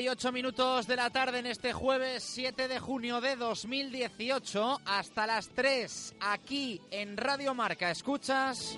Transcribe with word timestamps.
Y 0.00 0.08
ocho 0.08 0.32
minutos 0.32 0.88
de 0.88 0.96
la 0.96 1.08
tarde 1.10 1.38
en 1.38 1.46
este 1.46 1.72
jueves 1.72 2.24
7 2.24 2.66
de 2.66 2.80
junio 2.80 3.20
de 3.20 3.36
2018 3.36 4.80
hasta 4.84 5.26
las 5.26 5.50
3 5.50 6.16
aquí 6.20 6.80
en 6.90 7.16
Radio 7.16 7.54
Marca. 7.54 7.90
¿Escuchas? 7.90 8.76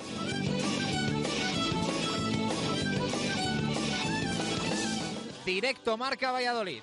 Directo 5.47 5.97
Marca 5.97 6.33
Valladolid. 6.33 6.83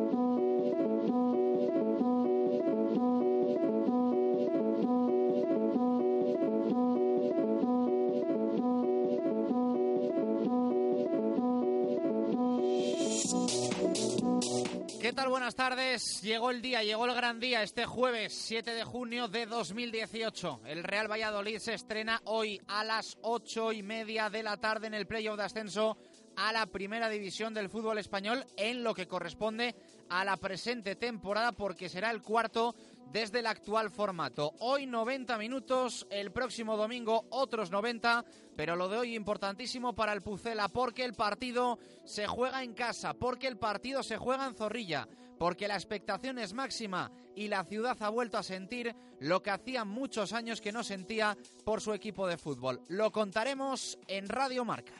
Buenas 15.51 15.69
tardes. 15.69 16.21
Llegó 16.21 16.49
el 16.49 16.61
día, 16.61 16.81
llegó 16.81 17.05
el 17.05 17.13
gran 17.13 17.41
día, 17.41 17.61
este 17.61 17.85
jueves 17.85 18.31
7 18.33 18.73
de 18.73 18.85
junio 18.85 19.27
de 19.27 19.45
2018. 19.45 20.61
El 20.65 20.81
Real 20.81 21.11
Valladolid 21.11 21.57
se 21.57 21.73
estrena 21.73 22.21
hoy 22.23 22.61
a 22.67 22.85
las 22.85 23.17
ocho 23.21 23.73
y 23.73 23.83
media 23.83 24.29
de 24.29 24.43
la 24.43 24.55
tarde 24.55 24.87
en 24.87 24.93
el 24.93 25.07
playoff 25.07 25.35
de 25.35 25.43
ascenso 25.43 25.97
a 26.37 26.53
la 26.53 26.67
primera 26.67 27.09
división 27.09 27.53
del 27.53 27.67
fútbol 27.67 27.97
español 27.97 28.45
en 28.55 28.81
lo 28.81 28.93
que 28.93 29.09
corresponde 29.09 29.75
a 30.07 30.23
la 30.23 30.37
presente 30.37 30.95
temporada 30.95 31.51
porque 31.51 31.89
será 31.89 32.11
el 32.11 32.21
cuarto 32.21 32.73
desde 33.11 33.39
el 33.39 33.47
actual 33.47 33.91
formato. 33.91 34.53
Hoy 34.59 34.85
90 34.85 35.37
minutos, 35.37 36.07
el 36.09 36.31
próximo 36.31 36.77
domingo 36.77 37.25
otros 37.29 37.71
90, 37.71 38.23
pero 38.55 38.77
lo 38.77 38.87
de 38.87 38.99
hoy 38.99 39.15
importantísimo 39.15 39.93
para 39.93 40.13
el 40.13 40.21
Pucela 40.21 40.69
porque 40.69 41.03
el 41.03 41.13
partido 41.13 41.77
se 42.05 42.25
juega 42.25 42.63
en 42.63 42.73
casa, 42.73 43.13
porque 43.13 43.47
el 43.47 43.57
partido 43.57 44.01
se 44.01 44.15
juega 44.15 44.47
en 44.47 44.55
Zorrilla, 44.55 45.09
porque 45.41 45.67
la 45.67 45.73
expectación 45.73 46.37
es 46.37 46.53
máxima 46.53 47.11
y 47.35 47.47
la 47.47 47.63
ciudad 47.63 47.97
ha 48.01 48.09
vuelto 48.09 48.37
a 48.37 48.43
sentir 48.43 48.95
lo 49.19 49.41
que 49.41 49.49
hacía 49.49 49.83
muchos 49.83 50.33
años 50.33 50.61
que 50.61 50.71
no 50.71 50.83
sentía 50.83 51.35
por 51.65 51.81
su 51.81 51.95
equipo 51.95 52.27
de 52.27 52.37
fútbol. 52.37 52.79
Lo 52.89 53.11
contaremos 53.11 53.97
en 54.05 54.29
Radio 54.29 54.63
Marca. 54.65 54.93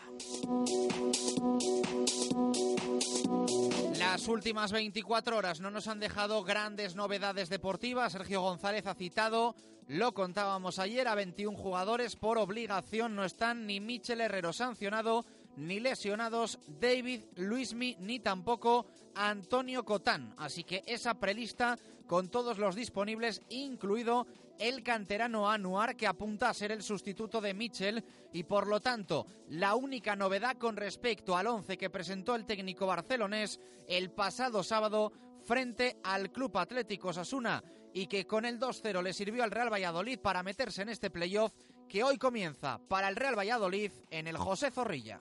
Las 4.00 4.28
últimas 4.28 4.72
24 4.72 5.38
horas 5.38 5.62
no 5.62 5.69
nos 5.69 5.88
han 5.88 6.00
dejado 6.00 6.44
grandes 6.44 6.96
novedades 6.96 7.50
deportivas. 7.50 8.13
Sergio 8.13 8.42
González 8.42 8.88
ha 8.88 8.95
citado, 8.95 9.56
lo 9.86 10.16
contábamos 10.16 10.80
ayer, 10.80 11.07
a 11.07 11.13
21 11.13 11.56
jugadores 11.56 12.16
por 12.16 12.39
obligación. 12.39 13.16
No 13.16 13.25
están 13.25 13.68
ni 13.68 13.80
Michel 13.80 14.21
Herrero 14.21 14.54
sancionado, 14.54 15.24
ni 15.56 15.80
lesionados 15.80 16.57
David 16.68 17.25
Luismi, 17.36 17.95
ni 18.00 18.19
tampoco 18.19 18.88
Antonio 19.16 19.84
Cotán. 19.84 20.34
Así 20.38 20.63
que 20.63 20.84
esa 20.86 21.16
prelista 21.16 21.78
con 22.08 22.30
todos 22.30 22.58
los 22.58 22.75
disponibles, 22.75 23.42
incluido 23.50 24.28
el 24.60 24.84
canterano 24.84 25.50
Anuar, 25.50 25.96
que 25.96 26.08
apunta 26.08 26.50
a 26.50 26.54
ser 26.54 26.72
el 26.72 26.84
sustituto 26.84 27.42
de 27.42 27.54
Michel 27.54 28.04
y 28.34 28.44
por 28.44 28.68
lo 28.68 28.80
tanto 28.80 29.25
la 29.50 29.75
única 29.75 30.16
novedad 30.16 30.58
con 30.58 30.75
respecto 30.75 31.36
al 31.36 31.48
11 31.48 31.78
que 31.78 31.90
presentó 31.90 32.36
el 32.36 32.46
técnico 32.46 32.86
barcelonés 32.86 33.60
el 33.88 34.12
pasado 34.12 34.62
sábado 34.62 35.12
frente 35.44 35.98
al 36.04 36.31
Club 36.31 36.57
Atlético 36.57 37.12
Sasuna 37.14 37.64
y 37.94 38.07
que 38.07 38.28
con 38.28 38.46
el 38.46 38.60
2-0 38.60 39.02
le 39.02 39.14
sirvió 39.14 39.44
al 39.44 39.52
Real 39.52 39.72
Valladolid 39.72 40.19
para 40.19 40.44
meterse 40.44 40.81
en 40.81 40.90
este 40.90 41.10
playoff 41.10 41.54
que 41.92 42.06
hoy 42.06 42.18
comienza 42.18 42.80
para 42.88 43.10
el 43.10 43.18
Real 43.18 43.38
Valladolid 43.38 43.92
en 44.12 44.26
el 44.26 44.38
José 44.38 44.72
Zorrilla. 44.72 45.20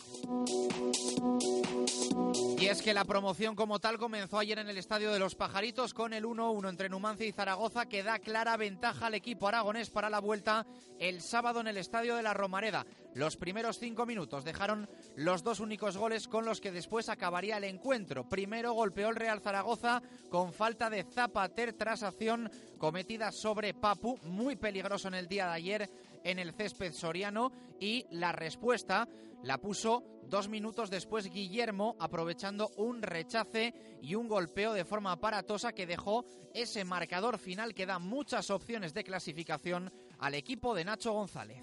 Y 2.61 2.67
es 2.67 2.81
que 2.81 2.95
la 2.95 3.05
promoción 3.05 3.57
como 3.57 3.81
tal 3.81 3.99
comenzó 3.99 4.39
ayer 4.39 4.59
en 4.59 4.69
el 4.69 4.79
Estadio 4.79 5.11
de 5.11 5.19
los 5.19 5.35
Pajaritos 5.35 5.95
con 5.95 6.13
el 6.13 6.25
1-1 6.25 6.69
entre 6.69 6.89
Numancia 6.89 7.27
y 7.27 7.33
Zaragoza 7.33 7.87
que 7.87 8.05
da 8.05 8.21
clara 8.21 8.57
ventaja 8.57 9.07
al 9.07 9.15
equipo 9.15 9.49
aragonés 9.49 9.91
para 9.91 10.11
la 10.11 10.21
vuelta 10.21 10.65
el 11.01 11.23
sábado 11.23 11.61
en 11.61 11.67
el 11.67 11.77
Estadio 11.77 12.15
de 12.15 12.23
la 12.23 12.35
Romareda. 12.35 12.87
Los 13.15 13.37
primeros 13.37 13.81
cinco 13.81 14.07
minutos 14.07 14.45
dejaron 14.45 14.89
los 15.17 15.43
dos 15.43 15.59
únicos 15.59 15.97
goles 15.97 16.29
con 16.29 16.45
los 16.45 16.61
que 16.61 16.71
después 16.71 17.09
acabaría 17.09 17.57
el 17.57 17.65
encuentro. 17.65 18.29
Primero 18.29 18.75
golpeó 18.75 19.09
el 19.09 19.17
Real 19.17 19.41
Zaragoza 19.41 20.03
con 20.29 20.53
falta 20.53 20.89
de 20.89 21.03
Zapater 21.03 21.73
tras 21.73 22.05
acción 22.05 22.49
cometida 22.79 23.33
sobre 23.33 23.75
Papu, 23.75 24.19
muy 24.25 24.55
peligroso 24.55 25.09
en 25.09 25.15
el 25.15 25.27
día 25.27 25.47
de 25.47 25.53
ayer 25.53 25.91
en 26.25 26.39
el 26.39 26.53
césped 26.53 26.93
soriano 26.93 27.53
y 27.79 28.07
la 28.11 28.33
respuesta 28.33 29.09
la 29.43 29.59
puso 29.59 30.05
dos 30.25 30.49
minutos 30.49 30.91
después 30.91 31.31
Guillermo 31.31 31.97
aprovechando 31.99 32.71
un 32.77 33.03
rechace 33.03 33.75
y 34.03 34.15
un 34.15 34.29
golpeo 34.29 34.73
de 34.73 34.85
forma 34.85 35.13
aparatosa 35.13 35.73
que 35.73 35.87
dejó 35.87 36.25
ese 36.55 36.85
marcador 36.85 37.39
final 37.39 37.75
que 37.75 37.87
da 37.87 37.99
muchas 37.99 38.51
opciones 38.51 38.95
de 38.95 39.05
clasificación 39.05 39.93
al 40.21 40.35
equipo 40.35 40.75
de 40.75 40.85
Nacho 40.85 41.13
González. 41.13 41.59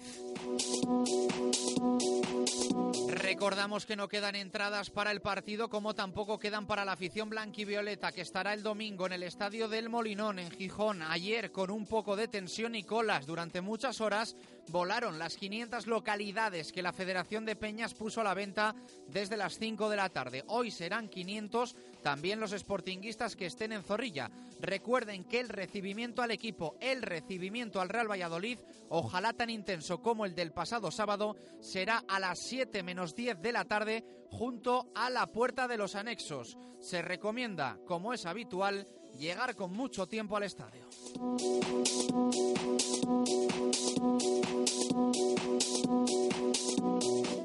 Recordamos 3.08 3.86
que 3.86 3.96
no 3.96 4.08
quedan 4.08 4.34
entradas 4.34 4.90
para 4.90 5.10
el 5.10 5.20
partido 5.20 5.68
como 5.68 5.94
tampoco 5.94 6.38
quedan 6.38 6.66
para 6.66 6.84
la 6.84 6.92
afición 6.92 7.28
blanquivioleta 7.30 8.12
que 8.12 8.20
estará 8.20 8.52
el 8.52 8.62
domingo 8.62 9.06
en 9.06 9.12
el 9.12 9.22
estadio 9.22 9.68
del 9.68 9.88
Molinón 9.88 10.38
en 10.38 10.50
Gijón. 10.50 11.02
Ayer 11.02 11.52
con 11.52 11.70
un 11.70 11.86
poco 11.86 12.16
de 12.16 12.28
tensión 12.28 12.74
y 12.74 12.82
colas 12.84 13.26
durante 13.26 13.60
muchas 13.60 14.00
horas 14.00 14.36
volaron 14.70 15.18
las 15.18 15.36
500 15.36 15.86
localidades 15.86 16.72
que 16.72 16.82
la 16.82 16.92
Federación 16.92 17.44
de 17.44 17.56
Peñas 17.56 17.94
puso 17.94 18.20
a 18.20 18.24
la 18.24 18.34
venta 18.34 18.74
desde 19.08 19.36
las 19.36 19.58
5 19.58 19.88
de 19.88 19.96
la 19.96 20.08
tarde. 20.08 20.44
Hoy 20.48 20.70
serán 20.70 21.08
500 21.08 21.76
también 22.02 22.40
los 22.40 22.52
sportinguistas 22.52 23.36
que 23.36 23.46
estén 23.46 23.72
en 23.72 23.82
Zorrilla. 23.82 24.30
Recuerden 24.60 25.24
que 25.24 25.40
el 25.40 25.48
recibimiento 25.48 26.22
al 26.22 26.30
equipo, 26.30 26.76
el 26.80 27.02
recibimiento 27.02 27.80
al 27.80 27.88
Real 27.88 28.10
Valladolid, 28.10 28.58
ojalá 28.88 29.32
tan 29.32 29.50
intenso 29.50 30.02
como 30.02 30.24
el 30.24 30.34
del 30.34 30.52
pasado 30.52 30.90
sábado, 30.90 31.36
será 31.60 32.04
a 32.08 32.18
las 32.18 32.38
7 32.40 32.82
menos 32.82 33.14
10 33.14 33.40
de 33.40 33.52
la 33.52 33.64
tarde 33.64 34.04
junto 34.30 34.90
a 34.94 35.10
la 35.10 35.26
puerta 35.26 35.68
de 35.68 35.78
los 35.78 35.94
anexos. 35.94 36.58
Se 36.80 37.02
recomienda, 37.02 37.78
como 37.86 38.12
es 38.12 38.26
habitual, 38.26 38.86
llegar 39.16 39.54
con 39.54 39.72
mucho 39.72 40.06
tiempo 40.06 40.36
al 40.36 40.42
estadio. 40.44 40.88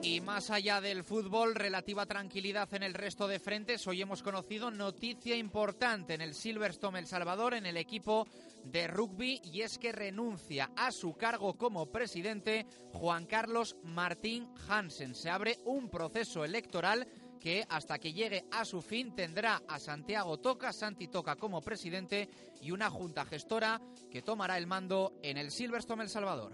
Y 0.02 0.22
más 0.22 0.50
allá 0.50 0.82
del 0.82 1.04
fútbol, 1.04 1.56
relativa 1.56 2.06
tranquilidad 2.06 2.74
en 2.74 2.84
el 2.84 2.94
resto 2.94 3.28
de 3.28 3.40
frentes. 3.40 3.88
Hoy 3.88 4.02
hemos 4.02 4.22
conocido 4.22 4.70
noticia 4.70 5.36
importante 5.36 6.14
en 6.14 6.22
el 6.22 6.34
Silverstone 6.34 7.00
El 7.00 7.08
Salvador, 7.08 7.54
en 7.54 7.66
el 7.66 7.78
equipo 7.78 8.28
de 8.64 8.88
rugby, 8.88 9.42
y 9.44 9.62
es 9.62 9.78
que 9.78 9.92
renuncia 9.92 10.72
a 10.76 10.92
su 10.92 11.14
cargo 11.14 11.58
como 11.58 11.92
presidente 11.92 12.66
Juan 12.92 13.26
Carlos 13.26 13.76
Martín 13.84 14.50
Hansen. 14.68 15.16
Se 15.16 15.30
abre 15.30 15.60
un 15.66 15.90
proceso 15.90 16.46
electoral 16.46 17.08
que 17.44 17.66
hasta 17.68 18.00
que 18.00 18.14
llegue 18.14 18.46
a 18.52 18.64
su 18.64 18.82
fin 18.82 19.14
tendrá 19.14 19.62
a 19.68 19.78
Santiago 19.78 20.40
Toca, 20.40 20.72
Santi 20.72 21.10
Toca 21.10 21.36
como 21.36 21.62
presidente 21.62 22.30
y 22.62 22.72
una 22.72 22.90
junta 22.90 23.26
gestora 23.26 23.82
que 24.10 24.22
tomará 24.22 24.58
el 24.58 24.66
mando 24.66 25.20
en 25.22 25.36
el 25.38 25.52
Silverstone 25.52 26.04
El 26.04 26.10
Salvador. 26.10 26.54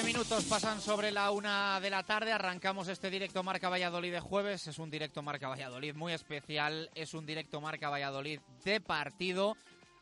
14 0.00 0.18
minutos 0.18 0.44
pasan 0.44 0.80
sobre 0.80 1.10
la 1.10 1.30
una 1.30 1.78
de 1.78 1.90
la 1.90 2.02
tarde. 2.02 2.32
Arrancamos 2.32 2.88
este 2.88 3.10
directo 3.10 3.42
Marca 3.42 3.68
Valladolid 3.68 4.12
de 4.12 4.20
jueves. 4.20 4.66
Es 4.66 4.78
un 4.78 4.90
directo 4.90 5.20
Marca 5.20 5.48
Valladolid 5.48 5.94
muy 5.94 6.14
especial. 6.14 6.88
Es 6.94 7.12
un 7.12 7.26
directo 7.26 7.60
Marca 7.60 7.90
Valladolid 7.90 8.40
de 8.64 8.80
partido. 8.80 9.58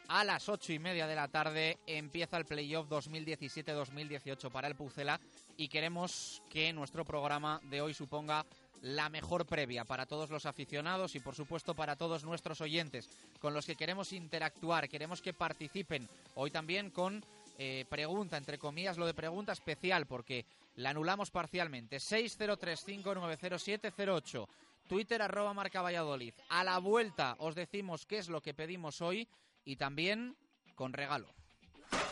A 0.06 0.22
las 0.22 0.48
ocho 0.48 0.72
y 0.72 0.78
media 0.78 1.08
de 1.08 1.16
la 1.16 1.26
tarde 1.26 1.78
empieza 1.88 2.36
el 2.36 2.44
playoff 2.44 2.86
2017-2018 2.88 4.52
para 4.52 4.68
el 4.68 4.76
Pucela 4.76 5.18
y 5.56 5.66
queremos 5.66 6.44
que 6.48 6.72
nuestro 6.72 7.04
programa 7.04 7.60
de 7.64 7.80
hoy 7.80 7.92
suponga 7.92 8.46
la 8.82 9.08
mejor 9.08 9.46
previa 9.46 9.84
para 9.84 10.06
todos 10.06 10.30
los 10.30 10.46
aficionados 10.46 11.16
y 11.16 11.20
por 11.20 11.34
supuesto 11.34 11.74
para 11.74 11.96
todos 11.96 12.22
nuestros 12.22 12.60
oyentes 12.60 13.08
con 13.40 13.52
los 13.52 13.66
que 13.66 13.74
queremos 13.74 14.12
interactuar, 14.12 14.88
queremos 14.88 15.20
que 15.20 15.32
participen 15.32 16.08
hoy 16.36 16.52
también 16.52 16.90
con 16.90 17.24
eh, 17.58 17.84
pregunta, 17.88 18.36
entre 18.36 18.56
comillas, 18.56 18.96
lo 18.96 19.06
de 19.06 19.14
pregunta 19.14 19.52
especial 19.52 20.06
porque 20.06 20.46
la 20.76 20.90
anulamos 20.90 21.32
parcialmente. 21.32 21.96
603590708 21.96 24.46
Twitter 24.88 25.20
arroba 25.20 25.52
marca 25.52 25.82
Valladolid. 25.82 26.34
A 26.48 26.64
la 26.64 26.78
vuelta 26.78 27.36
os 27.38 27.54
decimos 27.54 28.06
qué 28.06 28.18
es 28.18 28.28
lo 28.28 28.40
que 28.40 28.54
pedimos 28.54 29.02
hoy 29.02 29.28
y 29.64 29.76
también 29.76 30.36
con 30.74 30.92
regalo. 30.92 31.28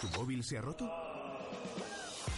¿Tu 0.01 0.09
móvil 0.19 0.45
se 0.45 0.59
ha 0.59 0.61
roto? 0.61 1.16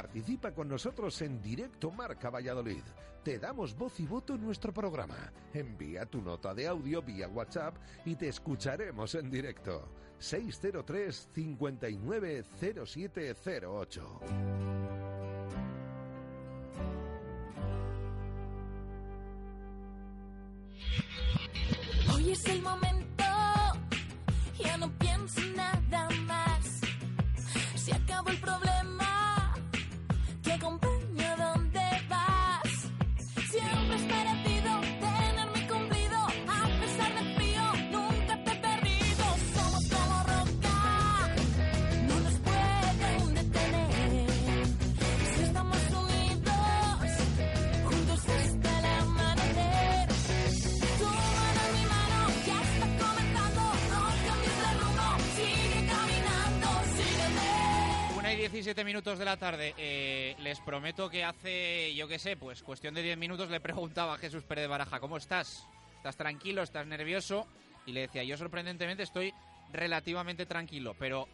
Participa 0.00 0.54
con 0.54 0.66
nosotros 0.66 1.20
en 1.20 1.42
directo 1.42 1.90
Marca 1.90 2.30
Valladolid. 2.30 2.82
Te 3.22 3.38
damos 3.38 3.76
voz 3.76 4.00
y 4.00 4.06
voto 4.06 4.34
en 4.34 4.40
nuestro 4.40 4.72
programa. 4.72 5.30
Envía 5.52 6.06
tu 6.06 6.22
nota 6.22 6.54
de 6.54 6.66
audio 6.66 7.02
vía 7.02 7.28
WhatsApp 7.28 7.76
y 8.06 8.16
te 8.16 8.28
escucharemos 8.28 9.14
en 9.14 9.30
directo. 9.30 9.90
603 10.18 11.28
59 11.34 12.44
0708. 12.86 14.20
Hoy 22.14 22.30
es 22.30 22.46
el 22.46 22.62
momento, 22.62 22.89
7 58.62 58.84
minutos 58.84 59.18
de 59.18 59.24
la 59.24 59.36
tarde. 59.36 59.74
Eh, 59.76 60.36
les 60.40 60.60
prometo 60.60 61.08
que 61.08 61.24
hace, 61.24 61.94
yo 61.94 62.08
qué 62.08 62.18
sé, 62.18 62.36
pues 62.36 62.62
cuestión 62.62 62.94
de 62.94 63.02
10 63.02 63.18
minutos 63.18 63.50
le 63.50 63.60
preguntaba 63.60 64.14
a 64.14 64.18
Jesús 64.18 64.44
Pérez 64.44 64.62
de 64.62 64.68
Baraja, 64.68 65.00
¿cómo 65.00 65.16
estás? 65.16 65.66
¿Estás 65.96 66.16
tranquilo? 66.16 66.62
¿Estás 66.62 66.86
nervioso? 66.86 67.46
Y 67.86 67.92
le 67.92 68.02
decía, 68.02 68.24
yo 68.24 68.36
sorprendentemente 68.36 69.02
estoy 69.02 69.32
relativamente 69.72 70.46
tranquilo, 70.46 70.94
pero 70.98 71.28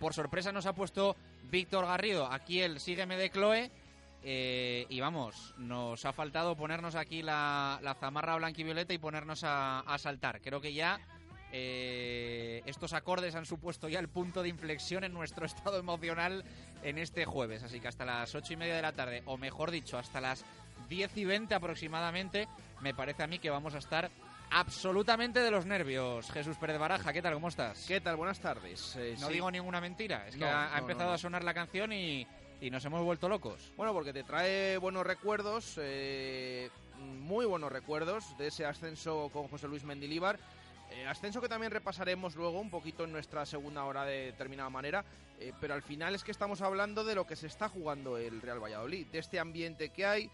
por 0.00 0.14
sorpresa 0.14 0.52
nos 0.52 0.66
ha 0.66 0.74
puesto 0.74 1.16
Víctor 1.50 1.86
Garrido, 1.86 2.26
aquí 2.30 2.60
el 2.60 2.80
Sígueme 2.80 3.16
de 3.16 3.30
Chloe, 3.30 3.70
eh, 4.24 4.86
y 4.88 5.00
vamos, 5.00 5.54
nos 5.58 6.04
ha 6.04 6.12
faltado 6.12 6.56
ponernos 6.56 6.94
aquí 6.94 7.22
la, 7.22 7.80
la 7.82 7.94
zamarra 7.94 8.36
blanquivioleta 8.36 8.94
y 8.94 8.98
ponernos 8.98 9.42
a, 9.44 9.80
a 9.80 9.98
saltar. 9.98 10.40
Creo 10.40 10.60
que 10.60 10.72
ya 10.72 11.00
eh, 11.52 12.62
estos 12.66 12.92
acordes 12.94 13.34
han 13.34 13.46
supuesto 13.46 13.88
ya 13.88 14.00
el 14.00 14.08
punto 14.08 14.42
de 14.42 14.48
inflexión 14.48 15.04
en 15.04 15.12
nuestro 15.12 15.46
estado 15.46 15.78
emocional 15.78 16.44
en 16.82 16.98
este 16.98 17.24
jueves. 17.24 17.62
Así 17.62 17.78
que 17.80 17.88
hasta 17.88 18.04
las 18.04 18.34
ocho 18.34 18.52
y 18.54 18.56
media 18.56 18.74
de 18.76 18.82
la 18.82 18.92
tarde, 18.92 19.22
o 19.26 19.36
mejor 19.36 19.70
dicho, 19.70 19.98
hasta 19.98 20.20
las 20.20 20.44
10 20.88 21.16
y 21.16 21.24
20 21.24 21.54
aproximadamente, 21.54 22.48
me 22.80 22.94
parece 22.94 23.22
a 23.22 23.26
mí 23.26 23.38
que 23.38 23.50
vamos 23.50 23.74
a 23.74 23.78
estar 23.78 24.10
absolutamente 24.50 25.40
de 25.40 25.50
los 25.50 25.64
nervios. 25.66 26.30
Jesús 26.30 26.56
Pérez 26.58 26.78
Baraja, 26.78 27.12
¿qué 27.12 27.22
tal? 27.22 27.34
¿Cómo 27.34 27.48
estás? 27.48 27.84
¿Qué 27.86 28.00
tal? 28.00 28.16
Buenas 28.16 28.40
tardes. 28.40 28.96
Eh, 28.96 29.16
no 29.20 29.28
sí. 29.28 29.32
digo 29.34 29.50
ninguna 29.50 29.80
mentira, 29.80 30.26
es 30.28 30.34
que 30.34 30.40
No, 30.40 30.46
ha, 30.48 30.68
ha 30.68 30.76
no, 30.76 30.78
empezado 30.82 31.08
no. 31.10 31.14
a 31.14 31.18
sonar 31.18 31.44
la 31.44 31.54
canción 31.54 31.92
y, 31.92 32.26
y 32.60 32.70
nos 32.70 32.84
hemos 32.84 33.02
vuelto 33.02 33.28
locos. 33.28 33.72
Bueno, 33.76 33.92
porque 33.94 34.12
te 34.12 34.24
trae 34.24 34.76
buenos 34.76 35.06
recuerdos, 35.06 35.78
eh, 35.80 36.68
muy 36.98 37.46
buenos 37.46 37.72
recuerdos 37.72 38.36
de 38.36 38.48
ese 38.48 38.66
ascenso 38.66 39.30
con 39.32 39.48
José 39.48 39.68
Luis 39.68 39.84
Mendilíbar. 39.84 40.38
Eh, 40.94 41.06
ascenso 41.06 41.40
que 41.40 41.48
también 41.48 41.72
repasaremos 41.72 42.36
luego 42.36 42.60
un 42.60 42.68
poquito 42.68 43.04
en 43.04 43.12
nuestra 43.12 43.46
segunda 43.46 43.84
hora 43.84 44.04
de 44.04 44.26
determinada 44.26 44.68
manera, 44.68 45.04
eh, 45.40 45.52
pero 45.58 45.72
al 45.72 45.82
final 45.82 46.14
es 46.14 46.22
que 46.22 46.30
estamos 46.30 46.60
hablando 46.60 47.02
de 47.02 47.14
lo 47.14 47.26
que 47.26 47.34
se 47.34 47.46
está 47.46 47.68
jugando 47.68 48.18
el 48.18 48.42
Real 48.42 48.62
Valladolid, 48.62 49.06
de 49.06 49.18
este 49.18 49.40
ambiente 49.40 49.88
que 49.88 50.04
hay, 50.04 50.30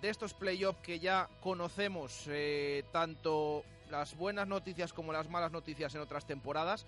de 0.00 0.08
estos 0.08 0.32
playoffs 0.32 0.80
que 0.80 1.00
ya 1.00 1.28
conocemos, 1.40 2.24
eh, 2.28 2.82
tanto 2.92 3.62
las 3.90 4.16
buenas 4.16 4.48
noticias 4.48 4.94
como 4.94 5.12
las 5.12 5.28
malas 5.28 5.52
noticias 5.52 5.94
en 5.94 6.00
otras 6.00 6.26
temporadas, 6.26 6.86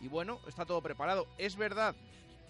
y 0.00 0.08
bueno, 0.08 0.40
está 0.48 0.64
todo 0.64 0.80
preparado. 0.80 1.26
Es 1.36 1.56
verdad 1.56 1.94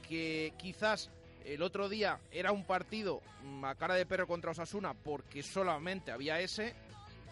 que 0.08 0.52
quizás 0.58 1.10
el 1.44 1.62
otro 1.62 1.88
día 1.88 2.20
era 2.30 2.52
un 2.52 2.64
partido 2.64 3.20
mm, 3.42 3.64
a 3.64 3.74
cara 3.74 3.94
de 3.94 4.06
perro 4.06 4.28
contra 4.28 4.52
Osasuna 4.52 4.94
porque 4.94 5.42
solamente 5.42 6.12
había 6.12 6.38
ese. 6.38 6.74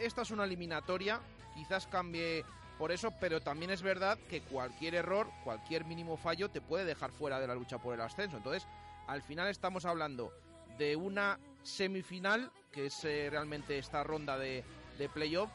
Esta 0.00 0.22
es 0.22 0.32
una 0.32 0.44
eliminatoria, 0.44 1.20
quizás 1.54 1.86
cambie 1.86 2.44
por 2.82 2.90
eso, 2.90 3.12
pero 3.20 3.40
también 3.40 3.70
es 3.70 3.80
verdad 3.80 4.18
que 4.28 4.40
cualquier 4.40 4.96
error, 4.96 5.30
cualquier 5.44 5.84
mínimo 5.84 6.16
fallo 6.16 6.50
te 6.50 6.60
puede 6.60 6.84
dejar 6.84 7.12
fuera 7.12 7.38
de 7.38 7.46
la 7.46 7.54
lucha 7.54 7.78
por 7.78 7.94
el 7.94 8.00
ascenso. 8.00 8.38
Entonces, 8.38 8.66
al 9.06 9.22
final 9.22 9.46
estamos 9.46 9.84
hablando 9.84 10.32
de 10.78 10.96
una 10.96 11.38
semifinal, 11.62 12.50
que 12.72 12.86
es 12.86 13.04
eh, 13.04 13.28
realmente 13.30 13.78
esta 13.78 14.02
ronda 14.02 14.36
de, 14.36 14.64
de 14.98 15.08
playoff, 15.08 15.48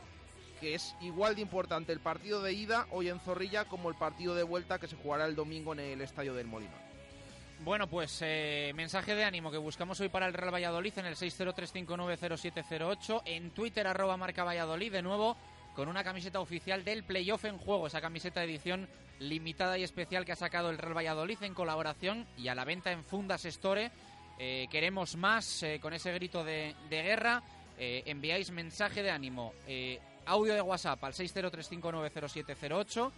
que 0.61 0.73
es 0.73 0.95
igual 1.01 1.35
de 1.35 1.41
importante 1.41 1.91
el 1.91 1.99
partido 1.99 2.41
de 2.41 2.53
ida 2.53 2.87
hoy 2.91 3.09
en 3.09 3.19
Zorrilla 3.19 3.65
como 3.65 3.89
el 3.89 3.95
partido 3.95 4.33
de 4.33 4.43
vuelta 4.43 4.79
que 4.79 4.87
se 4.87 4.95
jugará 4.95 5.25
el 5.25 5.35
domingo 5.35 5.73
en 5.73 5.81
el 5.81 5.99
Estadio 5.99 6.33
del 6.33 6.47
Molino. 6.47 6.77
Bueno, 7.59 7.87
pues 7.87 8.19
eh, 8.21 8.71
mensaje 8.73 9.15
de 9.15 9.25
ánimo 9.25 9.51
que 9.51 9.57
buscamos 9.57 9.99
hoy 9.99 10.07
para 10.07 10.27
el 10.27 10.33
Real 10.33 10.53
Valladolid 10.53 10.97
en 10.97 11.07
el 11.07 11.17
603590708, 11.17 13.23
en 13.25 13.51
Twitter 13.51 13.85
arroba 13.85 14.15
marca 14.15 14.45
Valladolid, 14.45 14.93
de 14.93 15.01
nuevo 15.01 15.35
con 15.77 15.87
una 15.89 16.03
camiseta 16.03 16.39
oficial 16.39 16.83
del 16.83 17.03
playoff 17.03 17.45
en 17.45 17.59
juego, 17.59 17.85
esa 17.85 18.01
camiseta 18.01 18.39
de 18.39 18.47
edición 18.47 18.89
limitada 19.19 19.77
y 19.77 19.83
especial 19.83 20.25
que 20.25 20.31
ha 20.31 20.35
sacado 20.35 20.71
el 20.71 20.79
Real 20.79 20.97
Valladolid 20.97 21.37
en 21.43 21.53
colaboración 21.53 22.25
y 22.35 22.47
a 22.47 22.55
la 22.55 22.65
venta 22.65 22.91
en 22.91 23.03
Fundas 23.03 23.45
Store. 23.45 23.91
Eh, 24.39 24.65
queremos 24.71 25.15
más 25.17 25.61
eh, 25.61 25.77
con 25.79 25.93
ese 25.93 26.11
grito 26.13 26.43
de, 26.43 26.73
guerra. 26.89 27.43
Eh, 27.77 28.01
enviáis 28.07 28.49
mensaje 28.49 29.03
de 29.03 29.11
ánimo, 29.11 29.53
eh, 29.67 29.99
audio 30.25 30.55
de 30.55 30.61
WhatsApp 30.61 31.03
al 31.03 31.13
603590708 31.13 33.11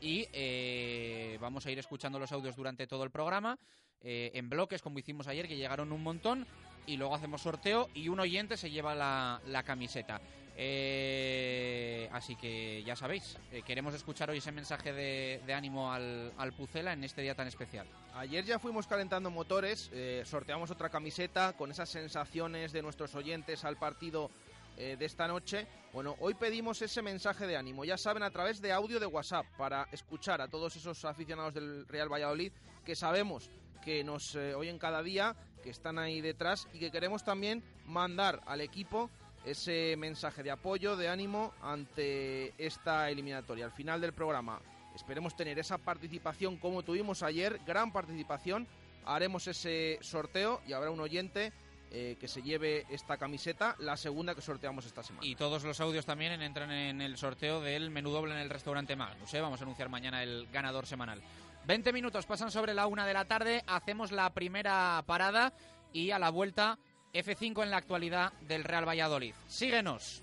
y 0.00 1.36
vamos 1.36 1.66
a 1.66 1.70
ir 1.70 1.78
escuchando 1.78 2.18
los 2.18 2.32
audios 2.32 2.56
durante 2.56 2.86
todo 2.86 3.04
el 3.04 3.10
programa 3.10 3.58
en 4.02 4.48
bloques 4.48 4.80
como 4.80 4.98
hicimos 4.98 5.26
ayer 5.26 5.46
que 5.48 5.56
llegaron 5.56 5.92
un 5.92 6.02
montón 6.02 6.46
y 6.86 6.96
luego 6.96 7.14
hacemos 7.14 7.42
sorteo 7.42 7.90
y 7.92 8.08
un 8.08 8.20
oyente 8.20 8.56
se 8.56 8.70
lleva 8.70 8.94
la 8.94 9.62
camiseta. 9.64 10.22
Eh, 10.58 12.08
así 12.12 12.34
que 12.34 12.82
ya 12.82 12.96
sabéis, 12.96 13.36
eh, 13.52 13.62
queremos 13.62 13.94
escuchar 13.94 14.30
hoy 14.30 14.38
ese 14.38 14.52
mensaje 14.52 14.92
de, 14.92 15.54
ánimo 15.54 15.92
al, 15.92 16.32
al 16.38 16.52
Pucela 16.54 16.94
en 16.94 17.04
este 17.04 17.20
día 17.20 17.34
tan 17.34 17.46
especial. 17.46 17.86
Ayer 18.14 18.42
ya 18.44 18.58
fuimos 18.58 18.86
calentando 18.86 19.30
motores, 19.30 19.90
eh, 19.92 20.22
sorteamos 20.24 20.70
otra 20.70 20.88
camiseta 20.88 21.52
con 21.52 21.70
esas 21.70 21.90
sensaciones 21.90 22.72
de 22.72 22.80
nuestros 22.80 23.14
oyentes 23.14 23.66
al 23.66 23.76
partido 23.76 24.30
eh, 24.78 24.96
de 24.98 25.04
esta 25.04 25.28
noche. 25.28 25.66
Bueno, 25.92 26.16
hoy 26.20 26.32
pedimos 26.32 26.80
ese 26.80 27.02
mensaje 27.02 27.46
de 27.46 27.58
ánimo, 27.58 27.84
ya 27.84 27.98
saben, 27.98 28.22
a 28.22 28.30
través 28.30 28.62
de 28.62 28.72
audio 28.72 28.98
de 28.98 29.06
WhatsApp, 29.06 29.44
para 29.58 29.86
escuchar 29.92 30.40
a 30.40 30.48
todos 30.48 30.74
esos 30.74 31.04
aficionados 31.04 31.52
del 31.52 31.86
Real 31.86 32.10
Valladolid 32.10 32.52
que 32.82 32.96
sabemos 32.96 33.50
que 33.84 34.02
nos 34.02 34.34
oyen 34.34 34.78
cada 34.78 35.02
día, 35.02 35.36
que 35.62 35.70
están 35.70 35.98
ahí 35.98 36.20
detrás 36.20 36.66
y 36.72 36.78
que 36.78 36.90
queremos 36.90 37.24
también 37.24 37.62
mandar 37.84 38.40
al 38.46 38.60
equipo 38.60 39.10
ese 39.46 39.94
mensaje 39.96 40.42
de 40.42 40.50
apoyo, 40.50 40.96
de 40.96 41.08
ánimo 41.08 41.54
ante 41.62 42.52
esta 42.58 43.08
eliminatoria. 43.08 43.64
Al 43.64 43.72
final 43.72 44.00
del 44.00 44.12
programa 44.12 44.60
esperemos 44.94 45.36
tener 45.36 45.58
esa 45.58 45.78
participación 45.78 46.56
como 46.56 46.82
tuvimos 46.82 47.22
ayer, 47.22 47.60
gran 47.64 47.92
participación. 47.92 48.66
Haremos 49.04 49.46
ese 49.46 49.98
sorteo 50.02 50.60
y 50.66 50.72
habrá 50.72 50.90
un 50.90 50.98
oyente 50.98 51.52
eh, 51.92 52.16
que 52.18 52.26
se 52.26 52.42
lleve 52.42 52.84
esta 52.90 53.16
camiseta, 53.16 53.76
la 53.78 53.96
segunda 53.96 54.34
que 54.34 54.42
sorteamos 54.42 54.84
esta 54.84 55.04
semana. 55.04 55.24
Y 55.24 55.36
todos 55.36 55.62
los 55.62 55.78
audios 55.80 56.04
también 56.04 56.42
entran 56.42 56.72
en 56.72 57.00
el 57.00 57.16
sorteo 57.16 57.60
del 57.60 57.90
menú 57.90 58.10
doble 58.10 58.34
en 58.34 58.40
el 58.40 58.50
restaurante 58.50 58.96
Magnus. 58.96 59.32
¿eh? 59.32 59.40
Vamos 59.40 59.60
a 59.60 59.64
anunciar 59.64 59.88
mañana 59.88 60.24
el 60.24 60.48
ganador 60.52 60.86
semanal. 60.86 61.22
20 61.66 61.92
minutos 61.92 62.26
pasan 62.26 62.50
sobre 62.50 62.74
la 62.74 62.88
una 62.88 63.06
de 63.06 63.14
la 63.14 63.26
tarde, 63.26 63.62
hacemos 63.68 64.10
la 64.10 64.30
primera 64.30 65.02
parada 65.06 65.52
y 65.92 66.10
a 66.10 66.18
la 66.18 66.30
vuelta 66.30 66.78
F5 67.24 67.62
en 67.62 67.70
la 67.70 67.78
actualidad 67.78 68.32
del 68.42 68.64
Real 68.64 68.88
Valladolid. 68.88 69.34
Síguenos. 69.46 70.22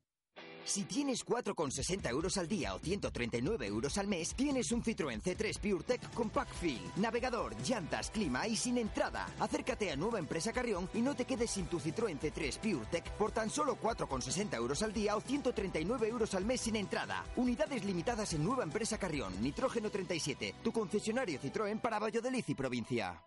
Si 0.65 0.83
tienes 0.83 1.25
4,60 1.25 2.09
euros 2.09 2.37
al 2.37 2.47
día 2.47 2.75
o 2.75 2.79
139 2.79 3.67
euros 3.67 3.97
al 3.97 4.07
mes, 4.07 4.33
tienes 4.35 4.71
un 4.71 4.83
Citroën 4.83 5.21
C3 5.21 5.59
PureTech 5.59 6.13
con 6.13 6.29
Packfill, 6.29 6.79
navegador, 6.97 7.55
llantas, 7.61 8.11
clima 8.11 8.47
y 8.47 8.55
sin 8.55 8.77
entrada. 8.77 9.27
Acércate 9.39 9.91
a 9.91 9.95
Nueva 9.95 10.19
Empresa 10.19 10.53
Carrión 10.53 10.89
y 10.93 11.01
no 11.01 11.15
te 11.15 11.25
quedes 11.25 11.51
sin 11.51 11.65
tu 11.65 11.79
Citroën 11.79 12.19
C3 12.19 12.59
PureTech 12.59 13.11
por 13.13 13.31
tan 13.31 13.49
solo 13.49 13.77
4,60 13.81 14.55
euros 14.55 14.81
al 14.83 14.93
día 14.93 15.15
o 15.15 15.21
139 15.21 16.07
euros 16.07 16.33
al 16.35 16.45
mes 16.45 16.61
sin 16.61 16.75
entrada. 16.75 17.23
Unidades 17.35 17.83
limitadas 17.83 18.33
en 18.33 18.43
Nueva 18.43 18.63
Empresa 18.63 18.97
Carrión, 18.97 19.33
Nitrógeno 19.41 19.89
37, 19.89 20.55
tu 20.63 20.71
concesionario 20.71 21.39
Citroën 21.39 21.79
para 21.81 21.99
Valladolid 21.99 22.43
y 22.47 22.55
provincia. 22.55 23.21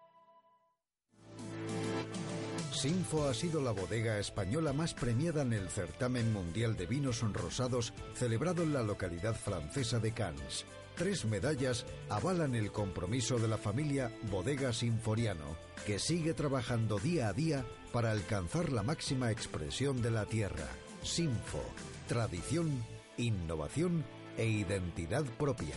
Sinfo 2.84 3.26
ha 3.26 3.32
sido 3.32 3.62
la 3.62 3.70
bodega 3.70 4.18
española 4.18 4.74
más 4.74 4.92
premiada 4.92 5.40
en 5.40 5.54
el 5.54 5.70
certamen 5.70 6.34
mundial 6.34 6.76
de 6.76 6.84
vinos 6.84 7.22
rosados 7.32 7.94
celebrado 8.12 8.62
en 8.62 8.74
la 8.74 8.82
localidad 8.82 9.34
francesa 9.34 10.00
de 10.00 10.12
Cannes. 10.12 10.66
Tres 10.94 11.24
medallas 11.24 11.86
avalan 12.10 12.54
el 12.54 12.72
compromiso 12.72 13.38
de 13.38 13.48
la 13.48 13.56
familia 13.56 14.12
Bodega 14.30 14.74
Sinforiano, 14.74 15.56
que 15.86 15.98
sigue 15.98 16.34
trabajando 16.34 16.98
día 16.98 17.28
a 17.28 17.32
día 17.32 17.64
para 17.90 18.10
alcanzar 18.10 18.70
la 18.70 18.82
máxima 18.82 19.30
expresión 19.30 20.02
de 20.02 20.10
la 20.10 20.26
tierra. 20.26 20.68
Sinfo, 21.02 21.64
tradición, 22.06 22.84
innovación 23.16 24.04
e 24.36 24.44
identidad 24.44 25.24
propia. 25.38 25.76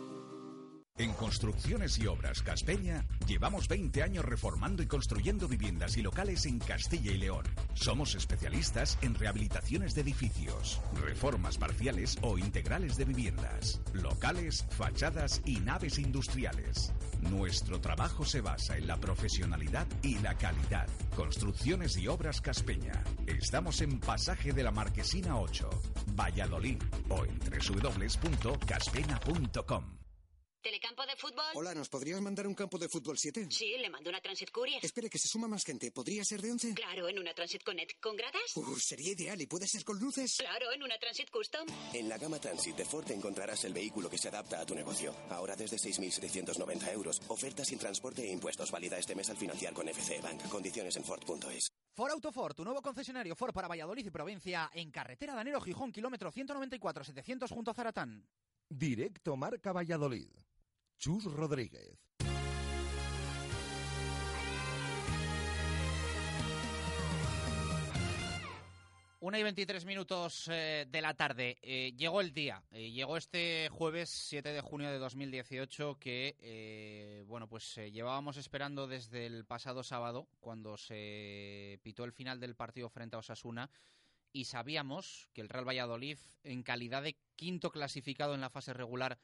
En 1.01 1.11
Construcciones 1.13 1.97
y 1.97 2.05
Obras 2.05 2.43
Caspeña 2.43 3.07
llevamos 3.25 3.67
20 3.67 4.03
años 4.03 4.23
reformando 4.23 4.83
y 4.83 4.85
construyendo 4.85 5.47
viviendas 5.47 5.97
y 5.97 6.03
locales 6.03 6.45
en 6.45 6.59
Castilla 6.59 7.11
y 7.11 7.17
León. 7.17 7.43
Somos 7.73 8.13
especialistas 8.13 8.99
en 9.01 9.15
rehabilitaciones 9.15 9.95
de 9.95 10.01
edificios, 10.01 10.79
reformas 11.03 11.57
parciales 11.57 12.19
o 12.21 12.37
integrales 12.37 12.97
de 12.97 13.05
viviendas, 13.05 13.81
locales, 13.93 14.67
fachadas 14.69 15.41
y 15.43 15.59
naves 15.61 15.97
industriales. 15.97 16.93
Nuestro 17.21 17.81
trabajo 17.81 18.23
se 18.23 18.41
basa 18.41 18.77
en 18.77 18.85
la 18.85 18.97
profesionalidad 18.97 19.87
y 20.03 20.19
la 20.19 20.35
calidad. 20.35 20.87
Construcciones 21.15 21.97
y 21.97 22.09
Obras 22.09 22.41
Caspeña. 22.41 23.03
Estamos 23.25 23.81
en 23.81 23.99
Pasaje 23.99 24.53
de 24.53 24.61
la 24.61 24.71
Marquesina 24.71 25.39
8, 25.39 25.67
Valladolid 26.15 26.77
o 27.09 27.25
en 27.25 27.39
www.caspeña.com. 27.39 30.00
¿Telecampo 30.61 31.03
de 31.07 31.15
fútbol? 31.15 31.43
Hola, 31.55 31.73
¿nos 31.73 31.89
podrías 31.89 32.21
mandar 32.21 32.45
un 32.45 32.53
campo 32.53 32.77
de 32.77 32.87
fútbol 32.87 33.17
7? 33.17 33.47
Sí, 33.49 33.75
le 33.79 33.89
mando 33.89 34.11
una 34.11 34.21
Transit 34.21 34.51
Courier. 34.51 34.85
Espere, 34.85 35.09
que 35.09 35.17
se 35.17 35.27
suma 35.27 35.47
más 35.47 35.65
gente. 35.65 35.91
¿Podría 35.91 36.23
ser 36.23 36.39
de 36.39 36.51
11? 36.51 36.75
Claro, 36.75 37.09
en 37.09 37.17
una 37.17 37.33
Transit 37.33 37.63
Connect. 37.63 37.99
¿Con 37.99 38.15
gradas? 38.15 38.55
Uh, 38.55 38.77
sería 38.77 39.11
ideal. 39.13 39.41
¿Y 39.41 39.47
puede 39.47 39.67
ser 39.67 39.83
con 39.83 39.97
luces? 39.99 40.37
Claro, 40.37 40.71
en 40.71 40.83
una 40.83 40.99
Transit 40.99 41.31
Custom. 41.31 41.65
En 41.93 42.07
la 42.07 42.19
gama 42.19 42.37
Transit 42.37 42.75
de 42.75 42.85
Ford 42.85 43.09
encontrarás 43.09 43.63
el 43.63 43.73
vehículo 43.73 44.07
que 44.07 44.19
se 44.19 44.27
adapta 44.27 44.59
a 44.59 44.65
tu 44.65 44.75
negocio. 44.75 45.15
Ahora 45.31 45.55
desde 45.55 45.77
6.790 45.77 46.93
euros. 46.93 47.19
Oferta 47.29 47.65
sin 47.65 47.79
transporte 47.79 48.21
e 48.21 48.31
impuestos. 48.31 48.69
Válida 48.69 48.99
este 48.99 49.15
mes 49.15 49.31
al 49.31 49.37
financiar 49.37 49.73
con 49.73 49.89
FC 49.89 50.21
Bank. 50.21 50.47
Condiciones 50.47 50.95
en 50.95 51.03
Ford.es. 51.03 51.71
Ford 51.95 52.11
Autoford, 52.11 52.53
tu 52.53 52.63
nuevo 52.63 52.83
concesionario 52.83 53.35
Ford 53.35 53.51
para 53.51 53.67
Valladolid 53.67 54.05
y 54.05 54.11
provincia, 54.11 54.69
en 54.75 54.91
carretera 54.91 55.33
Danero 55.33 55.59
Gijón, 55.59 55.91
kilómetro 55.91 56.31
194-700 56.31 57.49
junto 57.49 57.71
a 57.71 57.73
Zaratán. 57.73 58.27
Directo 58.69 59.35
Marca 59.35 59.73
Valladolid. 59.73 60.29
Chus 61.01 61.23
Rodríguez. 61.23 61.97
Una 69.19 69.39
y 69.39 69.43
23 69.43 69.83
minutos 69.85 70.47
eh, 70.51 70.85
de 70.87 71.01
la 71.01 71.15
tarde. 71.15 71.57
Eh, 71.63 71.93
llegó 71.97 72.21
el 72.21 72.35
día. 72.35 72.61
eh, 72.69 72.91
llegó 72.91 73.17
este 73.17 73.69
jueves 73.71 74.11
7 74.11 74.49
de 74.49 74.61
junio 74.61 74.91
de 74.91 74.99
2018 74.99 75.97
que, 75.99 77.23
bueno, 77.25 77.47
pues 77.47 77.77
llevábamos 77.91 78.37
esperando 78.37 78.85
desde 78.85 79.25
el 79.25 79.43
pasado 79.43 79.81
sábado, 79.81 80.27
cuando 80.39 80.77
se 80.77 81.79
pitó 81.81 82.03
el 82.03 82.11
final 82.11 82.39
del 82.39 82.53
partido 82.53 82.89
frente 82.89 83.15
a 83.15 83.19
Osasuna, 83.19 83.71
y 84.33 84.45
sabíamos 84.45 85.29
que 85.33 85.41
el 85.41 85.49
Real 85.49 85.67
Valladolid, 85.67 86.19
en 86.43 86.61
calidad 86.61 87.01
de 87.01 87.17
quinto 87.35 87.71
clasificado 87.71 88.35
en 88.35 88.41
la 88.41 88.51
fase 88.51 88.71
regular 88.71 89.17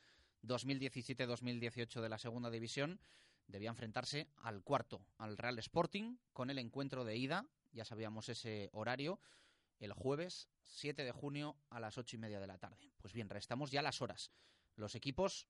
2017-2018 0.44 2.01
de 2.01 2.10
la 2.10 2.17
segunda 2.17 2.50
división, 2.50 3.00
debía 3.48 3.70
enfrentarse 3.70 4.29
al 4.38 4.63
cuarto, 4.63 5.06
al 5.17 5.38
Real 5.38 5.60
Sporting, 5.60 6.17
con 6.34 6.50
el 6.50 6.60
encuentro 6.60 7.06
de 7.06 7.17
ida, 7.17 7.48
ya 7.72 7.86
sabíamos 7.86 8.29
ese 8.29 8.70
horario, 8.74 9.20
el 9.79 9.94
jueves 9.94 10.50
7 10.63 11.03
de 11.03 11.12
junio 11.12 11.58
a 11.70 11.79
las 11.79 11.98
ocho 11.98 12.15
y 12.15 12.20
media 12.20 12.39
de 12.39 12.48
la 12.48 12.58
tarde. 12.58 12.91
Pues 13.00 13.13
bien, 13.13 13.29
restamos 13.29 13.72
ya 13.72 13.82
las 13.82 14.01
horas. 14.01 14.32
Los 14.75 14.96
equipos 14.96 15.48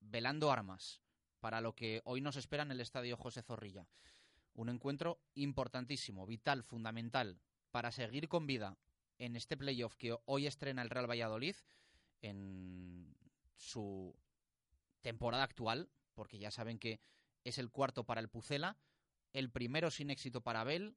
velando 0.00 0.50
armas 0.50 1.02
para 1.40 1.60
lo 1.60 1.74
que 1.74 2.02
hoy 2.04 2.20
nos 2.20 2.36
espera 2.36 2.62
en 2.62 2.72
el 2.72 2.80
Estadio 2.80 3.16
José 3.16 3.42
Zorrilla. 3.42 3.86
Un 4.54 4.68
encuentro 4.68 5.20
importantísimo, 5.34 6.26
vital, 6.26 6.62
fundamental, 6.62 7.40
para 7.70 7.92
seguir 7.92 8.28
con 8.28 8.46
vida 8.46 8.78
en 9.18 9.36
este 9.36 9.56
playoff 9.56 9.94
que 9.96 10.16
hoy 10.24 10.46
estrena 10.46 10.82
el 10.82 10.90
Real 10.90 11.08
Valladolid 11.08 11.56
en 12.22 13.14
su 13.56 14.14
temporada 15.06 15.44
actual, 15.44 15.88
porque 16.14 16.36
ya 16.36 16.50
saben 16.50 16.80
que 16.80 16.98
es 17.44 17.58
el 17.58 17.70
cuarto 17.70 18.02
para 18.02 18.20
el 18.20 18.28
Pucela, 18.28 18.76
el 19.32 19.52
primero 19.52 19.92
sin 19.92 20.10
éxito 20.10 20.40
para 20.40 20.62
Abel, 20.62 20.96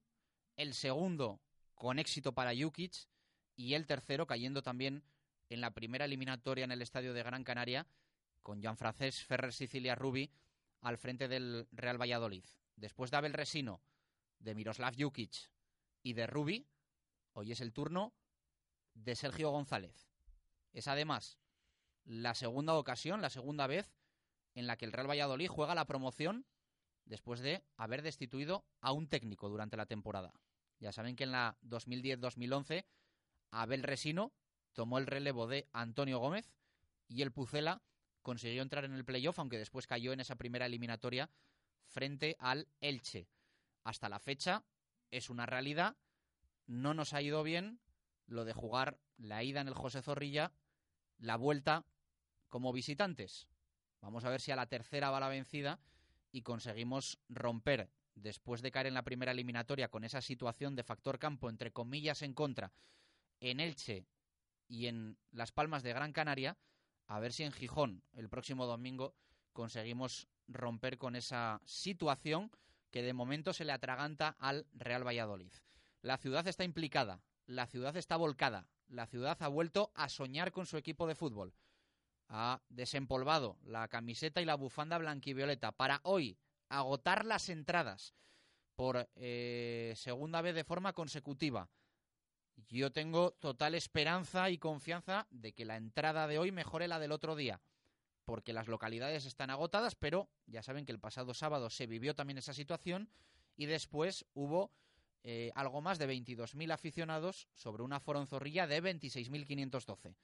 el 0.55 0.73
segundo 0.73 1.39
con 1.75 1.99
éxito 1.99 2.33
para 2.33 2.55
Jukic 2.59 3.07
y 3.55 3.75
el 3.75 3.85
tercero 3.85 4.25
cayendo 4.25 4.63
también 4.63 5.03
en 5.49 5.61
la 5.61 5.75
primera 5.75 6.05
eliminatoria 6.05 6.63
en 6.63 6.71
el 6.71 6.81
estadio 6.81 7.13
de 7.13 7.21
Gran 7.21 7.43
Canaria 7.43 7.85
con 8.41 8.63
Jean 8.63 8.77
Francés 8.77 9.23
Ferrer 9.23 9.53
Sicilia 9.53 9.93
Rubi 9.93 10.31
al 10.81 10.97
frente 10.97 11.27
del 11.27 11.67
Real 11.71 12.01
Valladolid. 12.01 12.45
Después 12.77 13.11
de 13.11 13.17
Abel 13.17 13.33
Resino, 13.33 13.79
de 14.39 14.55
Miroslav 14.55 14.95
Jukic 14.97 15.51
y 16.01 16.13
de 16.13 16.25
Rubi, 16.25 16.65
hoy 17.33 17.51
es 17.51 17.61
el 17.61 17.73
turno 17.73 18.15
de 18.95 19.15
Sergio 19.15 19.51
González. 19.51 20.09
Es 20.73 20.87
además 20.87 21.37
la 22.05 22.33
segunda 22.33 22.73
ocasión, 22.73 23.21
la 23.21 23.29
segunda 23.29 23.67
vez 23.67 23.98
en 24.59 24.67
la 24.67 24.77
que 24.77 24.85
el 24.85 24.91
Real 24.91 25.09
Valladolid 25.09 25.47
juega 25.47 25.73
la 25.73 25.85
promoción 25.85 26.45
después 27.05 27.39
de 27.39 27.63
haber 27.77 28.01
destituido 28.01 28.65
a 28.81 28.91
un 28.91 29.07
técnico 29.07 29.49
durante 29.49 29.77
la 29.77 29.85
temporada. 29.85 30.33
Ya 30.79 30.91
saben 30.91 31.15
que 31.15 31.23
en 31.23 31.31
la 31.31 31.57
2010-2011 31.63 32.85
Abel 33.51 33.83
Resino 33.83 34.31
tomó 34.73 34.97
el 34.97 35.07
relevo 35.07 35.47
de 35.47 35.67
Antonio 35.73 36.19
Gómez 36.19 36.53
y 37.07 37.21
el 37.21 37.31
Pucela 37.31 37.81
consiguió 38.21 38.61
entrar 38.61 38.85
en 38.85 38.93
el 38.93 39.05
playoff, 39.05 39.39
aunque 39.39 39.57
después 39.57 39.87
cayó 39.87 40.13
en 40.13 40.19
esa 40.19 40.35
primera 40.35 40.67
eliminatoria 40.67 41.29
frente 41.85 42.35
al 42.39 42.67
Elche. 42.79 43.27
Hasta 43.83 44.09
la 44.09 44.19
fecha 44.19 44.63
es 45.09 45.29
una 45.29 45.45
realidad, 45.45 45.97
no 46.67 46.93
nos 46.93 47.13
ha 47.13 47.21
ido 47.21 47.41
bien 47.43 47.79
lo 48.27 48.45
de 48.45 48.53
jugar 48.53 48.99
la 49.17 49.43
ida 49.43 49.61
en 49.61 49.67
el 49.67 49.73
José 49.73 50.01
Zorrilla, 50.01 50.53
la 51.17 51.37
vuelta 51.37 51.85
como 52.49 52.71
visitantes. 52.71 53.48
Vamos 54.01 54.25
a 54.25 54.29
ver 54.29 54.41
si 54.41 54.51
a 54.51 54.55
la 54.55 54.67
tercera 54.67 55.09
va 55.09 55.19
la 55.19 55.29
vencida 55.29 55.79
y 56.31 56.41
conseguimos 56.41 57.19
romper 57.29 57.89
después 58.15 58.61
de 58.61 58.71
caer 58.71 58.87
en 58.87 58.93
la 58.93 59.03
primera 59.03 59.31
eliminatoria 59.31 59.89
con 59.89 60.03
esa 60.03 60.21
situación 60.21 60.75
de 60.75 60.83
factor 60.83 61.19
campo, 61.19 61.49
entre 61.49 61.71
comillas, 61.71 62.21
en 62.21 62.33
contra, 62.33 62.71
en 63.39 63.59
Elche 63.59 64.05
y 64.67 64.87
en 64.87 65.17
Las 65.31 65.51
Palmas 65.51 65.83
de 65.83 65.93
Gran 65.93 66.13
Canaria, 66.13 66.57
a 67.07 67.19
ver 67.19 67.33
si 67.33 67.43
en 67.43 67.51
Gijón 67.51 68.03
el 68.13 68.29
próximo 68.29 68.65
domingo 68.65 69.15
conseguimos 69.53 70.27
romper 70.47 70.97
con 70.97 71.15
esa 71.15 71.61
situación 71.65 72.51
que 72.91 73.01
de 73.01 73.13
momento 73.13 73.53
se 73.53 73.65
le 73.65 73.71
atraganta 73.71 74.35
al 74.39 74.67
Real 74.73 75.05
Valladolid. 75.05 75.51
La 76.01 76.17
ciudad 76.17 76.47
está 76.47 76.63
implicada, 76.63 77.21
la 77.45 77.67
ciudad 77.67 77.95
está 77.97 78.15
volcada, 78.15 78.67
la 78.87 79.05
ciudad 79.05 79.37
ha 79.41 79.47
vuelto 79.47 79.91
a 79.95 80.09
soñar 80.09 80.51
con 80.51 80.65
su 80.65 80.77
equipo 80.77 81.07
de 81.07 81.15
fútbol. 81.15 81.53
Ha 82.29 82.61
desempolvado 82.69 83.57
la 83.63 83.87
camiseta 83.87 84.41
y 84.41 84.45
la 84.45 84.55
bufanda 84.55 84.97
blanquivioleta 84.97 85.71
para 85.71 85.99
hoy 86.03 86.37
agotar 86.69 87.25
las 87.25 87.49
entradas 87.49 88.13
por 88.75 89.09
eh, 89.15 89.93
segunda 89.97 90.41
vez 90.41 90.55
de 90.55 90.63
forma 90.63 90.93
consecutiva. 90.93 91.69
Yo 92.67 92.91
tengo 92.91 93.31
total 93.31 93.75
esperanza 93.75 94.49
y 94.49 94.57
confianza 94.57 95.27
de 95.31 95.53
que 95.53 95.65
la 95.65 95.75
entrada 95.75 96.27
de 96.27 96.37
hoy 96.39 96.51
mejore 96.51 96.87
la 96.87 96.99
del 96.99 97.11
otro 97.11 97.35
día, 97.35 97.61
porque 98.25 98.53
las 98.53 98.67
localidades 98.67 99.25
están 99.25 99.49
agotadas, 99.49 99.95
pero 99.95 100.29
ya 100.45 100.61
saben 100.61 100.85
que 100.85 100.91
el 100.91 100.99
pasado 100.99 101.33
sábado 101.33 101.69
se 101.69 101.87
vivió 101.87 102.15
también 102.15 102.37
esa 102.37 102.53
situación 102.53 103.09
y 103.55 103.65
después 103.65 104.25
hubo 104.33 104.71
eh, 105.23 105.51
algo 105.55 105.81
más 105.81 105.99
de 105.99 106.07
22.000 106.07 106.71
aficionados 106.71 107.49
sobre 107.53 107.83
una 107.83 107.99
foronzorrilla 107.99 108.67
de 108.67 108.81
26.512. 108.81 110.15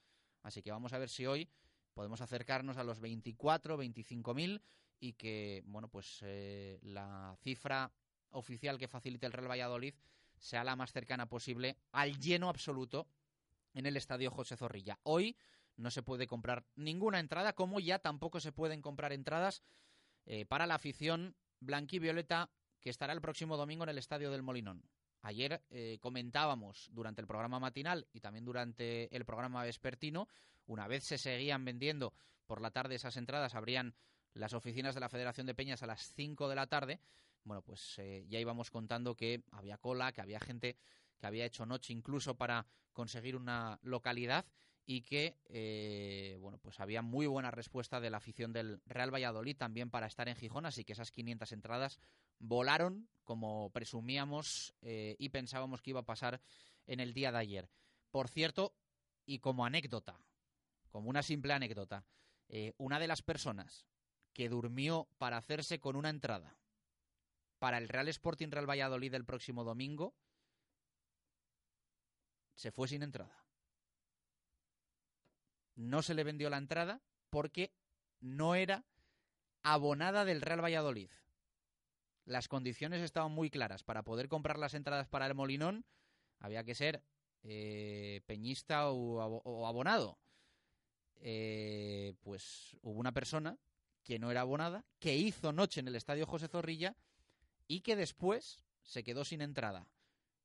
Así 0.43 0.61
que 0.61 0.71
vamos 0.71 0.93
a 0.93 0.97
ver 0.97 1.09
si 1.09 1.25
hoy 1.25 1.49
podemos 1.95 2.21
acercarnos 2.21 2.77
a 2.77 2.84
los 2.84 2.99
24, 2.99 3.77
25.000 3.81 4.62
y 4.99 5.13
que, 5.13 5.63
bueno, 5.65 5.88
pues 5.88 6.19
eh, 6.21 6.77
la 6.84 7.36
cifra 7.41 7.91
oficial 8.29 8.77
que 8.77 8.88
facilite 8.88 9.25
el 9.25 9.31
Real 9.31 9.49
Valladolid 9.49 9.95
sea 10.38 10.63
la 10.63 10.75
más 10.75 10.91
cercana 10.91 11.27
posible 11.27 11.77
al 11.91 12.19
lleno 12.19 12.49
absoluto 12.49 13.08
en 13.73 13.86
el 13.86 13.97
Estadio 13.97 14.29
José 14.29 14.58
Zorrilla. 14.58 14.99
Hoy 15.03 15.38
no 15.77 15.89
se 15.89 16.03
puede 16.03 16.27
comprar 16.27 16.65
ninguna 16.75 17.19
entrada, 17.19 17.53
como 17.53 17.79
ya 17.79 17.99
tampoco 17.99 18.39
se 18.39 18.51
pueden 18.51 18.81
comprar 18.81 19.13
entradas 19.13 19.63
eh, 20.25 20.45
para 20.45 20.67
la 20.67 20.75
afición 20.75 21.36
blanquivioleta 21.60 22.49
que 22.81 22.89
estará 22.89 23.13
el 23.13 23.21
próximo 23.21 23.58
domingo 23.58 23.84
en 23.84 23.89
el 23.89 23.97
Estadio 23.97 24.31
del 24.31 24.43
Molinón. 24.43 24.84
Ayer 25.21 25.63
eh, 25.71 25.97
comentábamos 26.01 26.89
durante 26.93 27.19
el 27.21 27.27
programa 27.27 27.60
matinal 27.60 28.08
y 28.13 28.19
también 28.19 28.45
durante 28.45 29.15
el 29.15 29.25
programa 29.25 29.63
vespertino, 29.63 30.27
una 30.65 30.88
vez 30.88 31.04
se 31.04 31.17
seguían 31.17 31.65
vendiendo 31.65 32.13
por 32.45 32.62
la 32.62 32.71
tarde 32.71 32.95
esas 32.95 33.17
entradas, 33.17 33.56
habrían 33.56 33.95
las 34.34 34.54
oficinas 34.54 34.93
de 34.93 35.01
la 35.01 35.10
Federación 35.10 35.47
de 35.47 35.56
Peñas 35.56 35.84
a 35.84 35.88
las 35.88 36.13
5 36.13 36.49
de 36.49 36.56
la 36.56 36.67
tarde, 36.67 36.99
bueno, 37.45 37.62
pues 37.62 37.99
eh, 37.99 38.25
ya 38.28 38.39
íbamos 38.39 38.71
contando 38.71 39.15
que 39.15 39.43
había 39.51 39.78
cola, 39.78 40.12
que 40.12 40.21
había 40.21 40.39
gente 40.39 40.78
que 41.17 41.28
había 41.28 41.45
hecho 41.45 41.65
noche 41.65 41.93
incluso 41.93 42.36
para 42.36 42.65
conseguir 42.91 43.36
una 43.36 43.80
localidad 43.84 44.45
y 44.86 45.01
que 45.01 45.38
eh, 45.45 46.38
bueno 46.39 46.58
pues 46.58 46.80
había 46.80 47.01
muy 47.01 47.28
buena 47.28 47.51
respuesta 47.51 47.99
de 47.99 48.10
la 48.10 48.17
afición 48.17 48.51
del 48.51 48.82
Real 48.86 49.13
Valladolid 49.13 49.56
también 49.56 49.89
para 49.89 50.08
estar 50.08 50.28
en 50.28 50.36
Gijón. 50.36 50.65
Así 50.65 50.84
que 50.84 50.93
esas 50.93 51.12
500 51.12 51.51
entradas 51.51 51.99
volaron 52.39 53.08
como 53.23 53.69
presumíamos 53.71 54.73
eh, 54.82 55.15
y 55.19 55.30
pensábamos 55.30 55.82
que 55.82 55.91
iba 55.91 56.01
a 56.01 56.06
pasar 56.06 56.41
en 56.88 56.99
el 56.99 57.13
día 57.13 57.32
de 57.32 57.38
ayer. 57.38 57.69
Por 58.10 58.28
cierto 58.28 58.73
y 59.25 59.39
como 59.39 59.65
anécdota 59.65 60.24
como 60.95 61.10
una 61.10 61.23
simple 61.23 61.51
anécdota 61.51 62.05
eh, 62.47 62.71
una 62.77 62.99
de 62.99 63.08
las 63.08 63.21
personas 63.21 63.86
que 64.31 64.47
durmió 64.47 65.10
para 65.17 65.36
hacerse 65.36 65.81
con 65.81 65.97
una 65.97 66.10
entrada 66.10 66.58
para 67.60 67.79
el 67.79 67.89
Real 67.89 68.08
Sporting 68.08 68.47
Real 68.49 68.69
Valladolid 68.69 69.13
el 69.13 69.25
próximo 69.25 69.65
domingo 69.65 70.15
se 72.55 72.71
fue 72.71 72.88
sin 72.88 73.03
entrada 73.03 73.45
no 75.75 76.01
se 76.01 76.13
le 76.13 76.23
vendió 76.23 76.49
la 76.49 76.60
entrada 76.60 77.01
porque 77.29 77.73
no 78.21 78.55
era 78.55 78.86
abonada 79.62 80.23
del 80.23 80.41
Real 80.41 80.63
Valladolid. 80.63 81.10
Las 82.23 82.47
condiciones 82.47 83.01
estaban 83.01 83.34
muy 83.34 83.49
claras. 83.49 83.84
Para 83.84 84.03
poder 84.03 84.29
comprar 84.29 84.58
las 84.58 84.73
entradas 84.73 85.10
para 85.10 85.27
el 85.27 85.36
Molinón 85.36 85.86
había 86.39 86.63
que 86.63 86.75
ser 86.75 87.03
eh, 87.43 88.21
peñista 88.25 88.89
o, 88.89 89.67
abonado. 89.67 90.17
Eh, 91.27 92.13
pues 92.21 92.77
hubo 92.83 92.99
una 92.99 93.11
persona 93.11 93.57
que 94.03 94.19
no 94.19 94.29
era 94.29 94.41
abonada, 94.41 94.85
que 94.99 95.15
hizo 95.15 95.51
noche 95.51 95.79
en 95.79 95.88
el 95.88 95.95
estadio 95.95 96.27
José 96.27 96.47
Zorrilla 96.47 96.95
y 97.67 97.81
que 97.81 97.95
después 97.95 98.63
se 98.83 99.03
quedó 99.03 99.25
sin 99.25 99.41
entrada. 99.41 99.88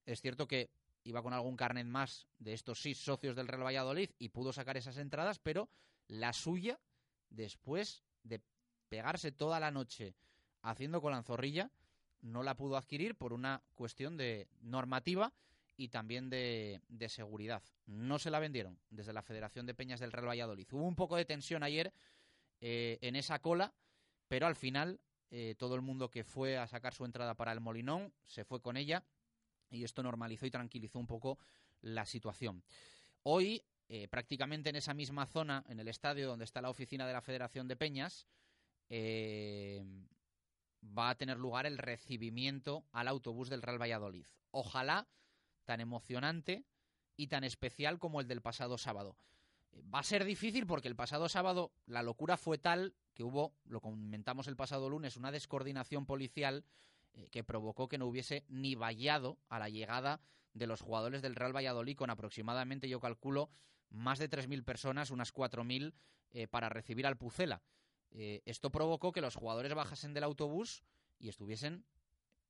Es 0.07 0.23
cierto 0.23 0.49
que 0.49 0.71
iba 1.05 1.23
con 1.23 1.35
algún 1.35 1.55
carnet 1.55 1.85
más 1.85 2.29
de 2.39 2.55
estos 2.55 2.81
seis 2.81 2.97
socios 2.97 3.37
del 3.37 3.47
Real 3.47 3.63
Valladolid 3.63 4.09
y 4.19 4.31
pudo 4.31 4.55
sacar 4.55 4.79
esas 4.79 4.97
entradas, 4.97 5.39
pero 5.39 5.69
la 6.09 6.33
suya, 6.33 6.81
después 7.29 8.03
de 8.23 8.41
pegarse 8.89 9.33
toda 9.33 9.61
la 9.61 9.71
noche 9.71 10.15
haciendo 10.63 11.03
con 11.03 11.13
la 11.13 11.23
zorrilla, 11.23 11.71
no 12.23 12.43
la 12.43 12.57
pudo 12.57 12.79
adquirir 12.79 13.17
por 13.17 13.35
una 13.35 13.63
cuestión 13.75 14.17
de 14.17 14.49
normativa 14.63 15.35
y 15.81 15.89
también 15.89 16.29
de, 16.29 16.83
seguridad. 17.09 17.63
No 17.87 18.19
se 18.19 18.31
la 18.31 18.39
vendieron 18.39 18.79
desde 18.91 19.15
la 19.15 19.23
Federación 19.23 19.65
de 19.65 19.73
Peñas 19.73 19.99
del 19.99 20.13
Real 20.13 20.29
Valladolid. 20.29 20.69
Hubo 20.71 20.87
un 20.87 20.95
poco 20.95 21.17
de 21.17 21.25
tensión 21.25 21.63
ayer 21.63 21.95
eh, 22.61 22.99
en 23.01 23.17
esa 23.17 23.39
cola, 23.39 23.73
pero 24.29 24.47
al 24.47 24.57
final 24.57 25.01
eh, 25.31 25.55
todo 25.59 25.75
el 25.77 25.81
mundo 25.81 26.11
que 26.11 26.23
fue 26.23 26.59
a 26.59 26.67
sacar 26.67 26.93
su 26.93 27.07
entrada 27.07 27.35
para 27.35 27.53
el 27.53 27.61
Molinón 27.61 28.13
se 28.27 28.45
fue 28.45 28.61
con 28.61 28.77
ella 28.77 29.03
y 29.71 29.85
esto 29.85 30.03
normalizó 30.03 30.45
y 30.45 30.51
tranquilizó 30.51 30.99
un 30.99 31.07
poco 31.07 31.39
la 31.81 32.05
situación. 32.05 32.63
Hoy, 33.23 33.63
eh, 33.89 34.07
prácticamente 34.09 34.69
en 34.69 34.77
esa 34.77 34.93
misma 34.93 35.25
zona, 35.25 35.65
en 35.67 35.81
el 35.81 35.89
estadio 35.89 36.29
donde 36.29 36.45
está 36.45 36.61
la 36.61 36.69
oficina 36.69 37.07
de 37.07 37.15
la 37.15 37.23
Federación 37.23 37.69
de 37.69 37.77
Peñas, 37.77 38.27
eh, 38.91 39.83
va 40.83 41.09
a 41.09 41.15
tener 41.15 41.39
lugar 41.39 41.65
el 41.65 41.79
recibimiento 41.79 42.85
al 42.93 43.09
autobús 43.09 43.49
del 43.49 43.63
Real 43.63 43.81
Valladolid. 43.81 44.27
Ojalá 44.51 45.09
tan 45.71 45.81
emocionante 45.81 46.65
y 47.17 47.29
tan 47.29 47.45
especial 47.45 48.01
como 48.01 48.21
el 48.21 48.27
del 48.27 48.43
pasado 48.43 48.77
sábado. 48.77 49.17
Va 49.95 50.01
a 50.01 50.03
ser 50.03 50.25
difícil 50.25 50.67
porque 50.67 50.89
el 50.89 50.97
pasado 50.97 51.29
sábado 51.29 51.71
la 51.87 52.03
locura 52.03 52.37
fue 52.37 52.59
tal 52.59 52.97
que 53.15 53.23
hubo, 53.23 53.55
lo 53.67 53.81
comentamos 53.81 54.49
el 54.49 54.57
pasado 54.57 54.91
lunes, 54.91 55.17
una 55.17 55.31
descoordinación 55.31 56.07
policial 56.07 56.65
eh, 57.13 57.29
que 57.31 57.45
provocó 57.45 57.89
que 57.89 57.99
no 57.99 58.07
hubiese 58.07 58.45
ni 58.49 58.75
vallado 58.75 59.39
a 59.49 59.61
la 59.61 59.69
llegada 59.69 60.21
de 60.55 60.67
los 60.67 60.81
jugadores 60.81 61.23
del 61.23 61.37
Real 61.37 61.55
Valladolid 61.55 61.97
con 61.97 62.11
aproximadamente, 62.11 62.89
yo 62.89 62.99
calculo, 62.99 63.49
más 63.91 64.19
de 64.19 64.29
3.000 64.29 64.65
personas, 64.65 65.13
unas 65.13 65.33
4.000 65.33 65.95
eh, 66.33 66.49
para 66.49 66.69
recibir 66.69 67.07
al 67.07 67.17
Pucela. 67.17 67.63
Eh, 68.11 68.43
esto 68.45 68.71
provocó 68.71 69.13
que 69.13 69.21
los 69.21 69.37
jugadores 69.37 69.73
bajasen 69.73 70.15
del 70.15 70.25
autobús 70.25 70.83
y 71.21 71.29
estuviesen 71.29 71.85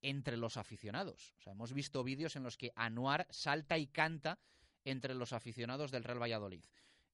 entre 0.02 0.36
los 0.36 0.56
aficionados. 0.56 1.34
O 1.38 1.40
sea, 1.40 1.52
hemos 1.52 1.72
visto 1.72 2.04
vídeos 2.04 2.36
en 2.36 2.42
los 2.42 2.56
que 2.56 2.72
Anuar 2.74 3.26
salta 3.30 3.78
y 3.78 3.86
canta 3.86 4.38
entre 4.84 5.14
los 5.14 5.32
aficionados 5.32 5.90
del 5.90 6.04
Real 6.04 6.22
Valladolid. 6.22 6.64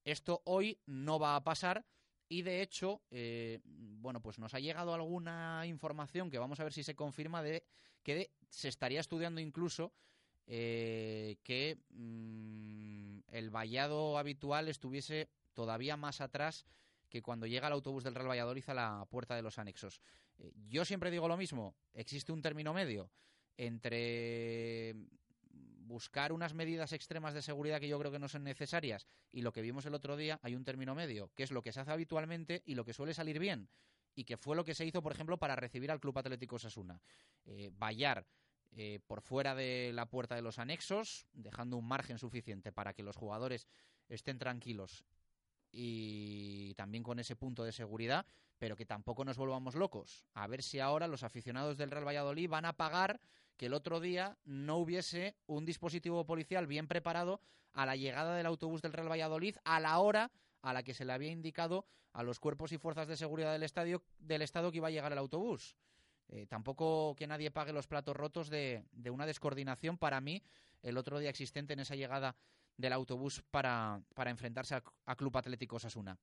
Esto 0.05 0.43
hoy 0.45 0.79
no 0.87 1.19
va 1.19 1.37
a 1.37 1.45
pasar 1.45 1.85
y 2.29 2.43
de 2.43 2.63
hecho, 2.63 3.03
eh, 3.11 3.61
bueno, 3.65 4.21
pues 4.21 4.39
nos 4.39 4.55
ha 4.55 4.61
llegado 4.61 4.95
alguna 4.95 5.65
información 5.67 6.31
que 6.31 6.39
vamos 6.39 6.61
a 6.61 6.65
ver 6.65 6.73
si 6.73 6.83
se 6.83 6.95
confirma 6.95 7.43
de 7.43 7.65
que 8.03 8.31
se 8.49 8.69
estaría 8.69 9.01
estudiando 9.01 9.41
incluso 9.41 9.93
eh, 10.47 11.39
que 11.43 11.79
mm, 11.91 13.19
el 13.29 13.51
vallado 13.51 14.19
habitual 14.19 14.69
estuviese 14.69 15.29
todavía 15.55 15.97
más 15.97 16.21
atrás 16.21 16.67
que 17.09 17.23
cuando 17.23 17.47
llega 17.47 17.67
el 17.67 17.73
autobús 17.73 18.05
del 18.05 18.15
Real 18.15 18.29
Valladolid 18.29 18.69
a 18.69 18.75
la 18.75 19.07
puerta 19.11 19.35
de 19.35 19.43
los 19.43 19.59
anexos. 19.59 20.01
Eh, 20.39 20.53
yo 20.69 20.85
siempre 20.85 21.11
digo 21.11 21.29
lo 21.29 21.37
mismo, 21.37 21.75
existe 21.95 22.33
un 22.33 22.43
término 22.43 22.73
medio 22.73 23.11
entre 23.57 24.95
buscar 25.87 26.33
unas 26.33 26.53
medidas 26.53 26.93
extremas 26.93 27.33
de 27.33 27.43
seguridad 27.43 27.81
que 27.81 27.89
yo 27.89 27.99
creo 27.99 28.11
que 28.11 28.19
no 28.19 28.29
son 28.29 28.45
necesarias 28.45 29.07
y 29.33 29.43
lo 29.43 29.53
que 29.53 29.63
vimos 29.63 29.87
el 29.87 29.95
otro 29.95 30.17
día, 30.17 30.39
hay 30.43 30.55
un 30.55 30.65
término 30.65 30.95
medio, 30.95 31.31
que 31.35 31.45
es 31.45 31.51
lo 31.51 31.63
que 31.63 31.73
se 31.73 31.81
hace 31.81 31.93
habitualmente 31.93 32.63
y 32.67 32.75
lo 32.75 32.85
que 32.85 32.93
suele 32.93 33.15
salir 33.15 33.39
bien, 33.39 33.69
y 34.15 34.25
que 34.25 34.37
fue 34.37 34.57
lo 34.57 34.65
que 34.65 34.75
se 34.75 34.85
hizo, 34.85 35.03
por 35.03 35.13
ejemplo, 35.13 35.39
para 35.39 35.57
recibir 35.57 35.91
al 35.91 36.01
Club 36.01 36.19
Atlético 36.19 36.59
Sasuna. 36.59 37.01
Eh, 37.45 37.71
eh, 38.79 39.01
por 39.07 39.23
fuera 39.23 39.55
de 39.55 39.93
la 39.95 40.07
puerta 40.07 40.35
de 40.35 40.43
los 40.43 40.59
anexos, 40.59 41.27
dejando 41.33 41.77
un 41.77 41.87
margen 41.87 42.19
suficiente 42.19 42.73
para 42.73 42.93
que 42.93 43.03
los 43.03 43.17
jugadores 43.17 43.67
estén 44.09 44.39
tranquilos 44.39 45.05
y 45.71 46.75
también 46.75 47.03
con 47.03 47.19
ese 47.19 47.37
punto 47.37 47.65
de 47.65 47.73
seguridad, 47.73 48.27
pero 48.59 48.77
que 48.77 48.87
tampoco 48.87 49.25
nos 49.25 49.37
volvamos 49.37 49.75
locos. 49.75 50.25
A 50.35 50.47
ver 50.47 50.63
si 50.63 50.81
ahora 50.81 51.09
los 51.09 51.23
aficionados 51.23 51.77
del 51.77 51.91
Real 51.91 52.07
Valladolid 52.07 52.49
van 52.49 52.65
a 52.65 52.75
pagar 52.75 53.21
que 53.57 53.67
el 53.67 53.75
otro 53.75 54.01
día 54.01 54.37
no 54.45 54.77
hubiese 54.77 55.37
un 55.47 55.65
dispositivo 55.65 56.25
policial 56.27 56.67
bien 56.67 56.89
preparado 56.89 57.41
a 57.73 57.87
la 57.87 57.97
llegada 57.97 58.35
del 58.37 58.47
autobús 58.47 58.83
del 58.83 58.93
Real 58.93 59.11
Valladolid 59.11 59.57
a 59.65 59.81
la 59.81 59.99
hora 59.99 60.31
a 60.63 60.73
la 60.73 60.83
que 60.83 60.95
se 60.95 61.05
le 61.05 61.13
había 61.13 61.31
indicado 61.31 61.87
a 62.13 62.23
los 62.23 62.41
cuerpos 62.41 62.73
y 62.73 62.79
fuerzas 62.79 63.09
de 63.09 63.17
seguridad 63.17 63.53
del 63.53 63.63
estadio 63.63 64.03
del 64.19 64.43
estado 64.43 64.71
que 64.71 64.79
iba 64.79 64.89
a 64.89 64.91
llegar 64.91 65.13
el 65.13 65.19
autobús. 65.19 65.77
Eh, 66.29 66.47
tampoco 66.47 67.15
que 67.15 67.27
nadie 67.27 67.51
pague 67.51 67.73
los 67.73 67.87
platos 67.87 68.17
rotos 68.17 68.49
de, 68.49 68.85
una 69.11 69.27
descoordinación 69.27 69.97
para 69.97 70.21
mí 70.21 70.43
el 70.83 70.97
otro 70.97 71.19
día 71.19 71.31
existente 71.31 71.75
en 71.75 71.81
esa 71.81 71.95
llegada 71.95 72.35
del 72.77 72.93
autobús 72.93 73.43
para, 73.51 74.01
para 74.15 74.31
enfrentarse 74.31 74.75
a, 74.75 74.83
a 75.05 75.17
Club 75.17 75.37
Atlético 75.37 75.79
Sasuna. 75.79 76.19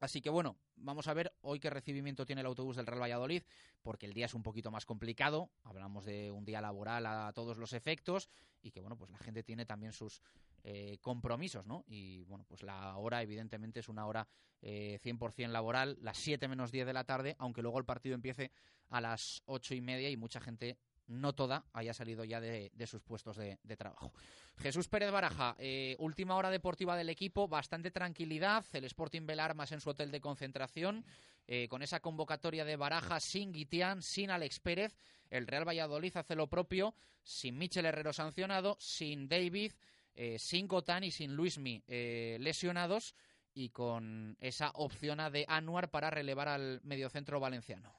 Así 0.00 0.22
que 0.22 0.30
bueno, 0.30 0.56
vamos 0.76 1.08
a 1.08 1.14
ver 1.14 1.32
hoy 1.42 1.60
qué 1.60 1.68
recibimiento 1.68 2.24
tiene 2.24 2.40
el 2.40 2.46
autobús 2.46 2.76
del 2.76 2.86
Real 2.86 3.02
Valladolid, 3.02 3.42
porque 3.82 4.06
el 4.06 4.14
día 4.14 4.26
es 4.26 4.34
un 4.34 4.42
poquito 4.42 4.70
más 4.70 4.86
complicado. 4.86 5.50
Hablamos 5.62 6.06
de 6.06 6.30
un 6.30 6.44
día 6.44 6.62
laboral 6.62 7.06
a 7.06 7.32
todos 7.34 7.58
los 7.58 7.74
efectos 7.74 8.30
y 8.62 8.70
que 8.70 8.80
bueno, 8.80 8.96
pues 8.96 9.10
la 9.10 9.18
gente 9.18 9.42
tiene 9.42 9.66
también 9.66 9.92
sus 9.92 10.22
eh, 10.64 10.98
compromisos, 11.02 11.66
¿no? 11.66 11.84
Y 11.86 12.24
bueno, 12.24 12.44
pues 12.48 12.62
la 12.62 12.96
hora 12.96 13.22
evidentemente 13.22 13.80
es 13.80 13.88
una 13.90 14.06
hora 14.06 14.26
eh, 14.62 14.98
100% 15.02 15.48
laboral, 15.48 15.98
las 16.00 16.16
7 16.16 16.48
menos 16.48 16.72
10 16.72 16.86
de 16.86 16.92
la 16.94 17.04
tarde, 17.04 17.36
aunque 17.38 17.60
luego 17.60 17.78
el 17.78 17.84
partido 17.84 18.14
empiece 18.14 18.50
a 18.88 19.00
las 19.00 19.42
ocho 19.46 19.74
y 19.74 19.80
media 19.80 20.10
y 20.10 20.16
mucha 20.16 20.40
gente 20.40 20.78
no 21.10 21.34
toda 21.34 21.64
haya 21.72 21.92
salido 21.92 22.24
ya 22.24 22.40
de, 22.40 22.70
sus 22.86 23.02
puestos 23.02 23.36
de, 23.36 23.58
trabajo. 23.76 24.12
Jesús 24.58 24.88
Pérez 24.88 25.10
Baraja, 25.10 25.56
eh, 25.58 25.96
última 25.98 26.36
hora 26.36 26.50
deportiva 26.50 26.96
del 26.96 27.08
equipo, 27.08 27.48
bastante 27.48 27.90
tranquilidad, 27.90 28.64
el 28.72 28.84
Sporting 28.84 29.26
Belarmas 29.26 29.72
en 29.72 29.80
su 29.80 29.90
hotel 29.90 30.10
de 30.10 30.20
concentración, 30.20 31.04
eh, 31.46 31.66
con 31.68 31.82
esa 31.82 32.00
convocatoria 32.00 32.64
de 32.64 32.76
Baraja 32.76 33.18
sin 33.18 33.52
Guitián, 33.52 34.02
sin 34.02 34.30
Alex 34.30 34.60
Pérez, 34.60 34.96
el 35.30 35.46
Real 35.46 35.66
Valladolid 35.66 36.16
hace 36.16 36.36
lo 36.36 36.46
propio, 36.46 36.94
sin 37.24 37.58
Michel 37.58 37.86
Herrero 37.86 38.12
sancionado, 38.12 38.76
sin 38.78 39.28
David, 39.28 39.72
eh, 40.14 40.38
sin 40.38 40.68
Cotán 40.68 41.02
y 41.04 41.10
sin 41.10 41.34
Luismi 41.34 41.82
lesionados, 41.86 43.14
y 43.52 43.70
con 43.70 44.36
esa 44.40 44.70
opción 44.74 45.18
de 45.32 45.44
Anuar 45.48 45.90
para 45.90 46.08
relevar 46.10 46.46
al 46.48 46.80
mediocentro 46.84 47.40
valenciano. 47.40 47.92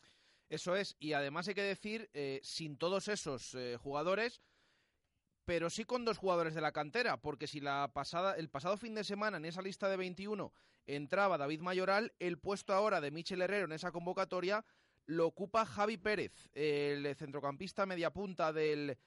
Eso 0.51 0.75
es, 0.75 0.97
y 0.99 1.13
además 1.13 1.47
hay 1.47 1.53
que 1.53 1.63
decir, 1.63 2.09
eh, 2.13 2.41
sin 2.43 2.75
todos 2.75 3.07
esos 3.07 3.55
eh, 3.55 3.77
jugadores, 3.81 4.41
pero 5.45 5.69
sí 5.69 5.85
con 5.85 6.03
dos 6.03 6.17
jugadores 6.17 6.53
de 6.53 6.59
la 6.59 6.73
cantera, 6.73 7.15
porque 7.21 7.47
si 7.47 7.61
la 7.61 7.89
pasada, 7.93 8.35
el 8.35 8.49
pasado 8.49 8.75
fin 8.75 8.93
de 8.93 9.05
semana 9.05 9.37
en 9.37 9.45
esa 9.45 9.61
lista 9.61 9.87
de 9.87 9.95
21 9.95 10.51
entraba 10.87 11.37
David 11.37 11.61
Mayoral, 11.61 12.13
el 12.19 12.37
puesto 12.37 12.73
ahora 12.73 12.99
de 12.99 13.11
Michel 13.11 13.41
Herrero 13.41 13.63
en 13.63 13.71
esa 13.71 13.93
convocatoria 13.93 14.65
lo 15.05 15.25
ocupa 15.25 15.65
Javi 15.65 15.95
Pérez, 15.95 16.49
el 16.51 17.15
centrocampista 17.15 17.85
media 17.85 18.11
punta 18.11 18.51
del 18.51 18.97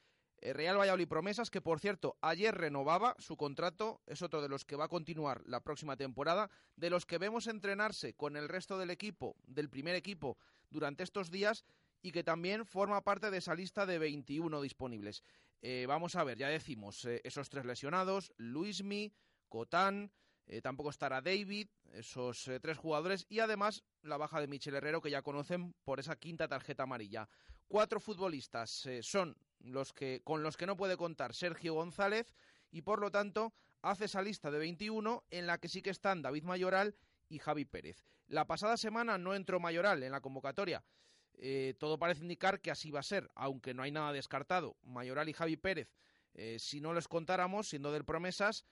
Eh, 0.44 0.52
Real 0.52 0.78
Valladolid 0.78 1.08
Promesas, 1.08 1.50
que 1.50 1.62
por 1.62 1.80
cierto, 1.80 2.18
ayer 2.20 2.54
renovaba 2.54 3.16
su 3.18 3.36
contrato, 3.36 4.02
es 4.06 4.20
otro 4.20 4.42
de 4.42 4.48
los 4.48 4.64
que 4.64 4.76
va 4.76 4.84
a 4.84 4.88
continuar 4.88 5.42
la 5.46 5.60
próxima 5.60 5.96
temporada, 5.96 6.50
de 6.76 6.90
los 6.90 7.06
que 7.06 7.16
vemos 7.16 7.46
entrenarse 7.46 8.12
con 8.14 8.36
el 8.36 8.48
resto 8.48 8.78
del 8.78 8.90
equipo, 8.90 9.36
del 9.46 9.70
primer 9.70 9.94
equipo, 9.94 10.36
durante 10.70 11.02
estos 11.02 11.30
días 11.30 11.64
y 12.02 12.12
que 12.12 12.22
también 12.22 12.66
forma 12.66 13.02
parte 13.02 13.30
de 13.30 13.38
esa 13.38 13.54
lista 13.54 13.86
de 13.86 13.98
21 13.98 14.60
disponibles. 14.60 15.22
Eh, 15.62 15.86
vamos 15.88 16.16
a 16.16 16.24
ver, 16.24 16.36
ya 16.36 16.48
decimos, 16.48 17.04
eh, 17.06 17.22
esos 17.24 17.48
tres 17.48 17.64
lesionados, 17.64 18.34
Luismi, 18.36 19.14
Cotán, 19.48 20.12
eh, 20.46 20.60
tampoco 20.60 20.90
estará 20.90 21.22
David, 21.22 21.68
esos 21.92 22.50
tres 22.60 22.76
jugadores, 22.76 23.24
y 23.30 23.38
además 23.40 23.82
la 24.02 24.18
baja 24.18 24.40
de 24.42 24.48
Michel 24.48 24.74
Herrero, 24.74 25.00
que 25.00 25.10
ya 25.10 25.22
conocen 25.22 25.72
por 25.84 26.00
esa 26.00 26.16
quinta 26.16 26.46
tarjeta 26.46 26.82
amarilla. 26.82 27.26
Cuatro 27.66 27.98
futbolistas 27.98 28.86
son 29.00 29.38
los 29.60 29.94
que, 29.94 30.20
con 30.22 30.42
los 30.42 30.58
que 30.58 30.66
no 30.66 30.76
puede 30.76 30.98
contar 30.98 31.34
Sergio 31.34 31.72
González, 31.72 32.34
y 32.70 32.82
por 32.82 33.00
lo 33.00 33.10
tanto 33.10 33.54
hace 33.80 34.04
esa 34.04 34.20
lista 34.20 34.50
de 34.50 34.58
21 34.58 35.24
en 35.30 35.46
la 35.46 35.56
que 35.56 35.68
sí 35.68 35.80
que 35.80 35.90
están 35.90 36.20
David 36.20 36.42
Mayoral 36.42 36.94
y 37.28 37.38
Javi 37.38 37.64
Pérez. 37.64 38.04
La 38.26 38.46
pasada 38.46 38.76
semana 38.76 39.18
no 39.18 39.34
entró 39.34 39.60
Mayoral 39.60 40.02
en 40.02 40.12
la 40.12 40.20
convocatoria. 40.20 40.84
Eh, 41.36 41.74
todo 41.78 41.98
parece 41.98 42.22
indicar 42.22 42.60
que 42.60 42.70
así 42.70 42.90
va 42.90 43.00
a 43.00 43.04
ser, 43.04 43.30
aunque 43.34 43.74
no 43.74 43.82
hay 43.82 43.90
nada 43.90 44.12
descartado. 44.12 44.76
Mayoral 44.82 45.28
y 45.28 45.32
Javi 45.32 45.56
Pérez, 45.56 45.92
eh, 46.34 46.58
si 46.58 46.80
no 46.80 46.92
los 46.92 47.08
contáramos, 47.08 47.68
siendo 47.68 47.92
del 47.92 48.04
promesas, 48.04 48.64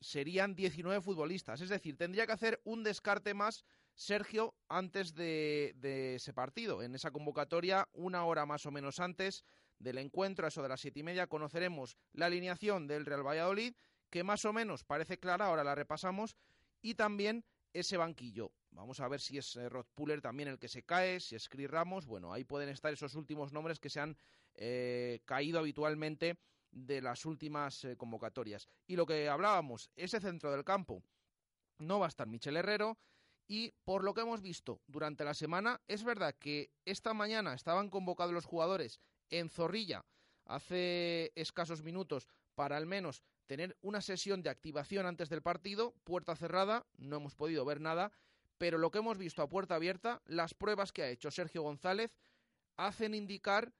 serían 0.00 0.54
19 0.54 1.00
futbolistas. 1.00 1.60
Es 1.60 1.70
decir, 1.70 1.96
tendría 1.96 2.26
que 2.26 2.32
hacer 2.32 2.60
un 2.64 2.84
descarte 2.84 3.34
más 3.34 3.64
Sergio 3.94 4.54
antes 4.68 5.14
de, 5.14 5.72
de, 5.76 6.16
ese 6.16 6.32
partido. 6.32 6.82
En 6.82 6.94
esa 6.94 7.10
convocatoria, 7.10 7.88
una 7.92 8.24
hora 8.24 8.44
más 8.44 8.66
o 8.66 8.70
menos 8.70 9.00
antes 9.00 9.44
del 9.78 9.98
encuentro, 9.98 10.44
a 10.44 10.48
eso 10.48 10.62
de 10.62 10.68
las 10.68 10.80
siete 10.80 11.00
y 11.00 11.04
media, 11.04 11.26
conoceremos 11.26 11.96
la 12.12 12.26
alineación 12.26 12.86
del 12.86 13.06
Real 13.06 13.26
Valladolid, 13.26 13.74
que 14.10 14.24
más 14.24 14.44
o 14.44 14.52
menos 14.52 14.84
parece 14.84 15.18
clara, 15.18 15.46
ahora 15.46 15.64
la 15.64 15.74
repasamos, 15.74 16.36
y 16.82 16.94
también 16.94 17.44
ese 17.74 17.96
banquillo. 17.96 18.52
Vamos 18.70 19.00
a 19.00 19.08
ver 19.08 19.20
si 19.20 19.36
es 19.36 19.56
eh, 19.56 19.68
Rod 19.68 19.86
Puller 19.94 20.22
también 20.22 20.48
el 20.48 20.58
que 20.58 20.68
se 20.68 20.84
cae, 20.84 21.20
si 21.20 21.34
es 21.34 21.48
Chris 21.48 21.70
Ramos. 21.70 22.06
Bueno, 22.06 22.32
ahí 22.32 22.44
pueden 22.44 22.68
estar 22.70 22.92
esos 22.92 23.14
últimos 23.14 23.52
nombres 23.52 23.78
que 23.80 23.90
se 23.90 24.00
han 24.00 24.16
eh, 24.54 25.20
caído 25.24 25.58
habitualmente 25.58 26.38
de 26.70 27.02
las 27.02 27.26
últimas 27.26 27.84
eh, 27.84 27.96
convocatorias. 27.96 28.68
Y 28.86 28.96
lo 28.96 29.06
que 29.06 29.28
hablábamos, 29.28 29.90
ese 29.96 30.20
centro 30.20 30.50
del 30.50 30.64
campo 30.64 31.02
no 31.78 31.98
va 31.98 32.06
a 32.06 32.08
estar 32.08 32.26
Michel 32.26 32.56
Herrero. 32.56 32.98
Y 33.46 33.72
por 33.84 34.04
lo 34.04 34.14
que 34.14 34.22
hemos 34.22 34.40
visto 34.40 34.80
durante 34.86 35.22
la 35.22 35.34
semana, 35.34 35.82
es 35.86 36.02
verdad 36.02 36.34
que 36.38 36.70
esta 36.86 37.12
mañana 37.12 37.52
estaban 37.52 37.90
convocados 37.90 38.32
los 38.32 38.46
jugadores 38.46 39.00
en 39.28 39.50
Zorrilla 39.50 40.06
hace 40.46 41.30
escasos 41.34 41.82
minutos 41.82 42.26
para 42.54 42.76
al 42.76 42.86
menos 42.86 43.22
tener 43.46 43.76
una 43.82 44.00
sesión 44.00 44.42
de 44.42 44.50
activación 44.50 45.06
antes 45.06 45.28
del 45.28 45.42
partido, 45.42 45.94
puerta 46.04 46.36
cerrada, 46.36 46.86
no 46.96 47.16
hemos 47.16 47.34
podido 47.34 47.64
ver 47.64 47.80
nada, 47.80 48.12
pero 48.58 48.78
lo 48.78 48.90
que 48.90 48.98
hemos 48.98 49.18
visto 49.18 49.42
a 49.42 49.48
puerta 49.48 49.74
abierta, 49.74 50.22
las 50.26 50.54
pruebas 50.54 50.92
que 50.92 51.02
ha 51.02 51.10
hecho 51.10 51.30
Sergio 51.30 51.62
González, 51.62 52.16
hacen 52.76 53.14
indicar 53.14 53.72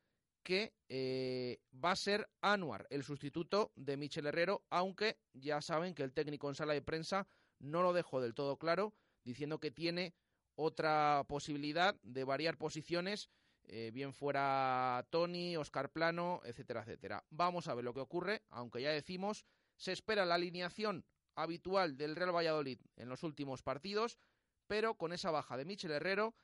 que 0.43 0.75
eh, 0.89 1.59
va 1.83 1.93
a 1.93 1.97
ser 1.97 2.29
Anuar 2.43 2.87
el 2.91 3.03
sustituto 3.03 3.73
de 3.77 3.97
Michel 3.97 4.27
Herrero, 4.27 4.63
aunque 4.69 5.19
ya 5.33 5.63
saben 5.63 5.95
que 5.95 6.03
el 6.03 6.13
técnico 6.13 6.49
en 6.49 6.55
sala 6.55 6.75
de 6.75 6.83
prensa 6.83 7.27
no 7.59 7.83
lo 7.83 7.93
dejó 7.93 8.21
del 8.21 8.35
todo 8.35 8.59
claro, 8.59 8.93
diciendo 9.25 9.59
que 9.59 9.71
tiene 9.71 10.15
otra 10.55 11.25
posibilidad 11.29 11.97
de 12.03 12.25
variar 12.25 12.59
posiciones, 12.59 13.31
eh, 13.67 13.91
bien 13.93 14.13
fuera 14.13 15.07
Tony, 15.11 15.57
Oscar 15.57 15.91
Plano, 15.91 16.41
etcétera, 16.45 16.83
etcétera. 16.83 17.25
Vamos 17.31 17.69
a 17.69 17.75
ver 17.75 17.85
lo 17.85 17.95
que 17.95 18.01
ocurre, 18.01 18.43
aunque 18.51 18.83
ya 18.83 18.91
decimos, 18.91 19.45
se 19.77 19.93
espera 19.93 20.27
la 20.27 20.37
alineación 20.37 21.05
habitual 21.35 21.97
del 21.97 22.17
Real 22.17 22.35
Valladolid 22.35 22.81
en 22.97 23.09
los 23.09 23.23
últimos 23.23 23.63
partidos, 23.63 24.19
pero 24.67 24.95
con 24.95 25.13
esa 25.13 25.31
baja 25.31 25.57
de 25.57 25.65
Michel 25.65 25.91
Herrero, 25.91 26.35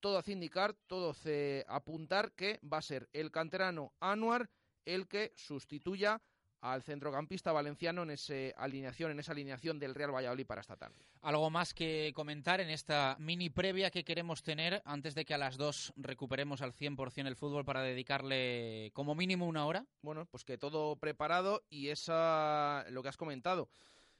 todo 0.00 0.18
hace 0.18 0.32
indicar, 0.32 0.74
todo 0.86 1.10
hace 1.10 1.64
apuntar 1.68 2.32
que 2.32 2.60
va 2.62 2.78
a 2.78 2.82
ser 2.82 3.08
el 3.12 3.30
canterano 3.30 3.92
Anuar 4.00 4.50
el 4.84 5.08
que 5.08 5.32
sustituya 5.34 6.22
al 6.60 6.82
centrocampista 6.82 7.52
valenciano 7.52 8.02
en 8.02 8.10
esa 8.10 8.34
alineación, 8.56 9.10
en 9.10 9.20
esa 9.20 9.32
alineación 9.32 9.78
del 9.78 9.94
Real 9.94 10.14
Valladolid 10.14 10.46
para 10.46 10.60
esta 10.60 10.76
tarde. 10.76 10.96
Algo 11.22 11.50
más 11.50 11.74
que 11.74 12.12
comentar 12.14 12.60
en 12.60 12.70
esta 12.70 13.16
mini 13.18 13.50
previa 13.50 13.90
que 13.90 14.04
queremos 14.04 14.42
tener 14.42 14.82
antes 14.84 15.14
de 15.14 15.24
que 15.24 15.34
a 15.34 15.38
las 15.38 15.56
dos 15.56 15.92
recuperemos 15.96 16.62
al 16.62 16.72
100% 16.72 17.26
el 17.26 17.36
fútbol 17.36 17.64
para 17.64 17.82
dedicarle 17.82 18.90
como 18.94 19.14
mínimo 19.14 19.46
una 19.46 19.66
hora. 19.66 19.86
Bueno, 20.02 20.26
pues 20.26 20.44
que 20.44 20.58
todo 20.58 20.96
preparado 20.96 21.64
y 21.68 21.88
esa 21.88 22.84
lo 22.90 23.02
que 23.02 23.08
has 23.08 23.16
comentado, 23.16 23.68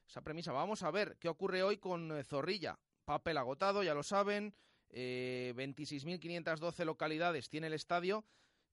esa 0.09 0.21
premisa. 0.21 0.53
Vamos 0.53 0.83
a 0.83 0.91
ver 0.91 1.17
qué 1.19 1.29
ocurre 1.29 1.63
hoy 1.63 1.79
con 1.79 2.13
Zorrilla. 2.25 2.79
Papel 3.05 3.39
agotado, 3.39 3.83
ya 3.83 3.95
lo 3.95 4.03
saben. 4.03 4.55
Eh, 4.91 5.53
26.512 5.57 6.85
localidades 6.85 7.49
tiene 7.49 7.69
el 7.69 7.75
estadio. 7.75 8.25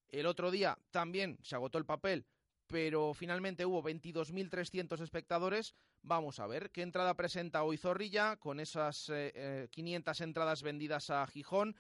El 0.10 0.28
otro 0.28 0.52
día 0.52 0.78
también 0.92 1.40
se 1.42 1.56
agotó 1.56 1.80
el 1.80 1.86
papel 1.86 2.26
pero 2.74 3.14
finalmente 3.14 3.68
hubo 3.68 3.84
22.300 3.84 5.00
espectadores. 5.00 5.76
Vamos 6.02 6.40
a 6.40 6.48
ver 6.48 6.72
qué 6.72 6.82
entrada 6.82 7.14
presenta 7.14 7.62
hoy 7.62 7.78
Zorrilla 7.78 8.38
con 8.38 8.60
esas 8.60 9.10
eh, 9.10 9.32
eh, 9.36 9.68
500 9.70 10.22
entradas 10.22 10.64
vendidas 10.64 11.12
a 11.12 11.28
Gijón. 11.28 11.76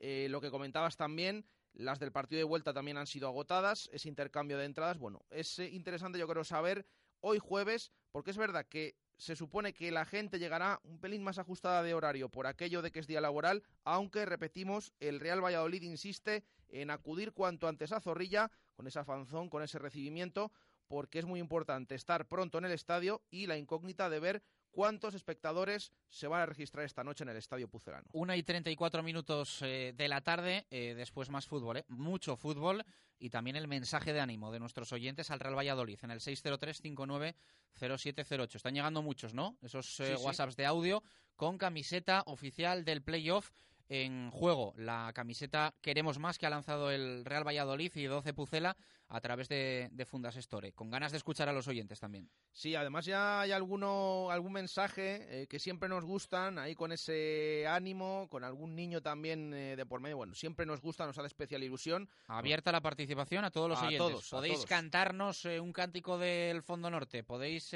Eh, 0.00 0.26
lo 0.28 0.42
que 0.42 0.50
comentabas 0.50 0.98
también, 0.98 1.46
las 1.72 1.98
del 1.98 2.12
partido 2.12 2.40
de 2.40 2.44
vuelta 2.44 2.74
también 2.74 2.98
han 2.98 3.06
sido 3.06 3.26
agotadas, 3.26 3.88
ese 3.90 4.10
intercambio 4.10 4.58
de 4.58 4.66
entradas. 4.66 4.98
Bueno, 4.98 5.24
es 5.30 5.58
eh, 5.60 5.70
interesante 5.70 6.18
yo 6.18 6.28
creo 6.28 6.44
saber 6.44 6.84
hoy 7.20 7.38
jueves, 7.38 7.90
porque 8.12 8.30
es 8.30 8.36
verdad 8.36 8.66
que 8.68 8.96
se 9.16 9.36
supone 9.36 9.72
que 9.72 9.90
la 9.90 10.04
gente 10.04 10.38
llegará 10.38 10.78
un 10.84 11.00
pelín 11.00 11.24
más 11.24 11.38
ajustada 11.38 11.82
de 11.82 11.94
horario 11.94 12.28
por 12.28 12.46
aquello 12.46 12.82
de 12.82 12.92
que 12.92 13.00
es 13.00 13.06
día 13.06 13.22
laboral, 13.22 13.62
aunque 13.82 14.26
repetimos, 14.26 14.92
el 15.00 15.20
Real 15.20 15.42
Valladolid 15.42 15.80
insiste 15.80 16.44
en 16.74 16.90
acudir 16.90 17.32
cuanto 17.32 17.66
antes 17.68 17.92
a 17.92 18.00
Zorrilla 18.00 18.50
con 18.74 18.86
esa 18.86 19.02
fanzón, 19.04 19.48
con 19.48 19.62
ese 19.62 19.78
recibimiento, 19.78 20.52
porque 20.88 21.20
es 21.20 21.24
muy 21.24 21.40
importante 21.40 21.94
estar 21.94 22.26
pronto 22.26 22.58
en 22.58 22.66
el 22.66 22.72
estadio 22.72 23.22
y 23.30 23.46
la 23.46 23.56
incógnita 23.56 24.10
de 24.10 24.20
ver 24.20 24.42
cuántos 24.70 25.14
espectadores 25.14 25.92
se 26.10 26.26
van 26.26 26.42
a 26.42 26.46
registrar 26.46 26.84
esta 26.84 27.02
noche 27.04 27.22
en 27.22 27.30
el 27.30 27.36
Estadio 27.36 27.68
Pucelano. 27.68 28.08
Una 28.12 28.36
y 28.36 28.42
34 28.42 29.04
minutos 29.04 29.62
eh, 29.62 29.94
de 29.96 30.08
la 30.08 30.20
tarde, 30.20 30.66
eh, 30.70 30.94
después 30.96 31.30
más 31.30 31.46
fútbol, 31.46 31.76
¿eh? 31.78 31.84
mucho 31.88 32.36
fútbol 32.36 32.84
y 33.18 33.30
también 33.30 33.56
el 33.56 33.66
mensaje 33.68 34.12
de 34.12 34.20
ánimo 34.20 34.52
de 34.52 34.58
nuestros 34.58 34.92
oyentes 34.92 35.30
al 35.30 35.40
Real 35.40 35.56
Valladolid 35.56 35.98
en 36.02 36.10
el 36.10 36.18
603-590708. 36.18 38.56
Están 38.56 38.74
llegando 38.74 39.00
muchos, 39.00 39.32
¿no? 39.32 39.56
Esos 39.62 39.94
sí, 39.94 40.02
WhatsApps 40.20 40.54
sí. 40.54 40.62
de 40.62 40.66
audio 40.66 41.04
con 41.36 41.56
camiseta 41.56 42.24
oficial 42.26 42.84
del 42.84 43.02
playoff 43.02 43.52
en 43.88 44.30
juego. 44.30 44.74
La 44.76 45.12
camiseta 45.14 45.74
Queremos 45.80 46.18
Más 46.18 46.38
que 46.38 46.46
ha 46.46 46.50
lanzado 46.50 46.90
el 46.90 47.24
Real 47.24 47.46
Valladolid 47.46 47.92
y 47.94 48.04
12 48.04 48.32
Pucela 48.34 48.76
a 49.08 49.20
través 49.20 49.48
de, 49.48 49.88
de, 49.92 50.04
Fundas 50.06 50.36
Store. 50.36 50.72
Con 50.72 50.90
ganas 50.90 51.12
de 51.12 51.18
escuchar 51.18 51.48
a 51.48 51.52
los 51.52 51.68
oyentes 51.68 52.00
también. 52.00 52.30
Sí, 52.52 52.74
además 52.74 53.04
ya 53.04 53.42
hay 53.42 53.52
alguno, 53.52 54.30
algún 54.30 54.52
mensaje 54.52 55.42
eh, 55.42 55.46
que 55.46 55.58
siempre 55.58 55.88
nos 55.88 56.04
gustan, 56.04 56.58
ahí 56.58 56.74
con 56.74 56.90
ese 56.90 57.66
ánimo, 57.68 58.26
con 58.30 58.44
algún 58.44 58.74
niño 58.74 59.02
también 59.02 59.52
eh, 59.52 59.76
de 59.76 59.86
por 59.86 60.00
medio. 60.00 60.16
Bueno, 60.16 60.34
siempre 60.34 60.66
nos 60.66 60.80
gusta, 60.80 61.06
nos 61.06 61.18
hace 61.18 61.28
especial 61.28 61.62
ilusión. 61.62 62.08
Abierta 62.26 62.72
la 62.72 62.80
participación 62.80 63.44
a 63.44 63.50
todos 63.50 63.68
los 63.68 63.78
a 63.78 63.86
oyentes. 63.86 63.98
Todos, 63.98 64.30
Podéis 64.30 64.54
todos. 64.54 64.66
cantarnos 64.66 65.44
eh, 65.44 65.60
un 65.60 65.72
cántico 65.72 66.18
del 66.18 66.62
Fondo 66.62 66.90
Norte. 66.90 67.22
Podéis 67.22 67.74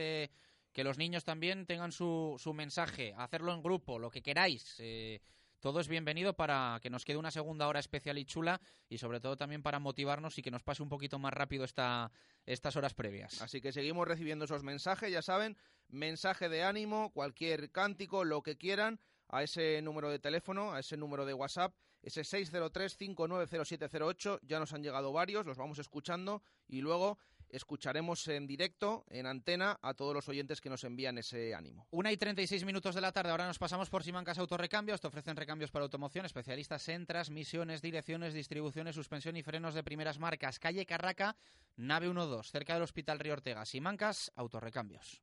que 0.79 0.85
los 0.85 0.99
niños 0.99 1.25
también 1.25 1.67
tengan 1.67 1.93
su, 1.93 2.37
su, 2.39 2.55
mensaje, 2.55 3.15
hacerlo 3.17 3.53
en 3.53 3.63
grupo, 3.63 3.99
lo 3.99 4.11
que 4.11 4.23
queráis. 4.23 4.77
Eh, 4.79 5.21
todo 5.61 5.81
es 5.81 5.89
bienvenido 5.89 6.35
para 6.35 6.79
que 6.83 6.91
nos 6.91 7.05
quede 7.05 7.17
una 7.17 7.31
segunda 7.31 7.69
hora 7.69 7.81
especial 7.81 8.19
y 8.19 8.25
chula 8.25 8.61
y 8.89 8.99
sobre 8.99 9.21
todo 9.21 9.37
también 9.37 9.63
para 9.63 9.79
motivarnos 9.79 10.39
y 10.39 10.43
que 10.43 10.51
nos 10.51 10.63
pase 10.63 10.83
un 10.83 10.89
poquito 10.89 11.19
más 11.19 11.33
rápido 11.33 11.65
esta, 11.65 12.11
estas 12.47 12.77
horas 12.77 12.95
previas. 12.95 13.41
Así 13.43 13.61
que 13.61 13.73
seguimos 13.73 14.07
recibiendo 14.07 14.45
esos 14.45 14.63
mensajes, 14.63 15.11
ya 15.11 15.23
saben, 15.23 15.57
mensaje 15.89 16.49
de 16.49 16.63
ánimo, 16.63 17.11
cualquier 17.11 17.71
cántico, 17.71 18.25
lo 18.25 18.43
que 18.43 18.57
quieran, 18.57 19.01
a 19.29 19.43
ese 19.43 19.83
número 19.83 20.09
de 20.11 20.19
teléfono, 20.19 20.73
a 20.73 20.81
ese 20.81 20.97
número 20.97 21.27
de 21.27 21.35
WhatsApp, 21.35 21.75
ese 22.03 22.23
603-590708, 22.23 24.41
ya 24.43 24.59
nos 24.59 24.73
han 24.73 24.83
llegado 24.83 25.13
varios, 25.13 25.47
los 25.47 25.59
vamos 25.59 25.79
escuchando 25.79 26.43
y 26.67 26.81
luego 26.81 27.19
escucharemos 27.51 28.27
en 28.29 28.47
directo, 28.47 29.05
en 29.11 29.27
antena, 29.27 29.79
a 29.83 29.95
todos 29.95 30.15
los 30.15 30.29
oyentes 30.29 30.61
que 30.61 30.71
nos 30.71 30.85
envían 30.85 31.19
ese 31.19 31.55
ánimo. 31.55 31.87
Una 31.91 32.13
y 32.13 32.17
36 32.17 32.65
minutos 32.65 32.95
de 32.95 33.01
la 33.01 33.13
tarde, 33.13 33.31
ahora 33.31 33.47
nos 33.47 33.59
pasamos 33.59 33.91
por 33.91 34.03
Simancas 34.03 34.39
Autorrecambios, 34.39 35.01
te 35.01 35.07
ofrecen 35.07 35.37
recambios 35.37 35.71
para 35.71 35.85
automoción, 35.85 36.27
especialistas 36.27 36.89
en 36.89 37.07
transmisiones, 37.07 37.83
direcciones, 37.83 38.35
distribuciones, 38.35 38.95
suspensión 38.95 39.37
y 39.37 39.43
frenos 39.43 39.75
de 39.75 39.83
primeras 39.83 40.19
marcas. 40.19 40.59
Calle 40.59 40.87
Carraca, 40.87 41.37
nave 41.77 42.09
12, 42.09 42.51
cerca 42.51 42.75
del 42.75 42.83
Hospital 42.83 43.19
Río 43.19 43.35
Ortega. 43.35 43.65
Simancas 43.65 44.33
Autorrecambios. 44.35 45.23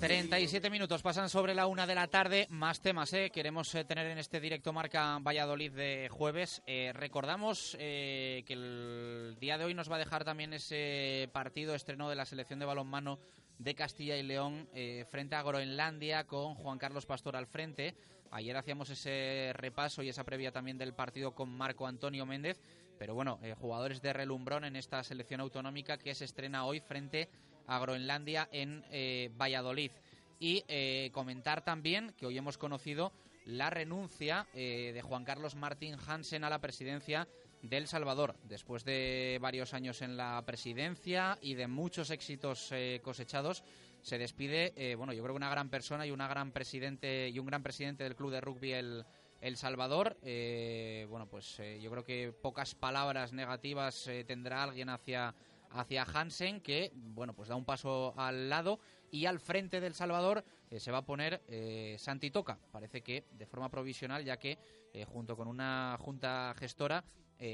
37 0.00 0.70
minutos 0.70 1.02
pasan 1.02 1.28
sobre 1.28 1.54
la 1.54 1.66
una 1.66 1.86
de 1.86 1.94
la 1.94 2.06
tarde. 2.06 2.46
Más 2.50 2.80
temas, 2.80 3.12
¿eh? 3.12 3.30
Queremos 3.30 3.74
eh, 3.74 3.84
tener 3.84 4.06
en 4.06 4.18
este 4.18 4.40
directo 4.40 4.72
marca 4.72 5.18
Valladolid 5.18 5.72
de 5.72 6.08
jueves. 6.10 6.62
Eh, 6.66 6.92
recordamos 6.94 7.76
eh, 7.80 8.44
que 8.46 8.52
el 8.52 9.36
día 9.40 9.58
de 9.58 9.64
hoy 9.64 9.74
nos 9.74 9.90
va 9.90 9.96
a 9.96 9.98
dejar 9.98 10.24
también 10.24 10.52
ese 10.52 11.28
partido 11.32 11.74
estreno 11.74 12.08
de 12.08 12.16
la 12.16 12.24
selección 12.24 12.60
de 12.60 12.66
balonmano 12.66 13.18
de 13.58 13.74
Castilla 13.74 14.16
y 14.16 14.22
León 14.22 14.68
eh, 14.74 15.04
frente 15.10 15.36
a 15.36 15.42
Groenlandia 15.42 16.24
con 16.24 16.54
Juan 16.54 16.78
Carlos 16.78 17.06
Pastor 17.06 17.36
al 17.36 17.46
frente. 17.46 17.94
Ayer 18.30 18.56
hacíamos 18.56 18.90
ese 18.90 19.52
repaso 19.54 20.02
y 20.02 20.08
esa 20.08 20.24
previa 20.24 20.50
también 20.50 20.78
del 20.78 20.92
partido 20.92 21.34
con 21.34 21.50
Marco 21.50 21.86
Antonio 21.86 22.26
Méndez. 22.26 22.60
Pero 22.98 23.14
bueno, 23.14 23.38
eh, 23.42 23.54
jugadores 23.54 24.02
de 24.02 24.12
relumbrón 24.12 24.64
en 24.64 24.76
esta 24.76 25.02
selección 25.02 25.40
autonómica 25.40 25.98
que 25.98 26.14
se 26.14 26.24
estrena 26.24 26.64
hoy 26.64 26.80
frente 26.80 27.28
a 27.66 27.78
Groenlandia 27.78 28.48
en 28.52 28.84
eh, 28.90 29.30
Valladolid. 29.40 29.92
Y 30.38 30.64
eh, 30.68 31.10
comentar 31.12 31.64
también 31.64 32.12
que 32.18 32.26
hoy 32.26 32.36
hemos 32.36 32.58
conocido 32.58 33.12
la 33.46 33.70
renuncia 33.70 34.46
eh, 34.54 34.92
de 34.94 35.02
Juan 35.02 35.24
Carlos 35.24 35.54
Martín 35.54 35.96
Hansen 36.06 36.44
a 36.44 36.50
la 36.50 36.60
presidencia 36.60 37.28
de 37.62 37.76
El 37.76 37.86
Salvador. 37.86 38.36
Después 38.44 38.84
de 38.84 39.38
varios 39.40 39.74
años 39.74 40.02
en 40.02 40.16
la 40.16 40.42
presidencia 40.44 41.38
y 41.40 41.54
de 41.54 41.66
muchos 41.66 42.10
éxitos 42.10 42.68
eh, 42.72 43.00
cosechados, 43.02 43.64
se 44.02 44.18
despide, 44.18 44.74
eh, 44.76 44.96
bueno, 44.96 45.14
yo 45.14 45.22
creo 45.22 45.34
que 45.34 45.38
una 45.38 45.50
gran 45.50 45.70
persona 45.70 46.06
y 46.06 46.10
una 46.10 46.28
gran 46.28 46.52
presidente 46.52 47.30
y 47.30 47.38
un 47.38 47.46
gran 47.46 47.62
presidente 47.62 48.04
del 48.04 48.16
club 48.16 48.32
de 48.32 48.40
rugby 48.42 48.72
El, 48.72 49.04
el 49.40 49.56
Salvador. 49.56 50.16
Eh, 50.22 51.06
bueno, 51.10 51.26
pues 51.26 51.58
eh, 51.60 51.78
yo 51.80 51.90
creo 51.90 52.04
que 52.04 52.32
pocas 52.32 52.74
palabras 52.74 53.32
negativas 53.32 54.06
eh, 54.08 54.24
tendrá 54.24 54.62
alguien 54.62 54.88
hacia 54.88 55.34
hacia 55.74 56.04
Hansen 56.04 56.60
que 56.60 56.92
bueno 56.94 57.34
pues 57.34 57.48
da 57.48 57.56
un 57.56 57.64
paso 57.64 58.14
al 58.16 58.48
lado 58.48 58.80
y 59.14 59.26
al 59.26 59.38
frente 59.38 59.80
del 59.80 59.94
Salvador 59.94 60.44
eh, 60.70 60.80
se 60.80 60.90
va 60.90 60.98
a 60.98 61.06
poner 61.06 61.40
eh, 61.46 61.94
Santi 62.00 62.32
Toca. 62.32 62.58
Parece 62.72 63.02
que 63.02 63.26
de 63.30 63.46
forma 63.46 63.70
provisional 63.70 64.24
ya 64.24 64.38
que 64.38 64.58
eh, 64.92 65.04
junto 65.04 65.36
con 65.36 65.46
una 65.46 65.96
junta 66.00 66.54
gestora 66.58 67.04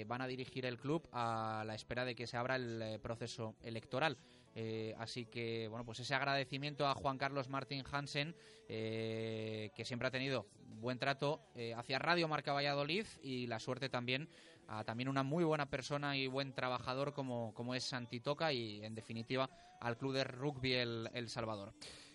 van 0.06 0.20
a 0.20 0.28
dirigir 0.28 0.66
el 0.66 0.78
club 0.78 1.08
a 1.10 1.64
la 1.66 1.74
espera 1.74 2.04
de 2.04 2.14
que 2.14 2.28
se 2.28 2.36
abra 2.36 2.54
el 2.54 3.00
proceso 3.00 3.56
electoral. 3.62 4.18
Así 4.98 5.26
que 5.26 5.66
bueno 5.68 5.84
pues 5.84 5.98
ese 5.98 6.14
agradecimiento 6.14 6.86
a 6.86 6.94
Juan 6.94 7.18
Carlos 7.18 7.48
Martín 7.48 7.82
Hansen 7.90 8.36
que 8.68 9.82
siempre 9.84 10.06
ha 10.06 10.10
tenido 10.12 10.46
buen 10.80 10.98
trato 10.98 11.40
hacia 11.76 11.98
Radio 11.98 12.28
Marca 12.28 12.52
Valladolid 12.52 13.06
y 13.20 13.48
la 13.48 13.58
suerte 13.58 13.88
también 13.88 14.28
también 14.84 15.08
una 15.08 15.22
muy 15.22 15.44
buena 15.44 15.66
persona 15.66 16.16
y 16.16 16.26
buen 16.26 16.52
trabajador 16.52 17.12
como, 17.12 17.52
como 17.54 17.74
es 17.74 17.84
Santi 17.84 18.20
Toca 18.20 18.52
y 18.52 18.84
en 18.84 18.94
definitiva 18.94 19.50
al 19.80 19.96
club 19.96 20.14
de 20.14 20.24
rugby 20.24 20.74
El, 20.74 21.10
El 21.12 21.28
Salvador. 21.28 21.74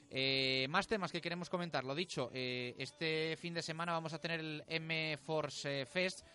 Eh, 0.09 0.67
más 0.69 0.87
temas 0.87 1.11
que 1.11 1.21
queremos 1.21 1.49
comentar. 1.49 1.83
Lo 1.83 1.95
dicho, 1.95 2.29
eh, 2.33 2.75
este 2.77 3.35
fin 3.37 3.53
de 3.53 3.61
semana 3.61 3.91
vamos 3.91 4.13
a 4.13 4.19
tener 4.19 4.39
el 4.39 4.63
M-Force 4.67 5.81
eh, 5.81 5.85
Fest. 5.85 6.25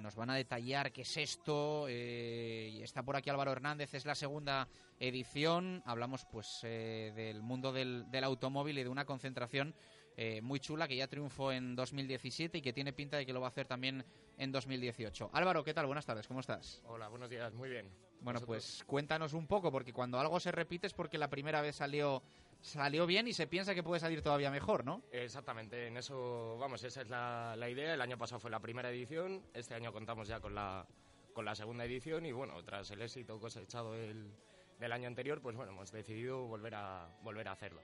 Nos 0.00 0.14
van 0.14 0.30
a 0.30 0.36
detallar 0.36 0.90
qué 0.90 1.02
es 1.02 1.16
esto. 1.18 1.86
está 1.86 3.02
por 3.02 3.14
aquí 3.14 3.28
Álvaro 3.28 3.52
Hernández, 3.52 3.92
es 3.92 4.06
la 4.06 4.14
segunda 4.14 4.66
edición. 4.98 5.82
Hablamos 5.84 6.24
pues 6.24 6.60
del 6.62 7.42
mundo 7.42 7.70
del, 7.70 8.10
del 8.10 8.24
automóvil 8.24 8.78
y 8.78 8.84
de 8.84 8.88
una 8.88 9.04
concentración 9.04 9.74
eh, 10.16 10.40
muy 10.40 10.60
chula 10.60 10.86
que 10.86 10.96
ya 10.96 11.08
triunfó 11.08 11.52
en 11.52 11.74
2017 11.74 12.58
y 12.58 12.62
que 12.62 12.72
tiene 12.72 12.92
pinta 12.92 13.16
de 13.16 13.26
que 13.26 13.32
lo 13.32 13.40
va 13.40 13.46
a 13.46 13.50
hacer 13.50 13.66
también 13.66 14.04
en 14.38 14.52
2018. 14.52 15.30
Álvaro, 15.32 15.64
¿qué 15.64 15.74
tal? 15.74 15.86
Buenas 15.86 16.06
tardes, 16.06 16.26
¿cómo 16.28 16.40
estás? 16.40 16.82
Hola, 16.86 17.08
buenos 17.08 17.28
días, 17.28 17.52
muy 17.54 17.68
bien. 17.68 17.88
Bueno, 18.20 18.40
¿Vosotros? 18.40 18.46
pues 18.46 18.84
cuéntanos 18.86 19.32
un 19.32 19.46
poco, 19.46 19.70
porque 19.70 19.92
cuando 19.92 20.18
algo 20.18 20.40
se 20.40 20.50
repite 20.52 20.86
es 20.86 20.94
porque 20.94 21.18
la 21.18 21.28
primera 21.28 21.60
vez 21.60 21.76
salió, 21.76 22.22
salió 22.60 23.06
bien 23.06 23.28
y 23.28 23.32
se 23.32 23.46
piensa 23.46 23.74
que 23.74 23.82
puede 23.82 24.00
salir 24.00 24.22
todavía 24.22 24.50
mejor, 24.50 24.84
¿no? 24.84 25.02
Exactamente, 25.12 25.88
en 25.88 25.96
eso, 25.96 26.56
vamos, 26.58 26.82
esa 26.84 27.02
es 27.02 27.08
la, 27.10 27.54
la 27.56 27.68
idea. 27.68 27.92
El 27.92 28.00
año 28.00 28.16
pasado 28.16 28.40
fue 28.40 28.50
la 28.50 28.60
primera 28.60 28.90
edición, 28.90 29.42
este 29.52 29.74
año 29.74 29.92
contamos 29.92 30.26
ya 30.28 30.40
con 30.40 30.54
la, 30.54 30.86
con 31.34 31.44
la 31.44 31.54
segunda 31.54 31.84
edición 31.84 32.24
y 32.24 32.32
bueno, 32.32 32.62
tras 32.64 32.90
el 32.92 33.02
éxito 33.02 33.38
cosechado 33.38 33.92
del, 33.92 34.32
del 34.78 34.92
año 34.92 35.06
anterior, 35.08 35.42
pues 35.42 35.54
bueno, 35.56 35.72
hemos 35.72 35.92
decidido 35.92 36.46
volver 36.46 36.76
a, 36.76 37.08
volver 37.22 37.48
a 37.48 37.52
hacerlo. 37.52 37.82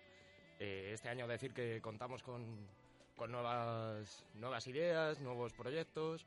Eh, 0.61 0.91
este 0.93 1.09
año 1.09 1.27
decir 1.27 1.53
que 1.53 1.81
contamos 1.81 2.23
con, 2.23 2.69
con 3.17 3.33
nuevas, 3.33 4.25
nuevas 4.35 4.67
ideas, 4.67 5.19
nuevos 5.21 5.53
proyectos 5.55 6.27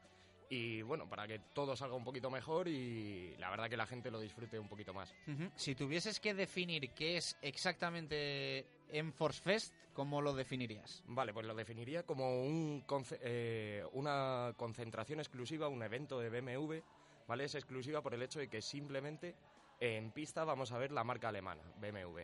y 0.49 0.81
bueno, 0.81 1.07
para 1.07 1.27
que 1.27 1.39
todo 1.53 1.75
salga 1.75 1.95
un 1.95 2.03
poquito 2.03 2.29
mejor 2.29 2.67
y 2.67 3.35
la 3.37 3.49
verdad 3.49 3.69
que 3.69 3.77
la 3.77 3.85
gente 3.87 4.11
lo 4.11 4.19
disfrute 4.19 4.57
un 4.59 4.67
poquito 4.67 4.93
más. 4.93 5.13
Si 5.55 5.73
tuvieses 5.75 6.19
que 6.19 6.33
definir 6.33 6.91
qué 6.93 7.17
es 7.17 7.37
exactamente 7.41 8.65
Enforce 8.89 9.41
Fest, 9.41 9.73
¿cómo 9.93 10.21
lo 10.21 10.33
definirías? 10.33 11.03
Vale, 11.07 11.33
pues 11.33 11.45
lo 11.45 11.55
definiría 11.55 12.03
como 12.03 12.43
un 12.43 12.83
conce- 12.85 13.19
eh, 13.21 13.83
una 13.93 14.53
concentración 14.57 15.19
exclusiva, 15.19 15.67
un 15.67 15.81
evento 15.83 16.19
de 16.19 16.29
BMW, 16.29 16.81
¿vale? 17.27 17.45
Es 17.45 17.55
exclusiva 17.55 18.01
por 18.01 18.13
el 18.13 18.21
hecho 18.23 18.39
de 18.39 18.49
que 18.49 18.61
simplemente 18.61 19.35
en 19.79 20.11
pista 20.11 20.43
vamos 20.43 20.71
a 20.71 20.77
ver 20.77 20.91
la 20.91 21.03
marca 21.03 21.29
alemana, 21.29 21.63
BMW. 21.79 22.21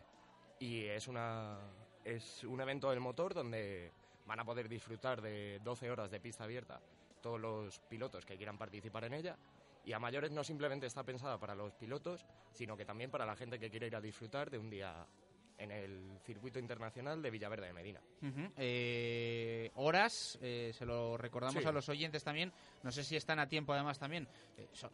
Y 0.60 0.84
es, 0.84 1.08
una, 1.08 1.58
es 2.04 2.44
un 2.44 2.60
evento 2.60 2.90
del 2.90 3.00
motor 3.00 3.34
donde 3.34 3.92
van 4.26 4.40
a 4.40 4.44
poder 4.44 4.68
disfrutar 4.68 5.20
de 5.20 5.60
12 5.64 5.90
horas 5.90 6.10
de 6.10 6.20
pista 6.20 6.44
abierta 6.44 6.80
todos 7.20 7.40
los 7.40 7.78
pilotos 7.80 8.24
que 8.24 8.36
quieran 8.36 8.56
participar 8.58 9.04
en 9.04 9.14
ella. 9.14 9.36
Y 9.84 9.92
a 9.92 9.98
mayores 9.98 10.30
no 10.30 10.44
simplemente 10.44 10.86
está 10.86 11.02
pensada 11.04 11.38
para 11.38 11.54
los 11.54 11.74
pilotos, 11.74 12.24
sino 12.52 12.76
que 12.76 12.84
también 12.84 13.10
para 13.10 13.26
la 13.26 13.34
gente 13.36 13.58
que 13.58 13.70
quiere 13.70 13.86
ir 13.86 13.96
a 13.96 14.00
disfrutar 14.00 14.50
de 14.50 14.58
un 14.58 14.68
día 14.70 15.06
en 15.58 15.70
el 15.70 16.18
circuito 16.24 16.58
internacional 16.58 17.20
de 17.22 17.30
Villaverde 17.30 17.66
de 17.66 17.72
Medina. 17.72 18.00
Eh, 18.56 19.70
horas, 19.74 20.38
eh, 20.40 20.70
se 20.74 20.86
lo 20.86 21.16
recordamos 21.16 21.62
Sí. 21.62 21.68
a 21.68 21.72
los 21.72 21.88
oyentes 21.88 22.22
también. 22.24 22.52
No 22.82 22.90
sé 22.92 23.02
si 23.04 23.16
están 23.16 23.38
a 23.38 23.48
tiempo 23.48 23.72
además 23.72 23.98
también. 23.98 24.26
Eh, 24.56 24.68
so- 24.72 24.90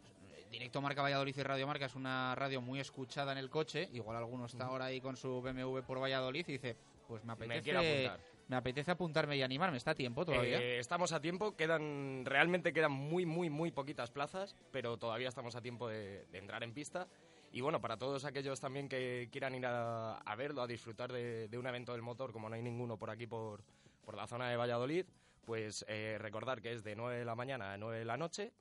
Directo 0.50 0.80
Marca 0.80 1.02
Valladolid 1.02 1.36
y 1.36 1.42
Radio 1.42 1.66
Marca 1.66 1.86
es 1.86 1.94
una 1.96 2.32
radio 2.36 2.60
muy 2.60 2.78
escuchada 2.78 3.32
en 3.32 3.38
el 3.38 3.50
coche. 3.50 3.88
Igual 3.92 4.16
alguno 4.16 4.46
está 4.46 4.66
ahora 4.66 4.86
ahí 4.86 5.00
con 5.00 5.16
su 5.16 5.42
BMW 5.42 5.82
por 5.82 6.00
Valladolid 6.00 6.44
y 6.48 6.52
dice, 6.52 6.76
pues 7.06 7.24
me 7.24 7.32
apetece, 7.32 7.76
apuntar. 7.76 8.20
me 8.48 8.56
apetece 8.56 8.90
apuntarme 8.90 9.36
y 9.36 9.42
animarme. 9.42 9.76
¿Está 9.76 9.92
a 9.92 9.94
tiempo 9.94 10.24
todavía? 10.24 10.60
Eh, 10.60 10.78
estamos 10.78 11.12
a 11.12 11.20
tiempo, 11.20 11.56
quedan 11.56 12.24
realmente 12.24 12.72
quedan 12.72 12.92
muy, 12.92 13.26
muy, 13.26 13.50
muy 13.50 13.70
poquitas 13.70 14.10
plazas, 14.10 14.56
pero 14.72 14.96
todavía 14.96 15.28
estamos 15.28 15.56
a 15.56 15.60
tiempo 15.60 15.88
de, 15.88 16.26
de 16.26 16.38
entrar 16.38 16.62
en 16.62 16.72
pista. 16.72 17.08
Y 17.52 17.60
bueno, 17.60 17.80
para 17.80 17.96
todos 17.96 18.24
aquellos 18.24 18.60
también 18.60 18.88
que 18.88 19.28
quieran 19.30 19.54
ir 19.54 19.64
a, 19.66 20.18
a 20.18 20.36
verlo, 20.36 20.62
a 20.62 20.66
disfrutar 20.66 21.12
de, 21.12 21.48
de 21.48 21.58
un 21.58 21.66
evento 21.66 21.92
del 21.92 22.02
motor, 22.02 22.32
como 22.32 22.48
no 22.48 22.54
hay 22.54 22.62
ninguno 22.62 22.98
por 22.98 23.10
aquí, 23.10 23.26
por, 23.26 23.62
por 24.04 24.16
la 24.16 24.26
zona 24.26 24.50
de 24.50 24.56
Valladolid, 24.56 25.06
pues 25.46 25.84
eh, 25.88 26.18
recordar 26.20 26.60
que 26.60 26.72
es 26.72 26.82
de 26.84 26.94
9 26.96 27.18
de 27.18 27.24
la 27.24 27.34
mañana 27.34 27.72
a 27.72 27.78
9 27.78 28.00
de 28.00 28.04
la 28.04 28.16
noche 28.16 28.52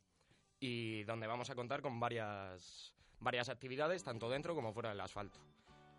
y 0.60 1.04
donde 1.04 1.28
vamos 1.28 1.50
a 1.50 1.56
contar 1.56 1.82
con 1.82 2.00
varias, 2.00 2.94
varias 3.20 3.50
actividades, 3.50 4.04
tanto 4.04 4.30
dentro 4.30 4.56
como 4.56 4.72
fuera 4.72 4.90
del 4.90 5.02
asfalto. 5.02 5.40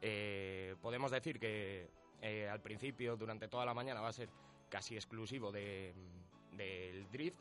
Eh, 0.01 0.77
podemos 0.81 1.11
decir 1.11 1.39
que 1.39 1.91
eh, 2.23 2.49
al 2.49 2.61
principio, 2.61 3.17
durante 3.17 3.49
toda 3.49 3.65
la 3.65 3.75
mañana, 3.75 4.01
va 4.01 4.09
a 4.09 4.13
ser 4.13 4.29
casi 4.69 4.95
exclusivo 4.97 5.53
de- 5.53 5.95
del 6.53 7.11
drift, 7.11 7.39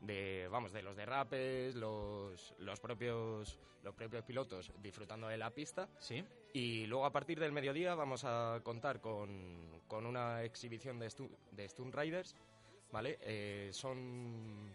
de 0.00 0.48
vamos 0.50 0.72
de 0.72 0.82
los 0.82 0.96
derrapes, 0.96 1.74
los, 1.74 2.54
los 2.58 2.80
propios 2.80 3.58
los 3.82 3.94
propios 3.96 4.22
pilotos 4.24 4.72
disfrutando 4.80 5.26
de 5.26 5.36
la 5.36 5.50
pista. 5.50 5.88
Sí. 5.98 6.24
Y 6.52 6.86
luego 6.86 7.04
a 7.04 7.10
partir 7.10 7.40
del 7.40 7.50
mediodía 7.50 7.96
vamos 7.96 8.22
a 8.24 8.60
contar 8.62 9.00
con, 9.00 9.80
con 9.88 10.06
una 10.06 10.44
exhibición 10.44 11.00
de, 11.00 11.08
stu- 11.08 11.36
de 11.50 11.68
Stunt 11.68 11.92
Riders, 11.92 12.36
¿vale? 12.92 13.18
Eh, 13.22 13.70
son 13.72 14.72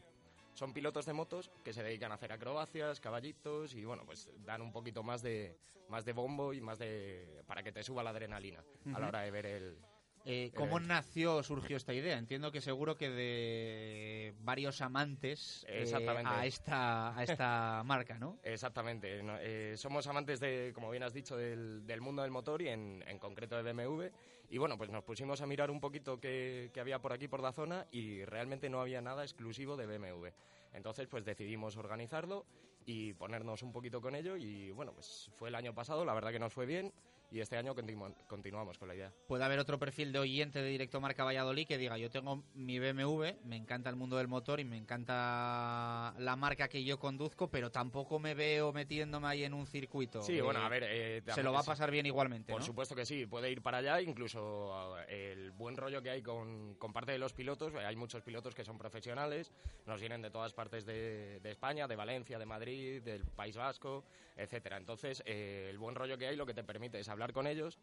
son 0.58 0.74
pilotos 0.74 1.05
de 1.05 1.14
motos 1.14 1.51
que 1.64 1.72
se 1.72 1.84
dedican 1.84 2.12
a 2.12 2.16
hacer 2.16 2.32
acrobacias, 2.32 2.99
caballitos 2.99 3.76
y 3.76 3.86
bueno, 3.86 4.03
pues 4.05 4.30
dan 4.43 4.62
un 4.62 4.72
poquito 4.72 5.03
más 5.03 5.22
de 5.22 5.55
más 5.88 6.03
de 6.03 6.14
bombo 6.14 6.51
y 6.53 6.62
más 6.62 6.80
de 6.80 7.43
para 7.45 7.62
que 7.62 7.72
te 7.72 7.84
suba 7.84 8.03
la 8.03 8.10
adrenalina 8.10 8.64
a 8.93 8.99
la 8.99 9.08
hora 9.08 9.22
de 9.22 9.32
ver 9.32 9.45
el 9.45 9.78
Eh, 10.26 10.51
¿Cómo 10.55 10.78
nació, 10.82 11.41
surgió 11.41 11.78
esta 11.78 11.93
idea? 11.93 12.18
Entiendo 12.18 12.51
que 12.51 12.60
seguro 12.60 12.97
que 12.97 13.10
de 13.10 14.34
varios 14.39 14.82
amantes 14.82 15.66
eh, 15.70 15.86
a, 16.26 16.45
esta, 16.45 17.18
a 17.18 17.24
esta 17.24 17.82
marca, 17.86 18.18
¿no? 18.18 18.38
Exactamente. 18.43 19.22
eh, 19.41 19.78
somos 19.78 20.05
amantes 20.08 20.41
de, 20.41 20.72
como 20.74 20.89
bien 20.91 21.03
has 21.03 21.14
dicho, 21.14 21.38
del, 21.38 21.86
del 21.88 22.01
mundo 22.01 22.24
del 22.24 22.32
motor 22.32 22.62
y 22.62 22.68
en, 22.68 23.05
en 23.08 23.20
concreto 23.20 23.55
de 23.55 23.72
BMW. 23.72 24.08
Y 24.50 24.58
bueno, 24.58 24.78
pues 24.78 24.89
nos 24.89 25.04
pusimos 25.04 25.41
a 25.41 25.48
mirar 25.48 25.70
un 25.70 25.82
poquito 25.82 26.20
qué, 26.20 26.72
había 26.80 27.00
por 27.00 27.12
aquí, 27.12 27.28
por 27.28 27.41
la 27.41 27.52
zona, 27.52 27.86
y 27.91 28.24
realmente 28.24 28.70
no 28.70 28.80
había 28.80 29.02
nada 29.02 29.24
exclusivo 29.24 29.76
de 29.76 29.86
BMW. 29.86 30.28
Entonces, 30.74 31.08
pues 31.08 31.26
decidimos 31.26 31.76
organizarlo 31.76 32.45
y 32.86 33.14
ponernos 33.14 33.62
un 33.62 33.74
poquito 33.74 34.02
con 34.02 34.16
ello. 34.16 34.38
Y 34.38 34.72
bueno, 34.72 34.93
pues 34.93 35.30
fue 35.36 35.50
el 35.50 35.56
año 35.56 35.74
pasado, 35.74 36.06
la 36.06 36.14
verdad 36.14 36.32
que 36.32 36.39
nos 36.39 36.54
fue 36.54 36.66
bien, 36.66 36.93
y 37.30 37.39
este 37.41 37.57
año 37.57 37.75
continu- 37.75 38.15
continuamos 38.28 38.78
con 38.78 38.88
la 38.88 38.95
idea. 38.95 39.11
Puede 39.28 39.43
haber 39.43 39.59
otro 39.59 39.78
perfil 39.78 40.11
de 40.11 40.19
oyente 40.19 40.61
de 40.61 40.69
Directo 40.69 41.01
Marca 41.01 41.23
Valladolid 41.23 41.67
que 41.67 41.78
diga, 41.78 41.97
yo 41.97 42.09
tengo 42.09 42.43
mi 42.53 42.80
BMW, 42.80 43.34
me 43.43 43.55
encanta 43.57 43.89
el 43.89 43.95
mundo 43.95 44.17
del 44.17 44.28
motor 44.28 44.59
y 44.59 44.65
me 44.65 44.78
encanta 44.78 46.13
la 46.19 46.36
marca 46.36 46.67
que 46.67 46.84
yo 46.84 46.99
conduzco, 46.99 47.49
pero 47.49 47.71
tampoco 47.71 48.19
me 48.19 48.34
veo 48.34 48.71
metiéndome 48.73 49.28
ahí 49.28 49.43
en 49.43 49.53
un 49.53 49.65
circuito. 49.67 50.21
Sí, 50.21 50.38
Eh, 50.38 50.41
bueno, 50.41 50.61
a 50.61 50.69
ver... 50.69 50.84
eh, 50.88 51.21
se 51.34 51.43
lo 51.43 51.51
va 51.51 51.59
a 51.59 51.63
sí. 51.63 51.67
pasar 51.69 51.91
bien 51.91 52.05
igualmente, 52.05 52.51
Por 52.51 52.61
¿no? 52.61 52.65
supuesto 52.65 52.95
que 52.95 53.05
sí, 53.05 53.25
puede 53.25 53.51
ir 53.51 53.61
para 53.61 53.80
allá, 53.80 54.01
incluso 54.01 54.97
eh, 55.09 55.34
el 55.34 55.51
buen 55.51 55.75
rollo 55.75 56.01
que 56.01 56.09
hay 56.09 56.21
con, 56.21 56.75
con 56.75 56.93
parte 56.93 57.11
de 57.11 57.17
los 57.19 57.34
pilotos, 57.34 57.73
eh, 57.73 57.80
hay 57.86 57.95
muchos 57.95 58.21
pilotos 58.23 58.55
que 58.55 58.63
son 58.63 58.78
profesionales, 58.78 59.51
nos 59.86 59.99
vienen 59.99 60.21
de 60.21 60.32
todas 60.32 60.53
partes 60.53 60.86
de, 60.86 61.39
de 61.39 61.51
España, 61.51 61.88
de 61.88 61.95
Valencia, 61.95 62.39
de 62.39 62.45
Madrid, 62.45 63.01
del 63.01 63.25
País 63.25 63.55
Vasco, 63.57 64.03
etcétera. 64.36 64.78
Entonces, 64.78 65.23
eh, 65.25 65.67
el 65.69 65.78
buen 65.78 65.95
rollo 65.95 66.17
que 66.17 66.28
hay 66.28 66.36
lo 66.36 66.45
que 66.45 66.53
te 66.53 66.63
permite 66.63 66.99
es 66.99 67.09
hablar 67.18 67.34
con 67.34 67.47
ellos, 67.47 67.80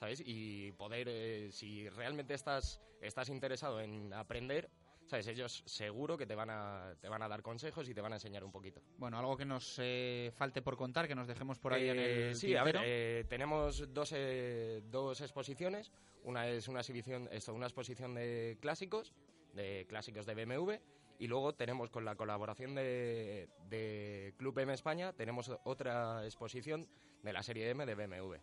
¿sabes? 0.00 0.22
Y 0.24 0.72
poder, 0.72 1.08
eh, 1.10 1.50
si 1.52 1.88
realmente 1.90 2.32
estás, 2.32 2.80
estás 3.02 3.28
interesado 3.28 3.80
en 3.82 4.14
aprender, 4.14 4.70
¿sabes? 5.06 5.26
Ellos 5.26 5.62
seguro 5.66 6.16
que 6.16 6.26
te 6.26 6.34
van, 6.34 6.48
a, 6.48 6.94
te 7.02 7.08
van 7.08 7.22
a 7.22 7.28
dar 7.28 7.42
consejos 7.42 7.86
y 7.88 7.92
te 7.94 8.00
van 8.00 8.12
a 8.12 8.16
enseñar 8.16 8.44
un 8.44 8.50
poquito. 8.50 8.80
Bueno, 8.96 9.18
algo 9.18 9.36
que 9.36 9.44
nos 9.44 9.78
eh, 9.78 10.30
falte 10.34 10.62
por 10.62 10.78
contar, 10.78 11.06
que 11.06 11.14
nos 11.14 11.26
dejemos 11.28 11.58
por 11.58 11.74
ahí 11.74 11.88
en 11.90 11.98
Eh, 11.98 12.28
el 12.30 12.34
sí, 12.34 12.56
a 12.56 12.64
ver, 12.64 12.76
tintero. 12.76 12.90
eh, 12.90 13.24
tenemos 13.28 13.92
dos, 13.92 14.12
eh, 14.16 14.80
dos 14.86 15.20
exposiciones. 15.20 15.92
Una 16.24 16.48
es 16.48 16.66
una 16.68 16.80
exhibición, 16.80 17.28
esto, 17.30 17.52
una 17.52 17.66
exposición 17.66 18.14
de 18.14 18.56
clásicos, 18.60 19.12
de 19.52 19.84
clásicos 19.88 20.24
de 20.24 20.34
BMW, 20.34 20.72
y 21.18 21.26
luego 21.26 21.54
tenemos 21.54 21.90
con 21.90 22.04
la 22.04 22.14
colaboración 22.16 22.74
de, 22.74 23.48
de 23.68 24.34
Club 24.38 24.58
M 24.60 24.72
España, 24.72 25.12
tenemos 25.12 25.50
otra 25.64 26.24
exposición 26.24 26.88
de 27.22 27.32
la 27.32 27.42
serie 27.42 27.68
M 27.70 27.84
de 27.86 27.94
BMW. 27.94 28.36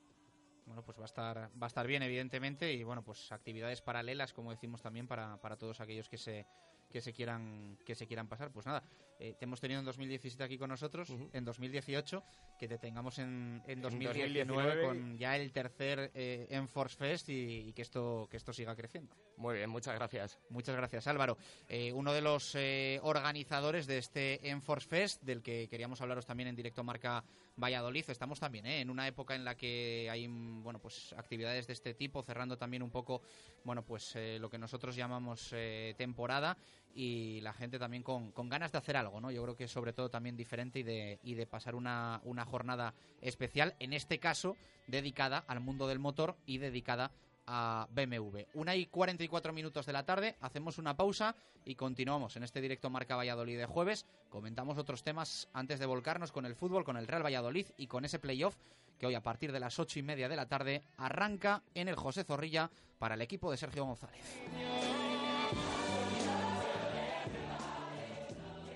Bueno, 0.65 0.83
pues 0.83 0.97
va 0.97 1.03
a 1.03 1.05
estar 1.05 1.37
va 1.37 1.65
a 1.65 1.67
estar 1.67 1.85
bien, 1.85 2.01
evidentemente, 2.03 2.73
y 2.73 2.83
bueno, 2.83 3.03
pues 3.03 3.31
actividades 3.31 3.81
paralelas, 3.81 4.33
como 4.33 4.51
decimos 4.51 4.81
también, 4.81 5.07
para, 5.07 5.37
para 5.37 5.57
todos 5.57 5.79
aquellos 5.79 6.09
que 6.09 6.17
se 6.17 6.45
que 6.91 7.01
se 7.01 7.13
quieran 7.13 7.77
que 7.85 7.95
se 7.95 8.07
quieran 8.07 8.27
pasar. 8.27 8.51
Pues 8.51 8.65
nada, 8.65 8.83
eh, 9.19 9.35
te 9.37 9.45
hemos 9.45 9.59
tenido 9.59 9.79
en 9.79 9.85
2017 9.85 10.43
aquí 10.43 10.57
con 10.57 10.69
nosotros, 10.69 11.13
en 11.33 11.45
2018, 11.45 12.23
que 12.57 12.67
te 12.67 12.77
tengamos 12.77 13.19
en, 13.19 13.61
en 13.67 13.81
2019, 13.81 14.45
2019. 14.45 14.81
con 14.83 15.17
ya 15.17 15.35
el 15.35 15.51
tercer 15.51 16.11
eh, 16.13 16.47
Enforce 16.49 16.95
Fest 16.95 17.29
y, 17.29 17.67
y 17.67 17.73
que 17.73 17.81
esto 17.81 18.27
que 18.29 18.37
esto 18.37 18.53
siga 18.53 18.75
creciendo. 18.75 19.15
Muy 19.37 19.55
bien, 19.55 19.69
muchas 19.69 19.95
gracias. 19.95 20.39
Muchas 20.49 20.75
gracias, 20.75 21.07
Álvaro. 21.07 21.37
Eh, 21.67 21.91
uno 21.91 22.13
de 22.13 22.21
los 22.21 22.55
eh, 22.55 22.99
organizadores 23.03 23.87
de 23.87 23.97
este 23.97 24.49
Enforce 24.49 24.87
Fest, 24.87 25.23
del 25.23 25.41
que 25.41 25.67
queríamos 25.67 26.01
hablaros 26.01 26.25
también 26.25 26.47
en 26.47 26.55
directo 26.55 26.83
Marca 26.83 27.23
Valladolid. 27.57 28.09
Estamos 28.09 28.39
también 28.39 28.65
eh, 28.65 28.81
en 28.81 28.89
una 28.89 29.07
época 29.07 29.35
en 29.35 29.45
la 29.45 29.55
que 29.55 30.07
hay 30.09 30.27
bueno, 30.27 30.79
pues 30.79 31.13
actividades 31.17 31.67
de 31.67 31.73
este 31.73 31.93
tipo, 31.93 32.23
cerrando 32.23 32.57
también 32.57 32.83
un 32.83 32.91
poco 32.91 33.21
bueno, 33.63 33.83
pues 33.83 34.15
eh, 34.15 34.37
lo 34.39 34.49
que 34.49 34.57
nosotros 34.57 34.95
llamamos 34.95 35.49
eh, 35.53 35.95
temporada 35.97 36.57
y 36.93 37.41
la 37.41 37.53
gente 37.53 37.79
también 37.79 38.03
con, 38.03 38.31
con 38.31 38.49
ganas 38.49 38.71
de 38.71 38.77
hacer 38.77 38.97
algo, 38.97 39.19
¿no? 39.19 39.31
Yo 39.31 39.43
creo 39.43 39.55
que 39.55 39.67
sobre 39.67 39.93
todo 39.93 40.09
también 40.09 40.37
diferente 40.37 40.79
y 40.79 40.83
de, 40.83 41.19
y 41.23 41.33
de 41.33 41.45
pasar 41.45 41.75
una, 41.75 42.21
una 42.23 42.45
jornada 42.45 42.93
especial, 43.21 43.75
en 43.79 43.93
este 43.93 44.19
caso 44.19 44.55
dedicada 44.87 45.43
al 45.47 45.59
mundo 45.59 45.87
del 45.87 45.99
motor 45.99 46.37
y 46.45 46.57
dedicada 46.57 47.05
a 47.05 47.11
BMW. 47.47 48.39
Una 48.53 48.75
y 48.75 48.87
44 48.87 49.53
minutos 49.53 49.85
de 49.85 49.93
la 49.93 50.05
tarde, 50.05 50.35
hacemos 50.41 50.77
una 50.77 50.97
pausa 50.97 51.35
y 51.63 51.75
continuamos 51.75 52.35
en 52.35 52.43
este 52.43 52.61
directo 52.61 52.89
Marca 52.89 53.15
Valladolid 53.15 53.57
de 53.57 53.65
jueves. 53.65 54.05
Comentamos 54.29 54.77
otros 54.77 55.03
temas 55.03 55.47
antes 55.53 55.79
de 55.79 55.85
volcarnos 55.85 56.31
con 56.31 56.45
el 56.45 56.55
fútbol, 56.55 56.83
con 56.83 56.97
el 56.97 57.07
Real 57.07 57.25
Valladolid 57.25 57.67
y 57.77 57.87
con 57.87 58.05
ese 58.05 58.19
playoff 58.19 58.57
que 58.97 59.07
hoy 59.07 59.15
a 59.15 59.23
partir 59.23 59.51
de 59.51 59.59
las 59.59 59.79
ocho 59.79 59.99
y 59.99 60.03
media 60.03 60.29
de 60.29 60.35
la 60.35 60.47
tarde 60.47 60.83
arranca 60.97 61.63
en 61.73 61.87
el 61.87 61.95
José 61.95 62.23
Zorrilla 62.23 62.69
para 62.97 63.15
el 63.15 63.21
equipo 63.21 63.51
de 63.51 63.57
Sergio 63.57 63.85
González. 63.85 64.23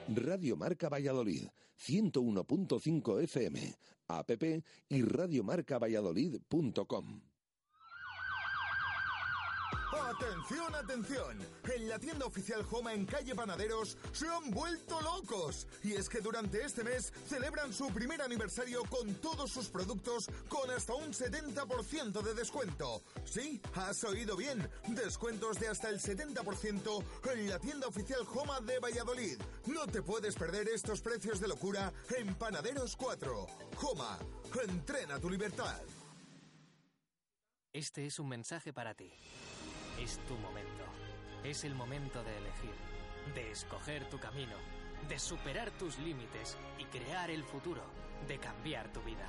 Radio 0.10 0.58
Marca 0.58 0.90
Valladolid, 0.90 1.48
101.5 1.78 3.24
FM, 3.24 3.76
app 4.08 4.32
y 4.90 5.02
radiomarcavalladolid.com. 5.04 7.29
Atención, 9.92 10.76
atención. 10.76 11.38
En 11.76 11.90
la 11.90 12.00
tienda 12.00 12.26
oficial 12.26 12.66
Homa 12.72 12.94
en 12.94 13.06
calle 13.06 13.36
Panaderos 13.36 13.98
se 14.12 14.28
han 14.28 14.52
vuelto 14.52 15.00
locos. 15.02 15.68
Y 15.84 15.94
es 15.94 16.10
que 16.10 16.22
durante 16.22 16.64
este 16.64 16.84
mes 16.84 17.14
celebran 17.28 17.74
su 17.74 17.88
primer 17.88 18.22
aniversario 18.22 18.84
con 18.86 19.16
todos 19.16 19.52
sus 19.52 19.70
productos 19.70 20.30
con 20.48 20.70
hasta 20.72 20.94
un 20.94 21.14
70% 21.14 22.22
de 22.22 22.34
descuento. 22.34 23.02
Sí, 23.24 23.62
has 23.76 24.04
oído 24.04 24.36
bien. 24.36 24.70
Descuentos 24.88 25.60
de 25.60 25.68
hasta 25.68 25.90
el 25.90 26.00
70% 26.00 27.04
en 27.34 27.50
la 27.50 27.60
tienda 27.60 27.88
oficial 27.88 28.22
Homa 28.34 28.60
de 28.62 28.80
Valladolid. 28.80 29.40
No 29.68 29.88
te 29.88 30.02
puedes 30.02 30.36
perder 30.36 30.68
estos 30.70 31.02
precios 31.02 31.40
de 31.40 31.48
locura 31.48 31.94
en 32.18 32.36
Panaderos 32.36 32.96
4. 32.96 33.48
Homa, 33.82 34.18
entrena 34.68 35.20
tu 35.20 35.30
libertad. 35.30 35.80
Este 37.72 38.08
es 38.08 38.20
un 38.20 38.30
mensaje 38.30 38.74
para 38.74 38.96
ti. 38.96 39.12
Es 40.02 40.18
tu 40.20 40.36
momento. 40.36 40.84
Es 41.44 41.66
el 41.66 41.76
momento 41.76 42.24
de 42.24 42.38
elegir, 42.38 42.74
de 43.36 43.52
escoger 43.52 44.10
tu 44.10 44.18
camino, 44.18 44.56
de 45.10 45.20
superar 45.20 45.72
tus 45.72 45.98
límites 46.00 46.58
y 46.78 46.86
crear 46.86 47.30
el 47.30 47.44
futuro, 47.44 47.82
de 48.28 48.38
cambiar 48.38 48.94
tu 48.94 49.02
vida. 49.02 49.28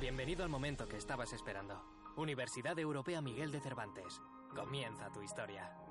Bienvenido 0.00 0.42
al 0.42 0.50
momento 0.50 0.88
que 0.88 0.96
estabas 0.96 1.32
esperando. 1.32 1.82
Universidad 2.16 2.76
Europea 2.78 3.20
Miguel 3.20 3.52
de 3.52 3.60
Cervantes. 3.60 4.20
Comienza 4.54 5.08
tu 5.12 5.22
historia. 5.22 5.87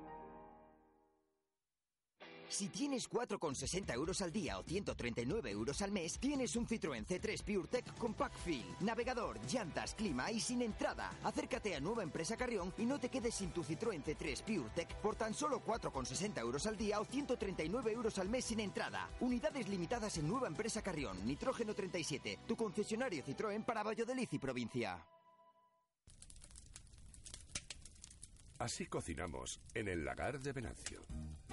Si 2.48 2.68
tienes 2.70 3.10
4,60 3.10 3.92
euros 3.92 4.22
al 4.22 4.32
día 4.32 4.58
o 4.58 4.62
139 4.62 5.50
euros 5.50 5.82
al 5.82 5.92
mes, 5.92 6.18
tienes 6.18 6.56
un 6.56 6.66
Citroën 6.66 7.04
C3 7.06 7.42
PureTech 7.42 7.94
con 7.98 8.14
Packfill, 8.14 8.64
navegador, 8.80 9.38
llantas, 9.46 9.94
clima 9.94 10.32
y 10.32 10.40
sin 10.40 10.62
entrada. 10.62 11.10
Acércate 11.24 11.76
a 11.76 11.80
Nueva 11.80 12.02
Empresa 12.02 12.36
Carrión 12.38 12.72
y 12.78 12.86
no 12.86 12.98
te 12.98 13.10
quedes 13.10 13.34
sin 13.34 13.50
tu 13.50 13.62
Citroën 13.62 14.02
C3 14.02 14.42
PureTech 14.42 14.94
por 14.96 15.14
tan 15.16 15.34
solo 15.34 15.62
4,60 15.62 16.38
euros 16.40 16.66
al 16.66 16.78
día 16.78 17.00
o 17.00 17.04
139 17.04 17.92
euros 17.92 18.18
al 18.18 18.30
mes 18.30 18.46
sin 18.46 18.60
entrada. 18.60 19.10
Unidades 19.20 19.68
limitadas 19.68 20.16
en 20.16 20.26
Nueva 20.26 20.48
Empresa 20.48 20.82
Carrión, 20.82 21.26
Nitrógeno 21.26 21.74
37, 21.74 22.40
tu 22.46 22.56
concesionario 22.56 23.22
Citroën 23.24 23.62
para 23.62 23.82
Valladolid 23.82 24.28
y 24.32 24.38
provincia. 24.38 25.04
Así 28.58 28.86
cocinamos 28.86 29.60
en 29.74 29.88
el 29.88 30.04
lagar 30.04 30.40
de 30.40 30.52
Venancio. 30.52 31.02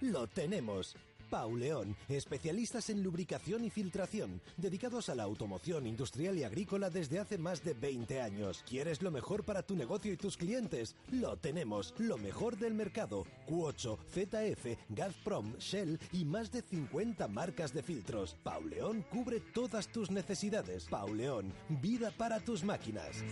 Lo 0.00 0.26
tenemos. 0.26 0.96
Pauleón, 1.30 1.96
especialistas 2.08 2.90
en 2.90 3.02
lubricación 3.02 3.64
y 3.64 3.70
filtración, 3.70 4.40
dedicados 4.56 5.08
a 5.08 5.14
la 5.14 5.24
automoción 5.24 5.86
industrial 5.86 6.38
y 6.38 6.44
agrícola 6.44 6.90
desde 6.90 7.18
hace 7.18 7.36
más 7.38 7.64
de 7.64 7.74
20 7.74 8.20
años. 8.20 8.62
¿Quieres 8.68 9.02
lo 9.02 9.10
mejor 9.10 9.44
para 9.44 9.62
tu 9.62 9.74
negocio 9.74 10.12
y 10.12 10.16
tus 10.16 10.36
clientes? 10.36 10.94
Lo 11.10 11.36
tenemos, 11.36 11.94
lo 11.98 12.16
mejor 12.16 12.56
del 12.56 12.74
mercado. 12.74 13.26
Q8, 13.48 13.98
ZF, 14.12 14.78
Gazprom, 14.90 15.56
Shell 15.58 15.98
y 16.12 16.24
más 16.24 16.52
de 16.52 16.62
50 16.62 17.26
marcas 17.28 17.72
de 17.72 17.82
filtros. 17.82 18.36
Pauleón 18.42 19.04
cubre 19.10 19.40
todas 19.40 19.88
tus 19.88 20.10
necesidades. 20.10 20.84
Pauleón, 20.84 21.52
vida 21.68 22.12
para 22.16 22.38
tus 22.40 22.62
máquinas. 22.62 23.24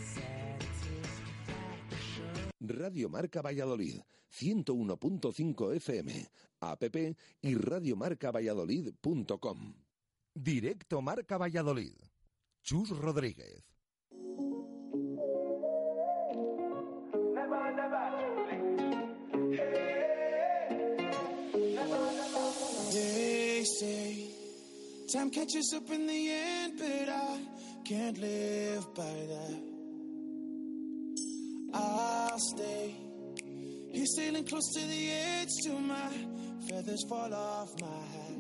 Radio 2.61 3.11
Marca 3.11 3.43
Valladolid, 3.43 4.01
101.5 4.41 5.75
FM, 5.77 6.29
app 6.61 6.83
y 7.43 7.55
radiomarcavalladolid.com. 7.55 9.75
Directo 10.35 11.01
Marca 11.01 11.39
Valladolid. 11.39 11.95
Chus 12.63 12.91
Rodríguez. 12.91 13.63
They 22.93 23.65
say 23.65 24.31
time 25.13 25.31
catches 25.31 25.73
up 25.77 25.91
in 25.91 26.07
the 26.07 26.31
end, 26.31 26.79
but 26.79 27.09
I 27.09 27.39
can't 27.85 28.19
live 28.19 28.95
by 28.95 29.15
that. 29.29 29.61
I'll 31.75 32.39
stay 32.39 32.95
here 33.95 34.07
sailing 34.07 34.45
close 34.45 34.73
to 34.75 34.81
the 34.81 35.11
edge 35.11 35.49
till 35.63 35.79
my 35.79 36.11
feathers 36.69 37.05
fall 37.09 37.33
off 37.33 37.71
my 37.81 37.87
hat. 37.87 38.35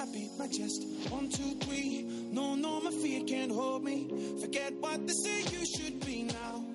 I 0.00 0.04
beat 0.12 0.30
my 0.38 0.46
chest, 0.46 0.86
one, 1.10 1.28
two, 1.28 1.58
three. 1.66 2.02
No, 2.32 2.54
no, 2.54 2.80
my 2.80 2.90
fear 2.90 3.22
can't 3.24 3.52
hold 3.52 3.84
me. 3.84 4.08
Forget 4.40 4.72
what 4.80 5.06
they 5.06 5.12
say 5.12 5.40
you 5.40 5.66
should 5.66 6.04
be 6.06 6.22
now. 6.24 6.69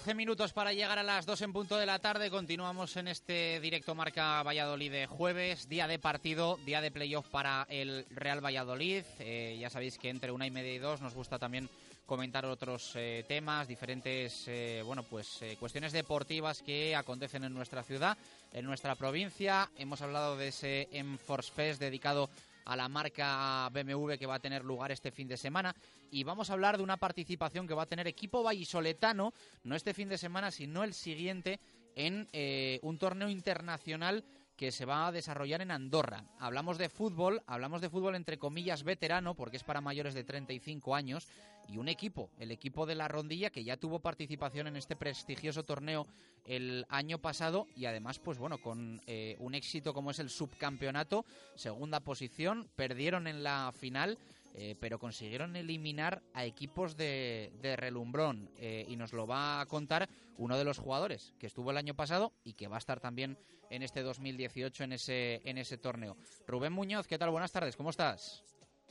12 0.00 0.14
minutos 0.14 0.54
para 0.54 0.72
llegar 0.72 0.98
a 0.98 1.02
las 1.02 1.26
2 1.26 1.42
en 1.42 1.52
punto 1.52 1.76
de 1.76 1.84
la 1.84 1.98
tarde. 1.98 2.30
Continuamos 2.30 2.96
en 2.96 3.06
este 3.06 3.60
directo 3.60 3.94
Marca 3.94 4.42
Valladolid 4.42 4.90
de 4.90 5.06
jueves, 5.06 5.68
día 5.68 5.86
de 5.86 5.98
partido, 5.98 6.58
día 6.64 6.80
de 6.80 6.90
playoff 6.90 7.28
para 7.28 7.66
el 7.68 8.06
Real 8.08 8.42
Valladolid. 8.42 9.04
Eh, 9.18 9.58
ya 9.60 9.68
sabéis 9.68 9.98
que 9.98 10.08
entre 10.08 10.32
una 10.32 10.46
y 10.46 10.50
media 10.50 10.72
y 10.72 10.78
dos 10.78 11.02
nos 11.02 11.12
gusta 11.12 11.38
también 11.38 11.68
comentar 12.10 12.44
otros 12.44 12.90
eh, 12.96 13.24
temas, 13.28 13.68
diferentes 13.68 14.48
eh, 14.48 14.82
bueno 14.84 15.04
pues 15.04 15.42
eh, 15.42 15.56
cuestiones 15.60 15.92
deportivas 15.92 16.60
que 16.60 16.96
acontecen 16.96 17.44
en 17.44 17.54
nuestra 17.54 17.84
ciudad, 17.84 18.18
en 18.52 18.64
nuestra 18.64 18.96
provincia. 18.96 19.70
Hemos 19.76 20.02
hablado 20.02 20.36
de 20.36 20.48
ese 20.48 20.88
Enforce 20.90 21.52
Fest 21.52 21.78
dedicado 21.78 22.24
a 22.24 22.30
la 22.76 22.88
marca 22.88 23.68
BMW 23.72 24.14
que 24.18 24.26
va 24.26 24.36
a 24.36 24.40
tener 24.40 24.64
lugar 24.64 24.92
este 24.92 25.10
fin 25.10 25.28
de 25.28 25.36
semana. 25.36 25.74
Y 26.10 26.24
vamos 26.24 26.50
a 26.50 26.54
hablar 26.54 26.76
de 26.76 26.82
una 26.82 26.96
participación 26.96 27.66
que 27.66 27.74
va 27.74 27.82
a 27.82 27.86
tener 27.86 28.06
equipo 28.06 28.42
vallisoletano, 28.42 29.32
no 29.64 29.76
este 29.76 29.94
fin 29.94 30.08
de 30.08 30.18
semana, 30.18 30.50
sino 30.50 30.84
el 30.84 30.94
siguiente, 30.94 31.60
en 31.96 32.28
eh, 32.32 32.78
un 32.82 32.98
torneo 32.98 33.28
internacional 33.28 34.24
que 34.60 34.72
se 34.72 34.84
va 34.84 35.06
a 35.06 35.12
desarrollar 35.12 35.62
en 35.62 35.70
Andorra. 35.70 36.22
Hablamos 36.38 36.76
de 36.76 36.90
fútbol, 36.90 37.42
hablamos 37.46 37.80
de 37.80 37.88
fútbol 37.88 38.14
entre 38.14 38.38
comillas 38.38 38.82
veterano, 38.82 39.34
porque 39.34 39.56
es 39.56 39.64
para 39.64 39.80
mayores 39.80 40.12
de 40.12 40.22
35 40.22 40.94
años, 40.94 41.28
y 41.66 41.78
un 41.78 41.88
equipo, 41.88 42.28
el 42.38 42.50
equipo 42.50 42.84
de 42.84 42.94
la 42.94 43.08
Rondilla, 43.08 43.48
que 43.48 43.64
ya 43.64 43.78
tuvo 43.78 44.00
participación 44.00 44.66
en 44.66 44.76
este 44.76 44.96
prestigioso 44.96 45.62
torneo 45.62 46.06
el 46.44 46.84
año 46.90 47.16
pasado, 47.16 47.68
y 47.74 47.86
además, 47.86 48.18
pues 48.18 48.36
bueno, 48.36 48.58
con 48.58 49.00
eh, 49.06 49.34
un 49.38 49.54
éxito 49.54 49.94
como 49.94 50.10
es 50.10 50.18
el 50.18 50.28
subcampeonato, 50.28 51.24
segunda 51.54 52.00
posición, 52.00 52.68
perdieron 52.76 53.28
en 53.28 53.42
la 53.42 53.72
final, 53.74 54.18
eh, 54.54 54.76
pero 54.80 54.98
consiguieron 54.98 55.56
eliminar 55.56 56.22
a 56.34 56.44
equipos 56.44 56.96
de, 56.96 57.52
de 57.60 57.76
relumbrón 57.76 58.50
eh, 58.56 58.84
y 58.88 58.96
nos 58.96 59.12
lo 59.12 59.26
va 59.26 59.60
a 59.60 59.66
contar 59.66 60.08
uno 60.38 60.58
de 60.58 60.64
los 60.64 60.78
jugadores 60.78 61.32
que 61.38 61.46
estuvo 61.46 61.70
el 61.70 61.76
año 61.76 61.94
pasado 61.94 62.32
y 62.44 62.54
que 62.54 62.68
va 62.68 62.76
a 62.76 62.78
estar 62.78 63.00
también 63.00 63.38
en 63.70 63.82
este 63.82 64.02
2018 64.02 64.84
en 64.84 64.92
ese, 64.92 65.40
en 65.44 65.58
ese 65.58 65.78
torneo. 65.78 66.16
Rubén 66.46 66.72
Muñoz, 66.72 67.06
¿qué 67.06 67.18
tal? 67.18 67.30
Buenas 67.30 67.52
tardes, 67.52 67.76
¿cómo 67.76 67.90
estás? 67.90 68.44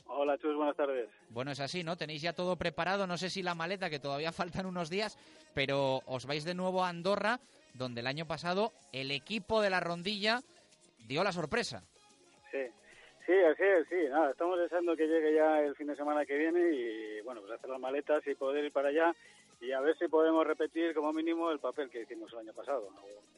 Hola, 0.06 0.36
Chus, 0.38 0.56
buenas 0.56 0.76
tardes. 0.76 1.08
Bueno, 1.28 1.52
es 1.52 1.60
así, 1.60 1.84
¿no? 1.84 1.96
Tenéis 1.96 2.22
ya 2.22 2.32
todo 2.32 2.56
preparado, 2.56 3.06
no 3.06 3.16
sé 3.16 3.30
si 3.30 3.42
la 3.42 3.54
maleta, 3.54 3.90
que 3.90 4.00
todavía 4.00 4.32
faltan 4.32 4.66
unos 4.66 4.90
días, 4.90 5.16
pero 5.54 6.02
os 6.06 6.26
vais 6.26 6.44
de 6.44 6.54
nuevo 6.54 6.84
a 6.84 6.88
Andorra, 6.88 7.38
donde 7.74 8.00
el 8.00 8.06
año 8.06 8.26
pasado 8.26 8.72
el 8.92 9.10
equipo 9.12 9.60
de 9.60 9.70
la 9.70 9.80
rondilla 9.80 10.40
dio 11.06 11.22
la 11.22 11.32
sorpresa. 11.32 11.84
Sí, 12.50 12.58
sí, 13.26 13.32
así 13.32 13.62
es, 13.62 13.88
sí. 13.88 14.08
Nada, 14.08 14.30
estamos 14.30 14.58
deseando 14.58 14.96
que 14.96 15.06
llegue 15.06 15.34
ya 15.34 15.60
el 15.60 15.74
fin 15.74 15.86
de 15.86 15.96
semana 15.96 16.24
que 16.26 16.36
viene 16.36 16.70
y, 16.74 17.20
bueno, 17.22 17.40
pues 17.40 17.52
hacer 17.52 17.70
las 17.70 17.80
maletas 17.80 18.26
y 18.26 18.34
poder 18.34 18.64
ir 18.64 18.72
para 18.72 18.88
allá 18.88 19.14
y 19.60 19.72
a 19.72 19.80
ver 19.80 19.96
si 19.98 20.08
podemos 20.08 20.46
repetir 20.46 20.94
como 20.94 21.12
mínimo 21.12 21.50
el 21.50 21.58
papel 21.58 21.90
que 21.90 22.02
hicimos 22.02 22.32
el 22.32 22.40
año 22.40 22.52
pasado. 22.54 22.88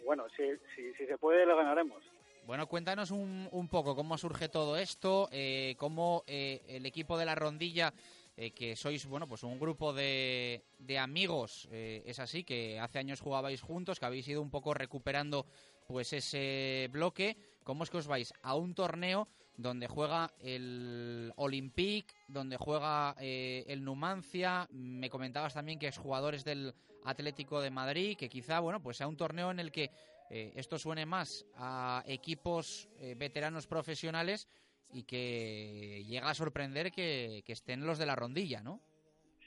Bueno, 0.05 0.27
si, 0.37 0.45
si, 0.77 1.07
se 1.07 1.19
puede, 1.19 1.45
lo 1.45 1.57
ganaremos. 1.57 2.03
Bueno, 2.47 2.67
cuéntanos 2.67 3.11
un, 3.11 3.49
un 3.53 3.69
poco 3.69 3.95
cómo 3.95 4.17
surge 4.19 4.49
todo 4.49 4.77
esto, 4.77 5.29
eh, 5.33 5.75
cómo 5.79 6.25
eh, 6.27 6.61
el 6.69 6.87
equipo 6.87 7.17
de 7.19 7.25
la 7.25 7.35
rondilla, 7.35 7.93
eh, 8.37 8.53
que 8.53 8.77
sois, 8.77 9.07
bueno, 9.07 9.29
pues 9.29 9.43
un 9.43 9.59
grupo 9.61 9.93
de, 9.93 10.65
de 10.79 10.99
amigos, 10.99 11.69
eh, 11.71 12.03
es 12.07 12.19
así, 12.19 12.45
que 12.45 12.81
hace 12.81 12.99
años 12.99 13.21
jugabais 13.21 13.61
juntos, 13.61 14.01
que 14.01 14.07
habéis 14.07 14.27
ido 14.27 14.43
un 14.43 14.51
poco 14.51 14.75
recuperando 14.75 15.47
pues 15.87 16.13
ese 16.13 16.89
bloque, 16.91 17.37
¿cómo 17.63 17.85
es 17.85 17.91
que 17.91 17.99
os 17.99 18.07
vais 18.07 18.33
a 18.43 18.55
un 18.55 18.75
torneo 18.75 19.29
donde 19.57 19.87
juega 19.87 20.31
el 20.41 21.33
Olympique, 21.37 22.15
donde 22.29 22.57
juega 22.57 23.15
eh, 23.21 23.65
el 23.69 23.85
Numancia, 23.85 24.67
me 24.71 25.11
comentabas 25.11 25.55
también 25.55 25.79
que 25.79 25.89
es 25.89 25.99
jugadores 25.99 26.45
del 26.45 26.75
Atlético 27.05 27.61
de 27.61 27.71
Madrid, 27.71 28.17
que 28.17 28.29
quizá, 28.29 28.61
bueno, 28.61 28.83
pues 28.83 28.97
sea 28.97 29.09
un 29.09 29.17
torneo 29.17 29.51
en 29.51 29.61
el 29.61 29.73
que 29.73 29.91
eh, 30.31 30.53
esto 30.57 30.79
suene 30.79 31.05
más 31.05 31.47
a 31.57 32.03
equipos 32.07 32.89
eh, 33.01 33.15
veteranos 33.17 33.67
profesionales 33.67 34.49
y 34.93 35.05
que 35.05 36.05
llega 36.07 36.31
a 36.31 36.35
sorprender 36.35 36.93
que, 36.93 37.43
que 37.45 37.53
estén 37.53 37.87
los 37.87 37.99
de 37.99 38.07
la 38.07 38.17
rondilla, 38.17 38.61
¿no? 38.63 38.81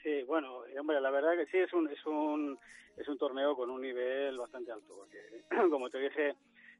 Sí, 0.02 0.22
bueno, 0.22 0.62
hombre, 0.78 1.00
la 1.00 1.10
verdad 1.10 1.36
que 1.36 1.46
sí 1.46 1.58
es 1.58 1.72
un, 1.72 1.90
es 1.90 2.04
un, 2.06 2.58
es 2.96 3.08
un 3.08 3.18
torneo 3.18 3.56
con 3.56 3.70
un 3.70 3.80
nivel 3.80 4.38
bastante 4.38 4.72
alto, 4.72 4.94
porque 4.96 5.18
como 5.70 5.90
te 5.90 5.98
dije, 5.98 6.34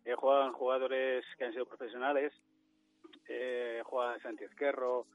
eh, 0.05 0.15
juegan 0.15 0.53
jugadores 0.53 1.25
que 1.37 1.45
han 1.45 1.53
sido 1.53 1.67
profesionales, 1.67 2.33
eh, 3.29 3.83
juega 3.85 4.19
Santi 4.21 4.45
Esquerro, 4.45 5.07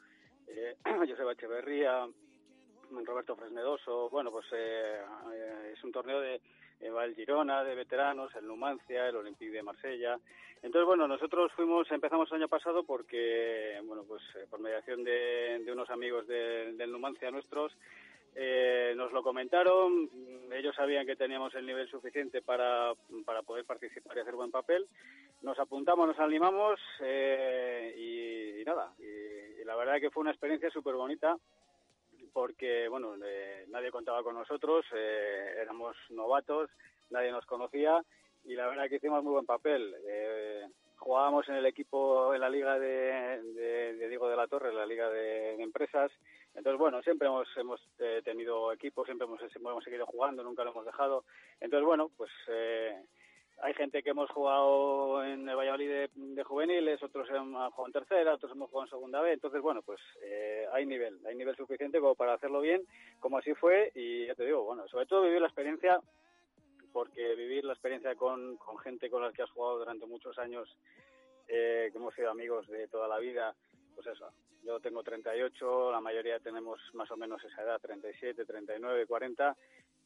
eh, 0.47 0.75
Joseba 1.09 1.33
Echeverría, 1.33 2.07
Roberto 3.05 3.35
Fresnedoso, 3.35 4.09
bueno, 4.09 4.31
pues 4.31 4.45
eh, 4.51 5.01
eh, 5.33 5.73
es 5.73 5.83
un 5.83 5.91
torneo 5.91 6.19
de 6.19 6.41
eh, 6.81 6.89
va 6.89 7.05
el 7.05 7.15
Girona 7.15 7.63
de 7.63 7.75
veteranos, 7.75 8.35
el 8.35 8.47
Numancia, 8.47 9.07
el 9.07 9.15
Olympique 9.15 9.51
de 9.51 9.63
Marsella. 9.63 10.19
Entonces, 10.63 10.85
bueno, 10.85 11.07
nosotros 11.07 11.51
fuimos, 11.53 11.89
empezamos 11.91 12.29
el 12.31 12.37
año 12.37 12.47
pasado 12.47 12.83
porque, 12.83 13.79
bueno, 13.85 14.03
pues 14.07 14.21
eh, 14.35 14.45
por 14.49 14.59
mediación 14.59 15.03
de, 15.03 15.61
de 15.65 15.71
unos 15.71 15.89
amigos 15.89 16.27
de- 16.27 16.73
del 16.73 16.91
Numancia 16.91 17.31
nuestros, 17.31 17.71
eh, 18.35 18.93
nos 18.95 19.11
lo 19.11 19.21
comentaron, 19.23 20.09
ellos 20.53 20.75
sabían 20.75 21.05
que 21.05 21.15
teníamos 21.15 21.53
el 21.55 21.65
nivel 21.65 21.89
suficiente 21.89 22.41
para, 22.41 22.93
para 23.25 23.41
poder 23.41 23.65
participar 23.65 24.17
y 24.17 24.21
hacer 24.21 24.35
buen 24.35 24.51
papel. 24.51 24.87
Nos 25.41 25.57
apuntamos, 25.59 26.07
nos 26.07 26.19
animamos 26.19 26.79
eh, 27.01 27.93
y, 27.97 28.63
nada, 28.65 28.93
y, 28.99 29.63
la 29.65 29.75
verdad 29.75 29.99
que 29.99 30.09
fue 30.11 30.21
una 30.21 30.31
experiencia 30.31 30.69
súper 30.69 30.95
bonita 30.95 31.37
porque 32.33 32.87
bueno 32.87 33.15
eh, 33.25 33.65
nadie 33.69 33.91
contaba 33.91 34.23
con 34.23 34.35
nosotros 34.35 34.85
eh, 34.95 35.55
éramos 35.61 35.95
novatos 36.11 36.69
nadie 37.09 37.31
nos 37.31 37.45
conocía 37.45 38.01
y 38.45 38.53
la 38.55 38.67
verdad 38.67 38.87
que 38.87 38.95
hicimos 38.95 39.23
muy 39.23 39.33
buen 39.33 39.45
papel 39.45 39.93
Eh, 40.07 40.65
jugábamos 40.97 41.47
en 41.49 41.55
el 41.55 41.65
equipo 41.65 42.33
en 42.33 42.41
la 42.41 42.49
liga 42.49 42.79
de, 42.79 43.41
de- 43.97 44.07
Diego 44.07 44.29
de 44.29 44.35
la 44.37 44.47
Torre 44.47 44.73
la 44.73 44.85
liga 44.85 45.09
de 45.09 45.61
empresas 45.61 46.11
entonces 46.55 46.79
bueno 46.79 47.01
siempre 47.01 47.27
hemos 47.27 47.47
hemos 47.57 47.81
eh, 47.99 48.21
tenido 48.23 48.71
equipos 48.71 49.05
siempre 49.05 49.25
hemos, 49.25 49.41
hemos 49.55 49.83
seguido 49.83 50.05
jugando 50.05 50.43
nunca 50.43 50.63
lo 50.63 50.71
hemos 50.71 50.85
dejado 50.85 51.23
entonces 51.59 51.85
bueno 51.85 52.09
pues 52.17 52.31
eh, 52.47 53.01
hay 53.63 53.73
gente 53.75 54.01
que 54.01 54.09
hemos 54.09 54.29
jugado 54.31 55.23
en 55.23 55.47
el 55.47 55.55
Valladolid 55.55 55.87
de, 55.87 56.09
de 56.15 56.43
juveniles, 56.43 57.01
otros 57.03 57.29
han 57.29 57.51
jugado 57.53 57.85
en 57.85 57.91
tercera, 57.93 58.33
otros 58.33 58.51
hemos 58.53 58.69
jugado 58.69 58.87
en 58.87 58.89
segunda 58.89 59.21
B. 59.21 59.33
Entonces, 59.33 59.61
bueno, 59.61 59.81
pues 59.83 59.99
eh, 60.23 60.65
hay 60.73 60.85
nivel, 60.85 61.19
hay 61.27 61.35
nivel 61.35 61.55
suficiente 61.55 61.99
como 61.99 62.15
para 62.15 62.33
hacerlo 62.33 62.61
bien, 62.61 62.81
como 63.19 63.37
así 63.37 63.53
fue. 63.53 63.91
Y 63.93 64.25
ya 64.25 64.35
te 64.35 64.45
digo, 64.45 64.63
bueno, 64.63 64.87
sobre 64.87 65.05
todo 65.05 65.23
vivir 65.23 65.41
la 65.41 65.47
experiencia, 65.47 65.99
porque 66.91 67.35
vivir 67.35 67.63
la 67.63 67.73
experiencia 67.73 68.15
con, 68.15 68.57
con 68.57 68.79
gente 68.79 69.09
con 69.11 69.21
la 69.21 69.31
que 69.31 69.43
has 69.43 69.51
jugado 69.51 69.77
durante 69.77 70.07
muchos 70.07 70.39
años, 70.39 70.67
eh, 71.47 71.89
que 71.91 71.97
hemos 71.97 72.15
sido 72.15 72.31
amigos 72.31 72.67
de 72.67 72.87
toda 72.87 73.07
la 73.07 73.19
vida, 73.19 73.53
pues 74.01 74.15
eso. 74.17 74.31
Yo 74.63 74.79
tengo 74.79 75.03
38, 75.03 75.91
la 75.91 76.01
mayoría 76.01 76.39
tenemos 76.39 76.79
más 76.93 77.09
o 77.11 77.17
menos 77.17 77.43
esa 77.43 77.61
edad, 77.63 77.79
37, 77.81 78.45
39, 78.45 79.05
40, 79.05 79.55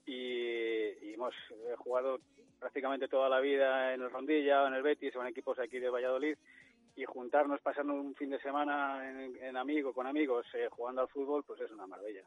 y, 0.06 0.12
y 0.14 1.14
hemos 1.14 1.34
eh, 1.52 1.76
jugado 1.78 2.20
prácticamente 2.60 3.08
toda 3.08 3.30
la 3.30 3.40
vida 3.40 3.94
en 3.94 4.02
el 4.02 4.12
Rondilla, 4.12 4.68
en 4.68 4.74
el 4.76 4.84
Betis 4.84 5.16
o 5.16 5.22
en 5.22 5.28
equipos 5.28 5.60
aquí 5.60 5.80
de 5.80 5.90
Valladolid 5.90 6.38
y 6.96 7.04
juntarnos, 7.04 7.60
pasando 7.62 7.94
un 7.94 8.16
fin 8.16 8.30
de 8.30 8.40
semana 8.40 9.10
en, 9.10 9.36
en 9.42 9.58
amigo, 9.58 9.94
con 9.94 10.08
amigos, 10.08 10.46
eh, 10.54 10.68
jugando 10.72 11.02
al 11.02 11.10
fútbol, 11.10 11.44
pues 11.44 11.60
es 11.60 11.72
una 11.72 11.86
maravilla. 11.86 12.24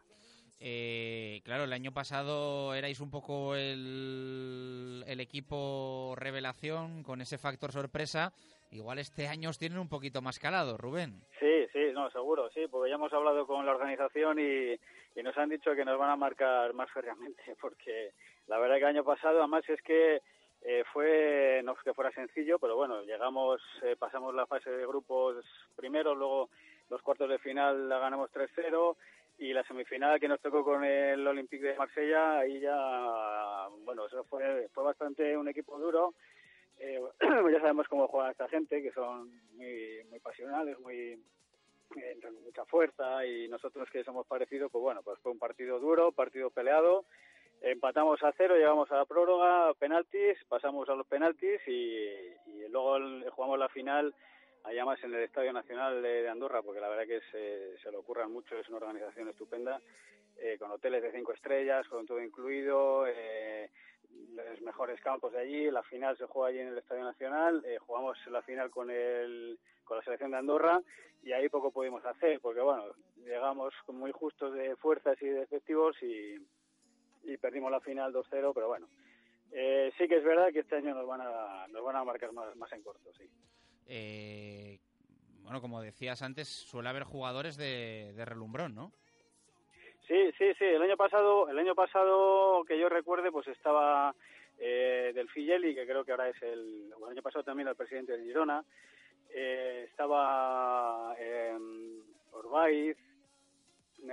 Eh, 0.61 1.41
claro, 1.45 1.65
el 1.65 1.73
año 1.73 1.93
pasado 1.93 2.75
erais 2.75 3.01
un 3.01 3.11
poco 3.11 3.55
el, 3.55 5.05
el 5.07 5.21
equipo 5.21 6.15
revelación 6.17 7.03
con 7.03 7.21
ese 7.21 7.39
factor 7.39 7.73
sorpresa. 7.73 8.33
Igual 8.71 8.99
este 8.99 9.29
año 9.29 9.51
os 9.51 9.59
tienen 9.59 9.79
un 9.79 9.89
poquito 9.89 10.21
más 10.21 10.39
calado, 10.39 10.77
Rubén. 10.77 11.23
Sí, 11.41 11.67
sí, 11.73 11.91
no, 11.93 12.11
seguro, 12.11 12.51
sí, 12.51 12.67
porque 12.71 12.91
ya 12.91 12.97
hemos 12.97 13.13
hablado 13.13 13.47
con 13.47 13.65
la 13.65 13.73
organización 13.73 14.39
y, 14.39 14.79
y 15.19 15.23
nos 15.23 15.37
han 15.39 15.49
dicho 15.49 15.75
que 15.75 15.85
nos 15.85 15.99
van 15.99 16.11
a 16.11 16.17
marcar 16.17 16.75
más 16.75 16.91
férreamente, 16.91 17.43
porque 17.61 18.13
la 18.47 18.59
verdad 18.59 18.77
que 18.77 18.83
el 18.83 18.97
año 18.97 19.05
pasado, 19.05 19.39
además 19.39 19.69
es 19.69 19.81
que 19.83 20.21
eh, 20.63 20.85
fue, 20.93 21.63
no 21.65 21.73
es 21.73 21.79
que 21.83 21.95
fuera 21.95 22.11
sencillo, 22.13 22.59
pero 22.59 22.77
bueno, 22.77 23.03
llegamos, 23.03 23.61
eh, 23.83 23.97
pasamos 23.99 24.35
la 24.35 24.47
fase 24.47 24.71
de 24.71 24.87
grupos 24.87 25.45
primero, 25.77 26.15
luego 26.15 26.51
los 26.91 27.01
cuartos 27.03 27.29
de 27.29 27.39
final 27.39 27.89
la 27.89 27.99
ganamos 27.99 28.31
3-0 28.33 28.97
y 29.39 29.53
la 29.53 29.63
semifinal 29.65 30.19
que 30.19 30.29
nos 30.29 30.41
tocó 30.41 30.65
con 30.65 30.85
el 30.85 31.25
Olympique 31.27 31.65
de 31.65 31.77
Marsella, 31.77 32.41
ahí 32.41 32.61
ya, 32.61 33.69
bueno, 33.85 34.07
eso 34.07 34.25
fue, 34.25 34.69
fue 34.75 34.83
bastante 34.83 35.37
un 35.37 35.49
equipo 35.49 35.79
duro. 35.79 36.15
Eh, 36.81 37.01
ya 37.53 37.61
sabemos 37.61 37.89
cómo 37.89 38.09
juega 38.09 38.31
esta 38.31 38.49
gente, 38.49 38.83
que 38.83 38.93
son 38.93 39.31
muy, 39.57 40.05
muy 40.11 40.21
pasionales, 40.21 40.79
muy 40.81 41.21
eh, 41.97 42.19
con 42.23 42.35
mucha 42.43 42.65
fuerza 42.67 43.25
y 43.27 43.49
nosotros 43.49 43.89
que 43.91 44.05
somos 44.05 44.27
parecidos, 44.27 44.71
pues 44.71 44.83
bueno, 44.83 45.03
pues 45.03 45.19
fue 45.21 45.33
un 45.33 45.39
partido 45.39 45.79
duro, 45.79 46.13
partido 46.13 46.51
peleado. 46.51 47.05
Empatamos 47.61 48.23
a 48.23 48.33
cero, 48.37 48.57
llegamos 48.57 48.91
a 48.93 48.97
la 48.99 49.05
prórroga, 49.05 49.75
penaltis, 49.75 50.39
pasamos 50.49 50.89
a 50.89 50.95
los 50.95 51.07
penaltis 51.07 51.61
y, 51.67 52.05
y 52.47 52.69
luego 52.71 52.99
jugamos 53.33 53.59
la 53.59 53.69
final 53.69 54.15
allá 54.65 54.85
más 54.85 55.03
en 55.03 55.15
el 55.15 55.23
Estadio 55.23 55.53
Nacional 55.53 56.03
de, 56.03 56.23
de 56.23 56.29
Andorra, 56.29 56.63
porque 56.63 56.81
la 56.81 56.89
verdad 56.89 57.07
que 57.07 57.21
se, 57.33 57.79
se 57.83 57.91
lo 57.91 58.01
ocurran 58.01 58.31
mucho, 58.33 58.57
es 58.57 58.69
una 58.69 58.79
organización 58.79 59.29
estupenda, 59.29 59.81
eh, 60.37 60.57
con 60.59 60.71
hoteles 60.71 61.03
de 61.03 61.13
cinco 61.13 61.33
estrellas, 61.33 61.87
con 61.89 62.07
todo 62.07 62.23
incluido, 62.23 63.07
eh, 63.07 63.71
los 64.11 64.61
mejores 64.63 65.01
campos 65.01 65.33
de 65.33 65.41
allí, 65.41 65.71
la 65.71 65.83
final 65.83 66.17
se 66.17 66.27
juega 66.27 66.49
allí 66.49 66.59
en 66.61 66.69
el 66.69 66.79
Estadio 66.79 67.05
Nacional, 67.05 67.63
eh, 67.65 67.79
jugamos 67.79 68.17
la 68.31 68.43
final 68.43 68.71
con 68.71 68.91
el 68.91 69.59
con 69.85 69.97
la 69.97 70.05
selección 70.05 70.31
de 70.31 70.37
Andorra 70.37 70.81
y 71.23 71.33
ahí 71.33 71.49
poco 71.49 71.71
pudimos 71.71 72.05
hacer, 72.05 72.41
porque 72.41 72.61
bueno, 72.61 72.85
llegamos 73.17 73.73
muy 73.89 74.13
justos 74.13 74.53
de 74.55 74.77
fuerzas 74.77 75.17
y 75.23 75.27
de 75.27 75.43
efectivos 75.43 75.97
y, 76.03 76.37
y 77.25 77.37
perdimos 77.39 77.71
la 77.71 77.81
final 77.81 78.13
2-0, 78.13 78.53
pero 78.55 78.69
bueno, 78.69 78.89
eh, 79.51 79.91
sí 79.97 80.07
que 80.07 80.17
es 80.17 80.25
verdad 80.25 80.53
que 80.53 80.61
este 80.61 80.77
año 80.77 80.95
nos 80.95 81.07
van 81.07 81.23
a, 81.23 81.67
nos 81.69 81.83
van 81.83 81.97
a 81.97 82.05
marcar 82.05 82.33
más, 82.33 82.55
más 82.57 82.71
en 82.73 82.83
corto, 82.83 83.11
sí. 83.15 83.25
Eh, 83.87 84.79
bueno, 85.41 85.61
como 85.63 85.81
decías 85.81 86.21
antes, 86.21 86.49
suele 86.49 86.91
haber 86.91 87.05
jugadores 87.05 87.57
de, 87.57 88.13
de 88.15 88.25
relumbrón, 88.27 88.75
¿no? 88.75 88.93
Sí, 90.09 90.33
sí, 90.39 90.55
sí. 90.59 90.65
El 90.65 90.83
año 90.83 90.97
pasado, 90.97 91.51
el 91.51 91.59
año 91.59 91.75
pasado 91.75 92.65
que 92.65 92.79
yo 92.79 92.89
recuerde, 92.89 93.31
pues 93.31 93.47
estaba 93.49 94.15
eh, 94.59 95.13
del 95.15 95.29
Figeli, 95.29 95.75
que 95.75 95.87
creo 95.87 96.03
que 96.05 96.13
ahora 96.13 96.31
es 96.31 96.43
el, 96.43 96.91
el 96.97 97.11
año 97.11 97.23
pasado 97.23 97.45
también 97.45 97.69
el 97.69 97.77
presidente 97.77 98.17
de 98.17 98.25
Girona. 98.25 98.65
Eh, 99.31 99.87
estaba 99.91 101.15
eh, 101.19 101.57
Orbaiz, 102.33 102.97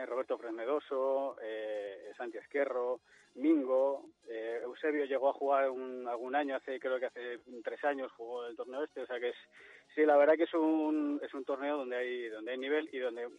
Roberto 0.06 0.38
Fresnedoso, 0.38 1.38
eh, 1.41 2.12
Santi 2.18 2.39
Esquerro, 2.39 3.00
Mingo, 3.36 4.10
eh, 4.28 4.60
Eusebio 4.64 5.06
llegó 5.06 5.30
a 5.30 5.34
jugar 5.34 5.70
un, 5.70 6.08
algún 6.08 6.36
año, 6.36 6.56
hace 6.56 6.80
creo 6.80 7.00
que 7.00 7.06
hace 7.06 7.39
tres 7.64 7.84
años 7.84 8.12
jugó 8.14 8.46
el 8.46 8.56
torneo 8.56 8.84
este, 8.84 9.02
o 9.02 9.06
sea 9.06 9.20
que 9.20 9.30
es, 9.30 9.36
sí, 9.93 10.06
la 10.06 10.18
verdad 10.18 10.36
que 10.36 10.43
es 10.43 10.54
un, 10.54 11.20
es 11.24 11.34
un 11.34 11.46
torneo 11.46 11.78
donde 11.78 11.98
hay, 11.98 12.28
donde 12.30 12.52
hay 12.52 12.58
nivel 12.58 12.89
y 12.91 13.00
donde 13.00 13.30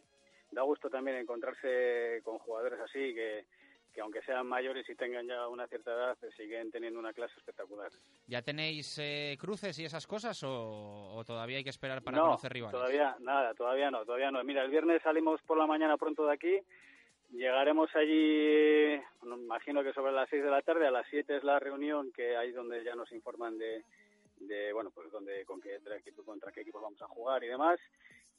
da 0.56 0.62
gusto 0.62 0.88
también 0.88 1.18
encontrarse 1.18 2.22
con 2.24 2.38
jugadores 2.38 2.80
así 2.80 3.14
que, 3.14 3.44
que 3.92 4.00
aunque 4.00 4.22
sean 4.22 4.46
mayores 4.46 4.88
y 4.88 4.94
tengan 4.94 5.26
ya 5.26 5.46
una 5.48 5.66
cierta 5.68 5.92
edad, 5.92 6.16
eh, 6.22 6.30
siguen 6.34 6.70
teniendo 6.70 6.98
una 6.98 7.12
clase 7.12 7.34
espectacular. 7.36 7.92
¿Ya 8.26 8.40
tenéis 8.40 8.98
eh, 8.98 9.36
cruces 9.38 9.78
y 9.78 9.84
esas 9.84 10.06
cosas 10.06 10.42
o, 10.44 11.12
o 11.14 11.24
todavía 11.24 11.58
hay 11.58 11.64
que 11.64 11.70
esperar 11.70 12.02
para 12.02 12.16
no, 12.16 12.24
conocer 12.24 12.54
rivales? 12.54 12.72
todavía 12.72 13.14
nada, 13.20 13.52
todavía 13.52 13.90
no, 13.90 14.04
todavía 14.06 14.30
no. 14.30 14.42
Mira, 14.44 14.64
el 14.64 14.70
viernes 14.70 15.02
salimos 15.02 15.42
por 15.42 15.58
la 15.58 15.66
mañana 15.66 15.98
pronto 15.98 16.26
de 16.26 16.32
aquí, 16.32 16.58
llegaremos 17.32 17.94
allí, 17.94 18.98
bueno, 19.20 19.36
imagino 19.36 19.82
que 19.82 19.92
sobre 19.92 20.12
las 20.12 20.30
6 20.30 20.42
de 20.42 20.50
la 20.50 20.62
tarde, 20.62 20.86
a 20.86 20.90
las 20.90 21.06
7 21.10 21.36
es 21.36 21.44
la 21.44 21.58
reunión 21.58 22.12
que 22.12 22.34
hay 22.34 22.52
donde 22.52 22.82
ya 22.82 22.94
nos 22.94 23.12
informan 23.12 23.58
de, 23.58 23.84
de 24.40 24.72
bueno, 24.72 24.90
pues 24.90 25.12
donde 25.12 25.44
con 25.44 25.60
qué, 25.60 25.78
contra 26.24 26.50
qué 26.50 26.62
equipos 26.62 26.80
vamos 26.80 27.02
a 27.02 27.08
jugar 27.08 27.44
y 27.44 27.48
demás. 27.48 27.78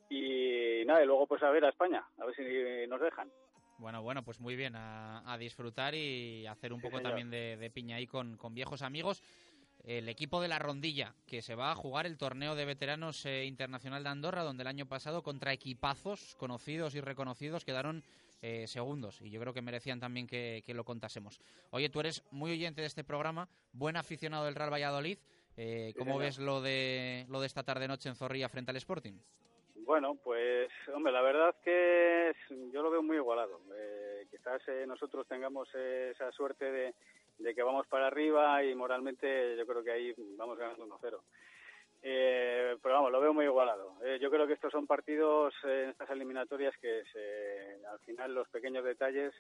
Y 0.10 0.84
nada, 0.86 1.04
y 1.04 1.06
luego 1.06 1.28
pues 1.28 1.44
a 1.44 1.50
ver 1.50 1.66
a 1.66 1.70
España, 1.70 2.06
a 2.18 2.26
ver 2.26 2.36
si 2.36 2.88
nos 2.90 3.02
dejan. 3.02 3.30
Bueno, 3.78 4.02
bueno, 4.02 4.24
pues 4.24 4.40
muy 4.40 4.56
bien, 4.56 4.76
a, 4.76 5.32
a 5.32 5.38
disfrutar 5.38 5.94
y 5.94 6.48
hacer 6.48 6.74
un 6.74 6.80
Sí, 6.80 6.88
poco 6.88 6.98
señor. 6.98 7.12
también 7.12 7.30
de, 7.30 7.58
de 7.58 7.70
piña 7.70 7.98
ahí 7.98 8.08
con, 8.08 8.38
con 8.38 8.54
viejos 8.56 8.82
amigos. 8.82 9.22
El 9.84 10.10
equipo 10.10 10.42
de 10.42 10.48
la 10.48 10.60
Rondilla, 10.60 11.14
que 11.28 11.42
se 11.42 11.56
va 11.56 11.72
a 11.72 11.76
jugar 11.76 12.06
el 12.08 12.18
torneo 12.18 12.56
de 12.56 12.66
veteranos 12.66 13.26
eh, 13.26 13.46
internacional 13.46 14.04
de 14.04 14.10
Andorra, 14.10 14.44
donde 14.44 14.64
el 14.64 14.68
año 14.68 14.88
pasado 14.88 15.22
contra 15.24 15.54
equipazos 15.54 16.36
conocidos 16.36 16.96
y 16.96 17.02
reconocidos 17.02 17.64
quedaron 17.64 18.04
eh, 18.42 18.66
segundos. 18.68 19.22
Y 19.22 19.30
yo 19.30 19.40
creo 19.40 19.54
que 19.54 19.62
merecían 19.62 20.00
también 20.00 20.28
que, 20.28 20.64
que 20.66 20.74
lo 20.74 20.84
contásemos. 20.84 21.40
Oye, 21.70 21.90
tú 21.90 22.00
eres 22.00 22.24
muy 22.32 22.52
oyente 22.52 22.82
de 22.82 22.88
este 22.88 23.04
programa, 23.04 23.48
buen 23.72 23.96
aficionado 23.96 24.46
del 24.46 24.56
Real 24.56 24.74
Valladolid. 24.74 25.20
Eh, 25.56 25.94
¿Cómo 25.98 26.18
ves 26.18 26.38
lo 26.40 26.62
de, 26.62 27.26
lo 27.30 27.40
de 27.40 27.48
esta 27.48 27.64
tarde-noche 27.64 28.10
en 28.10 28.16
Zorrilla 28.16 28.50
frente 28.50 28.72
al 28.72 28.78
Sporting? 28.78 29.14
Bueno, 29.88 30.16
pues, 30.22 30.68
hombre, 30.94 31.14
la 31.14 31.22
verdad 31.22 31.56
que 31.64 32.34
yo 32.74 32.82
lo 32.82 32.92
veo 32.92 33.02
muy 33.02 33.16
igualado. 33.16 33.62
Eh, 33.74 34.28
quizás 34.30 34.62
eh, 34.68 34.84
nosotros 34.86 35.26
tengamos 35.28 35.74
esa 35.74 36.30
suerte 36.34 36.70
de, 36.70 36.94
de 37.40 37.56
que 37.56 37.64
vamos 37.64 37.88
para 37.88 38.08
arriba 38.08 38.62
y 38.66 38.76
moralmente 38.76 39.56
yo 39.56 39.66
creo 39.66 39.82
que 39.86 39.92
ahí 39.92 40.14
vamos 40.38 40.58
ganando 40.58 40.84
1-0. 40.86 41.22
Eh, 42.04 42.76
pero 42.84 42.96
vamos, 42.96 43.14
lo 43.14 43.22
veo 43.22 43.34
muy 43.34 43.46
igualado. 43.46 43.94
Eh, 44.04 44.20
yo 44.22 44.30
creo 44.30 44.46
que 44.46 44.54
estos 44.56 44.74
son 44.74 44.86
partidos 44.88 45.54
eh, 45.64 45.84
en 45.86 45.90
estas 45.92 46.10
eliminatorias 46.10 46.76
que 46.80 47.04
se- 47.14 47.86
al 47.88 48.00
final 48.00 48.36
los 48.36 48.50
pequeños 48.50 48.84
detalles 48.84 49.34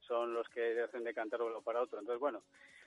son 0.00 0.32
los 0.32 0.48
que 0.48 0.80
hacen 0.80 1.04
decantar 1.04 1.42
uno 1.42 1.60
para 1.60 1.82
otro. 1.82 1.98
Entonces, 2.00 2.20
bueno, 2.20 2.42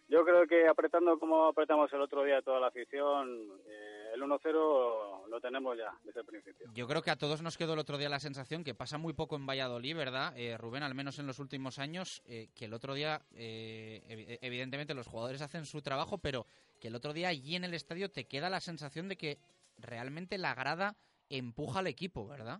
yo 0.09 0.26
creo 0.26 0.47
que 0.47 0.68
apretando 0.68 1.20
como 1.20 1.45
apretamos 1.45 1.93
el 1.93 2.01
otro 2.01 2.24
día 2.24 2.41
toda 2.41 2.59
la 2.59 2.68
afición, 2.68 3.51
eh, 3.68 4.03
el 4.14 4.22
1-0 4.22 5.28
lo 5.28 5.41
tenemos 5.41 5.78
ya 5.78 5.91
desde 6.03 6.20
el 6.22 6.26
principio. 6.26 6.68
Yo 6.74 6.88
creo 6.88 7.01
que 7.01 7.11
a 7.11 7.16
todos 7.16 7.41
nos 7.41 7.57
quedó 7.57 7.74
el 7.74 7.80
otro 7.80 7.97
día 7.97 8.09
la 8.09 8.20
sensación 8.20 8.64
que 8.64 8.76
pasa 8.76 8.97
muy 8.97 9.14
poco 9.14 9.36
en 9.36 9.45
Valladolid, 9.47 9.95
¿verdad? 9.95 10.34
Eh, 10.38 10.57
Rubén, 10.57 10.84
al 10.84 10.93
menos 10.95 11.18
en 11.20 11.28
los 11.28 11.39
últimos 11.39 11.80
años, 11.80 12.22
eh, 12.26 12.47
que 12.55 12.66
el 12.66 12.74
otro 12.74 12.93
día, 12.93 13.22
eh, 13.36 14.01
evi- 14.07 14.38
evidentemente 14.41 14.93
los 14.93 15.07
jugadores 15.07 15.41
hacen 15.41 15.66
su 15.66 15.82
trabajo, 15.82 16.18
pero 16.20 16.45
que 16.80 16.89
el 16.89 16.95
otro 16.95 17.14
día 17.14 17.30
allí 17.30 17.55
en 17.55 17.64
el 17.64 17.74
estadio 17.74 18.09
te 18.11 18.26
queda 18.26 18.49
la 18.49 18.59
sensación 18.59 19.09
de 19.09 19.18
que 19.18 19.38
realmente 19.78 20.38
la 20.38 20.53
grada 20.53 20.95
empuja 21.30 21.80
al 21.80 21.88
equipo, 21.88 22.28
¿verdad? 22.28 22.59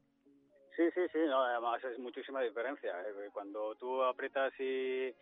Sí, 0.76 0.84
sí, 0.96 1.02
sí, 1.12 1.20
no, 1.28 1.44
además 1.44 1.84
es 1.84 2.00
muchísima 2.00 2.42
diferencia. 2.42 2.92
eh, 3.02 3.30
Cuando 3.32 3.76
tú 3.76 4.02
aprietas 4.02 4.52
y, 4.60 5.14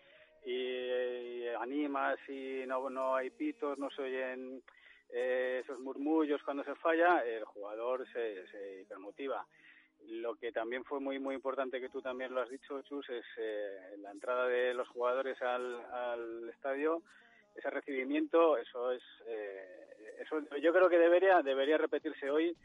y, 0.45 0.53
y 0.53 1.47
animas 1.59 2.17
y 2.29 2.63
no, 2.65 2.89
no 2.89 3.15
hay 3.15 3.29
pitos, 3.31 3.77
no 3.77 3.89
se 3.89 4.01
oyen 4.01 4.63
eh, 5.13 5.61
esos 5.63 5.79
murmullos 5.79 6.41
cuando 6.43 6.63
se 6.63 6.75
falla, 6.75 7.23
el 7.25 7.43
jugador 7.45 8.07
se, 8.11 8.47
se 8.47 8.81
hipermotiva. 8.81 9.45
Lo 10.07 10.35
que 10.35 10.51
también 10.51 10.83
fue 10.83 10.99
muy 10.99 11.19
muy 11.19 11.35
importante 11.35 11.79
que 11.79 11.89
tú 11.89 12.01
también 12.01 12.33
lo 12.33 12.41
has 12.41 12.49
dicho, 12.49 12.81
Chus, 12.83 13.07
es 13.09 13.25
eh, 13.37 13.97
la 13.99 14.11
entrada 14.11 14.47
de 14.47 14.73
los 14.73 14.87
jugadores 14.87 15.39
al, 15.41 15.75
al 15.91 16.49
estadio, 16.49 17.03
ese 17.55 17.69
recibimiento, 17.69 18.57
eso 18.57 18.91
es, 18.91 19.03
eh, 19.27 20.17
eso 20.21 20.39
yo 20.57 20.73
creo 20.73 20.89
que 20.89 20.97
debería 20.97 21.41
debería 21.41 21.77
repetirse 21.77 22.29
hoy 22.29 22.55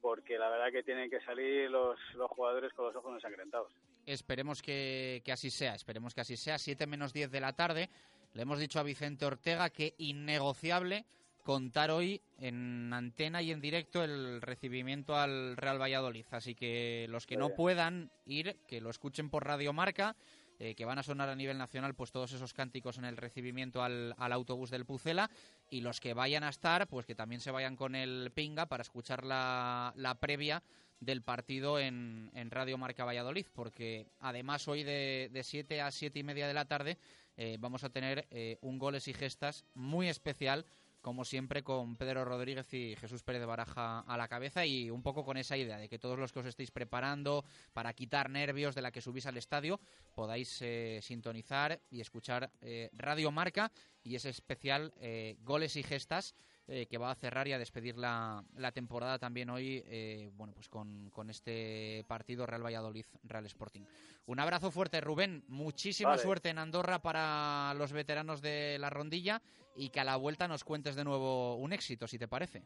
porque 0.00 0.38
la 0.38 0.48
verdad 0.48 0.70
que 0.70 0.84
tienen 0.84 1.10
que 1.10 1.20
salir 1.20 1.70
los, 1.70 1.98
los 2.14 2.30
jugadores 2.30 2.72
con 2.72 2.86
los 2.86 2.96
ojos 2.96 3.14
ensangrentados. 3.14 3.72
Esperemos 4.06 4.62
que, 4.62 5.20
que 5.24 5.32
así 5.32 5.50
sea, 5.50 5.74
esperemos 5.74 6.14
que 6.14 6.20
así 6.20 6.36
sea. 6.36 6.56
7 6.56 6.86
menos 6.86 7.12
10 7.12 7.30
de 7.30 7.40
la 7.40 7.52
tarde. 7.52 7.90
Le 8.32 8.42
hemos 8.42 8.58
dicho 8.60 8.78
a 8.78 8.84
Vicente 8.84 9.26
Ortega 9.26 9.68
que 9.70 9.94
innegociable 9.98 11.04
contar 11.48 11.90
hoy 11.90 12.20
en 12.40 12.92
antena 12.92 13.40
y 13.40 13.52
en 13.52 13.62
directo 13.62 14.04
el 14.04 14.42
recibimiento 14.42 15.16
al 15.16 15.56
Real 15.56 15.80
Valladolid. 15.80 16.26
Así 16.30 16.54
que 16.54 17.06
los 17.08 17.26
que 17.26 17.38
no 17.38 17.54
puedan 17.54 18.10
ir, 18.26 18.58
que 18.66 18.82
lo 18.82 18.90
escuchen 18.90 19.30
por 19.30 19.46
Radio 19.46 19.72
Marca, 19.72 20.14
eh, 20.58 20.74
que 20.74 20.84
van 20.84 20.98
a 20.98 21.02
sonar 21.02 21.30
a 21.30 21.34
nivel 21.34 21.56
nacional 21.56 21.94
pues 21.94 22.12
todos 22.12 22.34
esos 22.34 22.52
cánticos 22.52 22.98
en 22.98 23.06
el 23.06 23.16
recibimiento 23.16 23.82
al, 23.82 24.14
al 24.18 24.32
autobús 24.34 24.68
del 24.68 24.84
Pucela. 24.84 25.30
Y 25.70 25.80
los 25.80 26.00
que 26.00 26.12
vayan 26.12 26.44
a 26.44 26.50
estar, 26.50 26.86
pues 26.86 27.06
que 27.06 27.14
también 27.14 27.40
se 27.40 27.50
vayan 27.50 27.76
con 27.76 27.94
el 27.94 28.30
Pinga 28.34 28.66
para 28.66 28.82
escuchar 28.82 29.24
la, 29.24 29.94
la 29.96 30.16
previa 30.16 30.62
del 31.00 31.22
partido 31.22 31.78
en, 31.78 32.30
en 32.34 32.50
Radio 32.50 32.76
Marca 32.76 33.06
Valladolid, 33.06 33.46
porque 33.54 34.06
además 34.20 34.68
hoy 34.68 34.82
de, 34.82 35.30
de 35.32 35.42
7 35.42 35.80
a 35.80 35.90
7 35.90 36.18
y 36.18 36.24
media 36.24 36.46
de 36.46 36.52
la 36.52 36.66
tarde 36.66 36.98
eh, 37.40 37.56
vamos 37.60 37.84
a 37.84 37.88
tener 37.88 38.26
eh, 38.32 38.58
un 38.62 38.80
goles 38.80 39.06
y 39.06 39.14
gestas 39.14 39.64
muy 39.72 40.08
especial, 40.08 40.66
como 41.08 41.24
siempre, 41.24 41.62
con 41.62 41.96
Pedro 41.96 42.22
Rodríguez 42.26 42.74
y 42.74 42.94
Jesús 42.96 43.22
Pérez 43.22 43.40
de 43.40 43.46
Baraja 43.46 44.00
a 44.00 44.18
la 44.18 44.28
cabeza 44.28 44.66
y 44.66 44.90
un 44.90 45.02
poco 45.02 45.24
con 45.24 45.38
esa 45.38 45.56
idea 45.56 45.78
de 45.78 45.88
que 45.88 45.98
todos 45.98 46.18
los 46.18 46.34
que 46.34 46.40
os 46.40 46.44
estéis 46.44 46.70
preparando 46.70 47.46
para 47.72 47.94
quitar 47.94 48.28
nervios 48.28 48.74
de 48.74 48.82
la 48.82 48.92
que 48.92 49.00
subís 49.00 49.24
al 49.24 49.38
estadio 49.38 49.80
podáis 50.14 50.60
eh, 50.60 51.00
sintonizar 51.00 51.80
y 51.90 52.02
escuchar 52.02 52.50
eh, 52.60 52.90
Radio 52.92 53.30
Marca 53.30 53.72
y 54.04 54.16
ese 54.16 54.28
especial 54.28 54.92
eh, 55.00 55.38
goles 55.40 55.76
y 55.76 55.82
gestas 55.82 56.34
eh, 56.68 56.86
que 56.86 56.98
va 56.98 57.10
a 57.10 57.14
cerrar 57.14 57.48
y 57.48 57.52
a 57.52 57.58
despedir 57.58 57.96
la, 57.96 58.44
la 58.56 58.72
temporada 58.72 59.18
también 59.18 59.48
hoy, 59.48 59.82
eh, 59.86 60.30
bueno, 60.34 60.52
pues 60.52 60.68
con, 60.68 61.08
con 61.10 61.30
este 61.30 62.04
partido 62.06 62.44
Real 62.44 62.64
Valladolid 62.64 63.06
Real 63.24 63.46
Sporting. 63.46 63.82
Un 64.26 64.38
abrazo 64.38 64.70
fuerte, 64.70 65.00
Rubén. 65.00 65.44
Muchísima 65.48 66.10
Vale. 66.10 66.22
suerte 66.22 66.50
en 66.50 66.58
Andorra 66.58 67.00
para 67.00 67.72
los 67.74 67.92
veteranos 67.92 68.42
de 68.42 68.78
la 68.78 68.90
rondilla 68.90 69.40
y 69.74 69.88
que 69.88 70.00
a 70.00 70.04
la 70.04 70.16
vuelta 70.16 70.46
nos 70.46 70.64
cuentes 70.64 70.94
de 70.94 71.04
nuevo 71.04 71.56
un 71.56 71.72
éxito, 71.72 72.06
si 72.06 72.18
te 72.18 72.28
parece. 72.28 72.62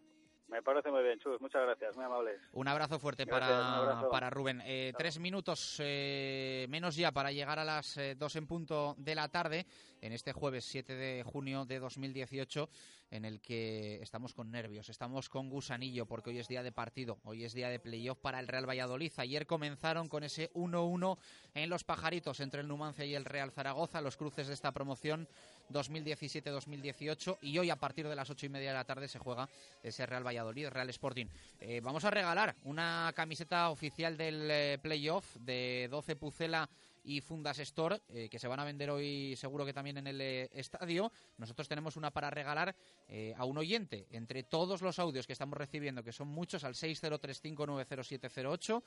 Me 0.52 0.60
parece 0.60 0.90
muy 0.90 1.02
bien, 1.02 1.18
Chus. 1.18 1.40
Muchas 1.40 1.62
gracias, 1.62 1.96
muy 1.96 2.04
amables. 2.04 2.38
Un 2.52 2.68
abrazo 2.68 2.98
fuerte 2.98 3.24
Gracias, 3.24 3.50
para, 3.50 3.76
abrazo. 3.76 4.10
para 4.10 4.28
Rubén. 4.28 4.60
Eh, 4.66 4.92
tres 4.98 5.18
minutos 5.18 5.76
eh, 5.78 6.66
menos 6.68 6.94
ya 6.94 7.10
para 7.10 7.32
llegar 7.32 7.58
a 7.58 7.64
las 7.64 7.96
eh, 7.96 8.14
dos 8.16 8.36
en 8.36 8.46
punto 8.46 8.94
de 8.98 9.14
la 9.14 9.30
tarde 9.30 9.64
en 10.02 10.12
este 10.12 10.34
jueves 10.34 10.66
7 10.66 10.94
de 10.94 11.22
junio 11.22 11.64
de 11.64 11.78
2018 11.78 12.68
en 13.12 13.24
el 13.24 13.40
que 13.40 14.00
estamos 14.02 14.34
con 14.34 14.50
nervios, 14.50 14.88
estamos 14.88 15.28
con 15.28 15.48
gusanillo 15.48 16.06
porque 16.06 16.30
hoy 16.30 16.38
es 16.38 16.48
día 16.48 16.62
de 16.62 16.72
partido, 16.72 17.18
hoy 17.24 17.44
es 17.44 17.52
día 17.52 17.68
de 17.68 17.78
playoff 17.78 18.18
para 18.18 18.40
el 18.40 18.48
Real 18.48 18.68
Valladolid. 18.68 19.12
Ayer 19.18 19.46
comenzaron 19.46 20.08
con 20.08 20.24
ese 20.24 20.50
1-1 20.54 21.18
en 21.54 21.70
los 21.70 21.84
pajaritos 21.84 22.40
entre 22.40 22.62
el 22.62 22.68
Numancia 22.68 23.04
y 23.04 23.14
el 23.14 23.24
Real 23.26 23.52
Zaragoza, 23.52 24.00
los 24.00 24.16
cruces 24.16 24.48
de 24.48 24.54
esta 24.54 24.72
promoción 24.72 25.28
2017-2018 25.70 27.38
y 27.42 27.58
hoy 27.58 27.70
a 27.70 27.76
partir 27.76 28.08
de 28.08 28.16
las 28.16 28.30
ocho 28.30 28.46
y 28.46 28.48
media 28.48 28.68
de 28.70 28.74
la 28.74 28.84
tarde 28.84 29.08
se 29.08 29.18
juega 29.18 29.48
ese 29.82 30.06
Real 30.06 30.26
Valladolid, 30.26 30.68
Real 30.68 30.88
Sporting. 30.90 31.26
Eh, 31.60 31.80
vamos 31.82 32.04
a 32.04 32.10
regalar 32.10 32.56
una 32.64 33.12
camiseta 33.14 33.70
oficial 33.70 34.16
del 34.16 34.50
eh, 34.50 34.78
playoff 34.82 35.36
de 35.36 35.88
12 35.90 36.16
Pucela 36.16 36.68
y 37.04 37.20
Fundas 37.20 37.58
Store, 37.58 38.00
eh, 38.08 38.28
que 38.28 38.38
se 38.38 38.48
van 38.48 38.60
a 38.60 38.64
vender 38.64 38.90
hoy 38.90 39.34
seguro 39.36 39.64
que 39.64 39.72
también 39.72 39.98
en 39.98 40.06
el 40.06 40.20
eh, 40.20 40.50
estadio. 40.52 41.10
Nosotros 41.38 41.68
tenemos 41.68 41.96
una 41.96 42.10
para 42.10 42.28
regalar 42.30 42.74
eh, 43.08 43.34
a 43.36 43.44
un 43.44 43.58
oyente. 43.58 44.06
Entre 44.10 44.42
todos 44.42 44.82
los 44.82 44.98
audios 44.98 45.26
que 45.26 45.32
estamos 45.32 45.56
recibiendo, 45.58 46.02
que 46.02 46.12
son 46.12 46.28
muchos, 46.28 46.64
al 46.64 46.74
6035900708, 46.74 48.82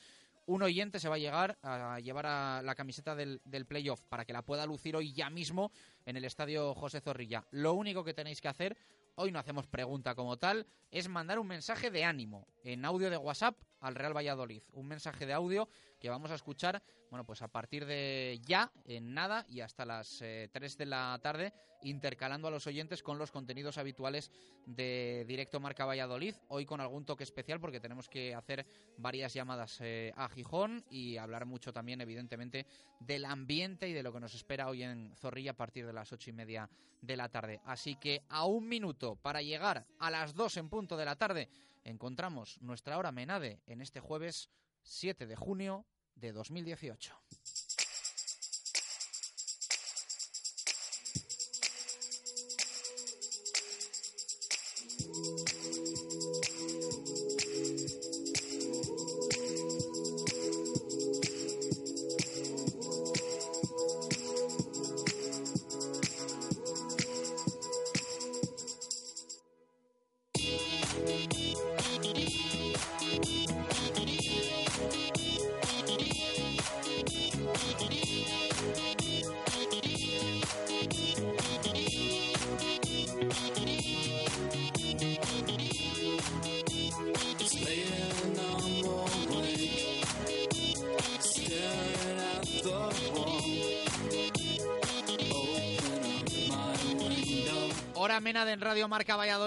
un 0.47 0.63
oyente 0.63 0.99
se 0.99 1.09
va 1.09 1.15
a 1.15 1.19
llegar 1.19 1.57
a 1.63 1.99
llevar 1.99 2.27
a 2.27 2.61
la 2.61 2.75
camiseta 2.75 3.15
del, 3.15 3.41
del 3.45 3.65
playoff 3.65 4.05
para 4.05 4.25
que 4.25 4.33
la 4.33 4.43
pueda 4.43 4.65
lucir 4.65 4.95
hoy 4.95 5.13
ya 5.13 5.29
mismo 5.29 5.71
en 6.05 6.17
el 6.17 6.25
estadio 6.25 6.73
José 6.75 7.01
Zorrilla. 7.01 7.45
Lo 7.51 7.73
único 7.73 8.03
que 8.03 8.13
tenéis 8.13 8.41
que 8.41 8.47
hacer, 8.47 8.77
hoy 9.15 9.31
no 9.31 9.39
hacemos 9.39 9.65
pregunta 9.67 10.13
como 10.13 10.37
tal, 10.37 10.67
es 10.91 11.09
mandar 11.09 11.39
un 11.39 11.47
mensaje 11.47 11.89
de 11.89 12.03
ánimo 12.03 12.47
en 12.63 12.85
audio 12.85 13.09
de 13.09 13.17
WhatsApp 13.17 13.57
al 13.85 13.93
Real 13.93 14.15
Valladolid. 14.15 14.63
Un 14.73 14.87
mensaje 14.87 15.25
de 15.27 15.33
audio 15.33 15.69
que 15.99 16.09
vamos 16.09 16.31
a 16.31 16.35
escuchar, 16.35 16.81
bueno, 17.11 17.23
pues 17.23 17.43
a 17.43 17.47
partir 17.47 17.85
de 17.85 18.41
ya, 18.43 18.71
en 18.85 19.13
nada 19.13 19.45
y 19.47 19.61
hasta 19.61 19.85
las 19.85 20.21
eh, 20.23 20.49
3 20.51 20.77
de 20.77 20.85
la 20.87 21.19
tarde, 21.21 21.53
intercalando 21.83 22.47
a 22.47 22.51
los 22.51 22.65
oyentes 22.65 23.03
con 23.03 23.19
los 23.19 23.31
contenidos 23.31 23.77
habituales 23.77 24.31
de 24.65 25.23
Directo 25.27 25.59
Marca 25.59 25.85
Valladolid. 25.85 26.33
Hoy 26.47 26.65
con 26.65 26.81
algún 26.81 27.05
toque 27.05 27.23
especial 27.23 27.59
porque 27.59 27.79
tenemos 27.79 28.09
que 28.09 28.33
hacer 28.33 28.65
varias 28.97 29.35
llamadas 29.35 29.77
eh, 29.81 30.11
a 30.15 30.29
Gijón 30.29 30.83
y 30.89 31.17
hablar 31.17 31.45
mucho 31.45 31.71
también, 31.71 32.01
evidentemente, 32.01 32.65
del 32.99 33.23
ambiente 33.25 33.87
y 33.87 33.93
de 33.93 34.01
lo 34.01 34.11
que 34.11 34.19
nos 34.19 34.33
espera 34.33 34.67
hoy 34.67 34.81
en 34.81 35.15
Zorrilla 35.15 35.51
a 35.51 35.55
partir 35.55 35.85
de 35.85 35.93
las 35.93 36.11
ocho 36.11 36.31
y 36.31 36.33
media 36.33 36.67
de 37.01 37.17
la 37.17 37.29
tarde. 37.29 37.61
Así 37.65 37.97
que 37.97 38.23
a 38.29 38.45
un 38.45 38.67
minuto 38.67 39.15
para 39.15 39.43
llegar 39.43 39.85
a 39.99 40.09
las 40.09 40.33
dos 40.33 40.57
en 40.57 40.69
punto 40.69 40.97
de 40.97 41.05
la 41.05 41.15
tarde, 41.15 41.49
encontramos 41.85 42.61
nuestra 42.61 42.97
hora 42.97 43.13
Menade 43.13 43.61
en 43.67 43.79
este 43.79 44.01
jueves 44.01 44.49
7 44.83 45.25
de 45.25 45.35
junio 45.35 45.85
de 46.15 46.33
2018. 46.33 47.15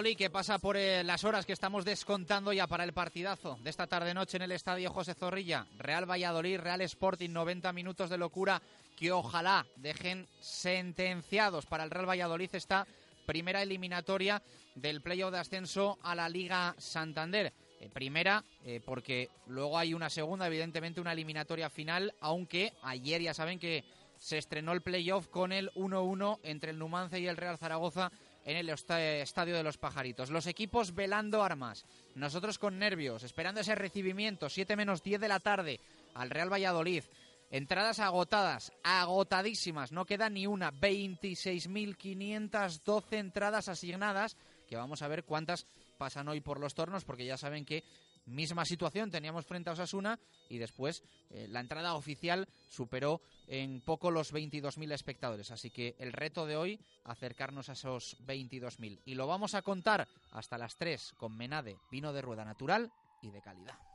Valladolid 0.08 0.24
que 0.24 0.30
pasa 0.30 0.58
por 0.58 0.76
eh, 0.78 1.04
las 1.04 1.24
horas 1.24 1.44
que 1.44 1.52
estamos 1.52 1.84
descontando 1.84 2.50
ya 2.54 2.66
para 2.66 2.84
el 2.84 2.94
partidazo 2.94 3.58
de 3.62 3.68
esta 3.68 3.86
tarde-noche 3.86 4.38
en 4.38 4.44
el 4.44 4.52
Estadio 4.52 4.90
José 4.90 5.12
Zorrilla. 5.12 5.66
Real 5.76 6.10
Valladolid, 6.10 6.60
Real 6.60 6.80
Sporting, 6.80 7.28
90 7.28 7.74
minutos 7.74 8.08
de 8.08 8.16
locura 8.16 8.62
que 8.96 9.12
ojalá 9.12 9.66
dejen 9.76 10.26
sentenciados 10.40 11.66
para 11.66 11.84
el 11.84 11.90
Real 11.90 12.08
Valladolid 12.08 12.48
esta 12.54 12.86
primera 13.26 13.60
eliminatoria 13.60 14.42
del 14.74 15.02
playoff 15.02 15.32
de 15.32 15.40
ascenso 15.40 15.98
a 16.02 16.14
la 16.14 16.30
Liga 16.30 16.74
Santander. 16.78 17.52
Eh, 17.78 17.90
primera, 17.92 18.42
eh, 18.64 18.80
porque 18.82 19.28
luego 19.46 19.76
hay 19.76 19.92
una 19.92 20.08
segunda, 20.08 20.46
evidentemente 20.46 21.02
una 21.02 21.12
eliminatoria 21.12 21.68
final, 21.68 22.14
aunque 22.20 22.72
ayer 22.82 23.20
ya 23.20 23.34
saben 23.34 23.58
que 23.58 23.84
se 24.16 24.38
estrenó 24.38 24.72
el 24.72 24.80
playoff 24.80 25.28
con 25.28 25.52
el 25.52 25.70
1-1 25.74 26.38
entre 26.44 26.70
el 26.70 26.78
Numancia 26.78 27.18
y 27.18 27.26
el 27.26 27.36
Real 27.36 27.58
Zaragoza 27.58 28.10
en 28.48 28.56
el 28.56 28.70
esta- 28.70 29.20
Estadio 29.20 29.54
de 29.54 29.62
los 29.62 29.76
Pajaritos. 29.76 30.30
Los 30.30 30.46
equipos 30.46 30.94
velando 30.94 31.44
armas, 31.44 31.84
nosotros 32.14 32.58
con 32.58 32.78
nervios, 32.78 33.22
esperando 33.22 33.60
ese 33.60 33.74
recibimiento, 33.74 34.48
7 34.48 34.74
menos 34.74 35.02
10 35.02 35.20
de 35.20 35.28
la 35.28 35.38
tarde 35.38 35.80
al 36.14 36.30
Real 36.30 36.50
Valladolid. 36.52 37.04
Entradas 37.50 37.98
agotadas, 37.98 38.72
agotadísimas, 38.82 39.92
no 39.92 40.06
queda 40.06 40.30
ni 40.30 40.46
una. 40.46 40.70
26.512 40.72 43.18
entradas 43.18 43.68
asignadas, 43.68 44.36
que 44.68 44.76
vamos 44.76 45.02
a 45.02 45.08
ver 45.08 45.24
cuántas 45.24 45.66
pasan 45.98 46.28
hoy 46.28 46.40
por 46.40 46.60
los 46.60 46.74
tornos, 46.74 47.04
porque 47.04 47.26
ya 47.26 47.36
saben 47.36 47.64
que 47.64 47.84
misma 48.28 48.64
situación 48.64 49.10
teníamos 49.10 49.46
frente 49.46 49.70
a 49.70 49.72
Osasuna 49.72 50.18
y 50.48 50.58
después 50.58 51.02
eh, 51.30 51.46
la 51.48 51.60
entrada 51.60 51.94
oficial 51.94 52.48
superó 52.68 53.20
en 53.46 53.80
poco 53.80 54.10
los 54.10 54.32
22.000 54.32 54.92
espectadores. 54.92 55.50
Así 55.50 55.70
que 55.70 55.96
el 55.98 56.12
reto 56.12 56.46
de 56.46 56.56
hoy, 56.56 56.80
acercarnos 57.04 57.68
a 57.68 57.72
esos 57.72 58.16
22.000. 58.26 59.00
Y 59.04 59.14
lo 59.14 59.26
vamos 59.26 59.54
a 59.54 59.62
contar 59.62 60.06
hasta 60.32 60.58
las 60.58 60.76
3 60.76 61.14
con 61.16 61.36
Menade, 61.36 61.76
vino 61.90 62.12
de 62.12 62.22
rueda 62.22 62.44
natural 62.44 62.92
y 63.22 63.30
de 63.30 63.40
calidad. 63.40 63.87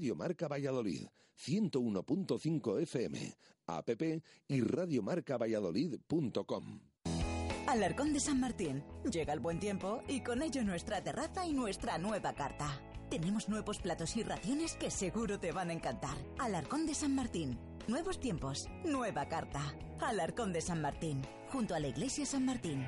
Radio 0.00 0.16
Marca 0.16 0.48
Valladolid, 0.48 1.08
101.5 1.46 2.80
FM, 2.80 3.36
app 3.66 3.90
y 4.48 4.62
radiomarcavalladolid.com. 4.62 6.80
Alarcón 7.66 8.14
de 8.14 8.20
San 8.20 8.40
Martín. 8.40 8.82
Llega 9.12 9.34
el 9.34 9.40
buen 9.40 9.60
tiempo 9.60 10.02
y 10.08 10.22
con 10.22 10.40
ello 10.40 10.64
nuestra 10.64 11.04
terraza 11.04 11.46
y 11.46 11.52
nuestra 11.52 11.98
nueva 11.98 12.32
carta. 12.32 12.80
Tenemos 13.10 13.50
nuevos 13.50 13.78
platos 13.78 14.16
y 14.16 14.22
raciones 14.22 14.74
que 14.74 14.90
seguro 14.90 15.38
te 15.38 15.52
van 15.52 15.68
a 15.68 15.74
encantar. 15.74 16.16
Alarcón 16.38 16.86
de 16.86 16.94
San 16.94 17.14
Martín. 17.14 17.58
Nuevos 17.86 18.20
tiempos, 18.20 18.70
nueva 18.86 19.28
carta. 19.28 19.76
Alarcón 20.00 20.54
de 20.54 20.62
San 20.62 20.80
Martín, 20.80 21.20
junto 21.52 21.74
a 21.74 21.80
la 21.80 21.88
iglesia 21.88 22.24
San 22.24 22.46
Martín. 22.46 22.86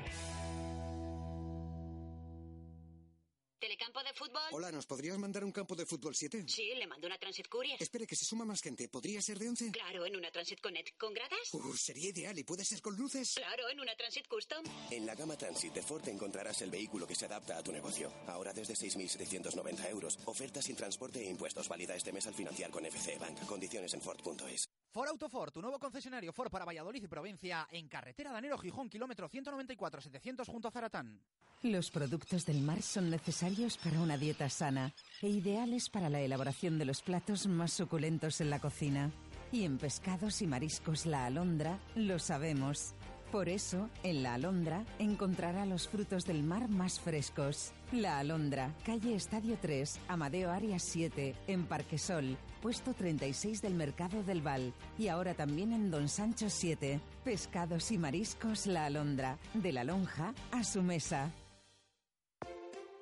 Fútbol? 4.23 4.41
Hola, 4.51 4.71
¿nos 4.71 4.85
podrías 4.85 5.17
mandar 5.17 5.43
un 5.43 5.51
campo 5.51 5.75
de 5.75 5.85
fútbol 5.85 6.15
7? 6.15 6.45
Sí, 6.47 6.71
le 6.77 6.87
mando 6.87 7.07
una 7.07 7.17
Transit 7.17 7.47
Courier. 7.47 7.81
Espere, 7.81 8.07
que 8.07 8.15
se 8.15 8.25
suma 8.25 8.45
más 8.45 8.61
gente. 8.61 8.87
¿Podría 8.87 9.21
ser 9.21 9.37
de 9.39 9.49
11? 9.49 9.71
Claro, 9.71 10.05
en 10.05 10.15
una 10.15 10.31
Transit 10.31 10.61
Connect. 10.61 10.97
¿Con 10.97 11.13
gradas? 11.13 11.53
Uh, 11.53 11.73
sería 11.73 12.09
ideal. 12.09 12.37
¿Y 12.37 12.43
puede 12.43 12.63
ser 12.63 12.81
con 12.81 12.95
luces? 12.95 13.33
Claro, 13.35 13.69
en 13.69 13.79
una 13.79 13.95
Transit 13.95 14.27
Custom. 14.27 14.63
En 14.91 15.05
la 15.05 15.15
gama 15.15 15.35
Transit 15.35 15.73
de 15.73 15.81
Ford 15.81 16.07
encontrarás 16.07 16.61
el 16.61 16.71
vehículo 16.71 17.05
que 17.05 17.15
se 17.15 17.25
adapta 17.25 17.57
a 17.57 17.63
tu 17.63 17.71
negocio. 17.71 18.11
Ahora 18.27 18.53
desde 18.53 18.75
6.790 18.75 19.89
euros. 19.89 20.17
Oferta 20.25 20.61
sin 20.61 20.75
transporte 20.75 21.21
e 21.21 21.29
impuestos. 21.29 21.67
Válida 21.67 21.95
este 21.95 22.13
mes 22.13 22.25
al 22.27 22.33
financiar 22.33 22.71
con 22.71 22.85
FC 22.85 23.17
Bank. 23.17 23.45
Condiciones 23.45 23.93
en 23.93 24.01
Ford.es. 24.01 24.69
Ford 24.93 25.09
Autoford, 25.09 25.51
tu 25.51 25.59
nuevo 25.59 25.79
concesionario 25.79 26.31
Ford 26.31 26.51
para 26.51 26.65
Valladolid 26.65 27.03
y 27.03 27.07
provincia, 27.07 27.67
en 27.71 27.87
carretera 27.87 28.31
Danero 28.31 28.59
Gijón, 28.59 28.89
kilómetro 28.89 29.27
194-700 29.27 30.45
junto 30.45 30.67
a 30.67 30.71
Zaratán. 30.71 31.19
Los 31.63 31.89
productos 31.91 32.45
del 32.45 32.61
mar 32.61 32.81
son 32.81 33.09
necesarios 33.09 33.77
para 33.77 34.01
una 34.01 34.12
dieta 34.17 34.49
sana 34.49 34.93
e 35.21 35.29
ideales 35.29 35.89
para 35.89 36.09
la 36.09 36.21
elaboración 36.21 36.77
de 36.77 36.85
los 36.85 37.01
platos 37.01 37.47
más 37.47 37.73
suculentos 37.73 38.41
en 38.41 38.49
la 38.49 38.59
cocina. 38.59 39.11
Y 39.51 39.65
en 39.65 39.77
pescados 39.77 40.41
y 40.41 40.47
mariscos 40.47 41.05
La 41.05 41.25
Alondra 41.25 41.79
lo 41.95 42.19
sabemos. 42.19 42.95
Por 43.33 43.49
eso, 43.49 43.89
en 44.03 44.21
La 44.21 44.35
Alondra 44.35 44.85
encontrará 44.99 45.65
los 45.65 45.87
frutos 45.87 46.25
del 46.25 46.43
mar 46.43 46.69
más 46.69 46.99
frescos. 46.99 47.71
La 47.91 48.19
Alondra, 48.19 48.71
calle 48.85 49.15
Estadio 49.15 49.57
3, 49.59 50.01
Amadeo 50.07 50.51
Arias 50.51 50.83
7, 50.83 51.33
en 51.47 51.65
Parquesol, 51.65 52.37
puesto 52.61 52.93
36 52.93 53.63
del 53.63 53.73
Mercado 53.73 54.21
del 54.21 54.43
Val. 54.43 54.71
Y 54.99 55.07
ahora 55.07 55.33
también 55.33 55.73
en 55.73 55.89
Don 55.89 56.09
Sancho 56.09 56.51
7. 56.51 56.99
Pescados 57.23 57.91
y 57.91 57.97
mariscos 57.97 58.67
La 58.67 58.85
Alondra, 58.85 59.39
de 59.55 59.71
la 59.71 59.83
lonja 59.83 60.35
a 60.51 60.63
su 60.63 60.83
mesa. 60.83 61.31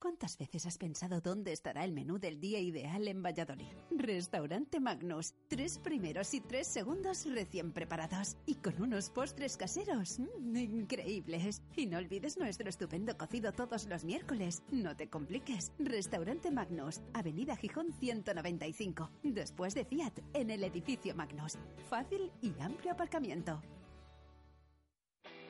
¿Cuántas 0.00 0.38
veces 0.38 0.64
has 0.64 0.78
pensado 0.78 1.20
dónde 1.20 1.52
estará 1.52 1.84
el 1.84 1.92
menú 1.92 2.18
del 2.18 2.40
día 2.40 2.58
ideal 2.58 3.06
en 3.06 3.22
Valladolid? 3.22 3.66
Restaurante 3.90 4.80
Magnus. 4.80 5.34
Tres 5.46 5.76
primeros 5.78 6.32
y 6.32 6.40
tres 6.40 6.68
segundos 6.68 7.26
recién 7.26 7.70
preparados. 7.72 8.38
Y 8.46 8.54
con 8.54 8.80
unos 8.80 9.10
postres 9.10 9.58
caseros. 9.58 10.18
mm, 10.18 10.56
increíbles. 10.56 11.60
Y 11.76 11.84
no 11.84 11.98
olvides 11.98 12.38
nuestro 12.38 12.70
estupendo 12.70 13.18
cocido 13.18 13.52
todos 13.52 13.86
los 13.88 14.04
miércoles. 14.04 14.62
No 14.70 14.96
te 14.96 15.10
compliques. 15.10 15.70
Restaurante 15.78 16.50
Magnus. 16.50 17.02
Avenida 17.12 17.54
Gijón 17.54 17.92
195. 17.92 19.10
Después 19.22 19.74
de 19.74 19.84
Fiat. 19.84 20.14
En 20.32 20.48
el 20.48 20.64
edificio 20.64 21.14
Magnus. 21.14 21.58
Fácil 21.90 22.32
y 22.40 22.58
amplio 22.58 22.92
aparcamiento. 22.92 23.60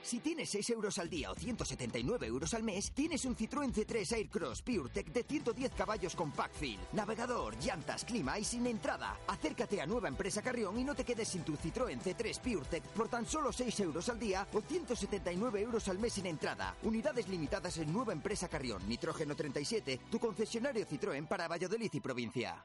Si 0.03 0.21
tienes 0.21 0.49
6 0.51 0.71
euros 0.71 0.99
al 0.99 1.11
día 1.11 1.31
o 1.31 1.35
179 1.35 2.27
euros 2.27 2.55
al 2.55 2.63
mes, 2.63 2.91
tienes 2.93 3.25
un 3.25 3.37
Citroën 3.37 3.73
C3 3.73 4.13
Aircross 4.13 4.63
PureTech 4.63 5.13
de 5.13 5.23
110 5.23 5.73
caballos 5.73 6.17
con 6.17 6.33
Packfill, 6.33 6.79
navegador, 6.93 7.57
llantas, 7.59 8.05
clima 8.05 8.39
y 8.39 8.45
sin 8.45 8.67
entrada. 8.67 9.19
Acércate 9.27 9.81
a 9.81 9.87
Nueva 9.87 10.09
Empresa 10.09 10.43
Carrión 10.43 10.79
y 10.79 10.85
no 10.85 10.95
te 10.95 11.05
quedes 11.05 11.29
sin 11.29 11.43
tu 11.43 11.57
Citroën 11.57 12.01
C3 12.01 12.41
PureTech 12.41 12.85
por 12.95 13.09
tan 13.09 13.27
solo 13.27 13.53
6 13.53 13.81
euros 13.81 14.09
al 14.09 14.19
día 14.19 14.47
o 14.53 14.61
179 14.63 15.61
euros 15.61 15.89
al 15.89 15.99
mes 15.99 16.15
sin 16.15 16.27
entrada. 16.27 16.75
Unidades 16.83 17.29
limitadas 17.29 17.77
en 17.79 17.93
Nueva 17.93 18.13
Empresa 18.13 18.49
Carrión, 18.49 18.89
Nitrógeno 18.89 19.37
37, 19.37 20.01
tu 20.11 20.19
concesionario 20.19 20.87
Citroën 20.87 21.29
para 21.29 21.47
Valladolid 21.47 21.91
y 21.93 22.01
provincia. 22.01 22.65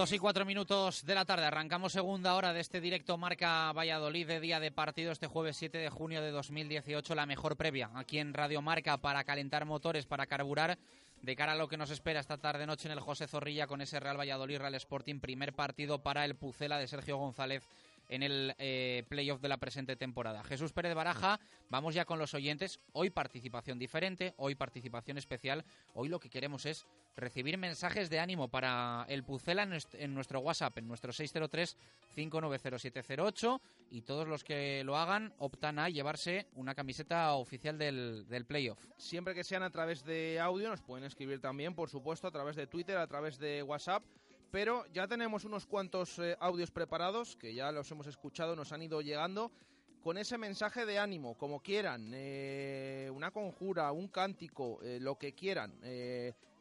Dos 0.00 0.12
y 0.12 0.18
cuatro 0.18 0.46
minutos 0.46 1.04
de 1.04 1.14
la 1.14 1.26
tarde. 1.26 1.44
Arrancamos 1.44 1.92
segunda 1.92 2.34
hora 2.34 2.54
de 2.54 2.60
este 2.60 2.80
directo 2.80 3.18
Marca 3.18 3.70
Valladolid 3.74 4.26
de 4.26 4.40
día 4.40 4.58
de 4.58 4.72
partido 4.72 5.12
este 5.12 5.26
jueves 5.26 5.58
7 5.58 5.76
de 5.76 5.90
junio 5.90 6.22
de 6.22 6.30
2018. 6.30 7.14
La 7.14 7.26
mejor 7.26 7.54
previa 7.58 7.90
aquí 7.94 8.18
en 8.18 8.32
Radio 8.32 8.62
Marca 8.62 8.96
para 8.96 9.24
calentar 9.24 9.66
motores, 9.66 10.06
para 10.06 10.24
carburar 10.24 10.78
de 11.20 11.36
cara 11.36 11.52
a 11.52 11.54
lo 11.54 11.68
que 11.68 11.76
nos 11.76 11.90
espera 11.90 12.18
esta 12.18 12.38
tarde 12.38 12.66
noche 12.66 12.88
en 12.88 12.92
el 12.92 13.00
José 13.00 13.26
Zorrilla 13.26 13.66
con 13.66 13.82
ese 13.82 14.00
Real 14.00 14.18
Valladolid 14.18 14.56
Real 14.56 14.74
Sporting. 14.76 15.20
Primer 15.20 15.52
partido 15.52 15.98
para 15.98 16.24
el 16.24 16.34
Pucela 16.34 16.78
de 16.78 16.88
Sergio 16.88 17.18
González 17.18 17.62
en 18.10 18.22
el 18.22 18.54
eh, 18.58 19.04
playoff 19.08 19.40
de 19.40 19.48
la 19.48 19.56
presente 19.56 19.96
temporada. 19.96 20.44
Jesús 20.44 20.72
Pérez 20.72 20.94
Baraja, 20.94 21.40
vamos 21.70 21.94
ya 21.94 22.04
con 22.04 22.18
los 22.18 22.34
oyentes. 22.34 22.80
Hoy 22.92 23.08
participación 23.10 23.78
diferente, 23.78 24.34
hoy 24.36 24.54
participación 24.56 25.16
especial. 25.16 25.64
Hoy 25.94 26.08
lo 26.08 26.20
que 26.20 26.28
queremos 26.28 26.66
es 26.66 26.84
recibir 27.16 27.56
mensajes 27.56 28.10
de 28.10 28.18
ánimo 28.18 28.48
para 28.48 29.06
el 29.08 29.22
Pucela 29.24 29.62
en 29.62 29.70
nuest- 29.70 29.94
en 29.98 30.12
nuestro 30.14 30.40
WhatsApp, 30.40 30.76
en 30.78 30.88
nuestro 30.88 31.12
603-590708 31.12 33.60
y 33.90 34.02
todos 34.02 34.28
los 34.28 34.44
que 34.44 34.82
lo 34.84 34.96
hagan 34.96 35.32
optan 35.38 35.78
a 35.78 35.88
llevarse 35.88 36.46
una 36.54 36.74
camiseta 36.74 37.32
oficial 37.34 37.78
del, 37.78 38.26
del 38.28 38.44
playoff. 38.44 38.78
Siempre 38.96 39.34
que 39.34 39.44
sean 39.44 39.62
a 39.62 39.70
través 39.70 40.04
de 40.04 40.38
audio, 40.40 40.68
nos 40.68 40.82
pueden 40.82 41.04
escribir 41.04 41.40
también, 41.40 41.74
por 41.74 41.88
supuesto, 41.90 42.28
a 42.28 42.30
través 42.30 42.56
de 42.56 42.66
Twitter, 42.66 42.96
a 42.96 43.06
través 43.06 43.38
de 43.38 43.62
WhatsApp. 43.62 44.02
Pero 44.50 44.84
ya 44.92 45.06
tenemos 45.06 45.44
unos 45.44 45.66
cuantos 45.66 46.18
eh, 46.18 46.36
audios 46.40 46.72
preparados, 46.72 47.36
que 47.36 47.54
ya 47.54 47.70
los 47.70 47.88
hemos 47.90 48.08
escuchado, 48.08 48.56
nos 48.56 48.72
han 48.72 48.82
ido 48.82 49.00
llegando, 49.00 49.52
con 50.02 50.18
ese 50.18 50.38
mensaje 50.38 50.86
de 50.86 50.98
ánimo, 50.98 51.36
como 51.36 51.60
quieran, 51.60 52.10
eh, 52.14 53.08
una 53.14 53.30
conjura, 53.30 53.92
un 53.92 54.08
cántico, 54.08 54.80
eh, 54.82 54.98
lo 55.00 55.16
que 55.16 55.34
quieran, 55.34 55.78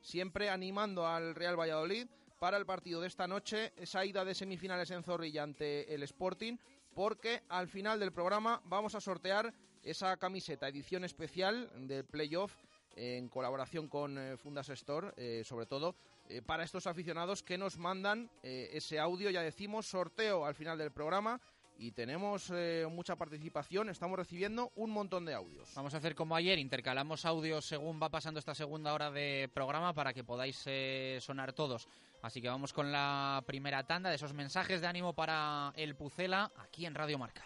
siempre 0.01 0.49
animando 0.49 1.07
al 1.07 1.35
Real 1.35 1.59
Valladolid 1.59 2.07
para 2.37 2.57
el 2.57 2.65
partido 2.65 3.01
de 3.01 3.07
esta 3.07 3.27
noche, 3.27 3.73
esa 3.77 4.05
ida 4.05 4.23
de 4.23 4.35
semifinales 4.35 4.91
en 4.91 5.03
Zorrilla 5.03 5.43
ante 5.43 5.93
el 5.93 6.03
Sporting, 6.03 6.57
porque 6.93 7.41
al 7.49 7.69
final 7.69 7.99
del 7.99 8.11
programa 8.11 8.61
vamos 8.65 8.93
a 8.93 9.01
sortear 9.01 9.53
esa 9.83 10.17
camiseta 10.17 10.67
edición 10.67 11.05
especial 11.05 11.69
del 11.87 12.05
playoff 12.05 12.53
en 12.95 13.29
colaboración 13.29 13.87
con 13.87 14.37
Fundas 14.37 14.69
Store, 14.69 15.43
sobre 15.45 15.65
todo 15.65 15.95
eh, 16.29 16.41
para 16.41 16.63
estos 16.63 16.87
aficionados 16.87 17.43
que 17.43 17.57
nos 17.57 17.77
mandan 17.77 18.29
eh, 18.43 18.69
ese 18.73 18.99
audio, 18.99 19.29
ya 19.29 19.41
decimos, 19.41 19.87
sorteo 19.87 20.45
al 20.45 20.55
final 20.55 20.77
del 20.77 20.91
programa 20.91 21.41
y 21.79 21.91
tenemos 21.91 22.51
eh, 22.53 22.85
mucha 22.91 23.15
participación, 23.15 23.89
estamos 23.89 24.19
recibiendo 24.19 24.71
un 24.75 24.91
montón 24.91 25.25
de 25.25 25.33
audios. 25.33 25.69
Vamos 25.75 25.93
a 25.93 25.97
hacer 25.97 26.13
como 26.13 26.35
ayer, 26.35 26.59
intercalamos 26.59 27.25
audios 27.25 27.65
según 27.65 28.01
va 28.01 28.09
pasando 28.09 28.39
esta 28.39 28.53
segunda 28.53 28.93
hora 28.93 29.09
de 29.09 29.49
programa 29.53 29.93
para 29.93 30.13
que 30.13 30.23
podáis 30.23 30.61
eh, 30.65 31.19
sonar 31.21 31.53
todos. 31.53 31.87
Así 32.21 32.41
que 32.41 32.49
vamos 32.49 32.73
con 32.73 32.91
la 32.91 33.41
primera 33.47 33.87
tanda 33.87 34.09
de 34.09 34.17
esos 34.17 34.33
mensajes 34.33 34.81
de 34.81 34.87
ánimo 34.87 35.13
para 35.13 35.71
el 35.77 35.95
Pucela 35.95 36.51
aquí 36.57 36.85
en 36.85 36.95
Radio 36.95 37.17
Marca. 37.17 37.45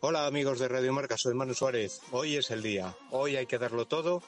Hola 0.00 0.26
amigos 0.26 0.58
de 0.58 0.68
Radio 0.68 0.92
Marca, 0.94 1.16
soy 1.18 1.34
Manu 1.34 1.52
Suárez. 1.52 2.00
Hoy 2.12 2.36
es 2.36 2.50
el 2.50 2.62
día. 2.62 2.94
Hoy 3.10 3.36
hay 3.36 3.46
que 3.46 3.58
darlo 3.58 3.86
todo 3.86 4.22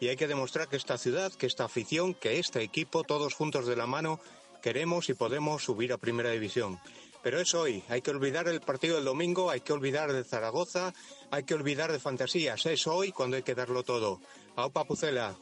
y 0.00 0.08
hay 0.08 0.16
que 0.16 0.26
demostrar 0.26 0.68
que 0.68 0.76
esta 0.76 0.98
ciudad, 0.98 1.32
que 1.32 1.46
esta 1.46 1.64
afición, 1.64 2.14
que 2.14 2.38
este 2.38 2.62
equipo, 2.62 3.04
todos 3.04 3.34
juntos 3.34 3.66
de 3.66 3.76
la 3.76 3.86
mano, 3.86 4.20
queremos 4.62 5.08
y 5.08 5.14
podemos 5.14 5.62
subir 5.62 5.92
a 5.92 5.98
Primera 5.98 6.30
División. 6.30 6.80
Pero 7.22 7.40
es 7.40 7.54
hoy, 7.54 7.82
hay 7.88 8.02
que 8.02 8.10
olvidar 8.10 8.48
el 8.48 8.60
partido 8.60 8.96
del 8.96 9.06
domingo, 9.06 9.50
hay 9.50 9.60
que 9.60 9.72
olvidar 9.72 10.12
de 10.12 10.24
Zaragoza, 10.24 10.92
hay 11.30 11.44
que 11.44 11.54
olvidar 11.54 11.90
de 11.90 11.98
fantasías. 11.98 12.66
Es 12.66 12.86
hoy 12.86 13.12
cuando 13.12 13.36
hay 13.36 13.42
que 13.42 13.54
darlo 13.54 13.82
todo. 13.82 14.20
Aupa 14.56 14.84
Pucela. 14.84 15.34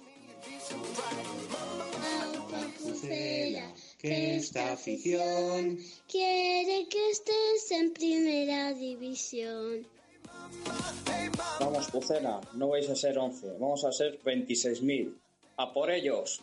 Que 3.98 4.36
esta 4.36 4.72
afición 4.72 5.78
quiere 6.08 6.88
que 6.88 7.10
estés 7.10 7.70
en 7.70 7.92
primera 7.92 8.72
división. 8.74 9.86
Vamos, 11.60 11.90
Pucela, 11.90 12.40
no 12.54 12.68
vais 12.68 12.88
a 12.88 12.96
ser 12.96 13.18
11, 13.18 13.58
vamos 13.58 13.84
a 13.84 13.92
ser 13.92 14.20
26.000. 14.22 15.14
¡A 15.56 15.72
por 15.72 15.90
ellos! 15.90 16.40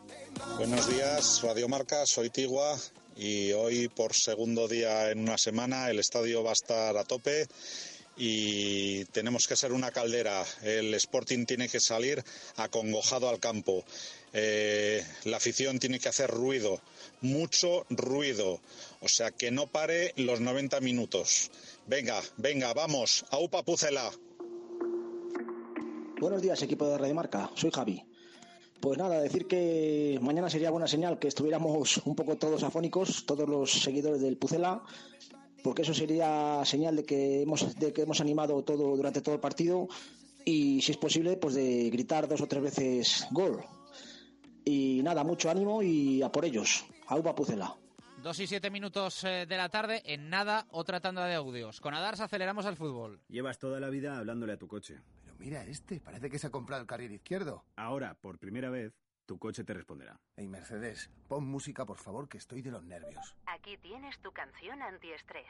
Buenos 0.57 0.87
días, 0.89 1.41
Radio 1.43 1.67
Marca, 1.67 2.05
soy 2.05 2.29
Tigua 2.29 2.77
y 3.17 3.51
hoy 3.51 3.89
por 3.89 4.13
segundo 4.13 4.67
día 4.67 5.11
en 5.11 5.19
una 5.19 5.37
semana 5.37 5.89
el 5.89 5.99
estadio 5.99 6.43
va 6.43 6.51
a 6.51 6.53
estar 6.53 6.95
a 6.95 7.03
tope 7.03 7.47
y 8.19 9.05
tenemos 9.05 9.47
que 9.47 9.55
ser 9.55 9.71
una 9.71 9.91
caldera. 9.91 10.45
El 10.61 10.93
Sporting 10.93 11.45
tiene 11.45 11.69
que 11.69 11.79
salir 11.79 12.23
acongojado 12.57 13.29
al 13.29 13.39
campo. 13.39 13.83
Eh, 14.33 15.03
la 15.23 15.37
afición 15.37 15.79
tiene 15.79 15.99
que 15.99 16.09
hacer 16.09 16.29
ruido, 16.29 16.81
mucho 17.21 17.85
ruido. 17.89 18.59
O 18.99 19.07
sea, 19.07 19.31
que 19.31 19.51
no 19.51 19.67
pare 19.67 20.13
los 20.17 20.41
90 20.41 20.81
minutos. 20.81 21.49
Venga, 21.89 22.21
venga, 22.37 22.71
vamos. 22.75 23.25
Aupa 23.31 23.63
Pucela. 23.63 24.11
Buenos 26.21 26.39
días, 26.39 26.61
equipo 26.61 26.85
de 26.85 26.99
Radio 26.99 27.15
Marca. 27.15 27.49
Soy 27.55 27.71
Javi. 27.71 28.05
Pues 28.79 28.99
nada, 28.99 29.19
decir 29.19 29.47
que 29.47 30.19
mañana 30.21 30.51
sería 30.51 30.69
buena 30.69 30.87
señal 30.87 31.17
que 31.17 31.27
estuviéramos 31.27 31.97
un 32.05 32.15
poco 32.15 32.37
todos 32.37 32.61
afónicos, 32.61 33.25
todos 33.25 33.49
los 33.49 33.71
seguidores 33.81 34.21
del 34.21 34.37
Pucela, 34.37 34.83
porque 35.63 35.81
eso 35.81 35.95
sería 35.95 36.61
señal 36.63 36.95
de 36.95 37.05
que 37.05 37.41
hemos, 37.41 37.75
de 37.79 37.91
que 37.91 38.03
hemos 38.03 38.21
animado 38.21 38.63
todo 38.63 38.95
durante 38.95 39.21
todo 39.21 39.33
el 39.33 39.41
partido 39.41 39.87
y 40.45 40.83
si 40.83 40.91
es 40.91 40.97
posible, 40.97 41.37
pues 41.37 41.55
de 41.55 41.89
gritar 41.89 42.27
dos 42.27 42.41
o 42.41 42.47
tres 42.47 42.61
veces 42.61 43.27
gol. 43.31 43.65
Y 44.63 45.01
nada, 45.01 45.23
mucho 45.23 45.49
ánimo 45.49 45.81
y 45.81 46.21
a 46.21 46.31
por 46.31 46.45
ellos. 46.45 46.85
Aupa 47.07 47.33
Pucela. 47.33 47.75
Dos 48.23 48.37
y 48.41 48.47
siete 48.47 48.69
minutos 48.69 49.23
eh, 49.23 49.45
de 49.47 49.55
la 49.55 49.69
tarde, 49.69 50.01
en 50.03 50.29
nada, 50.29 50.67
otra 50.71 50.99
tanda 50.99 51.25
de 51.25 51.35
audios. 51.35 51.79
Con 51.79 51.93
Adars 51.93 52.19
aceleramos 52.19 52.65
al 52.65 52.75
fútbol. 52.75 53.21
Llevas 53.29 53.59
toda 53.59 53.79
la 53.79 53.89
vida 53.89 54.17
hablándole 54.17 54.53
a 54.53 54.57
tu 54.57 54.67
coche. 54.67 54.99
Pero 55.23 55.35
mira 55.39 55.63
este, 55.63 56.01
parece 56.01 56.29
que 56.29 56.37
se 56.37 56.47
ha 56.47 56.49
comprado 56.49 56.81
el 56.81 56.87
carril 56.87 57.13
izquierdo. 57.13 57.63
Ahora, 57.77 58.15
por 58.15 58.37
primera 58.37 58.69
vez, 58.69 58.93
tu 59.29 59.37
coche 59.37 59.63
te 59.63 59.75
responderá. 59.75 60.19
Hey 60.37 60.47
Mercedes, 60.47 61.11
pon 61.27 61.45
música 61.45 61.85
por 61.85 61.99
favor 61.99 62.27
que 62.27 62.39
estoy 62.39 62.63
de 62.63 62.71
los 62.71 62.83
nervios. 62.83 63.35
Aquí 63.45 63.77
tienes 63.77 64.19
tu 64.21 64.31
canción 64.31 64.81
antiestrés. 64.81 65.45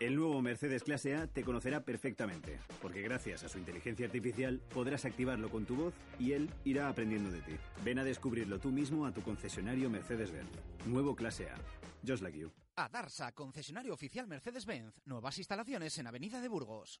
El 0.00 0.16
nuevo 0.16 0.42
Mercedes 0.42 0.82
Clase 0.82 1.14
A 1.14 1.28
te 1.28 1.44
conocerá 1.44 1.84
perfectamente, 1.84 2.58
porque 2.82 3.02
gracias 3.02 3.44
a 3.44 3.48
su 3.48 3.58
inteligencia 3.58 4.06
artificial 4.06 4.60
podrás 4.74 5.04
activarlo 5.04 5.48
con 5.48 5.64
tu 5.64 5.76
voz 5.76 5.94
y 6.18 6.32
él 6.32 6.50
irá 6.64 6.88
aprendiendo 6.88 7.30
de 7.30 7.40
ti. 7.42 7.56
Ven 7.84 8.00
a 8.00 8.04
descubrirlo 8.04 8.58
tú 8.58 8.72
mismo 8.72 9.06
a 9.06 9.12
tu 9.12 9.22
concesionario 9.22 9.88
Mercedes-Benz. 9.90 10.50
Nuevo 10.86 11.14
Clase 11.14 11.50
A. 11.50 11.54
Just 12.04 12.24
like 12.24 12.36
you. 12.36 12.50
A 12.74 12.88
Darsa, 12.88 13.30
concesionario 13.30 13.94
oficial 13.94 14.26
Mercedes-Benz. 14.26 14.92
Nuevas 15.04 15.38
instalaciones 15.38 15.96
en 15.98 16.08
Avenida 16.08 16.40
de 16.40 16.48
Burgos. 16.48 17.00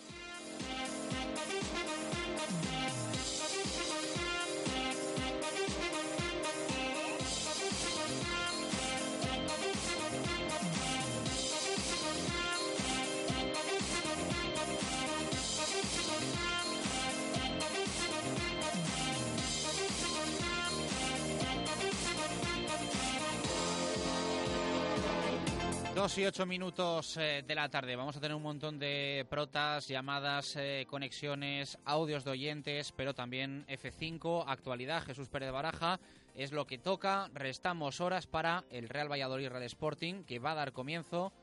Dos 26.01 26.17
y 26.17 26.25
ocho 26.25 26.47
minutos 26.47 27.15
eh, 27.17 27.43
de 27.45 27.53
la 27.53 27.69
tarde. 27.69 27.95
Vamos 27.95 28.17
a 28.17 28.19
tener 28.19 28.35
un 28.35 28.41
montón 28.41 28.79
de 28.79 29.23
protas, 29.29 29.87
llamadas, 29.87 30.55
eh, 30.55 30.87
conexiones, 30.89 31.77
audios 31.85 32.23
de 32.25 32.31
oyentes, 32.31 32.91
pero 32.91 33.13
también 33.13 33.67
F5, 33.67 34.45
actualidad, 34.47 35.03
Jesús 35.03 35.29
Pérez 35.29 35.49
de 35.49 35.51
Baraja. 35.51 35.99
Es 36.33 36.53
lo 36.53 36.65
que 36.65 36.79
toca. 36.79 37.29
Restamos 37.35 38.01
horas 38.01 38.25
para 38.25 38.63
el 38.71 38.89
Real 38.89 39.11
Valladolid 39.11 39.49
Real 39.49 39.61
Sporting, 39.61 40.23
que 40.23 40.39
va 40.39 40.53
a 40.53 40.55
dar 40.55 40.73
comienzo 40.73 41.33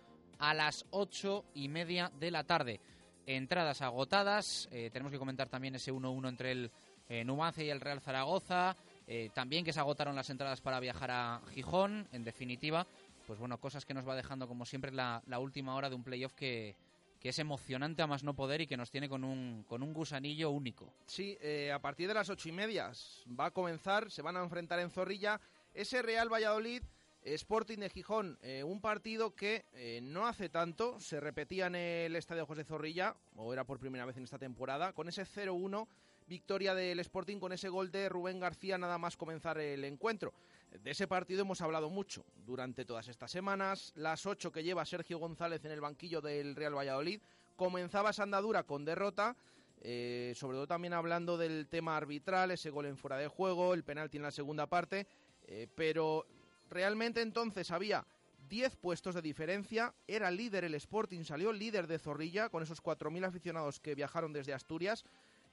a 0.41 0.55
las 0.55 0.87
ocho 0.91 1.45
y 1.55 1.69
media 1.69 2.11
de 2.19 2.33
la 2.33 2.43
tarde. 2.43 2.81
Entradas 3.27 3.81
agotadas. 3.81 4.69
eh, 4.73 4.91
tenemos 4.93 5.13
que 5.13 5.21
comentar 5.21 5.49
también 5.49 5.77
ese 5.77 5.93
1-1 5.93 6.29
entre 6.29 6.51
el 6.51 6.73
eh, 7.09 7.25
Numancia 7.25 7.65
y 7.65 7.71
el 7.71 7.81
Real 7.81 8.01
Zaragoza. 8.01 8.77
eh, 9.07 9.31
también 9.33 9.65
que 9.65 9.73
se 9.73 9.81
agotaron 9.81 10.15
las 10.15 10.29
entradas 10.29 10.61
para 10.61 10.81
viajar 10.81 11.11
a 11.11 11.41
Gijón. 11.55 12.07
En 12.13 12.25
definitiva, 12.25 12.87
pues 13.29 13.39
bueno, 13.39 13.61
cosas 13.61 13.85
que 13.85 13.93
nos 13.93 14.09
va 14.09 14.17
dejando 14.17 14.49
como 14.49 14.65
siempre 14.65 14.91
la, 14.91 15.23
última 15.39 15.77
hora 15.77 15.91
de 15.91 15.95
un 15.95 16.03
playoff 16.03 16.33
que, 16.33 16.75
que 17.21 17.29
es 17.29 17.39
emocionante 17.39 18.01
a 18.01 18.07
más 18.07 18.25
no 18.25 18.35
poder 18.35 18.63
y 18.63 18.67
que 18.67 18.79
nos 18.79 18.91
tiene 18.91 19.07
con 19.07 19.23
un, 19.23 19.67
con 19.69 19.83
un 19.83 19.93
gusanillo 19.93 20.49
único. 20.49 20.95
Sí, 21.05 21.37
eh, 21.43 21.71
a 21.71 21.79
partir 21.79 22.09
de 22.09 22.15
las 22.15 22.31
ocho 22.31 22.49
y 22.49 22.53
media 22.53 22.91
va 23.39 23.45
a 23.45 23.51
comenzar, 23.51 24.11
se 24.11 24.23
van 24.23 24.39
a 24.39 24.43
enfrentar 24.43 24.79
en 24.81 24.89
Zorrilla 24.89 25.43
ese 25.75 26.01
Real 26.01 26.33
Valladolid 26.33 26.83
Sporting 27.23 27.77
de 27.81 27.91
Gijón, 27.91 28.39
eh, 28.41 28.65
un 28.65 28.81
partido 28.81 29.35
que 29.35 29.67
eh, 29.75 30.01
no 30.03 30.27
hace 30.27 30.49
tanto 30.49 30.99
se 30.99 31.21
repetía 31.21 31.67
en 31.67 31.75
el 31.75 32.17
Estadio 32.17 32.47
José 32.47 32.65
Zorrilla, 32.65 33.15
o 33.37 33.53
era 33.53 33.65
por 33.65 33.79
primera 33.79 34.07
vez 34.07 34.17
en 34.17 34.25
esta 34.25 34.39
temporada, 34.39 34.95
con 34.95 35.07
ese 35.07 35.27
0-1 35.27 35.87
victoria 36.29 36.75
del 36.75 37.01
Sporting 37.01 37.39
con 37.39 37.53
ese 37.53 37.69
gol 37.69 37.91
de 37.91 38.09
Rubén 38.09 38.39
García 38.39 38.79
nada 38.79 38.99
más 38.99 39.17
comenzar 39.17 39.59
el 39.59 39.85
encuentro. 39.85 40.33
De 40.71 40.91
ese 40.91 41.09
partido 41.09 41.43
hemos 41.43 41.61
hablado 41.63 41.89
mucho 41.89 42.25
durante 42.45 42.85
todas 42.85 43.09
estas 43.09 43.31
semanas. 43.31 43.93
Las 43.97 44.27
ocho 44.27 44.53
que 44.53 44.63
lleva 44.63 44.85
Sergio 44.85 45.19
González 45.19 45.65
en 45.65 45.73
el 45.73 45.81
banquillo 45.81 46.21
del 46.21 46.55
Real 46.55 46.77
Valladolid. 46.77 47.21
Comenzaba 47.57 48.11
esa 48.11 48.23
andadura 48.23 48.63
con 48.65 48.85
derrota, 48.85 49.35
eh, 49.81 50.33
sobre 50.37 50.57
todo 50.57 50.67
también 50.67 50.93
hablando 50.93 51.37
del 51.39 51.67
tema 51.69 51.97
arbitral, 51.97 52.51
ese 52.51 52.71
gol 52.71 52.87
en 52.87 52.97
fuera 52.97 53.17
de 53.17 53.29
juego, 53.29 53.75
el 53.75 53.83
penalti 53.83 54.19
en 54.19 54.23
la 54.25 54.31
segunda 54.31 54.67
parte. 54.67 55.07
eh, 55.51 55.67
pero 55.75 56.27
realmente 56.69 57.23
entonces 57.23 57.71
había 57.71 58.05
10 58.51 58.77
puestos 58.77 59.15
de 59.15 59.23
diferencia. 59.23 59.95
Era 60.07 60.31
líder 60.31 60.65
el 60.65 60.75
Sporting, 60.75 61.25
salió 61.25 61.53
líder 61.53 61.87
de 61.87 61.99
Zorrilla 61.99 62.51
con 62.51 62.63
esos 62.63 62.83
4.000 62.83 63.25
aficionados 63.25 63.81
que 63.81 63.95
viajaron 63.95 64.33
desde 64.33 64.53
Asturias. 64.53 65.05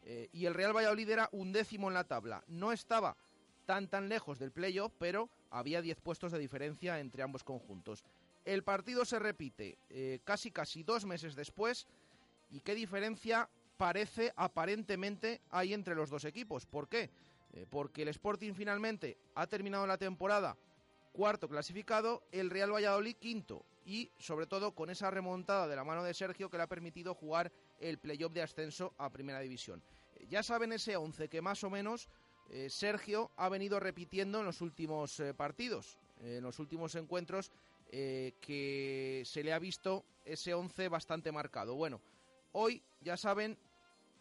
eh, 0.08 0.30
y 0.34 0.46
el 0.46 0.54
Real 0.54 0.76
Valladolid 0.76 1.10
era 1.10 1.30
un 1.32 1.52
décimo 1.52 1.88
en 1.88 1.96
la 1.96 2.04
tabla. 2.04 2.44
No 2.48 2.72
estaba 2.72 3.16
tan 3.66 3.88
tan 3.88 4.10
lejos 4.10 4.40
del 4.40 4.52
playoff, 4.52 4.94
pero 4.98 5.30
había 5.50 5.82
10 5.82 6.00
puestos 6.02 6.32
de 6.32 6.40
diferencia 6.40 7.00
entre 7.00 7.24
ambos 7.24 7.44
conjuntos. 7.44 8.04
El 8.46 8.64
partido 8.64 9.06
se 9.06 9.20
repite 9.20 9.78
eh, 9.90 10.20
casi 10.24 10.52
casi 10.52 10.84
dos 10.84 11.06
meses 11.06 11.36
después 11.36 11.88
y 12.52 12.62
qué 12.62 12.76
diferencia 12.76 13.50
parece 13.78 14.32
aparentemente 14.36 15.42
hay 15.50 15.74
entre 15.74 15.96
los 15.96 16.10
dos 16.10 16.26
equipos. 16.26 16.66
¿Por 16.66 16.88
qué? 16.88 17.10
Eh, 17.54 17.66
porque 17.70 18.04
el 18.04 18.10
Sporting 18.10 18.54
finalmente 18.54 19.18
ha 19.36 19.48
terminado 19.48 19.88
la 19.88 19.98
temporada 19.98 20.56
cuarto 21.14 21.48
clasificado, 21.48 22.24
el 22.32 22.50
Real 22.50 22.74
Valladolid 22.74 23.16
quinto 23.16 23.66
y 23.86 24.12
sobre 24.20 24.48
todo 24.48 24.74
con 24.74 24.90
esa 24.90 25.10
remontada 25.10 25.68
de 25.68 25.76
la 25.76 25.84
mano 25.84 26.04
de 26.04 26.14
Sergio 26.14 26.50
que 26.50 26.58
le 26.58 26.64
ha 26.64 26.68
permitido 26.68 27.16
jugar 27.16 27.52
el 27.80 27.98
playoff 27.98 28.34
de 28.34 28.42
ascenso 28.42 28.94
a 28.98 29.10
Primera 29.10 29.40
División. 29.40 29.82
Eh, 30.16 30.28
ya 30.30 30.44
saben 30.44 30.74
ese 30.74 30.98
11 30.98 31.30
que 31.30 31.42
más 31.42 31.64
o 31.64 31.70
menos 31.70 32.10
eh, 32.50 32.70
Sergio 32.70 33.32
ha 33.38 33.50
venido 33.50 33.80
repitiendo 33.80 34.40
en 34.40 34.46
los 34.46 34.62
últimos 34.62 35.20
eh, 35.20 35.34
partidos, 35.34 35.98
en 36.22 36.44
los 36.44 36.60
últimos 36.60 36.96
encuentros 36.96 37.52
eh, 37.92 38.34
que 38.42 39.24
se 39.26 39.44
le 39.44 39.54
ha 39.54 39.60
visto 39.60 40.06
ese 40.24 40.54
11 40.54 40.90
bastante 40.90 41.32
marcado. 41.32 41.76
Bueno, 41.76 42.02
hoy 42.52 42.82
ya 43.02 43.18
saben, 43.18 43.58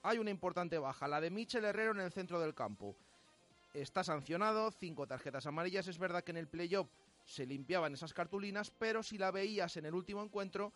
hay 0.02 0.18
una 0.18 0.30
importante 0.30 0.78
baja, 0.78 1.08
la 1.08 1.20
de 1.20 1.30
Michel 1.30 1.64
Herrero 1.64 1.92
en 1.92 2.00
el 2.00 2.12
centro 2.12 2.40
del 2.40 2.54
campo. 2.54 2.96
Está 3.72 4.04
sancionado, 4.04 4.70
cinco 4.70 5.06
tarjetas 5.06 5.46
amarillas. 5.46 5.88
Es 5.88 5.98
verdad 5.98 6.22
que 6.22 6.30
en 6.30 6.36
el 6.36 6.46
playoff 6.46 6.88
se 7.24 7.46
limpiaban 7.46 7.94
esas 7.94 8.14
cartulinas, 8.14 8.70
pero 8.70 9.02
si 9.02 9.18
la 9.18 9.30
veías 9.30 9.76
en 9.76 9.86
el 9.86 9.94
último 9.94 10.22
encuentro 10.22 10.72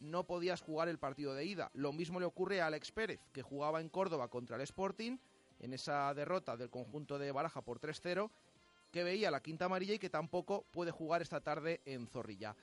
no 0.00 0.24
podías 0.24 0.60
jugar 0.60 0.88
el 0.88 0.98
partido 0.98 1.34
de 1.34 1.44
ida. 1.44 1.70
Lo 1.74 1.92
mismo 1.92 2.18
le 2.18 2.26
ocurre 2.26 2.60
a 2.60 2.66
Alex 2.66 2.90
Pérez, 2.90 3.20
que 3.32 3.42
jugaba 3.42 3.80
en 3.80 3.88
Córdoba 3.88 4.28
contra 4.28 4.56
el 4.56 4.62
Sporting 4.62 5.16
en 5.62 5.72
esa 5.72 6.12
derrota 6.12 6.56
del 6.56 6.68
conjunto 6.68 7.18
de 7.18 7.32
Baraja 7.32 7.62
por 7.62 7.80
3-0, 7.80 8.30
que 8.90 9.04
veía 9.04 9.30
la 9.30 9.40
quinta 9.40 9.64
amarilla 9.64 9.94
y 9.94 9.98
que 9.98 10.10
tampoco 10.10 10.66
puede 10.70 10.90
jugar 10.90 11.22
esta 11.22 11.40
tarde 11.40 11.80
en 11.86 12.06
Zorrilla. 12.06 12.54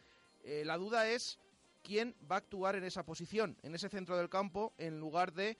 Eh, 0.43 0.63
la 0.63 0.77
duda 0.77 1.09
es 1.09 1.39
quién 1.81 2.15
va 2.29 2.35
a 2.35 2.39
actuar 2.39 2.75
en 2.75 2.83
esa 2.83 3.03
posición, 3.03 3.57
en 3.63 3.73
ese 3.73 3.89
centro 3.89 4.15
del 4.15 4.29
campo, 4.29 4.73
en 4.77 4.99
lugar 4.99 5.33
de 5.33 5.57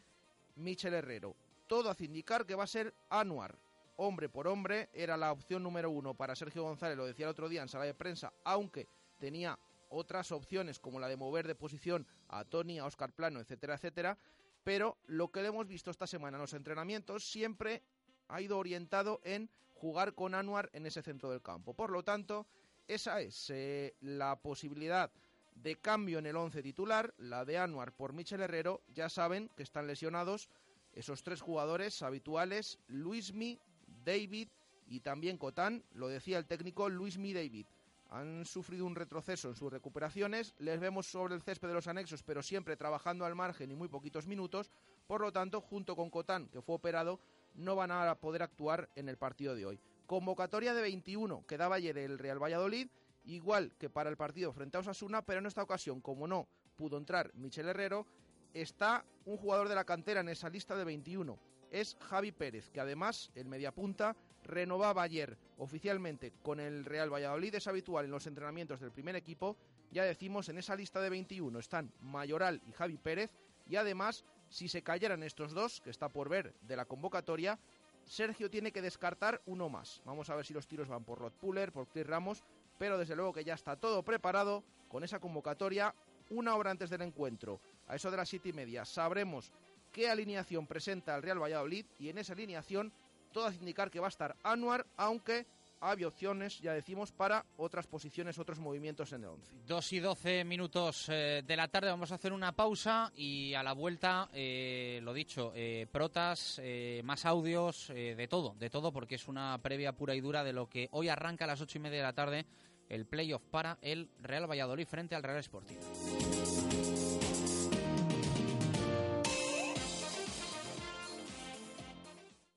Michel 0.56 0.94
Herrero. 0.94 1.36
todo 1.68 1.90
hace 1.92 2.06
indicar 2.06 2.46
que 2.46 2.56
va 2.56 2.64
a 2.64 2.68
ser 2.68 2.94
Anuar. 3.10 3.56
Hombre 3.98 4.30
por 4.30 4.48
hombre, 4.48 4.90
era 4.94 5.18
la 5.18 5.32
opción 5.32 5.62
número 5.62 5.92
uno 5.92 6.14
para 6.14 6.36
Sergio 6.36 6.64
González, 6.64 6.98
lo 6.98 7.06
decía 7.06 7.26
el 7.26 7.32
otro 7.32 7.50
día 7.50 7.62
en 7.62 7.68
sala 7.68 7.86
de 7.86 7.94
prensa, 7.94 8.34
aunque 8.44 8.88
tenía 9.20 9.60
otras 9.90 10.32
opciones 10.32 10.80
como 10.80 11.00
la 11.00 11.08
de 11.08 11.18
mover 11.18 11.48
de 11.48 11.56
posición 11.56 12.08
a 12.30 12.44
Tony, 12.46 12.80
a 12.80 12.86
Oscar 12.86 13.12
Plano, 13.12 13.40
etcétera, 13.40 13.76
etcétera. 13.76 14.18
Pero 14.64 14.98
lo 15.08 15.32
que 15.32 15.42
le 15.42 15.50
hemos 15.50 15.68
visto 15.68 15.92
esta 15.92 16.08
semana 16.08 16.38
en 16.38 16.42
los 16.42 16.54
entrenamientos 16.54 17.30
siempre 17.30 17.84
ha 18.28 18.42
ido 18.42 18.58
orientado 18.58 19.22
en 19.24 19.50
jugar 19.74 20.14
con 20.14 20.36
Anuar 20.36 20.70
en 20.74 20.86
ese 20.86 21.02
centro 21.02 21.32
del 21.32 21.42
campo. 21.42 21.74
Por 21.74 21.92
lo 21.92 22.04
tanto, 22.04 22.46
esa 22.88 23.22
es 23.22 23.50
eh, 23.50 23.96
la 24.02 24.36
posibilidad 24.36 25.12
de 25.56 25.76
cambio 25.76 26.20
en 26.20 26.26
el 26.26 26.36
11 26.36 26.62
titular, 26.64 27.14
la 27.18 27.46
de 27.46 27.58
Anuar 27.58 27.94
por 27.94 28.14
Michel 28.14 28.42
Herrero. 28.42 28.82
Ya 28.94 29.10
saben 29.10 29.50
que 29.56 29.64
están 29.64 29.88
lesionados 29.88 30.50
esos 30.94 31.24
tres 31.24 31.42
jugadores 31.42 32.02
habituales, 32.02 32.80
Luismi, 32.88 33.60
David 34.04 34.50
y 34.88 35.02
también 35.02 35.38
Cotán, 35.38 35.84
lo 35.94 36.08
decía 36.08 36.38
el 36.38 36.48
técnico 36.48 36.90
Luismi 36.90 37.34
David. 37.34 37.68
Han 38.10 38.46
sufrido 38.46 38.86
un 38.86 38.96
retroceso 38.96 39.50
en 39.50 39.56
sus 39.56 39.72
recuperaciones, 39.72 40.56
les 40.58 40.80
vemos 40.80 41.06
sobre 41.12 41.36
el 41.36 41.44
césped 41.44 41.68
de 41.68 41.76
los 41.76 41.88
anexos, 41.88 42.24
pero 42.24 42.42
siempre 42.42 42.76
trabajando 42.76 43.24
al 43.24 43.36
margen 43.36 43.72
y 43.72 43.76
muy 43.76 43.88
poquitos 43.88 44.26
minutos. 44.26 44.72
Por 45.06 45.22
lo 45.22 45.32
tanto, 45.32 45.62
junto 45.62 45.96
con 45.96 46.10
Cotán, 46.10 46.48
que 46.50 46.62
fue 46.62 46.76
operado, 46.76 47.20
no 47.54 47.76
van 47.76 47.92
a 47.92 48.16
poder 48.16 48.42
actuar 48.42 48.90
en 48.96 49.10
el 49.10 49.18
partido 49.18 49.56
de 49.56 49.66
hoy. 49.66 49.80
Convocatoria 50.08 50.74
de 50.74 50.82
21 50.82 51.46
que 51.46 51.58
daba 51.58 51.76
ayer 51.76 51.98
el 52.00 52.18
Real 52.18 52.42
Valladolid, 52.42 52.90
igual 53.26 53.74
que 53.78 53.92
para 53.92 54.10
el 54.10 54.18
partido 54.18 54.52
frente 54.54 54.78
a 54.78 54.80
Osasuna, 54.80 55.22
pero 55.24 55.40
en 55.40 55.46
esta 55.46 55.62
ocasión, 55.62 56.02
como 56.02 56.28
no 56.28 56.48
pudo 56.76 56.98
entrar 56.98 57.32
Michel 57.36 57.70
Herrero, 57.70 58.08
está 58.54 59.06
un 59.26 59.38
jugador 59.38 59.70
de 59.70 59.76
la 59.76 59.84
cantera 59.84 60.22
en 60.22 60.30
esa 60.30 60.50
lista 60.50 60.76
de 60.76 60.84
21. 60.84 61.38
Es 61.70 61.96
Javi 62.00 62.32
Pérez, 62.32 62.70
que 62.72 62.80
además, 62.80 63.30
el 63.36 63.46
mediapunta, 63.46 64.16
renovaba 64.50 65.04
ayer 65.04 65.38
oficialmente 65.58 66.34
con 66.42 66.60
el 66.60 66.84
Real 66.84 67.14
Valladolid. 67.14 67.56
Es 67.56 67.68
habitual 67.68 68.06
en 68.06 68.12
los 68.12 68.28
entrenamientos 68.28 68.80
del 68.82 68.92
primer 68.92 69.16
equipo. 69.16 69.56
Ya 69.92 70.04
decimos, 70.04 70.50
en 70.50 70.58
esa 70.58 70.76
lista 70.76 71.00
de 71.00 71.10
21 71.10 71.58
están 71.60 71.92
Mayoral 72.02 72.62
y 72.68 72.74
Javi 72.74 72.98
Pérez. 72.98 73.32
Y 73.68 73.76
además, 73.76 74.26
si 74.50 74.68
se 74.68 74.82
cayeran 74.82 75.24
estos 75.24 75.54
dos, 75.54 75.80
que 75.82 75.92
está 75.92 76.10
por 76.10 76.30
ver 76.30 76.54
de 76.62 76.76
la 76.76 76.86
convocatoria, 76.86 77.60
Sergio 78.06 78.50
tiene 78.50 78.72
que 78.72 78.82
descartar 78.82 79.42
uno 79.46 79.70
más. 79.70 80.02
Vamos 80.04 80.30
a 80.30 80.36
ver 80.36 80.46
si 80.46 80.54
los 80.54 80.68
tiros 80.68 80.88
van 80.88 81.04
por 81.04 81.20
Rod 81.20 81.34
Puller, 81.34 81.72
por 81.72 81.88
Chris 81.88 82.08
Ramos, 82.08 82.44
pero 82.80 82.98
desde 82.98 83.16
luego 83.16 83.34
que 83.34 83.44
ya 83.44 83.54
está 83.54 83.76
todo 83.76 84.04
preparado 84.04 84.64
con 84.88 85.04
esa 85.04 85.20
convocatoria 85.20 85.94
una 86.32 86.56
hora 86.56 86.72
antes 86.72 86.90
del 86.90 87.04
encuentro. 87.04 87.60
A 87.88 87.96
eso 87.96 88.10
de 88.10 88.18
las 88.18 88.30
siete 88.30 88.50
y 88.50 88.54
media 88.54 88.86
sabremos 88.86 89.52
qué 89.92 90.10
alineación 90.10 90.66
presenta 90.68 91.16
el 91.16 91.24
Real 91.24 91.42
Valladolid 91.42 91.86
y 92.00 92.10
en 92.10 92.18
esa 92.18 92.34
alineación 92.34 92.92
todo 93.32 93.46
hace 93.46 93.58
indicar 93.58 93.90
que 93.90 94.00
va 94.00 94.08
a 94.08 94.10
estar 94.10 94.36
Anuar, 94.44 94.86
aunque 94.98 95.46
había 95.82 96.08
opciones, 96.08 96.60
ya 96.60 96.74
decimos, 96.74 97.12
para 97.12 97.46
otras 97.58 97.88
posiciones, 97.88 98.38
otros 98.38 98.60
movimientos 98.60 99.14
en 99.14 99.24
el 99.24 99.30
11. 99.30 99.56
Dos 99.66 99.94
y 99.94 100.00
doce 100.00 100.44
minutos 100.44 101.08
eh, 101.10 101.44
de 101.46 101.56
la 101.56 101.68
tarde, 101.68 101.90
vamos 101.90 102.12
a 102.12 102.16
hacer 102.16 102.34
una 102.34 102.52
pausa 102.52 103.12
y 103.16 103.54
a 103.54 103.64
la 103.64 103.74
vuelta, 103.74 104.30
eh, 104.34 105.00
lo 105.04 105.14
dicho, 105.14 105.54
eh, 105.56 105.88
protas, 105.92 106.62
más 107.04 107.26
audios, 107.26 107.88
de 107.90 108.28
todo, 108.30 108.56
de 108.60 108.70
todo, 108.70 108.92
porque 108.92 109.16
es 109.16 109.28
una 109.28 109.58
previa 109.62 109.94
pura 109.94 110.16
y 110.16 110.22
dura 110.22 110.44
de 110.44 110.54
lo 110.54 110.68
que 110.68 110.90
hoy 110.92 111.10
arranca 111.10 111.46
a 111.46 111.48
las 111.48 111.62
ocho 111.62 111.78
y 111.78 111.82
media 111.82 111.98
de 111.98 112.04
la 112.04 112.14
tarde 112.14 112.46
el 112.90 113.06
playoff 113.06 113.44
para 113.52 113.78
el 113.82 114.10
Real 114.22 114.50
Valladolid 114.50 114.88
frente 114.88 115.16
al 115.16 115.24
Real 115.24 115.40
Sporting. 115.40 115.78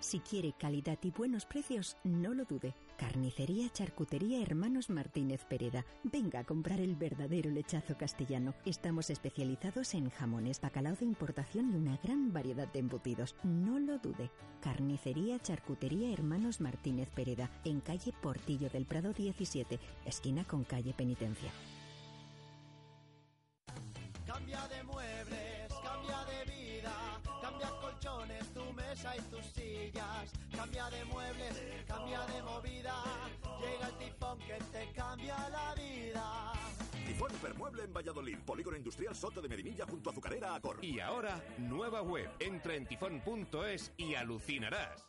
Si 0.00 0.20
quiere 0.20 0.52
calidad 0.52 0.98
y 1.02 1.10
buenos 1.10 1.44
precios, 1.44 1.96
no 2.04 2.32
lo 2.32 2.44
dude. 2.44 2.74
Carnicería 2.96 3.68
Charcutería 3.70 4.40
Hermanos 4.40 4.90
Martínez 4.90 5.44
Pereda. 5.44 5.84
Venga 6.04 6.40
a 6.40 6.44
comprar 6.44 6.80
el 6.80 6.94
verdadero 6.94 7.50
lechazo 7.50 7.96
castellano. 7.96 8.54
Estamos 8.64 9.10
especializados 9.10 9.94
en 9.94 10.10
jamones, 10.10 10.60
bacalao 10.60 10.94
de 10.94 11.04
importación 11.04 11.72
y 11.72 11.76
una 11.76 11.96
gran 11.96 12.32
variedad 12.32 12.68
de 12.68 12.78
embutidos. 12.78 13.34
No 13.42 13.80
lo 13.80 13.98
dude. 13.98 14.30
Carnicería 14.60 15.40
Charcutería 15.40 16.12
Hermanos 16.12 16.60
Martínez 16.60 17.10
Pereda, 17.10 17.50
en 17.64 17.80
calle 17.80 18.12
Portillo 18.22 18.70
del 18.70 18.86
Prado 18.86 19.12
17, 19.12 19.80
esquina 20.06 20.44
con 20.44 20.62
calle 20.62 20.94
Penitencia. 20.94 21.50
Cambia 24.26 24.68
de 24.68 24.77
sillas, 29.98 30.32
cambia 30.54 30.90
de 30.90 31.04
muebles, 31.04 31.62
cambia 31.86 32.20
de 32.26 32.42
movida, 32.42 32.94
llega 33.60 33.88
el 33.88 33.98
tifón 33.98 34.38
que 34.38 34.58
te 34.72 34.92
cambia 34.92 35.48
la 35.50 35.74
vida. 35.74 36.52
Tifón 37.06 37.34
Hipermueble 37.34 37.84
en 37.84 37.92
Valladolid, 37.92 38.38
Polígono 38.44 38.76
Industrial 38.76 39.14
Soto 39.14 39.40
de 39.40 39.48
Medinilla 39.48 39.86
junto 39.86 40.10
a 40.10 40.12
Azucarera 40.12 40.54
Acor. 40.54 40.78
Y 40.82 41.00
ahora, 41.00 41.42
nueva 41.56 42.02
web. 42.02 42.28
Entra 42.38 42.74
en 42.74 42.86
tifón.es 42.86 43.92
y 43.96 44.14
alucinarás. 44.14 45.06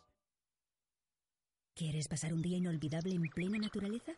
¿Quieres 1.74 2.08
pasar 2.08 2.32
un 2.32 2.42
día 2.42 2.56
inolvidable 2.56 3.14
en 3.14 3.22
plena 3.22 3.58
naturaleza? 3.58 4.12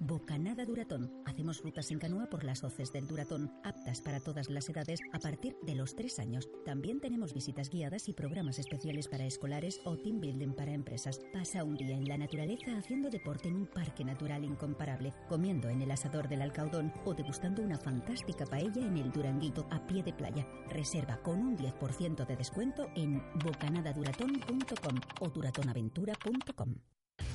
Bocanada 0.00 0.64
Duratón. 0.64 1.10
Hacemos 1.24 1.60
rutas 1.62 1.90
en 1.90 1.98
canoa 1.98 2.30
por 2.30 2.44
las 2.44 2.62
hoces 2.62 2.92
del 2.92 3.06
Duratón, 3.06 3.50
aptas 3.64 4.00
para 4.00 4.20
todas 4.20 4.48
las 4.48 4.68
edades 4.68 5.00
a 5.12 5.18
partir 5.18 5.56
de 5.62 5.74
los 5.74 5.96
3 5.96 6.20
años. 6.20 6.48
También 6.64 7.00
tenemos 7.00 7.34
visitas 7.34 7.68
guiadas 7.68 8.08
y 8.08 8.12
programas 8.12 8.58
especiales 8.58 9.08
para 9.08 9.26
escolares 9.26 9.80
o 9.84 9.96
team 9.96 10.20
building 10.20 10.54
para 10.54 10.72
empresas. 10.72 11.20
Pasa 11.32 11.64
un 11.64 11.76
día 11.76 11.96
en 11.96 12.06
la 12.06 12.16
naturaleza 12.16 12.76
haciendo 12.76 13.10
deporte 13.10 13.48
en 13.48 13.56
un 13.56 13.66
parque 13.66 14.04
natural 14.04 14.44
incomparable, 14.44 15.12
comiendo 15.28 15.68
en 15.68 15.82
el 15.82 15.90
asador 15.90 16.28
del 16.28 16.42
Alcaudón 16.42 16.92
o 17.04 17.14
degustando 17.14 17.62
una 17.62 17.78
fantástica 17.78 18.46
paella 18.46 18.86
en 18.86 18.96
el 18.98 19.10
Duranguito 19.10 19.66
a 19.70 19.84
pie 19.86 20.02
de 20.02 20.12
playa. 20.12 20.46
Reserva 20.70 21.16
con 21.22 21.40
un 21.40 21.56
10% 21.56 22.26
de 22.26 22.36
descuento 22.36 22.88
en 22.94 23.20
bocanadaduratón.com 23.44 25.00
o 25.20 25.28
duratonaventura.com. 25.28 26.74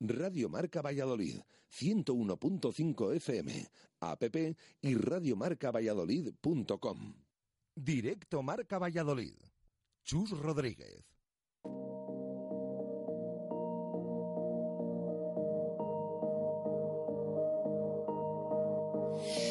Radio 0.00 0.48
Marca 0.48 0.80
Valladolid, 0.80 1.42
101.5 1.70 3.16
FM, 3.16 3.66
app 4.00 4.22
y 4.80 4.94
radiomarcavalladolid.com. 4.94 7.14
Directo 7.74 8.42
Marca 8.42 8.78
Valladolid. 8.78 9.34
Chus 10.04 10.30
Rodríguez. 10.30 11.04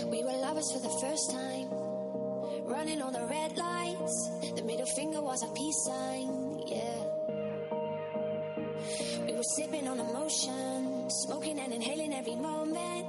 We 0.10 0.24
were 0.24 0.38
lovers 0.41 0.72
for 0.72 0.80
the 0.80 0.98
first 1.02 1.30
time, 1.32 1.69
running 2.65 3.02
on 3.02 3.11
the 3.14 3.26
red 3.28 3.57
lights. 3.57 4.30
The 4.56 4.64
middle 4.64 4.86
finger 4.95 5.22
was 5.22 5.44
a 5.44 5.52
peace 5.53 5.84
sign, 5.86 6.60
yeah. 6.68 6.97
We 9.28 9.34
were 9.34 9.44
sipping 9.44 9.88
on 9.90 9.99
emotion, 9.99 11.10
Smoking 11.10 11.60
and 11.60 11.74
inhaling 11.74 12.14
every 12.14 12.36
moment. 12.36 13.08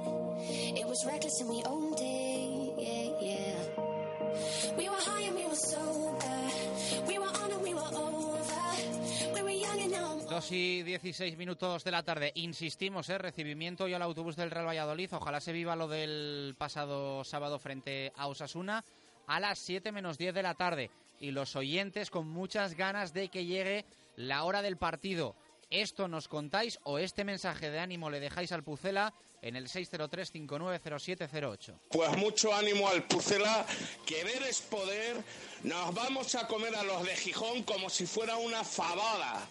It 0.77 0.85
was 0.85 1.05
reckless 1.05 1.39
and 1.39 1.49
we 1.49 1.63
owned 1.65 1.97
it. 1.97 2.73
Yeah, 2.77 3.07
yeah. 3.21 4.75
We 4.77 4.89
were 4.89 4.99
high 4.99 5.21
and 5.21 5.35
we 5.37 5.45
were 5.47 5.55
sober. 5.55 7.07
We 7.07 7.19
were 7.19 7.25
on 7.25 7.51
and 7.53 7.61
we 7.63 7.73
were 7.73 7.91
over. 7.95 9.33
We 9.33 9.41
were 9.41 9.49
young 9.49 9.79
and 9.79 9.91
now 9.91 10.11
I'm 10.11 10.41
2 10.41 10.83
y 10.85 10.99
16 10.99 11.37
minutos 11.37 11.85
de 11.85 11.91
la 11.91 12.03
tarde. 12.03 12.33
Insistimos, 12.35 13.07
¿eh? 13.09 13.17
recibimiento 13.17 13.87
y 13.87 13.93
al 13.93 14.01
autobús 14.01 14.35
del 14.35 14.51
Real 14.51 14.67
Valladolid. 14.67 15.13
Ojalá 15.13 15.39
se 15.39 15.53
viva 15.53 15.77
lo 15.77 15.87
del 15.87 16.53
pasado 16.57 17.23
sábado 17.23 17.59
frente 17.59 18.11
a 18.17 18.27
Osasuna 18.27 18.83
a 19.27 19.39
las 19.39 19.59
7 19.59 19.93
menos 19.93 20.17
10 20.17 20.33
de 20.33 20.43
la 20.43 20.55
tarde. 20.55 20.91
Y 21.21 21.31
los 21.31 21.55
oyentes 21.55 22.09
con 22.09 22.27
muchas 22.27 22.75
ganas 22.75 23.13
de 23.13 23.29
que 23.29 23.45
llegue 23.45 23.85
la 24.17 24.43
hora 24.43 24.61
del 24.61 24.75
partido. 24.75 25.35
Esto 25.69 26.07
nos 26.07 26.27
contáis 26.27 26.79
o 26.83 26.97
este 26.97 27.23
mensaje 27.23 27.69
de 27.69 27.77
ánimo 27.77 28.09
le 28.09 28.19
dejáis 28.19 28.51
al 28.51 28.63
Pucela 28.63 29.13
en 29.43 29.55
el 29.55 29.69
603-590708. 29.69 31.79
Pues 31.91 32.17
mucho 32.17 32.55
ánimo 32.55 32.89
al 32.89 33.03
Pucela, 33.03 33.67
que 34.05 34.23
ver 34.23 34.41
es 34.43 34.61
poder. 34.61 35.23
Nos 35.63 35.93
vamos 35.93 36.33
a 36.33 36.47
comer 36.47 36.75
a 36.75 36.81
los 36.83 37.05
de 37.05 37.15
Gijón 37.15 37.61
como 37.63 37.91
si 37.91 38.07
fuera 38.07 38.37
una 38.37 38.63
fabada. 38.63 39.47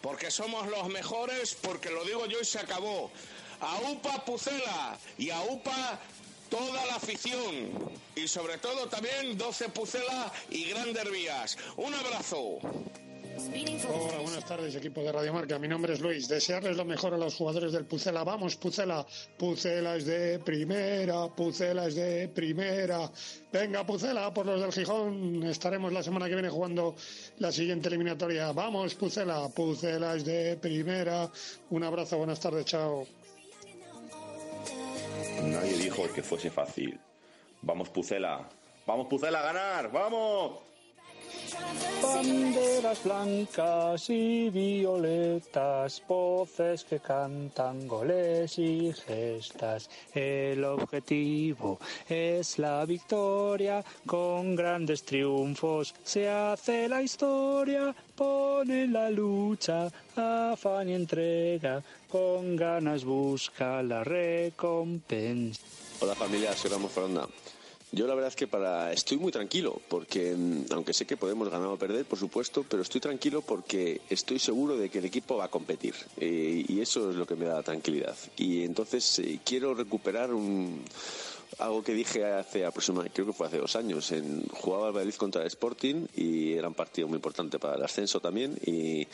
Porque 0.00 0.30
somos 0.30 0.68
los 0.68 0.86
mejores, 0.88 1.56
porque 1.56 1.90
lo 1.90 2.04
digo 2.04 2.26
yo 2.26 2.40
y 2.40 2.44
se 2.44 2.60
acabó. 2.60 3.10
A 3.60 3.80
UPA 3.90 4.24
Pucela 4.24 4.96
y 5.18 5.30
a 5.30 5.42
UPA 5.42 5.98
toda 6.48 6.86
la 6.86 6.94
afición. 6.94 7.90
Y 8.14 8.28
sobre 8.28 8.58
todo 8.58 8.88
también 8.88 9.36
12 9.36 9.70
Pucela 9.70 10.32
y 10.50 10.66
Grandes 10.66 11.10
Vías. 11.10 11.58
Un 11.76 11.92
abrazo. 11.94 12.60
Hola, 13.38 14.18
buenas 14.20 14.44
tardes, 14.46 14.74
equipo 14.74 15.00
de 15.00 15.12
Radio 15.12 15.32
Marca. 15.32 15.60
Mi 15.60 15.68
nombre 15.68 15.92
es 15.92 16.00
Luis. 16.00 16.26
Desearles 16.26 16.76
lo 16.76 16.84
mejor 16.84 17.14
a 17.14 17.16
los 17.16 17.36
jugadores 17.36 17.72
del 17.72 17.84
Pucela. 17.84 18.24
Vamos, 18.24 18.56
Pucela. 18.56 19.06
Pucela 19.36 19.94
es 19.94 20.06
de 20.06 20.40
primera, 20.40 21.28
Pucela 21.28 21.86
es 21.86 21.94
de 21.94 22.26
primera. 22.26 23.08
Venga, 23.52 23.86
Pucela, 23.86 24.34
por 24.34 24.44
los 24.44 24.60
del 24.60 24.72
Gijón. 24.72 25.44
Estaremos 25.44 25.92
la 25.92 26.02
semana 26.02 26.26
que 26.26 26.34
viene 26.34 26.48
jugando 26.48 26.96
la 27.38 27.52
siguiente 27.52 27.86
eliminatoria. 27.86 28.50
Vamos, 28.50 28.96
Pucela. 28.96 29.48
Pucela 29.50 30.16
es 30.16 30.24
de 30.24 30.56
primera. 30.56 31.30
Un 31.70 31.84
abrazo, 31.84 32.18
buenas 32.18 32.40
tardes, 32.40 32.64
chao. 32.64 33.06
Nadie 35.44 35.76
dijo 35.76 36.12
que 36.12 36.24
fuese 36.24 36.50
fácil. 36.50 36.98
Vamos, 37.62 37.88
Pucela. 37.90 38.48
Vamos, 38.84 39.06
Pucela, 39.06 39.38
a 39.38 39.52
ganar. 39.52 39.92
¡Vamos! 39.92 40.67
Banderas 42.02 43.04
blancas 43.04 44.10
y 44.10 44.50
violetas, 44.50 46.02
voces 46.08 46.84
que 46.84 47.00
cantan 47.00 47.86
goles 47.86 48.58
y 48.58 48.92
gestas. 48.92 49.88
El 50.14 50.64
objetivo 50.64 51.78
es 52.08 52.58
la 52.58 52.84
victoria, 52.84 53.84
con 54.06 54.56
grandes 54.56 55.04
triunfos 55.04 55.94
se 56.02 56.28
hace 56.28 56.88
la 56.88 57.02
historia, 57.02 57.94
pone 58.14 58.86
la 58.86 59.10
lucha, 59.10 59.88
afán 60.16 60.88
y 60.88 60.94
entrega, 60.94 61.82
con 62.08 62.56
ganas 62.56 63.04
busca 63.04 63.82
la 63.82 64.04
recompensa. 64.04 65.60
Hola 66.00 66.14
familia, 66.14 66.52
soy 66.54 66.70
Foronda. 66.88 67.26
Yo 67.90 68.06
la 68.06 68.14
verdad 68.14 68.28
es 68.28 68.36
que 68.36 68.46
para 68.46 68.92
estoy 68.92 69.16
muy 69.16 69.32
tranquilo 69.32 69.80
porque 69.88 70.34
mm, 70.36 70.66
aunque 70.72 70.92
sé 70.92 71.06
que 71.06 71.16
podemos 71.16 71.48
ganar 71.48 71.68
o 71.68 71.78
perder, 71.78 72.04
por 72.04 72.18
supuesto, 72.18 72.64
pero 72.68 72.82
estoy 72.82 73.00
tranquilo 73.00 73.40
porque 73.40 74.02
estoy 74.10 74.38
seguro 74.38 74.76
de 74.76 74.90
que 74.90 74.98
el 74.98 75.06
equipo 75.06 75.36
va 75.38 75.44
a 75.46 75.50
competir 75.50 75.94
eh, 76.18 76.64
y 76.68 76.80
eso 76.80 77.10
es 77.10 77.16
lo 77.16 77.26
que 77.26 77.34
me 77.34 77.46
da 77.46 77.62
tranquilidad. 77.62 78.14
Y 78.36 78.62
entonces 78.64 79.18
eh, 79.20 79.40
quiero 79.44 79.74
recuperar 79.74 80.34
un 80.34 80.84
algo 81.58 81.82
que 81.82 81.94
dije 81.94 82.24
hace 82.26 82.66
aproximadamente, 82.66 83.14
creo 83.14 83.26
que 83.26 83.32
fue 83.32 83.46
hace 83.46 83.58
dos 83.58 83.74
años, 83.74 84.12
en, 84.12 84.46
jugaba 84.48 84.88
el 84.88 84.92
Valladolid 84.92 85.14
contra 85.16 85.40
el 85.40 85.48
Sporting 85.48 86.06
y 86.14 86.52
era 86.52 86.68
un 86.68 86.74
partido 86.74 87.08
muy 87.08 87.16
importante 87.16 87.58
para 87.58 87.76
el 87.76 87.82
ascenso 87.82 88.20
también 88.20 88.56
y 88.66 89.06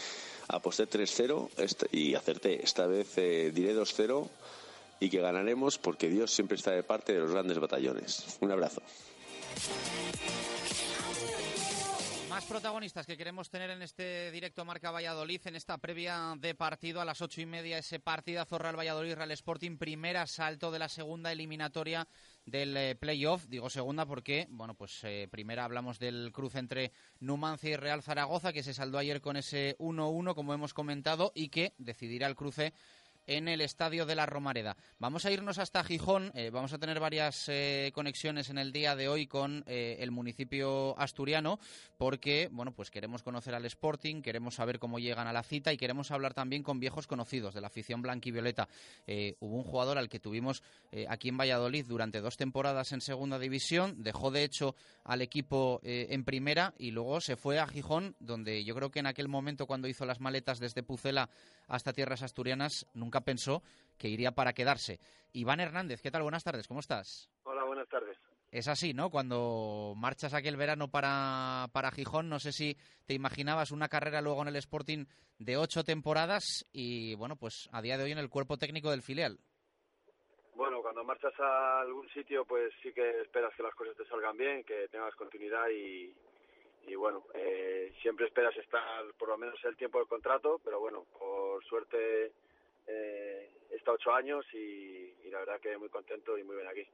aposté 0.48 0.86
3-0 0.88 1.48
este- 1.58 1.86
y 1.92 2.14
acerté. 2.14 2.62
Esta 2.62 2.86
vez 2.86 3.06
eh, 3.16 3.52
diré 3.54 3.72
2-0 3.74 4.28
y 5.04 5.10
que 5.10 5.20
ganaremos 5.20 5.76
porque 5.76 6.08
Dios 6.08 6.30
siempre 6.30 6.56
está 6.56 6.70
de 6.70 6.82
parte 6.82 7.12
de 7.12 7.20
los 7.20 7.30
grandes 7.30 7.58
batallones. 7.58 8.38
Un 8.40 8.50
abrazo. 8.50 8.80
Más 12.30 12.46
protagonistas 12.46 13.06
que 13.06 13.16
queremos 13.16 13.50
tener 13.50 13.70
en 13.70 13.82
este 13.82 14.30
directo 14.32 14.64
Marca 14.64 14.90
Valladolid, 14.90 15.42
en 15.44 15.56
esta 15.56 15.76
previa 15.78 16.34
de 16.38 16.54
partido 16.54 17.00
a 17.00 17.04
las 17.04 17.20
ocho 17.20 17.42
y 17.42 17.46
media, 17.46 17.78
ese 17.78 18.00
partidazo 18.00 18.58
Real 18.58 18.76
Valladolid, 18.78 19.14
Real 19.14 19.30
Sporting, 19.32 19.76
primer 19.76 20.16
asalto 20.16 20.72
de 20.72 20.78
la 20.78 20.88
segunda 20.88 21.30
eliminatoria 21.30 22.08
del 22.46 22.76
eh, 22.76 22.96
playoff. 22.96 23.44
Digo 23.44 23.68
segunda 23.68 24.06
porque, 24.06 24.48
bueno, 24.50 24.74
pues 24.74 25.04
eh, 25.04 25.28
primera 25.30 25.64
hablamos 25.64 25.98
del 25.98 26.32
cruce 26.32 26.58
entre 26.58 26.92
Numancia 27.20 27.70
y 27.70 27.76
Real 27.76 28.02
Zaragoza, 28.02 28.52
que 28.52 28.62
se 28.62 28.74
saldó 28.74 28.98
ayer 28.98 29.20
con 29.20 29.36
ese 29.36 29.76
1-1, 29.78 30.34
como 30.34 30.54
hemos 30.54 30.74
comentado, 30.74 31.30
y 31.34 31.50
que 31.50 31.74
decidirá 31.78 32.26
el 32.26 32.34
cruce 32.34 32.72
en 33.26 33.48
el 33.48 33.60
estadio 33.60 34.06
de 34.06 34.14
la 34.14 34.26
Romareda. 34.26 34.76
Vamos 34.98 35.24
a 35.24 35.30
irnos 35.30 35.58
hasta 35.58 35.84
Gijón, 35.84 36.30
eh, 36.34 36.50
vamos 36.50 36.72
a 36.72 36.78
tener 36.78 37.00
varias 37.00 37.48
eh, 37.48 37.90
conexiones 37.94 38.50
en 38.50 38.58
el 38.58 38.72
día 38.72 38.96
de 38.96 39.08
hoy 39.08 39.26
con 39.26 39.64
eh, 39.66 39.96
el 40.00 40.10
municipio 40.10 40.98
asturiano, 40.98 41.58
porque 41.96 42.48
bueno, 42.52 42.72
pues 42.72 42.90
queremos 42.90 43.22
conocer 43.22 43.54
al 43.54 43.64
Sporting, 43.66 44.22
queremos 44.22 44.56
saber 44.56 44.78
cómo 44.78 44.98
llegan 44.98 45.26
a 45.26 45.32
la 45.32 45.42
cita 45.42 45.72
y 45.72 45.76
queremos 45.76 46.10
hablar 46.10 46.34
también 46.34 46.62
con 46.62 46.80
viejos 46.80 47.06
conocidos 47.06 47.54
de 47.54 47.60
la 47.60 47.68
afición 47.68 48.02
blanquivioleta. 48.02 48.68
Hubo 49.40 49.56
un 49.56 49.64
jugador 49.64 49.98
al 49.98 50.08
que 50.08 50.20
tuvimos 50.20 50.62
aquí 51.08 51.28
en 51.28 51.36
Valladolid 51.36 51.86
durante 51.86 52.20
dos 52.20 52.36
temporadas 52.36 52.92
en 52.92 53.00
segunda 53.00 53.38
división, 53.38 54.02
dejó 54.02 54.30
de 54.30 54.44
hecho 54.44 54.74
al 55.04 55.22
equipo 55.22 55.80
en 55.82 56.24
primera 56.24 56.74
y 56.78 56.90
luego 56.90 57.20
se 57.20 57.36
fue 57.36 57.58
a 57.58 57.66
Gijón, 57.66 58.16
donde 58.20 58.64
yo 58.64 58.74
creo 58.74 58.90
que 58.90 59.00
en 59.00 59.06
aquel 59.06 59.28
momento 59.28 59.66
cuando 59.66 59.88
hizo 59.88 60.04
las 60.04 60.20
maletas 60.20 60.58
desde 60.58 60.82
Pucela 60.82 61.28
hasta 61.68 61.92
tierras 61.92 62.22
asturianas 62.22 62.86
nunca 62.94 63.22
pensó 63.22 63.62
que 63.98 64.08
iría 64.08 64.32
para 64.32 64.52
quedarse. 64.52 65.00
Iván 65.32 65.60
Hernández, 65.60 66.00
¿qué 66.02 66.10
tal? 66.10 66.22
Buenas 66.22 66.44
tardes, 66.44 66.68
¿cómo 66.68 66.80
estás? 66.80 67.30
Hola, 67.44 67.64
buenas 67.64 67.88
tardes. 67.88 68.18
Es 68.50 68.68
así, 68.68 68.94
¿no? 68.94 69.10
Cuando 69.10 69.94
marchas 69.96 70.32
aquel 70.32 70.56
verano 70.56 70.88
para, 70.88 71.66
para 71.72 71.90
Gijón, 71.90 72.28
no 72.28 72.38
sé 72.38 72.52
si 72.52 72.76
te 73.04 73.14
imaginabas 73.14 73.72
una 73.72 73.88
carrera 73.88 74.20
luego 74.20 74.42
en 74.42 74.48
el 74.48 74.56
Sporting 74.56 75.06
de 75.38 75.56
ocho 75.56 75.82
temporadas 75.82 76.64
y, 76.72 77.16
bueno, 77.16 77.34
pues 77.34 77.68
a 77.72 77.82
día 77.82 77.98
de 77.98 78.04
hoy 78.04 78.12
en 78.12 78.18
el 78.18 78.30
cuerpo 78.30 78.56
técnico 78.56 78.92
del 78.92 79.02
filial. 79.02 79.40
Bueno, 80.54 80.80
cuando 80.82 81.02
marchas 81.02 81.34
a 81.40 81.80
algún 81.80 82.08
sitio, 82.10 82.44
pues 82.44 82.72
sí 82.80 82.92
que 82.92 83.22
esperas 83.22 83.52
que 83.56 83.64
las 83.64 83.74
cosas 83.74 83.96
te 83.96 84.06
salgan 84.06 84.36
bien, 84.36 84.62
que 84.62 84.86
tengas 84.88 85.16
continuidad 85.16 85.68
y, 85.70 86.14
y 86.86 86.94
bueno, 86.94 87.24
eh, 87.34 87.92
siempre 88.02 88.26
esperas 88.26 88.56
estar 88.56 89.04
por 89.18 89.28
lo 89.28 89.38
menos 89.38 89.62
el 89.64 89.76
tiempo 89.76 89.98
del 89.98 90.08
contrato, 90.08 90.60
pero 90.62 90.80
bueno, 90.80 91.04
por 91.18 91.64
suerte 91.64 92.32
eh, 92.86 93.50
he 93.70 93.76
estado 93.76 93.96
ocho 93.96 94.12
años 94.12 94.44
y, 94.52 95.14
y 95.24 95.30
la 95.30 95.38
verdad 95.40 95.60
que 95.60 95.76
muy 95.78 95.88
contento 95.88 96.36
y 96.38 96.44
muy 96.44 96.56
bien 96.56 96.68
aquí. 96.68 96.86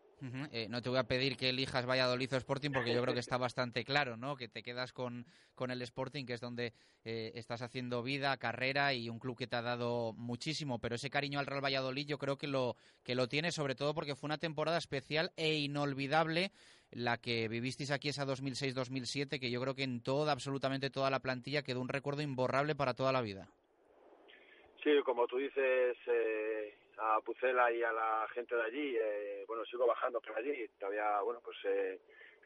Eh, 0.52 0.68
no 0.68 0.82
te 0.82 0.90
voy 0.90 0.98
a 0.98 1.04
pedir 1.04 1.36
que 1.36 1.48
elijas 1.48 1.86
Valladolid 1.86 2.34
o 2.34 2.36
Sporting 2.36 2.70
porque 2.70 2.92
yo 2.92 3.00
creo 3.02 3.14
que 3.14 3.20
está 3.26 3.38
bastante 3.38 3.84
claro, 3.84 4.16
¿no? 4.16 4.36
Que 4.36 4.48
te 4.48 4.62
quedas 4.62 4.92
con, 4.92 5.26
con 5.54 5.70
el 5.70 5.80
Sporting, 5.82 6.26
que 6.26 6.34
es 6.34 6.40
donde 6.40 6.74
eh, 7.04 7.32
estás 7.34 7.62
haciendo 7.62 8.02
vida, 8.02 8.36
carrera 8.36 8.92
y 8.92 9.08
un 9.08 9.18
club 9.18 9.36
que 9.36 9.46
te 9.46 9.56
ha 9.56 9.62
dado 9.62 10.12
muchísimo. 10.12 10.78
Pero 10.78 10.96
ese 10.96 11.10
cariño 11.10 11.38
al 11.38 11.46
Real 11.46 11.64
Valladolid 11.64 12.06
yo 12.06 12.18
creo 12.18 12.36
que 12.36 12.46
lo, 12.48 12.76
que 13.02 13.14
lo 13.14 13.28
tiene, 13.28 13.50
sobre 13.50 13.74
todo 13.74 13.94
porque 13.94 14.14
fue 14.14 14.28
una 14.28 14.38
temporada 14.38 14.78
especial 14.78 15.32
e 15.36 15.54
inolvidable 15.54 16.52
la 16.92 17.18
que 17.18 17.48
vivisteis 17.48 17.90
aquí 17.90 18.08
esa 18.08 18.26
2006-2007, 18.26 19.40
que 19.40 19.50
yo 19.50 19.60
creo 19.60 19.74
que 19.74 19.84
en 19.84 20.02
toda, 20.02 20.32
absolutamente 20.32 20.90
toda 20.90 21.10
la 21.10 21.20
plantilla 21.20 21.62
quedó 21.62 21.80
un 21.80 21.88
recuerdo 21.88 22.22
imborrable 22.22 22.74
para 22.74 22.94
toda 22.94 23.12
la 23.12 23.22
vida. 23.22 23.48
Sí, 24.82 24.90
como 25.04 25.26
tú 25.26 25.36
dices, 25.36 25.96
eh, 26.06 26.74
a 27.00 27.20
Pucela 27.20 27.72
y 27.72 27.82
a 27.82 27.92
la 27.92 28.26
gente 28.34 28.54
de 28.54 28.62
allí, 28.62 28.96
eh, 28.96 29.44
bueno, 29.46 29.64
sigo 29.64 29.86
bajando 29.86 30.20
por 30.20 30.36
allí, 30.36 30.68
todavía, 30.78 31.20
bueno, 31.22 31.40
pues 31.44 31.56
eh, 31.64 31.98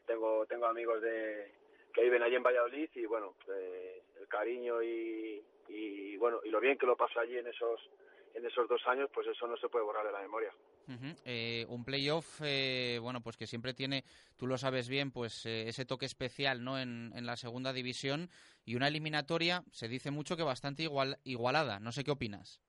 tengo 0.05 0.45
tengo 0.45 0.65
amigos 0.65 1.01
de 1.01 1.51
que 1.93 2.03
viven 2.03 2.23
allí 2.23 2.35
en 2.35 2.43
Valladolid 2.43 2.89
y 2.95 3.05
bueno, 3.05 3.35
eh, 3.49 4.01
el 4.19 4.27
cariño 4.27 4.81
y, 4.81 5.43
y 5.69 6.17
bueno, 6.17 6.39
y 6.43 6.49
lo 6.49 6.59
bien 6.59 6.77
que 6.77 6.85
lo 6.85 6.95
paso 6.95 7.19
allí 7.19 7.37
en 7.37 7.47
esos 7.47 7.79
en 8.35 8.45
esos 8.45 8.67
dos 8.67 8.81
años, 8.87 9.09
pues 9.13 9.27
eso 9.27 9.47
no 9.47 9.57
se 9.57 9.69
puede 9.69 9.85
borrar 9.85 10.05
de 10.05 10.11
la 10.11 10.21
memoria. 10.21 10.51
Ujú. 10.87 11.15
Eh, 11.25 11.65
un 11.69 11.83
playoff, 11.83 12.41
eh, 12.43 12.99
bueno, 13.01 13.21
pues 13.21 13.37
que 13.37 13.47
siempre 13.47 13.73
tiene, 13.73 14.03
tú 14.37 14.45
lo 14.45 14.57
sabes 14.57 14.87
bien, 14.87 15.11
pues 15.11 15.45
eh, 15.45 15.67
ese 15.67 15.85
toque 15.85 16.05
especial, 16.05 16.63
¿no? 16.63 16.77
En, 16.77 17.11
en 17.15 17.25
la 17.25 17.37
segunda 17.37 17.73
división 17.73 18.29
y 18.65 18.75
una 18.75 18.89
eliminatoria, 18.89 19.63
se 19.71 19.87
dice 19.87 20.11
mucho 20.11 20.37
que 20.37 20.43
bastante 20.43 20.83
igual, 20.83 21.17
igualada. 21.23 21.79
No 21.79 21.91
sé 21.91 22.03
qué 22.03 22.11
opinas. 22.11 22.61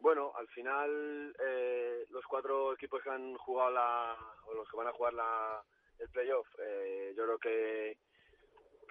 Bueno, 0.00 0.32
al 0.36 0.48
final 0.48 1.36
eh, 1.38 2.06
los 2.10 2.24
cuatro 2.26 2.72
equipos 2.74 3.02
que 3.02 3.10
han 3.10 3.36
jugado 3.36 3.70
la, 3.70 4.16
o 4.46 4.54
los 4.54 4.68
que 4.68 4.76
van 4.76 4.88
a 4.88 4.92
jugar 4.92 5.14
la, 5.14 5.62
el 5.98 6.08
playoff, 6.08 6.46
eh, 6.58 7.14
yo 7.16 7.24
creo 7.24 7.38
que, 7.38 7.98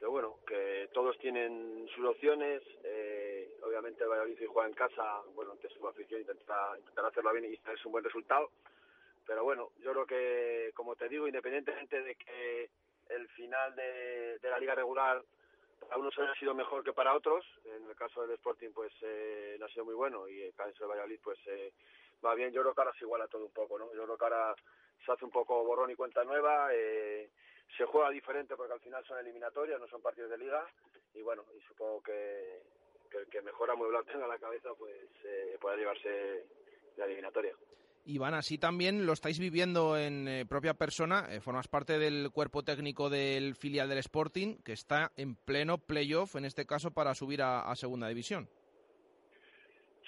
que 0.02 0.07
bueno, 0.07 0.40
que 0.48 0.90
todos 0.94 1.15
tienen 1.19 1.88
sus 1.95 2.03
opciones. 2.07 2.64
eh, 2.84 3.56
obviamente 3.61 4.03
el 4.03 4.10
Valladolid 4.10 4.40
si 4.40 4.48
juega 4.48 4.68
en 4.68 4.73
casa, 4.73 5.22
bueno, 5.36 5.52
ante 5.52 5.69
su 5.69 5.88
afición 5.88 6.22
intentará, 6.22 6.76
intentará 6.80 7.10
hacerlo 7.10 7.32
bien 7.34 7.45
y 7.45 7.53
es 7.53 7.86
un 7.86 7.91
buen 7.91 8.03
resultado. 8.03 8.49
Pero 9.28 9.44
bueno, 9.44 9.69
yo 9.78 9.91
creo 9.91 10.06
que, 10.07 10.72
como 10.73 10.95
te 10.95 11.07
digo, 11.07 11.28
independientemente 11.28 12.02
de 12.02 12.15
que 12.15 12.72
el 13.10 13.28
final 13.30 13.76
de, 13.76 14.40
de 14.40 14.49
la 14.49 14.57
liga 14.57 14.73
regular 14.73 15.22
para 15.82 15.98
unos 15.98 16.18
haya 16.18 16.34
sido 16.34 16.56
mejor 16.56 16.84
que 16.84 16.94
para 16.94 17.14
otros, 17.14 17.45
en 17.65 17.88
el 17.88 17.95
caso 17.95 18.22
del 18.22 18.32
Sporting 18.32 18.72
pues 18.73 18.91
eh, 19.03 19.56
no 19.60 19.68
ha 19.68 19.69
sido 19.69 19.86
muy 19.86 19.94
bueno 19.94 20.28
y 20.28 20.41
el 20.41 20.53
caso 20.56 20.72
del 20.80 20.90
Valladolid 20.90 21.19
pues 21.23 21.38
eh, 21.45 21.73
va 22.26 22.34
bien, 22.34 22.52
yo 22.52 22.61
creo 22.61 22.73
que 22.73 22.82
ahora 22.82 22.94
se 22.98 23.06
iguala 23.06 23.28
todo 23.28 23.45
un 23.45 23.52
poco, 23.52 23.78
¿no? 23.78 23.94
Yo 23.94 24.03
creo 24.06 24.18
que 24.18 24.23
ahora 24.23 24.56
se 25.06 25.11
hace 25.11 25.26
un 25.26 25.32
poco 25.32 25.64
borrón 25.64 25.91
y 25.91 25.95
cuenta 25.95 26.23
nueva, 26.23 26.69
eh, 26.73 27.30
se 27.77 27.85
juega 27.85 28.10
diferente 28.10 28.56
porque 28.56 28.73
al 28.73 28.80
final 28.80 29.03
son 29.06 29.19
eliminatorias, 29.19 29.80
no 29.80 29.88
son 29.88 30.02
partidos 30.02 30.31
de 30.31 30.38
liga 30.38 30.65
y 31.14 31.22
bueno, 31.22 31.43
y 31.57 31.61
supongo 31.68 32.02
que, 32.03 32.61
que 33.10 33.18
el 33.18 33.27
que 33.27 33.41
mejor 33.41 33.72
amueblado 33.72 34.06
tenga 34.06 34.27
la 34.27 34.38
cabeza 34.38 34.69
pues 34.77 34.95
eh, 35.23 35.57
pueda 35.60 35.76
llevarse 35.76 36.45
la 36.98 37.06
eliminatoria. 37.06 37.53
Iván, 38.06 38.34
así 38.34 38.57
también 38.57 39.06
lo 39.06 39.14
estáis 39.14 39.39
viviendo 39.39 39.95
en 39.95 40.27
eh, 40.27 40.45
propia 40.48 40.73
persona. 40.73 41.27
eh, 41.30 41.39
formas 41.39 41.68
parte 41.68 41.99
del 41.99 42.31
cuerpo 42.31 42.64
técnico 42.64 43.10
del 43.11 43.56
filial 43.56 43.89
del 43.89 43.99
Sporting, 43.99 44.57
que 44.64 44.73
está 44.73 45.11
en 45.18 45.35
pleno 45.35 45.77
playoff, 45.77 46.35
en 46.35 46.45
este 46.45 46.65
caso, 46.65 46.91
para 46.91 47.14
subir 47.14 47.43
a, 47.43 47.61
a 47.61 47.76
segunda 47.76 48.07
división. 48.07 48.49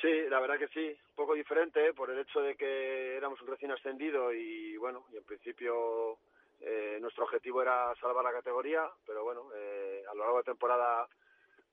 Sí, 0.02 0.10
la 0.27 0.40
verdad 0.41 0.57
que 0.57 0.68
sí, 0.69 0.88
un 1.10 1.15
poco 1.15 1.35
diferente 1.35 1.88
¿eh? 1.88 1.94
por 1.94 2.10
el 2.10 2.19
hecho 2.19 2.41
de 2.41 2.56
que 2.56 3.15
éramos 3.15 3.40
un 3.41 3.48
recién 3.48 3.72
ascendido 3.72 4.34
y 4.34 4.76
bueno, 4.77 5.06
y 5.14 5.18
en 5.18 5.23
principio 5.23 6.18
eh, 6.60 6.98
nuestro 7.02 7.26
objetivo 7.26 7.62
era 7.62 7.94
salvar 8.00 8.24
la 8.24 8.32
categoría, 8.32 8.90
pero 9.06 9.24
bueno, 9.24 9.50
eh, 9.56 10.04
a 10.10 10.14
lo 10.14 10.24
largo 10.24 10.38
de 10.38 10.44
temporada 10.44 11.08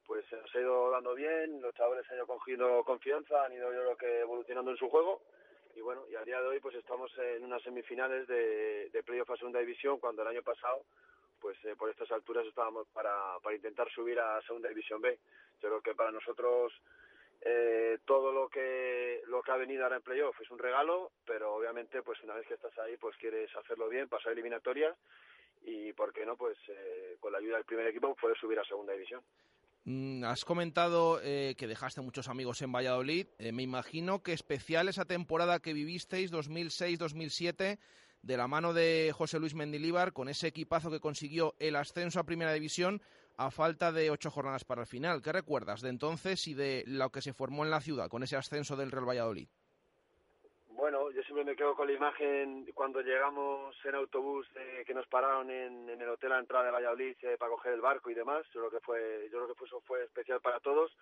pues 0.06 0.24
se 0.26 0.36
nos 0.36 0.52
ha 0.54 0.60
ido 0.60 0.90
dando 0.90 1.14
bien, 1.14 1.62
los 1.62 1.74
chavales 1.74 2.04
han 2.10 2.16
ido 2.16 2.26
cogiendo 2.26 2.82
confianza, 2.84 3.44
han 3.44 3.52
ido 3.52 3.72
yo 3.72 3.80
creo 3.80 3.96
que 3.96 4.20
evolucionando 4.20 4.72
en 4.72 4.76
su 4.76 4.88
juego 4.88 5.22
y 5.76 5.80
bueno, 5.80 6.02
y 6.10 6.16
a 6.16 6.24
día 6.24 6.40
de 6.40 6.48
hoy 6.48 6.60
pues 6.60 6.74
estamos 6.74 7.16
en 7.18 7.44
unas 7.44 7.62
semifinales 7.62 8.26
de, 8.26 8.90
de 8.90 9.02
playoff 9.04 9.30
a 9.30 9.36
segunda 9.36 9.60
división 9.60 10.00
cuando 10.00 10.22
el 10.22 10.28
año 10.28 10.42
pasado 10.42 10.82
pues 11.40 11.56
eh, 11.64 11.74
por 11.76 11.90
estas 11.90 12.10
alturas 12.12 12.46
estábamos 12.46 12.86
para, 12.88 13.38
para 13.42 13.56
intentar 13.56 13.90
subir 13.90 14.18
a 14.20 14.40
segunda 14.42 14.68
división 14.68 15.00
B. 15.00 15.18
Yo 15.60 15.68
creo 15.68 15.80
que 15.80 15.94
para 15.94 16.12
nosotros 16.12 16.72
eh, 17.42 17.98
todo 18.04 18.32
lo 18.32 18.48
que 18.48 19.22
lo 19.26 19.42
que 19.42 19.50
ha 19.50 19.56
venido 19.56 19.84
ahora 19.84 19.96
en 19.96 20.02
playoff 20.02 20.40
es 20.40 20.50
un 20.50 20.58
regalo, 20.58 21.12
pero 21.24 21.54
obviamente 21.54 22.02
pues 22.02 22.22
una 22.22 22.34
vez 22.34 22.46
que 22.46 22.54
estás 22.54 22.76
ahí 22.78 22.96
pues 22.96 23.16
quieres 23.16 23.54
hacerlo 23.56 23.88
bien, 23.88 24.08
pasar 24.08 24.32
eliminatorias 24.32 24.96
y 25.62 25.92
por 25.92 26.12
qué 26.12 26.26
no 26.26 26.36
pues 26.36 26.56
eh, 26.68 27.16
con 27.20 27.32
la 27.32 27.38
ayuda 27.38 27.56
del 27.56 27.64
primer 27.64 27.86
equipo 27.86 28.14
puedes 28.14 28.38
subir 28.38 28.58
a 28.58 28.64
segunda 28.64 28.92
división. 28.92 29.22
Mm, 29.84 30.24
has 30.24 30.44
comentado 30.44 31.20
eh, 31.22 31.54
que 31.56 31.66
dejaste 31.66 32.02
muchos 32.02 32.28
amigos 32.28 32.60
en 32.62 32.72
Valladolid. 32.72 33.26
Eh, 33.38 33.52
me 33.52 33.62
imagino 33.62 34.22
que 34.22 34.32
especial 34.32 34.88
esa 34.88 35.06
temporada 35.06 35.60
que 35.60 35.72
vivisteis, 35.72 36.30
2006-2007, 36.32 37.78
de 38.22 38.36
la 38.36 38.46
mano 38.46 38.74
de 38.74 39.12
José 39.14 39.38
Luis 39.38 39.54
Mendilíbar, 39.54 40.12
con 40.12 40.28
ese 40.28 40.48
equipazo 40.48 40.90
que 40.90 41.00
consiguió 41.00 41.54
el 41.58 41.76
ascenso 41.76 42.20
a 42.20 42.24
Primera 42.24 42.52
División 42.52 43.00
a 43.40 43.50
falta 43.50 43.90
de 43.90 44.10
ocho 44.10 44.30
jornadas 44.30 44.64
para 44.64 44.82
el 44.82 44.86
final. 44.86 45.22
¿Qué 45.22 45.32
recuerdas 45.32 45.80
de 45.80 45.88
entonces 45.88 46.46
y 46.46 46.52
de 46.52 46.84
lo 46.86 47.08
que 47.08 47.22
se 47.22 47.32
formó 47.32 47.64
en 47.64 47.70
la 47.70 47.80
ciudad 47.80 48.10
con 48.10 48.22
ese 48.22 48.36
ascenso 48.36 48.76
del 48.76 48.90
Real 48.90 49.08
Valladolid? 49.08 49.48
Bueno, 50.68 51.10
yo 51.10 51.22
siempre 51.22 51.44
me 51.44 51.56
quedo 51.56 51.74
con 51.74 51.86
la 51.86 51.94
imagen 51.94 52.70
cuando 52.74 53.00
llegamos 53.00 53.74
en 53.84 53.94
autobús 53.94 54.46
eh, 54.56 54.84
que 54.86 54.92
nos 54.92 55.06
pararon 55.06 55.50
en, 55.50 55.88
el 55.88 56.08
hotel 56.10 56.32
a 56.32 56.38
entrada 56.38 56.66
de 56.66 56.70
Valladolid 56.70 57.16
eh, 57.22 57.36
para 57.38 57.52
coger 57.52 57.72
el 57.72 57.80
barco 57.80 58.10
y 58.10 58.14
demás. 58.14 58.44
Yo 58.52 58.60
creo 58.60 58.70
que 58.72 58.84
fue, 58.84 59.28
yo 59.32 59.38
creo 59.38 59.48
que 59.48 59.54
fue, 59.54 59.66
eso 59.66 59.80
fue 59.86 60.04
especial 60.04 60.40
para 60.42 60.60
todos. 60.60 60.94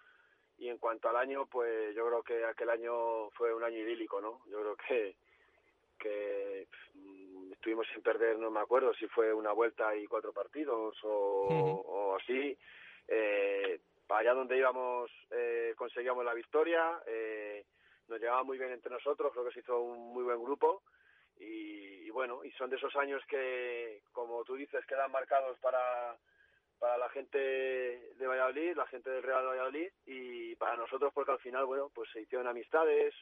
Y 0.59 0.69
en 0.69 0.78
cuanto 0.78 1.09
al 1.09 1.16
año, 1.16 1.47
pues 1.47 1.93
yo 1.97 2.06
creo 2.06 2.23
que 2.23 2.44
aquel 2.44 2.70
año 2.70 3.31
fue 3.31 3.52
un 3.52 3.65
año 3.65 3.78
idílico, 3.78 4.20
¿no? 4.20 4.43
Yo 4.48 4.60
creo 4.60 4.77
que 4.77 5.16
que 5.98 6.69
estuvimos 7.59 7.86
sin 7.93 8.02
perder, 8.02 8.39
no 8.39 8.51
me 8.51 8.60
acuerdo 8.60 8.94
si 8.94 9.06
fue 9.09 9.32
una 9.35 9.52
vuelta 9.52 9.94
y 9.97 10.06
cuatro 10.06 10.32
partidos 10.32 10.97
o, 11.02 11.48
o 11.85 12.16
así. 12.16 12.56
Eh, 13.09 13.80
allá 14.09 14.32
donde 14.32 14.56
íbamos 14.56 15.10
eh, 15.30 15.74
conseguíamos 15.76 16.24
la 16.24 16.35
victoria. 16.35 17.01
Eh, 17.06 17.64
nos 18.09 18.20
llevaba 18.20 18.43
muy 18.43 18.59
bien 18.59 18.70
entre 18.70 18.90
nosotros, 18.90 19.32
creo 19.32 19.44
que 19.44 19.52
se 19.52 19.60
hizo 19.60 19.80
un 19.80 20.14
muy 20.14 20.24
buen 20.24 20.43
grupo 20.43 20.82
y, 21.36 22.06
y 22.06 22.10
bueno, 22.10 22.43
y 22.43 22.51
son 22.52 22.70
de 22.70 22.76
esos 22.76 22.94
años 22.97 23.22
que, 23.28 24.02
como 24.12 24.44
tú 24.44 24.55
dices, 24.55 24.86
quedan 24.86 25.12
marcados 25.12 25.59
para, 25.59 26.16
para 26.78 26.97
la 26.97 27.10
gente 27.10 27.39
de 27.39 28.26
Valladolid, 28.26 28.76
la 28.76 28.86
gente 28.86 29.10
del 29.10 29.22
Real 29.22 29.47
Valladolid 29.47 29.90
y 30.06 30.55
para 30.56 30.76
nosotros 30.76 31.12
porque 31.12 31.32
al 31.32 31.40
final, 31.40 31.66
bueno, 31.66 31.90
pues 31.94 32.09
se 32.12 32.22
hicieron 32.22 32.47
amistades, 32.47 33.14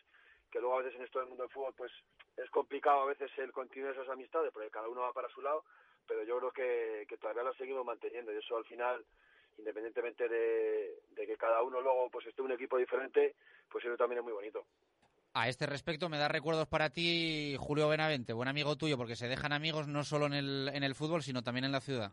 que 0.52 0.60
luego 0.60 0.76
a 0.78 0.82
veces 0.82 0.94
en 0.94 1.04
esto 1.04 1.18
del 1.18 1.28
mundo 1.28 1.42
del 1.42 1.52
fútbol 1.52 1.74
pues 1.76 1.90
es 2.36 2.50
complicado 2.50 3.02
a 3.02 3.06
veces 3.06 3.30
el 3.38 3.52
continuar 3.52 3.92
esas 3.92 4.08
amistades 4.08 4.52
porque 4.52 4.70
cada 4.70 4.88
uno 4.88 5.02
va 5.02 5.12
para 5.12 5.28
su 5.28 5.40
lado, 5.42 5.64
pero 6.06 6.22
yo 6.24 6.38
creo 6.38 6.52
que, 6.52 7.06
que 7.08 7.16
todavía 7.16 7.42
las 7.42 7.56
seguimos 7.56 7.84
manteniendo 7.84 8.32
y 8.32 8.36
eso 8.36 8.56
al 8.56 8.64
final 8.64 9.04
independientemente 9.58 10.28
de, 10.28 11.00
de 11.10 11.26
que 11.26 11.36
cada 11.36 11.62
uno 11.62 11.80
luego 11.80 12.10
pues 12.10 12.26
esté 12.26 12.42
en 12.42 12.46
un 12.46 12.52
equipo 12.52 12.76
diferente, 12.76 13.34
pues 13.70 13.84
eso 13.84 13.96
también 13.96 14.18
es 14.18 14.24
muy 14.24 14.32
bonito. 14.32 14.66
A 15.32 15.48
este 15.48 15.66
respecto, 15.66 16.08
me 16.08 16.18
da 16.18 16.28
recuerdos 16.28 16.66
para 16.66 16.90
ti 16.90 17.56
Julio 17.58 17.88
Benavente, 17.88 18.32
buen 18.32 18.48
amigo 18.48 18.76
tuyo, 18.76 18.96
porque 18.96 19.16
se 19.16 19.28
dejan 19.28 19.52
amigos 19.52 19.86
no 19.86 20.02
solo 20.02 20.26
en 20.26 20.32
el, 20.32 20.70
en 20.72 20.82
el 20.82 20.94
fútbol, 20.94 21.22
sino 21.22 21.42
también 21.42 21.64
en 21.64 21.72
la 21.72 21.80
ciudad. 21.80 22.12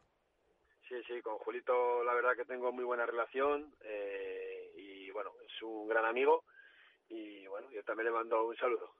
Sí, 0.89 0.95
sí, 1.07 1.21
con 1.21 1.37
Julito 1.37 2.03
la 2.03 2.13
verdad 2.13 2.35
que 2.35 2.45
tengo 2.45 2.71
muy 2.71 2.83
buena 2.83 3.05
relación 3.05 3.73
eh, 3.81 4.71
y 4.75 5.09
bueno, 5.11 5.31
es 5.45 5.61
un 5.61 5.87
gran 5.87 6.05
amigo 6.05 6.43
y 7.07 7.47
bueno, 7.47 7.71
yo 7.71 7.83
también 7.83 8.07
le 8.07 8.11
mando 8.11 8.45
un 8.45 8.57
saludo. 8.57 8.93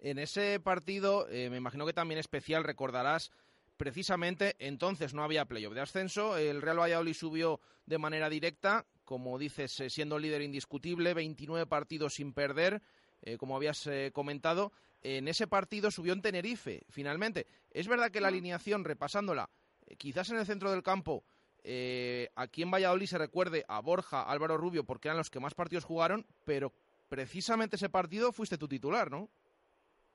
En 0.00 0.18
ese 0.18 0.58
partido, 0.60 1.28
eh, 1.28 1.50
me 1.50 1.58
imagino 1.58 1.86
que 1.86 1.92
también 1.92 2.18
especial, 2.18 2.64
recordarás, 2.64 3.30
precisamente 3.76 4.56
entonces 4.58 5.14
no 5.14 5.22
había 5.22 5.44
playoff 5.44 5.74
de 5.74 5.80
ascenso, 5.80 6.36
el 6.36 6.62
Real 6.62 6.80
Valladolid 6.80 7.14
subió 7.14 7.60
de 7.86 7.98
manera 7.98 8.28
directa, 8.28 8.86
como 9.04 9.38
dices, 9.38 9.78
eh, 9.80 9.90
siendo 9.90 10.18
líder 10.18 10.42
indiscutible, 10.42 11.14
29 11.14 11.66
partidos 11.66 12.14
sin 12.14 12.32
perder, 12.32 12.82
eh, 13.22 13.36
como 13.36 13.56
habías 13.56 13.86
eh, 13.86 14.10
comentado. 14.12 14.72
En 15.02 15.28
ese 15.28 15.46
partido 15.46 15.90
subió 15.90 16.12
en 16.12 16.22
Tenerife, 16.22 16.82
finalmente. 16.90 17.46
Es 17.70 17.88
verdad 17.88 18.10
que 18.10 18.20
la 18.20 18.28
alineación, 18.28 18.84
repasándola, 18.84 19.48
eh, 19.86 19.96
quizás 19.96 20.30
en 20.30 20.38
el 20.38 20.46
centro 20.46 20.70
del 20.70 20.82
campo, 20.82 21.24
eh, 21.62 22.30
aquí 22.36 22.62
en 22.62 22.70
Valladolid 22.70 23.06
se 23.06 23.18
recuerde 23.18 23.64
a 23.68 23.80
Borja, 23.80 24.22
Álvaro 24.22 24.56
Rubio, 24.56 24.84
porque 24.84 25.08
eran 25.08 25.18
los 25.18 25.30
que 25.30 25.40
más 25.40 25.54
partidos 25.54 25.84
jugaron, 25.84 26.26
pero 26.44 26.72
precisamente 27.08 27.76
ese 27.76 27.88
partido 27.88 28.32
fuiste 28.32 28.58
tu 28.58 28.68
titular, 28.68 29.10
¿no? 29.10 29.30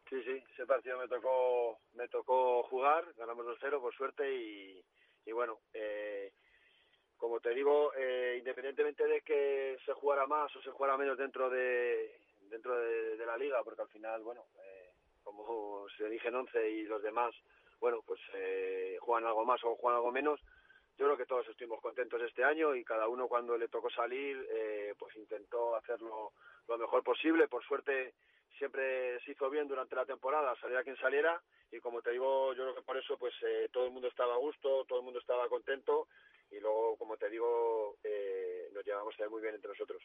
Sí, 0.10 0.22
sí, 0.23 0.44
ese 0.53 0.65
partido 0.65 0.99
me 0.99 1.07
tocó 1.07 1.80
me 1.94 2.07
tocó 2.07 2.64
jugar, 2.64 3.06
ganamos 3.18 3.45
2-0 3.45 3.82
por 3.82 3.94
suerte 3.95 4.32
y, 4.34 5.32
bueno, 5.32 5.60
eh, 5.73 6.32
como 7.18 7.40
te 7.40 7.49
digo, 7.56 7.91
eh, 7.95 8.36
independientemente 8.38 9.07
de 9.07 9.22
que 9.22 9.77
se 9.86 9.94
jugara 9.94 10.27
más 10.27 10.56
o 10.56 10.61
se 10.61 10.69
jugara 10.69 10.98
menos 10.98 11.18
dentro 11.18 11.49
de 11.49 12.19
dentro 12.49 12.77
de, 12.77 13.18
de 13.18 13.26
la 13.26 13.38
liga, 13.38 13.64
porque 13.64 13.82
al 13.82 13.90
final, 13.90 14.22
bueno, 14.22 14.45
eh, 14.64 14.91
como 15.23 15.88
se 15.98 16.06
eligen 16.06 16.36
11 16.36 16.69
y 16.69 16.84
los 16.84 17.02
demás, 17.02 17.34
bueno, 17.80 18.02
pues 18.06 18.19
eh, 18.34 18.98
juegan 19.02 19.26
algo 19.26 19.44
más 19.44 19.64
o 19.64 19.76
juegan 19.76 19.98
algo 19.98 20.11
menos, 20.11 20.40
yo 20.98 21.06
creo 21.06 21.18
que 21.18 21.26
todos 21.26 21.48
estuvimos 21.49 21.82
contentos 21.82 22.22
este 22.22 22.44
año 22.44 22.73
y 22.76 22.84
cada 22.86 23.07
uno 23.07 23.27
cuando 23.27 23.57
le 23.57 23.68
tocó 23.68 23.90
salir, 23.90 24.48
eh, 24.49 24.94
pues 24.98 25.15
intentó 25.18 25.76
hacerlo 25.76 26.32
lo 26.68 26.77
mejor 26.77 27.03
posible. 27.03 27.48
Por 27.49 27.65
suerte 27.65 28.14
siempre 28.57 29.19
se 29.22 29.32
hizo 29.32 29.49
bien 29.49 29.68
durante 29.68 29.95
la 29.95 30.06
temporada, 30.06 30.56
saliera 30.60 30.84
quien 30.84 30.98
saliera 30.98 31.41
y 31.72 31.80
como 31.80 32.02
te 32.02 32.11
digo, 32.11 32.53
yo 32.53 32.64
creo 32.64 32.76
que 32.76 32.82
por 32.82 32.98
eso 32.98 33.18
pues 33.18 33.34
eh, 33.44 33.69
todo 33.72 33.86
el 33.86 33.91
mundo 33.91 34.07
estaba 34.07 34.36
a 34.36 34.38
gusto, 34.38 34.86
todo 34.86 34.99
el 34.99 35.06
mundo 35.06 35.19
estaba 35.19 35.49
contento 35.49 36.07
y 36.52 36.60
luego, 36.60 36.95
como 36.98 37.18
te 37.18 37.30
digo, 37.30 37.98
eh, 38.03 38.69
nos 38.73 38.86
llevamos 38.86 39.15
muy 39.30 39.41
bien 39.41 39.56
entre 39.56 39.69
nosotros. 39.69 40.02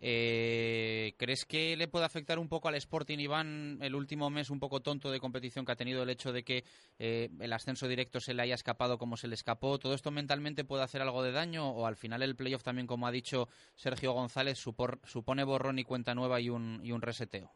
Eh, 0.00 1.14
¿Crees 1.18 1.44
que 1.44 1.76
le 1.76 1.88
puede 1.88 2.04
afectar 2.04 2.38
un 2.38 2.48
poco 2.48 2.68
al 2.68 2.76
Sporting, 2.76 3.18
Iván, 3.18 3.78
el 3.82 3.94
último 3.94 4.30
mes 4.30 4.48
un 4.50 4.60
poco 4.60 4.80
tonto 4.80 5.10
de 5.10 5.18
competición 5.20 5.64
que 5.64 5.72
ha 5.72 5.76
tenido 5.76 6.02
el 6.02 6.10
hecho 6.10 6.32
de 6.32 6.44
que 6.44 6.64
eh, 6.98 7.30
el 7.40 7.52
ascenso 7.52 7.88
directo 7.88 8.20
se 8.20 8.32
le 8.34 8.42
haya 8.42 8.54
escapado 8.54 8.96
como 8.98 9.16
se 9.16 9.28
le 9.28 9.34
escapó? 9.34 9.78
¿Todo 9.78 9.94
esto 9.94 10.10
mentalmente 10.10 10.64
puede 10.64 10.84
hacer 10.84 11.02
algo 11.02 11.22
de 11.22 11.32
daño 11.32 11.68
o 11.68 11.86
al 11.86 11.96
final 11.96 12.22
el 12.22 12.36
playoff 12.36 12.62
también, 12.62 12.86
como 12.86 13.06
ha 13.06 13.10
dicho 13.12 13.48
Sergio 13.74 14.12
González, 14.12 14.64
supor- 14.64 15.00
supone 15.04 15.42
borrón 15.44 15.78
y 15.78 15.84
cuenta 15.84 16.14
nueva 16.14 16.40
y 16.40 16.48
un, 16.48 16.80
y 16.84 16.92
un 16.92 17.02
reseteo? 17.02 17.52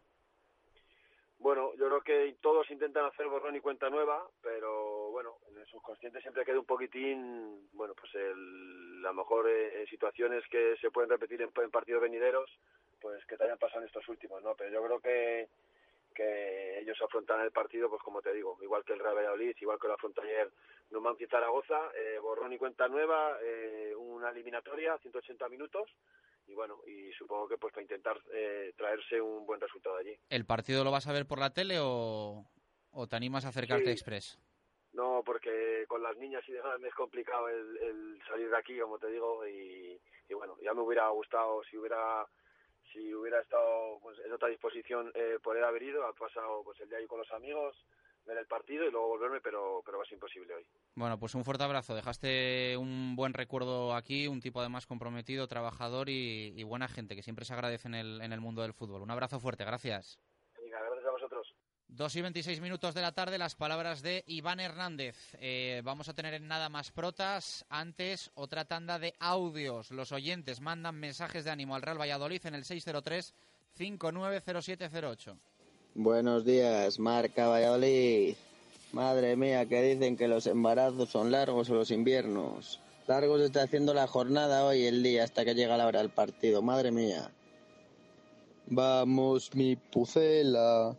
Que 2.13 2.37
todos 2.43 2.71
intentan 2.71 3.07
hacer 3.07 3.27
borrón 3.27 3.57
y 3.57 3.61
cuenta 3.61 3.89
nueva, 3.89 4.29
pero 4.43 5.11
bueno, 5.13 5.39
en 5.49 5.57
el 5.57 5.67
subconsciente 5.67 6.21
siempre 6.21 6.45
queda 6.45 6.59
un 6.59 6.67
poquitín, 6.67 7.71
bueno, 7.73 7.95
pues 7.95 8.15
el, 8.15 9.03
a 9.03 9.09
lo 9.09 9.15
mejor 9.15 9.49
eh, 9.49 9.81
en 9.81 9.87
situaciones 9.87 10.45
que 10.51 10.77
se 10.77 10.91
pueden 10.91 11.09
repetir 11.09 11.41
en, 11.41 11.51
partidos 11.71 12.03
venideros, 12.03 12.51
pues 13.01 13.25
que 13.25 13.39
te 13.39 13.45
hayan 13.45 13.57
pasado 13.57 13.81
en 13.81 13.87
estos 13.87 14.07
últimos, 14.11 14.43
¿no? 14.43 14.55
Pero 14.55 14.71
yo 14.71 14.85
creo 14.85 15.01
que, 15.01 15.49
que 16.15 16.81
ellos 16.81 17.01
afrontan 17.01 17.41
el 17.41 17.51
partido, 17.51 17.89
pues 17.89 18.03
como 18.03 18.21
te 18.21 18.35
digo, 18.35 18.59
igual 18.61 18.85
que 18.85 18.93
el 18.93 18.99
Real 18.99 19.17
Valladolid, 19.17 19.57
igual 19.59 19.79
que 19.81 19.89
lo 19.89 19.95
afrontó 19.95 20.21
ayer 20.21 20.51
Numancia 20.91 21.27
Zaragoza, 21.31 21.81
eh, 21.97 22.19
borrón 22.21 22.53
y 22.53 22.59
cuenta 22.59 22.89
nueva, 22.89 23.39
eh, 23.43 23.95
una 23.97 24.29
eliminatoria, 24.29 24.99
180 24.99 25.49
minutos, 25.49 25.89
y 26.47 26.55
bueno, 26.55 26.81
y 26.87 27.13
supongo 27.13 27.49
que 27.49 27.59
pues 27.59 27.73
para 27.73 27.83
intentar 27.83 28.19
eh, 28.33 28.73
traerse 28.77 29.21
un 29.21 29.47
buen 29.47 29.61
resultado 29.61 29.97
allí. 29.97 30.17
¿El 30.29 30.45
partido 30.45 30.85
lo 30.85 30.91
vas 30.91 31.07
a 31.07 31.13
ver 31.13 31.27
por 31.27 31.39
la 31.39 31.53
tele 31.53 31.79
o, 31.81 32.45
o 32.91 33.07
te 33.07 33.17
animas 33.17 33.45
a 33.45 33.49
acercarte 33.49 33.85
Sí. 33.85 33.91
a 33.91 33.93
Express? 33.93 34.39
No, 34.93 35.23
porque 35.25 35.85
con 35.89 36.03
las 36.03 36.17
niñas 36.19 36.45
y 36.49 36.53
demás 36.53 36.79
me 36.79 36.89
es 36.89 36.95
complicado 36.95 37.49
el, 37.49 37.77
el 37.79 38.23
salir 38.29 38.51
de 38.51 38.57
aquí, 38.59 38.79
como 38.79 38.99
te 38.99 39.07
digo, 39.09 39.47
y, 39.49 39.99
y 40.29 40.35
bueno, 40.35 40.57
ya 40.63 40.75
me 40.75 40.83
hubiera 40.83 41.09
gustado 41.09 41.63
si 41.65 41.79
hubiera 41.79 42.27
si 42.93 43.15
hubiera 43.15 43.41
estado 43.41 43.99
pues, 44.03 44.19
en 44.19 44.31
otra 44.33 44.49
disposición 44.49 45.11
eh, 45.15 45.39
poder 45.43 45.65
haber 45.65 45.83
ido, 45.83 46.05
ha 46.05 46.13
pasado 46.13 46.63
pues 46.63 46.79
el 46.81 46.91
día 46.91 46.99
ahí 46.99 47.07
con 47.07 47.21
los 47.21 47.33
amigos, 47.33 47.75
ver 48.27 48.39
el 48.39 48.47
partido 48.47 48.87
y 48.87 48.91
luego 48.91 49.09
volverme, 49.09 49.41
pero 49.41 49.83
pero 49.85 49.99
va 49.99 50.05
a 50.05 50.07
ser 50.07 50.15
imposible 50.15 50.55
hoy. 50.55 50.67
Bueno, 50.95 51.19
pues 51.19 51.35
un 51.35 51.45
fuerte 51.45 51.65
abrazo. 51.65 51.95
Dejaste 51.95 52.77
un 52.77 53.17
buen 53.17 53.35
recuerdo 53.35 53.95
aquí, 53.95 54.27
un 54.27 54.41
tipo 54.41 54.61
además 54.61 54.87
comprometido, 54.87 55.49
trabajador 55.49 56.09
y, 56.09 56.53
y 56.57 56.63
buena 56.63 56.89
gente 56.89 57.17
que 57.17 57.23
siempre 57.23 57.45
se 57.45 57.55
agradece 57.55 57.89
en 57.89 57.95
el, 57.95 58.23
en 58.23 58.33
el 58.33 58.41
mundo 58.41 58.63
del 58.63 58.75
fútbol. 58.75 59.03
Un 59.03 59.11
abrazo 59.11 59.41
fuerte, 59.41 59.65
gracias. 59.65 60.19
Venga, 60.61 60.81
gracias 60.81 61.07
a 61.07 61.11
vosotros. 61.11 61.55
2 61.95 62.17
y 62.17 62.23
26 62.23 62.63
minutos 62.63 62.95
de 62.95 63.03
la 63.03 63.13
tarde, 63.13 63.37
las 63.37 63.55
palabras 63.55 64.01
de 64.01 64.25
Iván 64.27 64.61
Hernández. 64.61 65.37
Eh, 65.39 65.83
vamos 65.85 66.09
a 66.09 66.15
tener 66.15 66.33
en 66.33 66.49
nada 66.49 66.71
más 66.71 66.91
protas. 66.91 67.67
Antes, 67.69 68.31
otra 68.35 68.65
tanda 68.65 68.99
de 68.99 69.13
audios. 69.19 69.91
Los 69.91 70.11
oyentes 70.11 70.63
mandan 70.63 70.99
mensajes 70.99 71.45
de 71.45 71.51
ánimo 71.51 71.75
al 71.75 71.83
Real 71.83 72.01
Valladolid 72.01 72.47
en 72.47 72.55
el 72.55 72.65
603-590708. 72.65 75.39
Buenos 75.95 76.47
días, 76.47 76.99
Marca 76.99 77.49
Valladolid. 77.49 78.35
Madre 78.93 79.37
mía, 79.37 79.67
que 79.67 79.83
dicen 79.83 80.17
que 80.17 80.27
los 80.27 80.47
embarazos 80.47 81.11
son 81.11 81.31
largos 81.31 81.69
o 81.69 81.75
los 81.75 81.91
inviernos. 81.91 82.81
Largos 83.07 83.43
está 83.43 83.65
haciendo 83.65 83.93
la 83.93 84.07
jornada 84.07 84.65
hoy 84.65 84.87
el 84.87 85.03
día 85.03 85.25
hasta 85.25 85.45
que 85.45 85.55
llega 85.55 85.77
la 85.77 85.87
hora 85.87 85.99
del 85.99 86.09
partido, 86.09 86.63
madre 86.63 86.93
mía. 86.93 87.31
Vamos, 88.69 89.55
mi 89.55 89.77
pucela. 89.77 90.97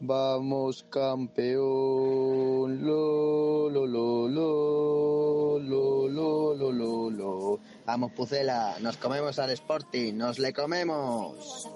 Vamos, 0.00 0.84
campeón. 0.90 2.84
Lo, 2.84 3.70
lo, 3.70 3.86
lo, 3.86 4.26
lo, 4.26 5.58
lo, 5.60 6.08
lo, 6.08 6.54
lo, 6.72 7.10
lo, 7.10 7.60
Vamos, 7.84 8.10
pucela. 8.10 8.76
Nos 8.80 8.96
comemos 8.96 9.38
al 9.38 9.50
Sporting. 9.50 10.14
Nos 10.14 10.40
le 10.40 10.52
comemos. 10.52 11.68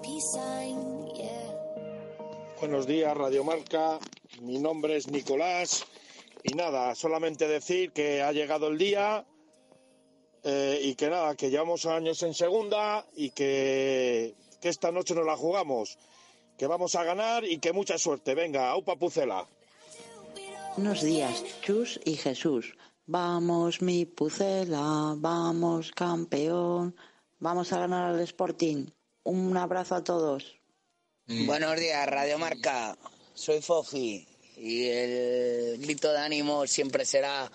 Buenos 2.61 2.85
días, 2.85 3.17
Radio 3.17 3.43
Marca. 3.43 3.97
Mi 4.39 4.59
nombre 4.59 4.95
es 4.95 5.07
Nicolás. 5.07 5.83
Y 6.43 6.53
nada, 6.53 6.93
solamente 6.93 7.47
decir 7.47 7.91
que 7.91 8.21
ha 8.21 8.31
llegado 8.33 8.67
el 8.67 8.77
día 8.77 9.25
eh, 10.43 10.79
y 10.83 10.93
que 10.93 11.09
nada, 11.09 11.35
que 11.35 11.49
llevamos 11.49 11.87
años 11.87 12.21
en 12.21 12.35
segunda 12.35 13.03
y 13.15 13.31
que, 13.31 14.35
que 14.61 14.69
esta 14.69 14.91
noche 14.91 15.15
nos 15.15 15.25
la 15.25 15.35
jugamos. 15.35 15.97
Que 16.55 16.67
vamos 16.67 16.93
a 16.93 17.03
ganar 17.03 17.45
y 17.45 17.57
que 17.57 17.73
mucha 17.73 17.97
suerte. 17.97 18.35
Venga, 18.35 18.69
aupa 18.69 18.95
Pucela. 18.95 19.47
Buenos 20.77 21.01
días, 21.01 21.43
Chus 21.63 21.99
y 22.05 22.15
Jesús. 22.15 22.77
Vamos, 23.07 23.81
mi 23.81 24.05
Pucela, 24.05 25.15
vamos, 25.17 25.91
campeón. 25.93 26.95
Vamos 27.39 27.73
a 27.73 27.79
ganar 27.79 28.11
al 28.13 28.19
Sporting. 28.19 28.85
Un 29.23 29.57
abrazo 29.57 29.95
a 29.95 30.03
todos. 30.03 30.60
Buenos 31.33 31.79
días, 31.79 32.05
Radio 32.07 32.37
Marca. 32.37 32.97
Soy 33.33 33.61
Fofi 33.61 34.27
y 34.57 34.87
el 34.87 35.77
grito 35.79 36.11
de 36.11 36.19
ánimo 36.19 36.67
siempre 36.67 37.05
será 37.05 37.49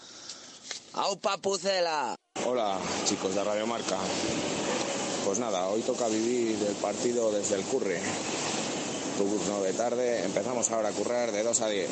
¡Aupa 0.95 1.37
Pucela! 1.37 2.17
Hola, 2.47 2.79
chicos 3.05 3.35
de 3.35 3.45
Radio 3.45 3.67
Marca. 3.67 3.99
Pues 5.27 5.39
nada, 5.39 5.69
hoy 5.69 5.83
toca 5.83 6.09
vivir 6.09 6.57
el 6.67 6.75
partido 6.77 7.31
desde 7.31 7.57
el 7.57 7.65
curre. 7.65 8.01
Turno 9.19 9.61
de 9.61 9.75
tarde, 9.75 10.25
empezamos 10.25 10.71
ahora 10.71 10.89
a 10.89 10.93
currar 10.93 11.31
de 11.31 11.43
2 11.43 11.61
a 11.61 11.69
10. 11.69 11.91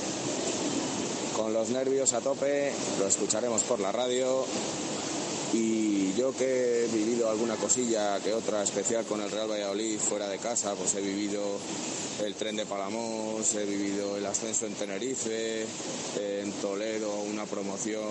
Con 1.36 1.52
los 1.52 1.69
nervios 1.69 2.15
a 2.15 2.23
tope, 2.23 2.73
lo 2.98 3.06
escucharemos 3.06 3.62
por 3.62 3.81
la 3.81 3.93
radio. 3.93 4.47
Yo 6.24 6.32
que 6.32 6.86
he 6.86 6.88
vivido 6.88 7.28
alguna 7.28 7.55
cosilla 7.56 8.18
que 8.18 8.32
otra 8.32 8.62
especial 8.62 9.05
con 9.05 9.20
el 9.20 9.30
Real 9.30 9.51
Valladolid 9.51 9.98
fuera 9.98 10.26
de 10.26 10.38
casa, 10.38 10.74
pues 10.74 10.94
he 10.94 11.02
vivido 11.02 11.42
el 12.24 12.34
tren 12.34 12.56
de 12.56 12.64
Palamos, 12.64 13.55
he 13.55 13.66
vivido 13.66 14.16
el 14.16 14.24
ascenso 14.24 14.64
en 14.64 14.72
Tenerife, 14.72 15.66
en 16.18 16.51
Toledo 16.62 17.14
una 17.30 17.44
promoción 17.44 18.06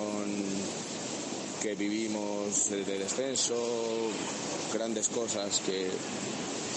que 1.60 1.74
vivimos 1.74 2.70
de 2.70 2.84
descenso, 3.00 3.56
grandes 4.72 5.08
cosas 5.08 5.60
que, 5.66 5.90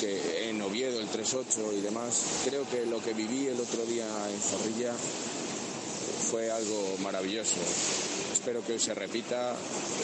que 0.01 0.49
en 0.49 0.63
Oviedo 0.63 1.01
el 1.01 1.11
3-8 1.11 1.77
y 1.77 1.83
demás. 1.83 2.23
Creo 2.47 2.67
que 2.71 2.87
lo 2.87 3.03
que 3.03 3.13
viví 3.13 3.49
el 3.49 3.61
otro 3.61 3.85
día 3.85 4.07
en 4.33 4.41
Zorrilla 4.41 4.95
fue 6.31 6.51
algo 6.51 6.97
maravilloso. 7.03 7.57
Espero 8.47 8.65
que 8.65 8.75
hoy 8.75 8.79
se 8.79 8.95
repita, 8.95 9.57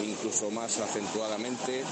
incluso 0.05 0.51
más 0.51 0.77
acentuadamente. 0.81 1.85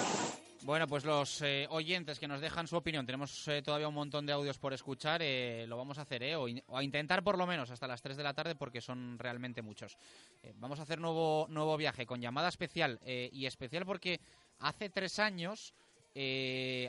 Bueno, 0.63 0.89
pues 0.89 1.05
los 1.05 1.41
eh, 1.43 1.69
oyentes 1.71 2.19
que 2.19 2.27
nos 2.27 2.41
dejan 2.41 2.67
su 2.67 2.75
opinión, 2.75 3.07
tenemos 3.07 3.47
eh, 3.47 3.63
todavía 3.63 3.87
un 3.87 3.95
montón 3.95 4.27
de 4.27 4.33
audios 4.33 4.59
por 4.59 4.73
escuchar, 4.73 5.21
eh, 5.23 5.65
lo 5.69 5.77
vamos 5.77 5.99
a 5.99 6.03
hacer, 6.03 6.25
¿eh? 6.25 6.35
o, 6.35 6.49
in- 6.49 6.61
o 6.67 6.77
a 6.77 6.83
intentar 6.83 7.23
por 7.23 7.39
lo 7.39 7.47
menos 7.47 7.71
hasta 7.71 7.87
las 7.87 8.03
3 8.03 8.17
de 8.17 8.25
la 8.25 8.35
tarde 8.35 8.57
porque 8.57 8.81
son 8.81 9.17
realmente 9.17 9.63
muchos. 9.63 9.97
Eh, 10.43 10.53
vamos 10.57 10.81
a 10.81 10.83
hacer 10.83 10.99
nuevo, 10.99 11.47
nuevo 11.51 11.77
viaje 11.77 12.05
con 12.05 12.21
llamada 12.21 12.49
especial 12.49 12.99
eh, 13.05 13.31
y 13.33 13.47
especial 13.47 13.87
porque 13.87 14.21
hace 14.59 14.91
tres 14.91 15.21
años, 15.21 15.73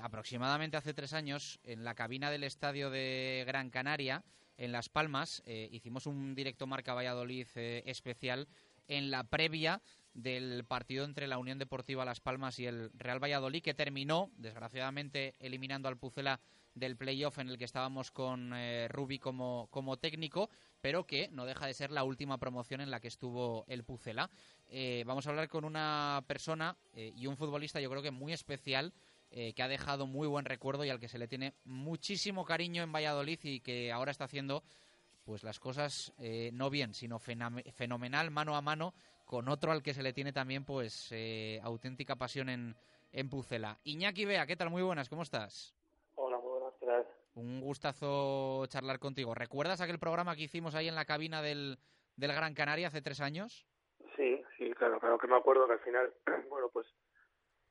aproximadamente 0.01 0.75
hace 0.75 0.95
tres 0.95 1.13
años, 1.13 1.59
en 1.63 1.83
la 1.83 1.93
cabina 1.93 2.31
del 2.31 2.45
estadio 2.45 2.89
de 2.89 3.43
Gran 3.45 3.69
Canaria, 3.69 4.23
en 4.57 4.71
Las 4.71 4.89
Palmas, 4.89 5.43
hicimos 5.45 6.07
un 6.07 6.33
directo 6.35 6.65
Marca 6.67 6.93
Valladolid 6.95 7.47
especial 7.55 8.47
en 8.91 9.09
la 9.09 9.23
previa 9.23 9.81
del 10.13 10.65
partido 10.65 11.05
entre 11.05 11.27
la 11.27 11.38
Unión 11.38 11.57
Deportiva 11.57 12.03
Las 12.03 12.19
Palmas 12.19 12.59
y 12.59 12.65
el 12.65 12.91
Real 12.93 13.23
Valladolid, 13.23 13.63
que 13.63 13.73
terminó, 13.73 14.30
desgraciadamente, 14.35 15.35
eliminando 15.39 15.88
al 15.88 15.97
Pucela 15.97 16.41
del 16.76 16.97
playoff 16.97 17.39
en 17.39 17.49
el 17.49 17.57
que 17.57 17.63
estábamos 17.65 18.11
con 18.11 18.53
eh, 18.53 18.88
Rubi 18.89 19.19
como, 19.19 19.68
como 19.72 19.97
técnico, 19.97 20.49
pero 20.81 21.05
que 21.05 21.30
no 21.31 21.45
deja 21.45 21.65
de 21.65 21.73
ser 21.73 21.91
la 21.91 22.03
última 22.03 22.38
promoción 22.38 22.81
en 22.81 22.91
la 22.91 22.99
que 22.99 23.07
estuvo 23.07 23.63
el 23.68 23.84
Pucela. 23.84 24.30
Eh, 24.68 25.03
vamos 25.05 25.26
a 25.26 25.30
hablar 25.30 25.47
con 25.47 25.63
una 25.63 26.23
persona 26.27 26.77
eh, 26.93 27.13
y 27.15 27.27
un 27.27 27.38
futbolista, 27.38 27.80
yo 27.80 27.89
creo 27.89 28.01
que 28.01 28.11
muy 28.11 28.34
especial, 28.34 28.93
eh, 29.34 29.53
que 29.53 29.63
ha 29.63 29.69
dejado 29.69 30.07
muy 30.07 30.27
buen 30.27 30.43
recuerdo 30.43 30.84
y 30.84 30.89
al 30.89 30.99
que 30.99 31.07
se 31.07 31.18
le 31.18 31.26
tiene 31.26 31.53
muchísimo 31.63 32.43
cariño 32.43 32.84
en 32.84 32.91
Valladolid 32.91 33.39
y 33.43 33.61
que 33.61 33.89
ahora 33.89 34.11
está 34.11 34.26
haciendo 34.26 34.61
pues 35.31 35.45
las 35.45 35.61
cosas 35.61 36.13
eh, 36.19 36.49
no 36.51 36.69
bien, 36.69 36.93
sino 36.93 37.17
fenomenal 37.17 38.31
mano 38.31 38.53
a 38.53 38.61
mano 38.61 38.93
con 39.23 39.47
otro 39.47 39.71
al 39.71 39.81
que 39.81 39.93
se 39.93 40.03
le 40.03 40.11
tiene 40.11 40.33
también 40.33 40.65
pues 40.65 41.09
eh, 41.13 41.57
auténtica 41.63 42.17
pasión 42.17 42.49
en, 42.49 42.75
en 43.13 43.29
Pucela. 43.29 43.77
Iñaki 43.85 44.25
Bea, 44.25 44.45
¿qué 44.45 44.57
tal? 44.57 44.69
Muy 44.69 44.81
buenas, 44.81 45.07
¿cómo 45.07 45.21
estás? 45.21 45.73
Hola, 46.15 46.37
muy 46.37 46.59
buenas 46.59 46.77
tardes. 46.81 47.07
Un 47.35 47.61
gustazo 47.61 48.65
charlar 48.65 48.99
contigo. 48.99 49.33
¿Recuerdas 49.33 49.79
aquel 49.79 49.99
programa 49.99 50.35
que 50.35 50.43
hicimos 50.43 50.75
ahí 50.75 50.89
en 50.89 50.95
la 50.95 51.05
cabina 51.05 51.41
del, 51.41 51.79
del 52.17 52.33
Gran 52.33 52.53
Canaria 52.53 52.87
hace 52.87 53.01
tres 53.01 53.21
años? 53.21 53.65
Sí, 54.17 54.43
sí, 54.57 54.69
claro, 54.71 54.99
claro 54.99 55.17
que 55.17 55.27
me 55.27 55.37
acuerdo 55.37 55.65
que 55.65 55.73
al 55.75 55.79
final, 55.79 56.13
bueno, 56.49 56.67
pues 56.73 56.87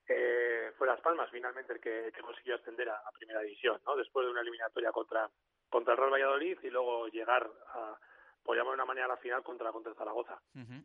eh, 0.08 0.72
fue 0.78 0.86
Las 0.86 1.02
Palmas 1.02 1.28
finalmente 1.30 1.74
el 1.74 1.80
que, 1.80 2.10
que 2.10 2.22
consiguió 2.22 2.54
ascender 2.54 2.88
a, 2.88 2.96
a 2.96 3.12
Primera 3.12 3.42
División, 3.42 3.82
¿no? 3.84 3.96
Después 3.96 4.24
de 4.24 4.32
una 4.32 4.40
eliminatoria 4.40 4.92
contra, 4.92 5.28
contra 5.70 5.94
el 5.94 5.98
Real 5.98 6.12
Valladolid 6.12 6.58
y 6.62 6.70
luego 6.70 7.08
llegar 7.08 7.48
a, 7.74 7.98
por 8.42 8.56
llamar 8.56 8.72
de 8.72 8.74
una 8.74 8.84
manera, 8.84 9.06
a 9.06 9.10
la 9.10 9.16
final 9.16 9.42
contra, 9.42 9.72
contra 9.72 9.94
Zaragoza. 9.94 10.40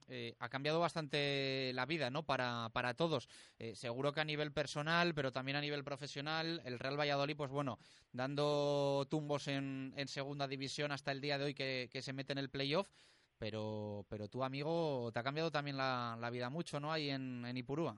Eh, 0.07 0.35
ha 0.39 0.49
cambiado 0.49 0.79
bastante 0.79 1.71
la 1.73 1.85
vida, 1.85 2.09
¿no? 2.09 2.23
Para, 2.23 2.69
para 2.73 2.93
todos. 2.93 3.27
Eh, 3.59 3.75
seguro 3.75 4.13
que 4.13 4.21
a 4.21 4.25
nivel 4.25 4.53
personal, 4.53 5.13
pero 5.13 5.31
también 5.31 5.57
a 5.57 5.61
nivel 5.61 5.83
profesional, 5.83 6.61
el 6.65 6.79
Real 6.79 6.99
Valladolid, 6.99 7.35
pues 7.35 7.51
bueno, 7.51 7.77
dando 8.13 9.05
tumbos 9.09 9.47
en, 9.47 9.93
en 9.97 10.07
segunda 10.07 10.47
división 10.47 10.91
hasta 10.91 11.11
el 11.11 11.21
día 11.21 11.37
de 11.37 11.45
hoy 11.45 11.53
que, 11.53 11.89
que 11.91 12.01
se 12.01 12.13
mete 12.13 12.33
en 12.33 12.39
el 12.39 12.49
playoff. 12.49 12.87
Pero, 13.37 14.05
pero 14.09 14.29
tu 14.29 14.45
amigo, 14.45 15.11
te 15.11 15.19
ha 15.19 15.23
cambiado 15.23 15.51
también 15.51 15.75
la, 15.75 16.15
la 16.17 16.29
vida 16.29 16.49
mucho, 16.49 16.79
¿no? 16.79 16.93
Ahí 16.93 17.09
en, 17.09 17.43
en 17.45 17.57
Ipurúa. 17.57 17.97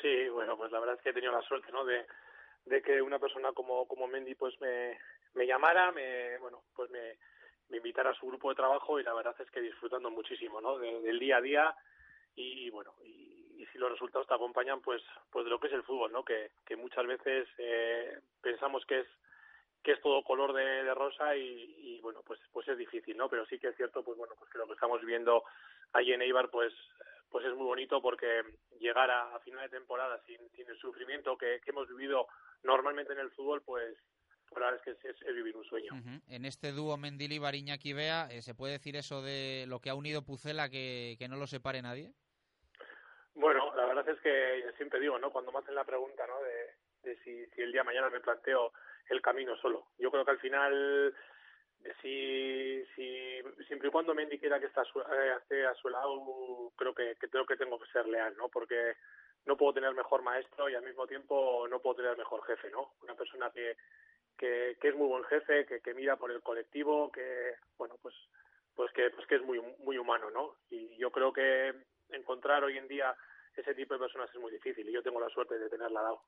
Sí, 0.00 0.28
bueno, 0.28 0.56
pues 0.56 0.70
la 0.70 0.78
verdad 0.78 0.94
es 0.94 1.02
que 1.02 1.10
he 1.10 1.12
tenido 1.12 1.32
la 1.32 1.42
suerte, 1.42 1.72
¿no? 1.72 1.84
De, 1.84 2.06
de 2.66 2.80
que 2.80 3.02
una 3.02 3.18
persona 3.18 3.52
como, 3.52 3.88
como 3.88 4.06
Mendy, 4.06 4.36
pues 4.36 4.54
me, 4.60 5.00
me 5.36 5.46
llamara, 5.46 5.92
me, 5.92 6.38
bueno, 6.38 6.64
pues 6.74 6.90
me, 6.90 7.16
invitara 7.70 8.10
a 8.10 8.14
su 8.14 8.26
grupo 8.26 8.48
de 8.48 8.56
trabajo 8.56 8.98
y 8.98 9.02
la 9.02 9.12
verdad 9.12 9.34
es 9.38 9.50
que 9.50 9.60
disfrutando 9.60 10.10
muchísimo, 10.10 10.60
¿no? 10.60 10.78
De- 10.78 11.00
del 11.02 11.18
día 11.18 11.36
a 11.36 11.40
día 11.40 11.76
y, 12.34 12.70
bueno, 12.70 12.94
y, 13.04 13.66
si 13.72 13.78
los 13.78 13.90
resultados 13.90 14.26
te 14.28 14.34
acompañan, 14.34 14.80
pues, 14.80 15.02
pues 15.30 15.44
de 15.44 15.50
lo 15.50 15.58
que 15.58 15.66
es 15.66 15.72
el 15.72 15.82
fútbol, 15.82 16.12
¿no? 16.12 16.24
Que, 16.24 16.52
que 16.64 16.76
muchas 16.76 17.06
veces 17.06 17.48
eh, 17.58 18.20
pensamos 18.40 18.84
que 18.86 19.00
es 19.00 19.06
que 19.82 19.92
es 19.92 20.00
todo 20.00 20.22
color 20.24 20.52
de, 20.52 20.64
de 20.64 20.94
rosa 20.94 21.36
y, 21.36 21.74
y, 21.78 22.00
bueno 22.00 22.20
pues 22.26 22.40
pues 22.52 22.66
es 22.66 22.76
difícil 22.76 23.16
no 23.16 23.28
pero 23.28 23.46
sí 23.46 23.56
que 23.56 23.68
es 23.68 23.76
cierto 23.76 24.02
pues 24.02 24.18
bueno 24.18 24.34
pues 24.36 24.50
que 24.50 24.58
lo 24.58 24.66
que 24.66 24.72
estamos 24.72 25.00
viendo 25.04 25.44
ahí 25.92 26.12
en 26.12 26.22
Eibar 26.22 26.50
pues 26.50 26.72
pues 27.30 27.44
es 27.44 27.54
muy 27.54 27.66
bonito 27.66 28.00
porque 28.00 28.42
llegar 28.80 29.10
a, 29.10 29.34
a 29.34 29.40
final 29.40 29.62
de 29.62 29.76
temporada 29.78 30.20
sin, 30.26 30.38
sin 30.50 30.68
el 30.68 30.78
sufrimiento 30.78 31.36
que, 31.36 31.60
que 31.62 31.70
hemos 31.70 31.88
vivido 31.88 32.26
normalmente 32.62 33.12
en 33.12 33.20
el 33.20 33.30
fútbol, 33.30 33.62
pues, 33.62 33.96
pues 34.48 34.60
la 34.60 34.70
verdad 34.70 34.82
es 34.86 34.98
que 34.98 35.08
es, 35.08 35.22
es 35.22 35.34
vivir 35.34 35.56
un 35.56 35.64
sueño. 35.64 35.92
En 36.28 36.44
este 36.44 36.72
dúo 36.72 36.96
Mendilibar 36.96 37.54
Iñaki 37.54 37.92
Bea, 37.92 38.28
eh, 38.30 38.42
¿se 38.42 38.54
puede 38.54 38.74
decir 38.74 38.96
eso 38.96 39.22
de 39.22 39.64
lo 39.68 39.80
que 39.80 39.90
ha 39.90 39.94
unido 39.94 40.22
Pucela 40.22 40.68
que, 40.68 41.16
que 41.18 41.28
no 41.28 41.36
lo 41.36 41.46
separe 41.46 41.82
nadie? 41.82 42.12
Bueno, 43.34 43.74
la 43.76 43.84
verdad 43.86 44.08
es 44.08 44.18
que 44.20 44.72
siempre 44.76 44.98
digo, 45.00 45.18
¿no? 45.18 45.30
Cuando 45.30 45.52
me 45.52 45.58
hacen 45.58 45.74
la 45.74 45.84
pregunta, 45.84 46.26
¿no? 46.26 46.40
De, 46.42 47.10
de 47.10 47.16
si, 47.22 47.46
si 47.54 47.60
el 47.60 47.72
día 47.72 47.82
de 47.82 47.86
mañana 47.86 48.08
me 48.08 48.20
planteo 48.20 48.72
el 49.10 49.20
camino 49.20 49.56
solo. 49.58 49.88
Yo 49.98 50.10
creo 50.10 50.24
que 50.24 50.30
al 50.30 50.40
final, 50.40 51.14
si, 52.00 52.82
si 52.94 53.42
siempre 53.66 53.88
y 53.88 53.90
cuando 53.90 54.14
Mendy 54.14 54.38
quiera 54.38 54.58
que 54.58 54.66
está 54.66 54.80
a 54.80 54.84
su, 54.84 55.00
eh, 55.00 55.36
esté 55.40 55.66
a 55.66 55.74
su 55.74 55.88
lado, 55.88 56.72
creo 56.76 56.94
que, 56.94 57.16
que 57.20 57.28
creo 57.28 57.44
que 57.44 57.56
tengo 57.56 57.78
que 57.78 57.90
ser 57.92 58.06
leal, 58.06 58.34
¿no? 58.36 58.48
Porque 58.48 58.94
no 59.44 59.56
puedo 59.56 59.74
tener 59.74 59.92
mejor 59.92 60.22
maestro 60.22 60.68
y 60.68 60.74
al 60.74 60.82
mismo 60.82 61.06
tiempo 61.06 61.68
no 61.68 61.80
puedo 61.80 61.96
tener 61.96 62.16
mejor 62.16 62.42
jefe, 62.46 62.70
¿no? 62.70 62.94
Una 63.02 63.14
persona 63.14 63.50
que, 63.50 63.76
que, 64.36 64.76
es 64.80 64.94
muy 64.94 65.08
buen 65.08 65.24
jefe, 65.24 65.66
que, 65.66 65.94
mira 65.94 66.16
por 66.16 66.30
el 66.30 66.42
colectivo, 66.42 67.10
que, 67.10 67.54
bueno, 67.78 67.96
pues, 68.02 68.14
pues 68.74 68.92
que, 68.92 69.10
pues 69.10 69.26
que 69.26 69.36
es 69.36 69.42
muy, 69.42 69.60
muy 69.84 69.98
humano, 69.98 70.30
¿no? 70.30 70.56
Y 70.70 70.96
yo 70.96 71.10
creo 71.10 71.32
que 71.32 71.72
encontrar 72.10 72.64
hoy 72.64 72.78
en 72.78 72.88
día 72.88 73.16
ese 73.56 73.74
tipo 73.74 73.94
de 73.94 74.00
personas 74.00 74.28
es 74.32 74.40
muy 74.40 74.52
difícil 74.52 74.88
y 74.88 74.92
yo 74.92 75.02
tengo 75.02 75.18
la 75.18 75.30
suerte 75.30 75.58
de 75.58 75.68
tenerla 75.68 76.02
dado. 76.02 76.22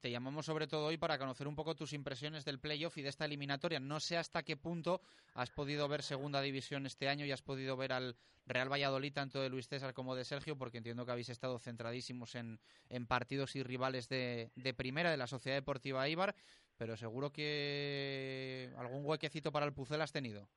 Te 0.00 0.10
llamamos 0.10 0.46
sobre 0.46 0.66
todo 0.66 0.86
hoy 0.86 0.96
para 0.96 1.18
conocer 1.18 1.48
un 1.48 1.56
poco 1.56 1.74
tus 1.74 1.92
impresiones 1.92 2.44
del 2.44 2.60
playoff 2.60 2.98
y 2.98 3.02
de 3.02 3.08
esta 3.08 3.24
eliminatoria. 3.24 3.80
No 3.80 4.00
sé 4.00 4.16
hasta 4.16 4.42
qué 4.42 4.56
punto 4.56 5.00
has 5.34 5.50
podido 5.50 5.88
ver 5.88 6.02
segunda 6.02 6.40
división 6.40 6.86
este 6.86 7.08
año 7.08 7.24
y 7.24 7.32
has 7.32 7.42
podido 7.42 7.76
ver 7.76 7.92
al 7.92 8.16
Real 8.46 8.70
Valladolid 8.70 9.12
tanto 9.12 9.40
de 9.40 9.48
Luis 9.48 9.68
César 9.68 9.92
como 9.92 10.14
de 10.14 10.24
Sergio, 10.24 10.56
porque 10.56 10.78
entiendo 10.78 11.04
que 11.04 11.12
habéis 11.12 11.30
estado 11.30 11.58
centradísimos 11.58 12.34
en, 12.36 12.60
en 12.88 13.06
partidos 13.06 13.56
y 13.56 13.62
rivales 13.62 14.08
de, 14.08 14.50
de 14.54 14.74
primera 14.74 15.10
de 15.10 15.16
la 15.16 15.26
Sociedad 15.26 15.56
Deportiva 15.56 16.08
Ibar, 16.08 16.34
pero 16.76 16.96
seguro 16.96 17.32
que 17.32 18.70
algún 18.76 19.04
huequecito 19.04 19.52
para 19.52 19.66
el 19.66 19.72
Pucel 19.72 20.00
has 20.00 20.12
tenido. 20.12 20.48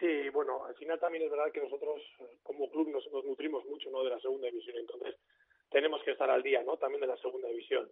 Sí, 0.00 0.28
bueno, 0.30 0.64
al 0.64 0.74
final 0.76 0.98
también 1.00 1.24
es 1.24 1.30
verdad 1.30 1.50
que 1.52 1.60
nosotros 1.60 2.00
eh, 2.20 2.38
como 2.42 2.70
club 2.70 2.88
nos, 2.88 3.04
nutrimos 3.24 3.64
mucho 3.66 3.90
¿no? 3.90 4.04
de 4.04 4.10
la 4.10 4.20
segunda 4.20 4.46
división, 4.46 4.76
entonces 4.76 5.16
tenemos 5.70 6.02
que 6.02 6.12
estar 6.12 6.30
al 6.30 6.42
día 6.42 6.62
¿no? 6.62 6.76
también 6.76 7.00
de 7.00 7.08
la 7.08 7.16
segunda 7.16 7.48
división. 7.48 7.88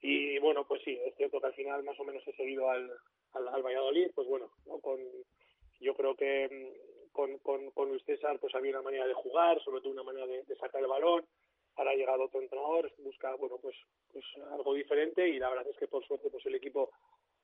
Y 0.00 0.38
bueno, 0.38 0.66
pues 0.66 0.82
sí, 0.82 0.98
es 1.04 1.14
cierto 1.16 1.40
que 1.40 1.46
al 1.48 1.54
final 1.54 1.82
más 1.82 1.98
o 1.98 2.04
menos 2.04 2.26
he 2.26 2.32
seguido 2.32 2.70
al, 2.70 2.90
al, 3.32 3.48
al 3.48 3.62
Valladolid, 3.62 4.10
pues 4.14 4.28
bueno, 4.28 4.50
¿no? 4.66 4.78
con, 4.78 4.98
yo 5.80 5.94
creo 5.94 6.14
que 6.14 6.48
mm, 6.48 7.12
con, 7.12 7.38
con, 7.38 7.70
con 7.72 7.88
Luis 7.88 8.04
César 8.04 8.38
pues 8.38 8.54
había 8.54 8.70
una 8.70 8.82
manera 8.82 9.06
de 9.06 9.14
jugar, 9.14 9.60
sobre 9.62 9.80
todo 9.80 9.92
una 9.92 10.04
manera 10.04 10.26
de, 10.26 10.44
de 10.44 10.56
sacar 10.56 10.80
el 10.80 10.88
balón, 10.88 11.26
ahora 11.80 11.92
ha 11.92 11.96
llegado 11.96 12.24
otro 12.24 12.42
entrenador, 12.42 12.92
busca 12.98 13.34
bueno 13.36 13.56
pues, 13.56 13.74
pues 14.12 14.24
algo 14.52 14.74
diferente 14.74 15.26
y 15.26 15.38
la 15.38 15.48
verdad 15.48 15.66
es 15.66 15.78
que 15.78 15.88
por 15.88 16.06
suerte 16.06 16.30
pues 16.30 16.44
el 16.44 16.54
equipo 16.54 16.90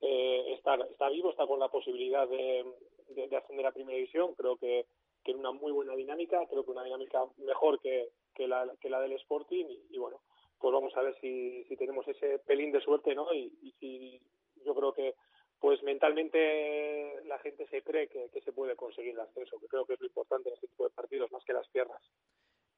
eh, 0.01 0.55
está, 0.59 0.75
está 0.75 1.09
vivo, 1.09 1.31
está 1.31 1.47
con 1.47 1.59
la 1.59 1.69
posibilidad 1.69 2.29
de, 2.29 2.65
de, 3.09 3.29
de 3.29 3.37
ascender 3.37 3.67
a 3.67 3.73
primera 3.73 3.97
división, 3.97 4.35
creo 4.35 4.57
que, 4.59 4.85
que 5.25 5.33
una 5.33 5.53
muy 5.53 5.73
buena 5.73 5.97
dinámica, 5.97 6.47
creo 6.51 6.65
que 6.65 6.71
una 6.71 6.85
dinámica 6.85 7.25
mejor 7.39 7.81
que, 7.81 8.11
que, 8.35 8.47
la, 8.47 8.67
del 8.67 9.13
Sporting 9.13 9.65
y, 9.71 9.87
y 9.97 9.99
bueno, 9.99 10.21
pues 10.59 10.73
vamos 10.73 10.95
a 10.97 11.03
ver 11.03 11.19
si, 11.21 11.65
si 11.65 11.77
tenemos 11.77 12.07
ese 12.07 12.39
pelín 12.41 12.73
de 12.73 12.83
suerte, 12.83 13.15
¿no? 13.15 13.33
Y, 13.33 13.51
y 13.63 13.73
si 13.81 14.21
yo 14.65 14.75
creo 14.75 14.93
que 14.93 15.15
pues 15.59 15.83
mentalmente 15.83 17.23
la 17.25 17.39
gente 17.39 17.67
se 17.69 17.81
cree 17.83 18.09
que, 18.09 18.29
que 18.29 18.43
se 18.43 18.53
puede 18.53 18.77
conseguir 18.77 19.15
el 19.15 19.21
ascenso, 19.21 19.59
que 19.59 19.69
creo 19.69 19.87
que 19.87 19.95
es 19.95 20.01
lo 20.01 20.07
importante 20.07 20.51
en 20.51 20.55
este 20.55 20.69
tipo 20.69 20.85
de 20.85 20.91
partidos, 20.91 21.33
más 21.33 21.45
que 21.45 21.55
las 21.55 21.67
piernas. 21.69 22.03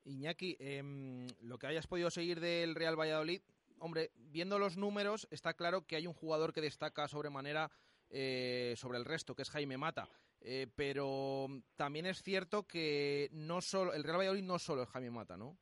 Iñaki, 0.09 0.57
em, 0.59 1.27
lo 1.43 1.59
que 1.59 1.67
hayas 1.67 1.87
podido 1.87 2.11
seguir 2.11 2.41
del 2.41 2.75
Real 2.75 2.99
Valladolid, 2.99 3.43
hombre, 3.79 4.11
viendo 4.17 4.59
los 4.59 4.77
números, 4.77 5.29
está 5.31 5.55
claro 5.55 5.87
que 5.87 5.97
hay 5.97 6.07
un 6.07 6.15
jugador 6.15 6.53
que 6.53 6.61
destaca 6.61 7.07
sobremanera 7.09 7.71
eh, 8.11 8.75
sobre 8.77 8.99
el 8.99 9.05
resto, 9.05 9.35
que 9.35 9.43
es 9.43 9.51
Jaime 9.51 9.77
Mata. 9.77 10.09
Eh, 10.41 10.67
pero 10.75 11.47
también 11.77 12.07
es 12.07 12.23
cierto 12.23 12.67
que 12.67 13.29
no 13.33 13.61
solo 13.61 13.93
el 13.93 14.05
Real 14.05 14.19
Valladolid 14.19 14.45
no 14.45 14.59
solo 14.59 14.83
es 14.83 14.89
Jaime 14.89 15.11
Mata, 15.11 15.37
¿no? 15.37 15.57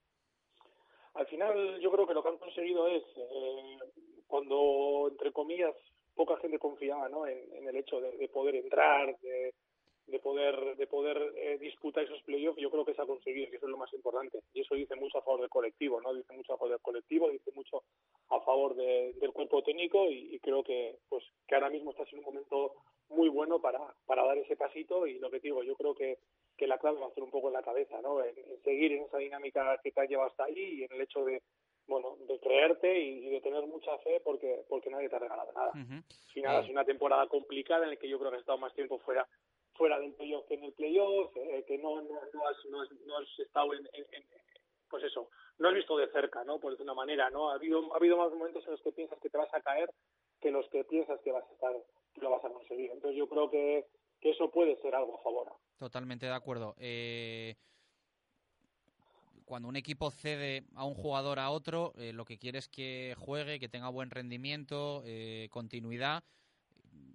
Al 1.14 1.26
final 1.26 1.80
yo 1.80 1.90
creo 1.90 2.06
que 2.06 2.14
lo 2.14 2.22
que 2.22 2.28
han 2.28 2.38
conseguido 2.38 2.86
es, 2.88 3.02
eh, 3.16 3.78
cuando, 4.26 5.08
entre 5.10 5.32
comillas, 5.32 5.74
poca 6.14 6.36
gente 6.38 6.58
confiaba 6.58 7.08
¿no? 7.08 7.26
en, 7.26 7.38
en 7.54 7.68
el 7.68 7.76
hecho 7.76 8.00
de, 8.00 8.16
de 8.18 8.28
poder 8.28 8.56
entrar, 8.56 9.18
de, 9.20 9.54
de 10.06 10.18
poder 10.20 10.76
de 10.76 10.86
poder 10.86 11.32
eh, 11.36 11.58
disputar 11.58 12.04
esos 12.04 12.22
playoffs, 12.22 12.60
yo 12.60 12.70
creo 12.70 12.84
que 12.84 12.94
se 12.94 13.02
ha 13.02 13.06
conseguido, 13.06 13.50
que 13.50 13.56
eso 13.56 13.66
es 13.66 13.70
lo 13.70 13.76
más 13.76 13.92
importante. 13.92 14.40
Y 14.52 14.60
eso 14.60 14.74
dice 14.74 14.94
mucho 14.94 15.18
a 15.18 15.22
favor 15.22 15.40
del 15.40 15.50
colectivo, 15.50 16.00
¿no? 16.00 16.14
Dice 16.14 16.32
mucho 16.32 16.54
a 16.54 16.58
favor 16.58 16.70
del 16.72 16.80
colectivo, 16.80 17.30
dice 17.30 17.50
mucho 17.54 17.82
a 18.30 18.40
favor 18.40 18.74
de, 18.76 19.14
del 19.14 19.32
cuerpo 19.32 19.62
técnico 19.62 20.10
y, 20.10 20.34
y, 20.34 20.38
creo 20.40 20.62
que 20.62 20.98
pues 21.08 21.24
que 21.46 21.54
ahora 21.54 21.70
mismo 21.70 21.90
está 21.90 22.04
siendo 22.06 22.28
un 22.28 22.34
momento 22.34 22.72
muy 23.08 23.28
bueno 23.28 23.60
para, 23.60 23.80
para 24.04 24.24
dar 24.24 24.38
ese 24.38 24.56
pasito 24.56 25.06
y 25.06 25.18
lo 25.18 25.30
que 25.30 25.40
digo, 25.40 25.62
yo 25.62 25.76
creo 25.76 25.94
que, 25.94 26.18
que 26.56 26.66
la 26.66 26.78
clave 26.78 27.00
va 27.00 27.06
a 27.06 27.14
ser 27.14 27.22
un 27.22 27.30
poco 27.30 27.48
en 27.48 27.54
la 27.54 27.62
cabeza, 27.62 28.00
¿no? 28.00 28.22
En, 28.22 28.36
en 28.36 28.62
seguir 28.62 28.92
en 28.92 29.04
esa 29.04 29.18
dinámica 29.18 29.78
que 29.82 29.92
te 29.92 30.00
ha 30.00 30.06
llevado 30.06 30.30
hasta 30.30 30.44
ahí 30.44 30.58
y 30.58 30.84
en 30.84 30.92
el 30.92 31.02
hecho 31.02 31.24
de 31.24 31.42
bueno, 31.88 32.16
de 32.26 32.40
creerte 32.40 33.00
y, 33.00 33.26
y, 33.26 33.30
de 33.30 33.40
tener 33.40 33.64
mucha 33.66 33.96
fe 33.98 34.20
porque 34.24 34.64
porque 34.68 34.90
nadie 34.90 35.08
te 35.08 35.16
ha 35.16 35.20
regalado 35.20 35.52
nada. 35.52 35.70
Uh 35.74 35.78
-huh. 35.78 36.02
Final, 36.32 36.64
es 36.64 36.70
una 36.70 36.84
temporada 36.84 37.26
complicada 37.28 37.84
en 37.84 37.90
la 37.90 37.96
que 37.96 38.08
yo 38.08 38.18
creo 38.18 38.30
que 38.30 38.36
has 38.36 38.40
estado 38.40 38.58
más 38.58 38.74
tiempo 38.74 38.98
fuera 38.98 39.26
fuera 39.76 39.98
del 39.98 40.14
playoff 40.14 40.46
que 40.46 40.54
en 40.54 40.64
el 40.64 40.72
playoff, 40.72 41.36
eh, 41.36 41.64
que 41.66 41.78
no, 41.78 42.02
no, 42.02 42.20
has, 42.20 42.34
no, 42.34 42.80
has, 42.80 42.90
no 43.06 43.18
has 43.18 43.38
estado 43.38 43.74
en, 43.74 43.88
pues 44.88 45.04
eso, 45.04 45.28
no 45.58 45.68
has 45.68 45.74
visto 45.74 45.96
de 45.96 46.08
cerca, 46.08 46.44
¿no? 46.44 46.58
Por 46.58 46.76
de 46.76 46.82
una 46.82 46.94
manera, 46.94 47.30
¿no? 47.30 47.50
Ha 47.50 47.54
habido, 47.54 47.92
ha 47.92 47.96
habido 47.96 48.16
más 48.16 48.30
momentos 48.30 48.64
en 48.66 48.72
los 48.72 48.82
que 48.82 48.92
piensas 48.92 49.18
que 49.20 49.30
te 49.30 49.38
vas 49.38 49.52
a 49.52 49.60
caer 49.60 49.90
que 50.40 50.50
los 50.50 50.68
que 50.68 50.84
piensas 50.84 51.20
que 51.22 51.32
vas 51.32 51.44
a 51.48 51.52
estar, 51.52 51.72
lo 52.16 52.30
vas 52.30 52.44
a 52.44 52.50
conseguir. 52.50 52.90
Entonces 52.90 53.18
yo 53.18 53.28
creo 53.28 53.50
que, 53.50 53.86
que 54.20 54.30
eso 54.30 54.50
puede 54.50 54.76
ser 54.82 54.94
algo 54.94 55.18
a 55.18 55.22
favor. 55.22 55.52
Totalmente 55.78 56.26
de 56.26 56.32
acuerdo. 56.32 56.74
Eh, 56.78 57.56
cuando 59.44 59.68
un 59.68 59.76
equipo 59.76 60.10
cede 60.10 60.64
a 60.74 60.84
un 60.84 60.94
jugador 60.94 61.38
a 61.38 61.50
otro, 61.50 61.92
eh, 61.96 62.12
lo 62.12 62.24
que 62.24 62.38
quiere 62.38 62.58
es 62.58 62.68
que 62.68 63.14
juegue, 63.18 63.60
que 63.60 63.68
tenga 63.68 63.88
buen 63.88 64.10
rendimiento, 64.10 65.02
eh, 65.06 65.48
continuidad. 65.50 66.24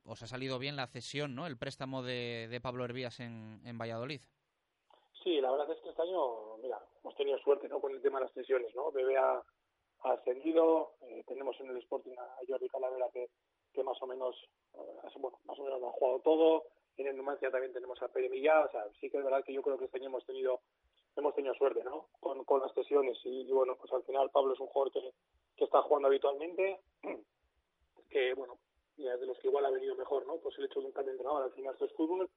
Os 0.05 0.21
ha 0.23 0.27
salido 0.27 0.59
bien 0.59 0.75
la 0.75 0.87
cesión, 0.87 1.35
¿no? 1.35 1.47
El 1.47 1.57
préstamo 1.57 2.03
de, 2.03 2.47
de 2.49 2.61
Pablo 2.61 2.85
Hervías 2.85 3.19
en, 3.19 3.77
Valladolid. 3.77 4.21
Sí, 5.23 5.39
la 5.39 5.51
verdad 5.51 5.71
es 5.71 5.79
que 5.81 5.89
este 5.89 6.01
año, 6.01 6.57
mira, 6.57 6.79
hemos 7.03 7.15
tenido 7.15 7.37
suerte, 7.39 7.67
¿no? 7.69 7.79
Con 7.79 7.93
el 7.93 8.01
tema 8.01 8.19
de 8.19 8.25
las 8.25 8.33
cesiones, 8.33 8.73
¿no? 8.75 8.91
Bebe 8.91 9.17
ha, 9.17 9.41
ascendido, 10.03 10.93
eh, 11.01 11.23
tenemos 11.27 11.59
en 11.59 11.69
el 11.69 11.77
Sporting 11.77 12.15
a 12.17 12.37
Jordi 12.47 12.67
Calavera 12.69 13.07
que, 13.13 13.29
que 13.71 13.83
más 13.83 14.01
o 14.01 14.07
menos, 14.07 14.35
eh, 14.73 15.09
bueno, 15.19 15.39
más 15.45 15.59
o 15.59 15.63
menos 15.63 15.79
lo 15.79 15.89
ha 15.89 15.91
jugado 15.91 16.19
todo. 16.21 16.63
En 16.97 17.07
el 17.07 17.15
Numancia 17.15 17.51
también 17.51 17.71
tenemos 17.71 18.01
a 18.01 18.07
Pere 18.07 18.29
Millá, 18.29 18.65
o 18.65 18.71
sea, 18.71 18.83
sí 18.99 19.09
que 19.09 19.17
es 19.17 19.23
verdad 19.23 19.43
que 19.45 19.53
yo 19.53 19.61
creo 19.61 19.77
que 19.77 19.85
este 19.85 19.97
año 19.97 20.07
hemos 20.07 20.25
tenido 20.25 20.61
hemos 21.15 21.35
tenido 21.35 21.53
suerte, 21.55 21.83
¿no? 21.83 22.07
Con, 22.19 22.43
con 22.45 22.61
las 22.61 22.73
sesiones 22.73 23.17
y, 23.23 23.51
bueno, 23.51 23.75
pues 23.75 23.91
al 23.93 24.03
final 24.03 24.29
Pablo 24.31 24.53
es 24.53 24.59
un 24.59 24.67
jugador 24.67 24.93
que 25.55 25.63
está 25.63 25.81
jugando 25.81 26.07
habitualmente, 26.07 26.79
que 28.09 28.33
bueno, 28.33 28.57
de 28.97 29.25
los 29.25 29.37
que 29.39 29.47
igual 29.47 29.65
ha 29.65 29.69
venido 29.71 29.95
mejor, 29.95 30.25
¿no? 30.27 30.37
Pues 30.37 30.57
el 30.57 30.65
hecho 30.65 30.79
de 30.79 30.87
un 30.87 30.91
cambio 30.91 31.11
de 31.13 31.17
entrenador 31.17 31.43
al 31.43 31.51
final 31.53 31.73
esto 31.73 31.85
es 31.85 31.93
fútbol 31.93 32.29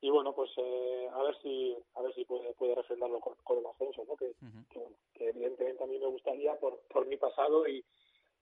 y 0.00 0.10
bueno, 0.10 0.34
pues 0.34 0.50
eh, 0.58 1.08
a 1.12 1.22
ver 1.22 1.34
si 1.40 1.76
a 1.94 2.02
ver 2.02 2.14
si 2.14 2.24
puede, 2.24 2.52
puede 2.54 2.74
refrendarlo 2.74 3.20
con, 3.20 3.34
con 3.42 3.58
el 3.58 3.66
ascenso, 3.66 4.04
¿no? 4.06 4.16
Que, 4.16 4.26
uh 4.26 4.46
-huh. 4.46 4.68
que, 4.68 4.78
bueno, 4.78 4.96
que, 5.14 5.28
evidentemente 5.28 5.82
a 5.82 5.86
mí 5.86 5.98
me 5.98 6.06
gustaría 6.06 6.54
por, 6.58 6.78
por 6.92 7.06
mi 7.06 7.16
pasado 7.16 7.66
y, 7.66 7.82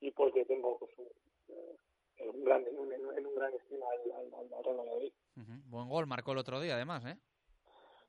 y 0.01 0.11
porque 0.11 0.45
tengo 0.45 0.79
pues 0.79 0.91
un, 0.99 1.07
eh, 1.49 2.29
un 2.33 2.45
gran, 2.45 2.67
en, 2.67 2.79
un, 2.79 2.93
en 2.93 3.27
un 3.27 3.35
gran 3.35 3.53
estima 3.55 3.87
al, 3.91 4.13
al, 4.13 4.55
al 4.55 4.65
Real 4.65 4.77
Madrid. 4.79 5.13
Uh 5.37 5.41
-huh. 5.41 5.63
Buen 5.71 5.89
gol 5.89 6.07
marcó 6.07 6.33
el 6.33 6.39
otro 6.39 6.61
día 6.61 6.75
además, 6.75 7.05
¿eh? 7.05 7.17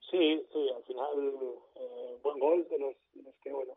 Sí, 0.10 0.46
sí, 0.52 0.70
al 0.70 0.84
final 0.84 1.58
eh, 1.76 2.18
buen 2.24 2.40
gol 2.40 2.68
de 2.70 2.78
los, 2.80 2.96
de 3.14 3.24
los 3.24 3.36
que, 3.38 3.52
bueno, 3.52 3.74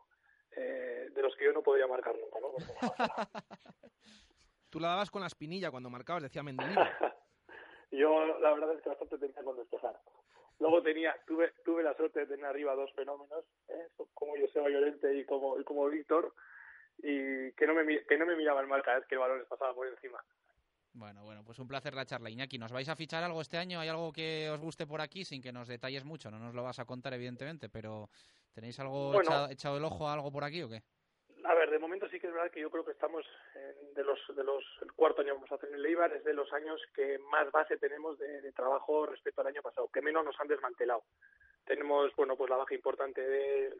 eh, 0.55 1.09
de 1.13 1.21
los 1.21 1.35
que 1.35 1.45
yo 1.45 1.51
no 1.53 1.61
podría 1.63 1.87
marcar 1.87 2.15
nunca, 2.17 2.39
¿no? 2.39 2.49
Tú 4.69 4.79
la 4.79 4.89
dabas 4.89 5.11
con 5.11 5.21
la 5.21 5.27
espinilla 5.27 5.71
cuando 5.71 5.89
marcabas, 5.89 6.23
decía 6.23 6.43
Mendilibar. 6.43 6.87
yo 7.91 8.25
la 8.39 8.53
verdad 8.53 8.75
es 8.75 8.81
que 8.81 8.89
bastante 8.89 9.17
tenía 9.17 9.43
con 9.43 9.57
despejar. 9.57 9.99
Luego 10.59 10.81
tenía, 10.81 11.15
tuve, 11.27 11.53
tuve 11.63 11.83
la 11.83 11.95
suerte 11.95 12.21
de 12.21 12.27
tener 12.27 12.45
arriba 12.45 12.75
dos 12.75 12.91
fenómenos, 12.93 13.45
¿eh? 13.69 13.87
como 14.13 14.33
Joseba 14.39 14.69
Llorente 14.69 15.15
y 15.15 15.23
como, 15.25 15.59
y 15.59 15.63
como 15.63 15.87
Víctor, 15.87 16.33
y 16.97 17.51
que 17.51 17.67
no 17.67 17.75
me 17.75 18.03
que 18.05 18.17
no 18.17 18.25
me 18.25 18.35
miraban 18.35 18.67
mal 18.67 18.81
cada 18.81 18.97
vez 18.97 19.07
que 19.07 19.15
el 19.15 19.19
balón 19.19 19.39
les 19.39 19.47
pasaba 19.47 19.75
por 19.75 19.87
encima. 19.87 20.17
Bueno, 20.93 21.23
bueno, 21.23 21.43
pues 21.43 21.59
un 21.59 21.67
placer 21.67 21.93
la 21.93 22.05
charla. 22.05 22.31
Iñaki, 22.31 22.57
¿nos 22.57 22.71
vais 22.71 22.89
a 22.89 22.95
fichar 22.95 23.23
algo 23.23 23.39
este 23.39 23.59
año? 23.59 23.79
¿Hay 23.79 23.87
algo 23.87 24.11
que 24.11 24.49
os 24.49 24.59
guste 24.59 24.87
por 24.87 24.99
aquí 24.99 25.23
sin 25.23 25.43
que 25.43 25.51
nos 25.51 25.67
detalles 25.67 26.03
mucho? 26.05 26.31
No 26.31 26.39
nos 26.39 26.55
lo 26.55 26.63
vas 26.63 26.79
a 26.79 26.85
contar, 26.85 27.13
evidentemente, 27.13 27.69
pero 27.69 28.09
¿tenéis 28.51 28.79
algo 28.79 29.11
bueno, 29.11 29.21
echado, 29.21 29.49
echado, 29.49 29.77
el 29.77 29.83
ojo 29.83 30.07
a 30.07 30.13
algo 30.13 30.31
por 30.31 30.43
aquí 30.43 30.63
o 30.63 30.69
qué? 30.69 30.81
A 31.47 31.53
ver, 31.53 31.69
de 31.71 31.79
momento 31.79 32.09
sí 32.09 32.19
que 32.19 32.27
es 32.27 32.33
verdad 32.33 32.51
que 32.51 32.59
yo 32.59 32.69
creo 32.69 32.83
que 32.83 32.91
estamos 32.91 33.25
en, 33.55 33.93
de 33.93 34.03
los 34.03 34.19
de 34.35 34.43
los 34.43 34.65
el 34.81 34.91
cuarto 34.91 35.21
año 35.21 35.29
que 35.29 35.35
vamos 35.35 35.51
a 35.53 35.55
hacer 35.55 35.69
en 35.69 35.75
el 35.75 35.85
Eibar 35.85 36.11
es 36.11 36.25
de 36.25 36.33
los 36.33 36.51
años 36.51 36.81
que 36.93 37.17
más 37.19 37.49
base 37.51 37.77
tenemos 37.77 38.19
de, 38.19 38.51
trabajo 38.51 39.05
respecto 39.05 39.39
al 39.39 39.47
año 39.47 39.61
pasado, 39.61 39.87
que 39.87 40.01
menos 40.01 40.25
nos 40.25 40.37
han 40.41 40.49
desmantelado. 40.49 41.03
Tenemos, 41.65 42.13
bueno, 42.17 42.35
pues 42.35 42.49
la 42.49 42.57
baja 42.57 42.75
importante 42.75 43.21
de 43.21 43.77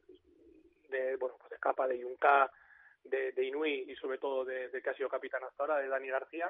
de 0.87 1.17
bueno, 1.17 1.35
pues 1.37 1.49
de 1.51 1.59
Capa, 1.59 1.89
de 1.89 1.99
Yunca, 1.99 2.49
de, 3.03 3.33
de 3.33 3.43
Inui 3.43 3.83
y 3.91 3.95
sobre 3.97 4.17
todo 4.17 4.45
de, 4.45 4.69
de 4.69 4.81
que 4.81 4.89
ha 4.89 4.95
sido 4.95 5.09
capitán 5.09 5.43
hasta 5.43 5.63
ahora, 5.63 5.79
de 5.79 5.89
Dani 5.89 6.07
García. 6.07 6.49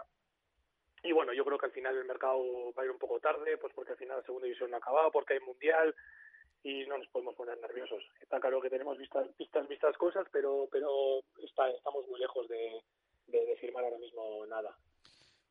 Y 1.01 1.13
bueno, 1.13 1.33
yo 1.33 1.43
creo 1.45 1.57
que 1.57 1.65
al 1.65 1.71
final 1.71 1.97
el 1.97 2.05
mercado 2.05 2.43
va 2.77 2.83
a 2.83 2.85
ir 2.85 2.91
un 2.91 2.99
poco 2.99 3.19
tarde, 3.19 3.57
pues 3.57 3.73
porque 3.73 3.93
al 3.93 3.97
final 3.97 4.17
la 4.17 4.23
segunda 4.23 4.45
división 4.45 4.69
no 4.69 4.77
ha 4.77 4.79
acabado, 4.79 5.11
porque 5.11 5.33
hay 5.33 5.39
mundial 5.39 5.95
y 6.67 6.85
no 6.85 6.97
nos 6.97 7.07
podemos 7.07 7.33
poner 7.35 7.57
nerviosos. 7.59 8.03
Está 8.21 8.41
claro 8.41 8.61
que 8.61 8.69
tenemos 8.69 8.97
vistas, 8.97 9.25
vistas, 9.37 9.67
vistas 9.69 9.97
cosas, 9.97 10.27
pero, 10.31 10.67
pero 10.69 11.21
está, 11.41 11.69
estamos 11.69 12.05
muy 12.09 12.19
lejos 12.19 12.45
de, 12.49 12.81
de, 13.27 13.45
de 13.45 13.55
firmar 13.55 13.85
ahora 13.85 13.97
mismo 13.97 14.45
nada. 14.47 14.75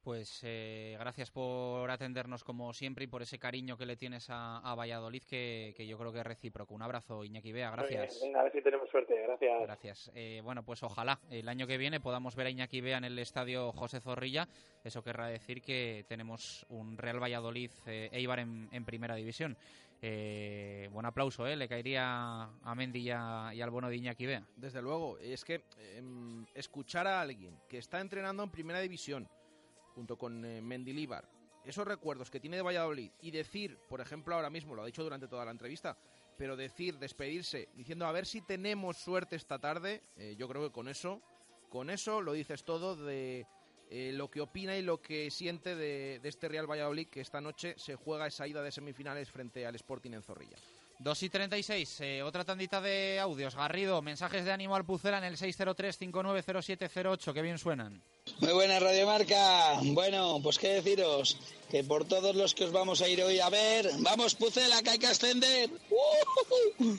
Pues 0.06 0.42
eh, 0.44 0.96
gracias 1.00 1.32
por 1.32 1.90
atendernos 1.90 2.44
como 2.44 2.72
siempre 2.72 3.02
y 3.02 3.06
por 3.08 3.22
ese 3.22 3.40
cariño 3.40 3.76
que 3.76 3.86
le 3.86 3.96
tienes 3.96 4.30
a, 4.30 4.58
a 4.58 4.76
Valladolid, 4.76 5.24
que, 5.24 5.74
que, 5.76 5.84
yo 5.84 5.98
creo 5.98 6.12
que 6.12 6.20
es 6.20 6.24
recíproco. 6.24 6.76
Un 6.76 6.82
abrazo, 6.82 7.24
Iñaki 7.24 7.50
Bea, 7.50 7.72
gracias. 7.72 8.20
Venga, 8.22 8.38
a 8.38 8.44
ver 8.44 8.52
si 8.52 8.62
tenemos 8.62 8.88
suerte, 8.88 9.20
gracias. 9.20 9.62
Gracias. 9.62 10.12
Eh, 10.14 10.42
bueno, 10.44 10.62
pues 10.62 10.84
ojalá 10.84 11.18
el 11.28 11.48
año 11.48 11.66
que 11.66 11.76
viene 11.76 11.98
podamos 11.98 12.36
ver 12.36 12.46
a 12.46 12.50
Iñaki 12.50 12.80
Bea 12.82 12.98
en 12.98 13.04
el 13.04 13.18
estadio 13.18 13.72
José 13.72 13.98
Zorrilla. 13.98 14.46
Eso 14.84 15.02
querrá 15.02 15.26
decir 15.26 15.60
que 15.60 16.04
tenemos 16.06 16.64
un 16.68 16.96
Real 16.98 17.20
Valladolid 17.20 17.72
eh, 17.88 18.08
Eibar 18.12 18.38
en, 18.38 18.68
en, 18.70 18.84
primera 18.84 19.16
división. 19.16 19.56
Eh, 20.02 20.88
buen 20.92 21.06
aplauso, 21.06 21.46
¿eh? 21.46 21.56
Le 21.56 21.68
caería 21.68 22.42
a 22.42 22.74
Mendy 22.74 23.00
y, 23.00 23.10
al 23.10 23.70
bono 23.70 23.88
de 23.88 23.96
Iñaki 23.96 24.26
Bea. 24.26 24.46
Desde 24.56 24.82
luego, 24.82 25.18
es 25.18 25.44
que 25.44 25.64
escuchar 26.54 27.06
a 27.06 27.20
alguien 27.20 27.58
que 27.68 27.78
está 27.78 28.00
entrenando 28.00 28.42
en 28.42 28.50
primera 28.50 28.80
división 28.80 29.28
junto 29.94 30.18
con 30.18 30.44
eh, 30.44 30.60
Mendilibar, 30.60 31.26
esos 31.64 31.88
recuerdos 31.88 32.30
que 32.30 32.38
tiene 32.38 32.56
de 32.56 32.62
Valladolid 32.62 33.10
y 33.22 33.30
decir, 33.30 33.78
por 33.88 34.00
ejemplo, 34.00 34.34
ahora 34.34 34.50
mismo, 34.50 34.74
lo 34.74 34.82
ha 34.82 34.86
dicho 34.86 35.02
durante 35.02 35.26
toda 35.26 35.46
la 35.46 35.50
entrevista, 35.50 35.96
pero 36.36 36.54
decir, 36.54 36.98
despedirse, 36.98 37.70
diciendo 37.74 38.06
a 38.06 38.12
ver 38.12 38.26
si 38.26 38.42
tenemos 38.42 38.98
suerte 38.98 39.36
esta 39.36 39.58
tarde, 39.58 40.02
eh, 40.16 40.36
yo 40.38 40.48
creo 40.48 40.62
que 40.62 40.72
con 40.72 40.86
eso, 40.86 41.22
con 41.70 41.88
eso 41.88 42.20
lo 42.20 42.34
dices 42.34 42.62
todo 42.62 42.94
de 42.94 43.46
eh, 43.90 44.10
lo 44.12 44.30
que 44.30 44.40
opina 44.40 44.76
y 44.76 44.82
lo 44.82 45.00
que 45.00 45.30
siente 45.30 45.74
de, 45.74 46.18
de, 46.20 46.28
este 46.28 46.48
Real 46.48 46.70
Valladolid 46.70 47.08
que 47.08 47.20
esta 47.20 47.40
noche 47.40 47.74
se 47.78 47.94
juega 47.94 48.26
esa 48.26 48.46
ida 48.46 48.62
de 48.62 48.72
semifinales 48.72 49.30
frente 49.30 49.66
al 49.66 49.74
Sporting 49.76 50.12
en 50.12 50.22
Zorrilla. 50.22 50.56
2 50.98 51.22
y 51.24 51.28
36, 51.28 52.00
eh, 52.00 52.22
otra 52.22 52.44
tandita 52.44 52.80
de 52.80 53.20
audios. 53.20 53.54
Garrido, 53.54 54.00
mensajes 54.00 54.44
de 54.44 54.52
ánimo 54.52 54.76
al 54.76 54.84
Pucela 54.84 55.18
en 55.18 55.24
el 55.24 55.36
603-590708, 55.36 57.32
que 57.34 57.42
bien 57.42 57.58
suenan. 57.58 58.02
Muy 58.40 58.52
buena 58.52 58.80
Radiomarca. 58.80 59.78
Bueno, 59.82 60.40
pues 60.42 60.58
qué 60.58 60.80
deciros, 60.80 61.38
que 61.70 61.84
por 61.84 62.06
todos 62.06 62.34
los 62.34 62.54
que 62.54 62.64
os 62.64 62.72
vamos 62.72 63.02
a 63.02 63.08
ir 63.08 63.22
hoy 63.22 63.40
a 63.40 63.50
ver, 63.50 63.90
vamos 63.98 64.34
Pucela, 64.34 64.82
que 64.82 64.90
hay 64.90 64.98
que 64.98 65.08
ascender. 65.08 65.70
¡Uh! 65.90 66.96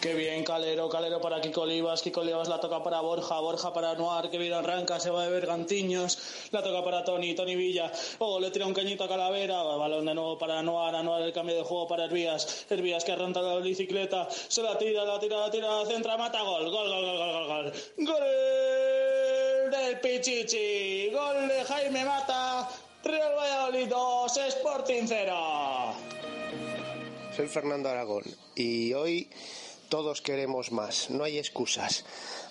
Qué 0.00 0.14
bien, 0.14 0.44
Calero, 0.44 0.88
Calero 0.88 1.20
para 1.20 1.42
Kiko 1.42 1.60
Olivas, 1.60 2.00
Kiko 2.00 2.22
Olivas 2.22 2.48
la 2.48 2.58
toca 2.58 2.82
para 2.82 3.02
Borja, 3.02 3.38
Borja 3.38 3.70
para 3.74 3.94
Noir, 3.94 4.30
que 4.30 4.38
bien 4.38 4.54
arranca, 4.54 4.98
se 4.98 5.10
va 5.10 5.24
a 5.24 5.26
beber 5.26 5.44
Gantiños, 5.44 6.48
la 6.52 6.62
toca 6.62 6.82
para 6.82 7.04
Tony, 7.04 7.34
Tony 7.34 7.54
Villa, 7.54 7.92
oh, 8.18 8.40
le 8.40 8.50
tira 8.50 8.64
un 8.64 8.72
cañito 8.72 9.04
a 9.04 9.08
Calavera, 9.08 9.62
balón 9.62 10.06
de 10.06 10.14
nuevo 10.14 10.38
para 10.38 10.62
Noir, 10.62 11.04
Noir 11.04 11.22
el 11.24 11.34
cambio 11.34 11.54
de 11.54 11.64
juego 11.64 11.86
para 11.86 12.06
Hervías, 12.06 12.64
Hervías 12.70 13.04
que 13.04 13.12
arranca 13.12 13.42
la 13.42 13.56
bicicleta, 13.56 14.26
se 14.30 14.62
la 14.62 14.78
tira, 14.78 15.04
la 15.04 15.20
tira, 15.20 15.36
la 15.36 15.50
tira, 15.50 15.84
centra, 15.84 16.16
mata, 16.16 16.40
gol, 16.44 16.70
gol, 16.70 16.88
gol, 16.88 17.04
gol, 17.04 17.18
gol, 17.18 17.46
gol, 17.46 17.46
gol, 17.46 17.72
gol 18.06 19.70
del 19.70 20.00
Pichichi, 20.00 21.10
gol 21.10 21.46
de 21.46 21.62
Jaime 21.64 22.06
Mata, 22.06 22.66
Real 23.04 23.34
Valladolid 23.36 23.88
2, 23.88 24.36
Sporting 24.48 25.02
0. 25.06 25.34
Soy 27.36 27.48
Fernando 27.48 27.90
Aragón 27.90 28.24
y 28.54 28.94
hoy 28.94 29.28
todos 29.90 30.22
queremos 30.22 30.70
más, 30.70 31.10
no 31.10 31.24
hay 31.24 31.36
excusas. 31.38 32.04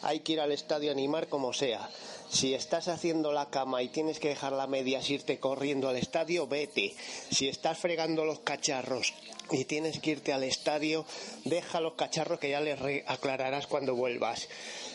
Hay 0.03 0.19
que 0.19 0.33
ir 0.33 0.41
al 0.41 0.51
estadio 0.51 0.89
a 0.89 0.93
animar 0.93 1.29
como 1.29 1.53
sea. 1.53 1.89
Si 2.29 2.53
estás 2.53 2.89
haciendo 2.89 3.31
la 3.31 3.49
cama 3.49 3.81
y 3.81 3.87
tienes 3.87 4.19
que 4.19 4.27
dejar 4.27 4.51
la 4.51 4.67
medias 4.67 5.09
irte 5.09 5.39
corriendo 5.39 5.87
al 5.89 5.95
estadio, 5.95 6.47
vete. 6.47 6.93
Si 7.31 7.47
estás 7.47 7.79
fregando 7.79 8.25
los 8.25 8.39
cacharros 8.39 9.13
y 9.51 9.63
tienes 9.63 9.99
que 9.99 10.11
irte 10.11 10.33
al 10.33 10.43
estadio, 10.43 11.05
deja 11.45 11.79
los 11.79 11.93
cacharros 11.93 12.39
que 12.39 12.49
ya 12.49 12.59
les 12.59 12.77
aclararás 13.07 13.67
cuando 13.67 13.95
vuelvas. 13.95 14.49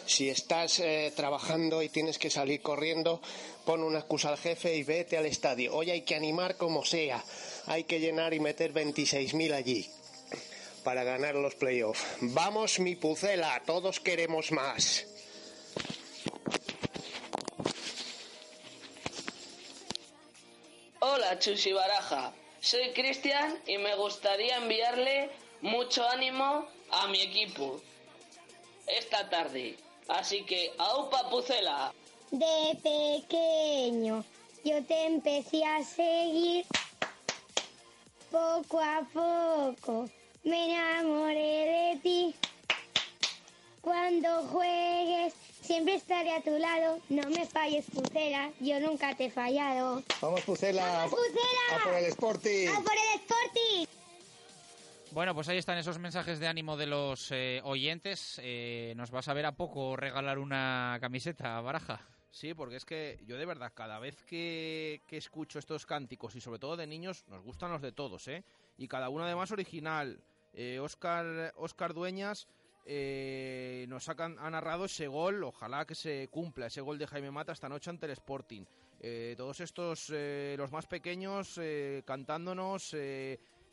Si 0.06 0.28
estás 0.28 0.80
eh, 0.80 1.12
trabajando 1.16 1.82
y 1.82 1.88
tienes 1.88 2.18
que 2.18 2.28
salir 2.28 2.60
corriendo, 2.60 3.22
pon 3.64 3.82
una 3.82 4.00
excusa 4.00 4.28
al 4.28 4.38
jefe 4.38 4.76
y 4.76 4.84
vete 4.84 5.16
al 5.16 5.24
estadio. 5.24 5.74
Hoy 5.74 5.90
hay 5.90 6.02
que 6.02 6.14
animar 6.14 6.58
como 6.58 6.84
sea. 6.84 7.24
Hay 7.66 7.84
que 7.84 8.00
llenar 8.00 8.34
y 8.34 8.40
meter 8.40 8.74
26.000 8.74 9.54
allí 9.54 9.90
para 10.84 11.02
ganar 11.02 11.34
los 11.34 11.54
playoffs. 11.54 12.04
Vamos, 12.20 12.78
mi 12.78 12.94
pucela, 12.94 13.62
todos 13.66 13.98
queremos 13.98 14.52
más. 14.52 15.06
Hola, 21.00 21.38
Chusi 21.38 21.72
Baraja. 21.72 22.32
Soy 22.60 22.92
Cristian 22.92 23.58
y 23.66 23.78
me 23.78 23.94
gustaría 23.96 24.56
enviarle 24.56 25.30
mucho 25.60 26.08
ánimo 26.08 26.66
a 26.90 27.08
mi 27.08 27.20
equipo 27.20 27.80
esta 28.86 29.28
tarde. 29.28 29.76
Así 30.08 30.44
que, 30.44 30.72
¡aupa 30.78 31.28
Pucela! 31.30 31.92
De 32.30 32.76
pequeño 32.82 34.24
yo 34.64 34.82
te 34.84 35.06
empecé 35.06 35.64
a 35.64 35.82
seguir 35.84 36.64
poco 38.30 38.80
a 38.80 39.06
poco 39.12 40.08
me 40.44 40.66
enamoré 40.66 41.92
de 41.94 42.00
ti. 42.02 42.34
Cuando 43.80 44.42
juegues, 44.44 45.34
siempre 45.60 45.94
estaré 45.94 46.32
a 46.32 46.40
tu 46.40 46.58
lado. 46.58 47.00
No 47.10 47.28
me 47.28 47.46
falles, 47.46 47.84
Pucela, 47.92 48.50
yo 48.60 48.80
nunca 48.80 49.14
te 49.14 49.26
he 49.26 49.30
fallado. 49.30 50.02
Vamos, 50.22 50.40
Pucela. 50.42 50.86
¡Vamos, 50.86 51.10
Pucela! 51.10 51.76
¡A 51.76 51.84
por 51.84 51.94
el 51.94 52.04
Sporting! 52.06 52.68
¡A 52.68 52.80
por 52.80 52.92
el 52.92 53.20
Sporting! 53.20 53.86
Bueno, 55.12 55.34
pues 55.34 55.48
ahí 55.48 55.58
están 55.58 55.78
esos 55.78 55.98
mensajes 55.98 56.40
de 56.40 56.48
ánimo 56.48 56.76
de 56.76 56.86
los 56.86 57.30
eh, 57.30 57.60
oyentes. 57.62 58.40
Eh, 58.42 58.94
¿Nos 58.96 59.10
vas 59.10 59.28
a 59.28 59.34
ver 59.34 59.46
a 59.46 59.52
poco 59.52 59.96
regalar 59.96 60.38
una 60.38 60.98
camiseta, 61.00 61.60
Baraja? 61.60 62.00
Sí, 62.30 62.52
porque 62.52 62.76
es 62.76 62.84
que 62.84 63.20
yo 63.26 63.36
de 63.36 63.46
verdad, 63.46 63.70
cada 63.74 64.00
vez 64.00 64.24
que, 64.24 65.02
que, 65.06 65.18
escucho 65.18 65.60
estos 65.60 65.86
cánticos 65.86 66.34
y 66.34 66.40
sobre 66.40 66.58
todo 66.58 66.76
de 66.76 66.88
niños, 66.88 67.24
nos 67.28 67.42
gustan 67.42 67.70
los 67.70 67.80
de 67.80 67.92
todos, 67.92 68.26
¿eh? 68.26 68.42
Y 68.76 68.88
cada 68.88 69.08
uno 69.08 69.24
además 69.24 69.52
original. 69.52 70.20
Eh, 70.54 70.78
Oscar, 70.80 71.52
Oscar 71.56 71.94
Dueñas 71.94 72.46
eh, 72.86 73.86
nos 73.88 74.08
ha, 74.08 74.14
ha, 74.18 74.50
narrado 74.50 74.84
ese 74.84 75.06
gol, 75.06 75.42
ojalá 75.44 75.86
que 75.86 75.94
se 75.94 76.28
cumpla, 76.28 76.66
ese 76.66 76.82
gol 76.82 76.98
de 76.98 77.06
Jaime 77.06 77.30
Mata 77.30 77.52
esta 77.52 77.68
noche 77.68 77.90
ante 77.90 78.06
el 78.06 78.12
Sporting. 78.12 78.64
Eh, 79.00 79.34
todos 79.36 79.60
estos, 79.60 80.10
eh, 80.12 80.54
los 80.58 80.70
más 80.70 80.86
pequeños, 80.86 81.58
cantándonos 82.04 82.94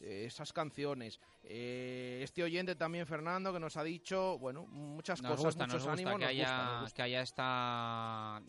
esas 0.01 0.51
canciones. 0.51 1.19
este 1.43 2.43
oyente 2.43 2.75
también, 2.75 3.05
Fernando, 3.05 3.53
que 3.53 3.59
nos 3.59 3.77
ha 3.77 3.83
dicho, 3.83 4.39
bueno, 4.39 4.65
muchas 4.65 5.21
nos 5.21 5.31
cosas, 5.31 5.45
gusta, 5.45 5.65
muchos 5.65 5.85
nos 5.85 5.93
ánimos. 5.93 6.13
Gusta, 6.13 6.27
que, 6.27 6.33
nos 6.33 6.43
haya, 6.43 6.57
gusta, 6.57 6.71
nos 6.71 6.81
gusta. 6.81 6.95
que 6.95 7.01
haya 7.01 7.21
esta 7.21 8.41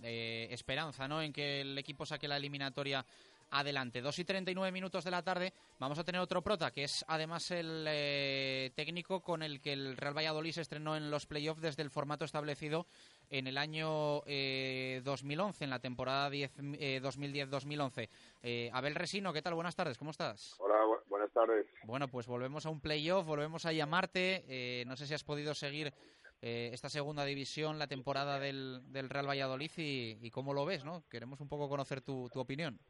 esperanza, 0.54 1.08
¿no? 1.08 1.20
En 1.20 1.32
que 1.32 1.60
el 1.60 1.76
equipo 1.76 2.06
saque 2.06 2.28
la 2.28 2.36
eliminatoria 2.36 3.04
adelante. 3.52 4.00
2 4.00 4.18
y 4.18 4.24
39 4.24 4.72
minutos 4.72 5.04
de 5.04 5.10
la 5.10 5.22
tarde 5.22 5.52
vamos 5.78 5.98
a 5.98 6.04
tener 6.04 6.20
otro 6.20 6.42
prota, 6.42 6.70
que 6.70 6.84
es 6.84 7.04
además 7.06 7.50
el 7.50 7.84
eh, 7.88 8.72
técnico 8.74 9.20
con 9.20 9.42
el 9.42 9.60
que 9.60 9.72
el 9.72 9.96
Real 9.96 10.16
Valladolid 10.16 10.52
se 10.52 10.62
estrenó 10.62 10.96
en 10.96 11.10
los 11.10 11.26
playoffs 11.26 11.62
desde 11.62 11.82
el 11.82 11.90
formato 11.90 12.24
establecido 12.24 12.86
en 13.30 13.46
el 13.46 13.58
año 13.58 14.22
eh, 14.26 15.00
2011, 15.04 15.64
en 15.64 15.70
la 15.70 15.78
temporada 15.78 16.28
eh, 16.32 17.00
2010-2011. 17.02 18.08
Eh, 18.42 18.70
Abel 18.72 18.94
Resino, 18.94 19.32
¿qué 19.32 19.42
tal? 19.42 19.54
Buenas 19.54 19.76
tardes, 19.76 19.98
¿cómo 19.98 20.10
estás? 20.10 20.56
Hola, 20.58 20.84
bu 20.84 20.96
buenas 21.08 21.32
tardes. 21.32 21.66
Bueno, 21.84 22.08
pues 22.08 22.26
volvemos 22.26 22.66
a 22.66 22.70
un 22.70 22.80
playoff, 22.80 23.26
volvemos 23.26 23.66
a 23.66 23.72
llamarte. 23.72 24.44
Eh, 24.48 24.84
no 24.86 24.96
sé 24.96 25.06
si 25.06 25.14
has 25.14 25.24
podido 25.24 25.54
seguir 25.54 25.92
eh, 26.40 26.70
esta 26.72 26.88
segunda 26.88 27.24
división, 27.24 27.78
la 27.78 27.86
temporada 27.86 28.40
del, 28.40 28.82
del 28.92 29.08
Real 29.08 29.28
Valladolid 29.28 29.70
y, 29.76 30.18
y, 30.20 30.30
cómo 30.30 30.52
lo 30.52 30.64
ves, 30.64 30.84
¿no? 30.84 31.04
Queremos 31.08 31.40
un 31.40 31.48
poco 31.48 31.68
conocer 31.68 32.00
tu, 32.00 32.28
tu 32.30 32.40
opinión. 32.40 32.80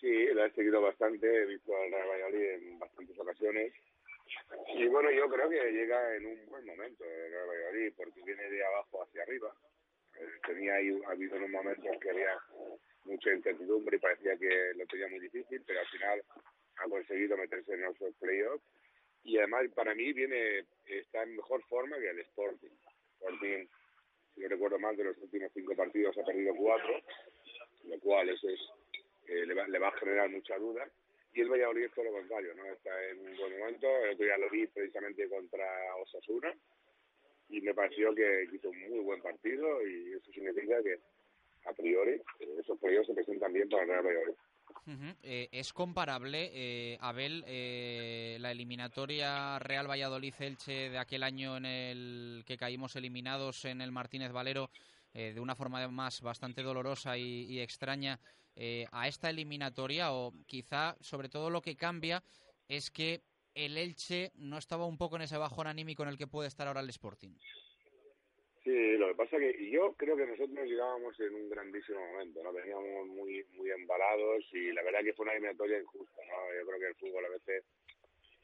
Sí, 0.00 0.26
la 0.32 0.46
he 0.46 0.50
seguido 0.52 0.80
bastante, 0.80 1.26
he 1.26 1.44
visto 1.44 1.76
al 1.76 1.90
Real 1.90 2.08
Valladolid 2.08 2.50
en 2.52 2.78
bastantes 2.78 3.18
ocasiones. 3.18 3.74
Y 4.74 4.86
bueno, 4.86 5.10
yo 5.10 5.28
creo 5.28 5.50
que 5.50 5.72
llega 5.72 6.16
en 6.16 6.24
un 6.24 6.46
buen 6.46 6.64
momento 6.64 7.04
el 7.04 7.30
Real 7.30 7.48
Valladolid, 7.48 7.92
porque 7.94 8.22
viene 8.24 8.48
de 8.48 8.64
abajo 8.64 9.02
hacia 9.02 9.22
arriba. 9.22 9.54
Eh, 10.18 10.26
tenía 10.46 10.76
ahí, 10.76 10.98
ha 11.06 11.10
habido 11.10 11.36
unos 11.36 11.50
momentos 11.50 11.98
que 12.00 12.10
había 12.10 12.34
mucha 13.04 13.30
incertidumbre 13.30 13.98
y 13.98 14.00
parecía 14.00 14.38
que 14.38 14.72
lo 14.74 14.86
tenía 14.86 15.08
muy 15.08 15.20
difícil, 15.20 15.62
pero 15.66 15.80
al 15.80 15.88
final 15.88 16.24
ha 16.76 16.88
conseguido 16.88 17.36
meterse 17.36 17.74
en 17.74 17.84
esos 17.84 18.14
playoffs. 18.14 18.64
Y 19.22 19.36
además, 19.36 19.66
para 19.74 19.94
mí, 19.94 20.14
viene 20.14 20.64
está 20.86 21.24
en 21.24 21.36
mejor 21.36 21.62
forma 21.64 21.98
que 21.98 22.08
el 22.08 22.20
Sporting. 22.20 22.70
Sporting, 23.18 23.66
si 24.34 24.40
no 24.40 24.48
recuerdo 24.48 24.78
mal, 24.78 24.96
de 24.96 25.04
los 25.04 25.18
últimos 25.18 25.52
cinco 25.52 25.76
partidos 25.76 26.16
ha 26.16 26.24
perdido 26.24 26.54
cuatro, 26.56 27.02
lo 27.84 28.00
cual 28.00 28.30
eso 28.30 28.48
es 28.48 28.60
eh, 29.30 29.46
le, 29.46 29.54
va, 29.54 29.66
le, 29.68 29.78
va, 29.78 29.88
a 29.88 29.98
generar 29.98 30.28
mucha 30.28 30.58
duda. 30.58 30.90
y 31.32 31.40
el 31.40 31.48
Valladolid 31.48 31.84
es 31.84 31.92
todo 31.92 32.06
lo 32.06 32.12
contrario, 32.12 32.54
¿no? 32.56 32.64
Está 32.66 32.90
en 33.08 33.20
un 33.20 33.36
buen 33.36 33.58
momento, 33.58 33.86
el 34.04 34.14
otro 34.14 34.38
lo 34.38 34.50
vi 34.50 34.66
precisamente 34.66 35.28
contra 35.28 35.66
Osasuna 36.02 36.52
y 37.48 37.60
me 37.60 37.74
pareció 37.74 38.14
que 38.14 38.48
hizo 38.52 38.70
un 38.70 38.90
muy 38.90 39.00
buen 39.00 39.22
partido 39.22 39.86
y 39.86 40.14
eso 40.14 40.32
significa 40.32 40.82
que 40.82 40.98
a 41.66 41.72
priori 41.72 42.20
esos 42.58 42.78
proyectos 42.78 43.08
se 43.08 43.14
presentan 43.14 43.52
bien 43.52 43.68
para 43.68 43.82
el 43.82 43.88
Real 43.88 44.04
Valladolid. 44.04 44.34
Eh, 45.22 45.48
¿Es 45.52 45.72
comparable, 45.72 46.50
eh, 46.52 46.98
Abel, 47.00 47.44
eh, 47.46 48.38
la 48.40 48.50
eliminatoria 48.50 49.58
Real 49.58 49.88
Valladolid-Elche 49.88 50.90
de 50.90 50.98
aquel 50.98 51.22
año 51.22 51.56
en 51.56 51.66
el 51.66 52.44
que 52.46 52.56
caímos 52.56 52.96
eliminados 52.96 53.64
en 53.64 53.80
el 53.80 53.92
Martínez 53.92 54.32
Valero 54.32 54.70
eh, 55.12 55.32
de 55.32 55.40
una 55.40 55.54
forma 55.54 55.78
además 55.78 56.20
bastante 56.22 56.62
dolorosa 56.62 57.16
y 57.18 57.60
extraña 57.60 58.18
eh, 58.62 58.84
a 58.92 59.08
esta 59.08 59.30
eliminatoria? 59.30 60.12
O 60.12 60.34
quizá, 60.46 60.94
sobre 61.00 61.30
todo, 61.30 61.48
lo 61.48 61.62
que 61.62 61.76
cambia 61.76 62.22
es 62.68 62.90
que 62.90 63.22
el 63.54 63.78
Elche 63.78 64.32
no 64.36 64.58
estaba 64.58 64.84
un 64.84 64.98
poco 64.98 65.16
en 65.16 65.22
ese 65.22 65.38
bajón 65.38 65.66
anímico 65.66 66.02
en 66.02 66.10
el 66.10 66.18
que 66.18 66.26
puede 66.26 66.48
estar 66.48 66.68
ahora 66.68 66.80
el 66.80 66.90
Sporting. 66.90 67.32
Sí, 68.62 68.98
lo 68.98 69.08
que 69.08 69.14
pasa 69.14 69.38
que 69.38 69.56
y 69.58 69.70
yo 69.70 69.94
creo 69.94 70.14
que 70.14 70.26
nosotros 70.26 70.66
llegábamos 70.66 71.18
en 71.18 71.34
un 71.34 71.48
grandísimo 71.48 71.98
momento, 72.12 72.42
¿no? 72.42 72.52
Veníamos 72.52 73.06
muy 73.06 73.42
muy 73.56 73.70
embalados 73.70 74.44
y 74.52 74.70
la 74.72 74.82
verdad 74.82 75.00
que 75.02 75.14
fue 75.14 75.24
una 75.24 75.32
eliminatoria 75.32 75.80
injusta, 75.80 76.20
¿no? 76.28 76.54
Yo 76.54 76.66
creo 76.66 76.78
que 76.78 76.86
el 76.86 76.94
fútbol 76.96 77.24
a 77.24 77.30
veces 77.30 77.64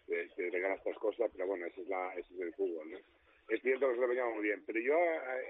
te, 0.06 0.26
te 0.28 0.50
regala 0.50 0.76
estas 0.76 0.96
cosas, 0.96 1.30
pero 1.30 1.46
bueno, 1.46 1.66
ese 1.66 1.82
es, 1.82 1.88
la, 1.88 2.14
ese 2.14 2.32
es 2.34 2.40
el 2.40 2.54
fútbol, 2.54 2.90
¿no? 2.90 2.98
Es 3.48 3.62
cierto 3.62 3.86
que 3.86 3.86
nosotros 3.86 4.08
veníamos 4.08 4.34
muy 4.34 4.44
bien, 4.44 4.64
pero 4.66 4.80
yo 4.80 4.98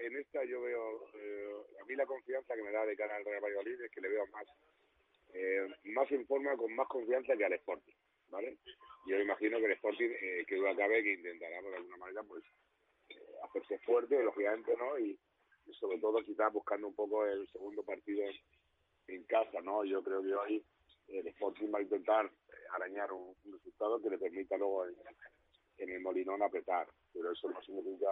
en 0.02 0.16
esta 0.16 0.44
yo 0.44 0.60
veo, 0.60 1.09
eh, 1.14 1.51
a 1.81 1.85
mí 1.86 1.94
la 1.97 2.05
confianza 2.05 2.55
que 2.55 2.62
me 2.62 2.70
da 2.70 2.85
de 2.85 2.97
cara 2.97 3.16
al 3.16 3.24
Real 3.24 3.43
Valladolid 3.43 3.81
es 3.81 3.90
que 3.90 4.02
le 4.02 4.10
veo 4.10 4.27
más, 4.27 4.47
eh, 5.32 5.66
más 5.85 6.10
en 6.12 6.27
forma, 6.27 6.56
con 6.56 6.74
más 6.74 6.89
confianza 6.89 7.36
que 7.36 7.44
al 7.47 7.55
Sporting, 7.55 7.94
¿vale? 8.28 8.59
Yo 9.06 9.18
imagino 9.20 9.59
que 9.59 9.66
el 9.66 9.73
Sporting, 9.73 10.10
eh, 10.20 10.44
que 10.47 10.56
duda 10.56 10.77
cabe, 10.77 11.02
que 11.02 11.14
intentará 11.14 11.62
por 11.62 11.74
alguna 11.74 11.97
manera, 11.97 12.23
pues, 12.24 12.44
eh, 13.09 13.14
hacerse 13.44 13.78
fuerte, 13.78 14.23
lógicamente, 14.23 14.77
¿no? 14.77 14.98
Y, 14.98 15.18
sobre 15.81 15.98
todo 15.98 16.23
quizás 16.23 16.52
buscando 16.52 16.86
un 16.86 16.94
poco 16.94 17.27
el 17.27 17.48
segundo 17.48 17.82
partido 17.82 18.24
en 19.09 19.24
casa, 19.24 19.60
¿no? 19.62 19.85
Yo 19.85 20.01
creo 20.02 20.23
que 20.23 20.32
hoy 20.32 20.64
el 21.09 21.27
Sporting 21.27 21.73
va 21.74 21.81
a 21.81 21.82
intentar 21.82 22.27
eh, 22.27 22.52
arañar 22.73 23.12
un, 23.12 23.35
un 23.44 23.52
resultado 23.52 24.01
que 24.01 24.10
le 24.10 24.18
permita 24.18 24.56
luego 24.56 24.86
en, 24.86 24.94
en 25.78 25.90
el 25.90 26.01
Molinón 26.01 26.40
apretar, 26.43 26.86
pero 27.16 27.32
eso 27.32 27.51
no 27.51 27.62
significa 27.62 28.09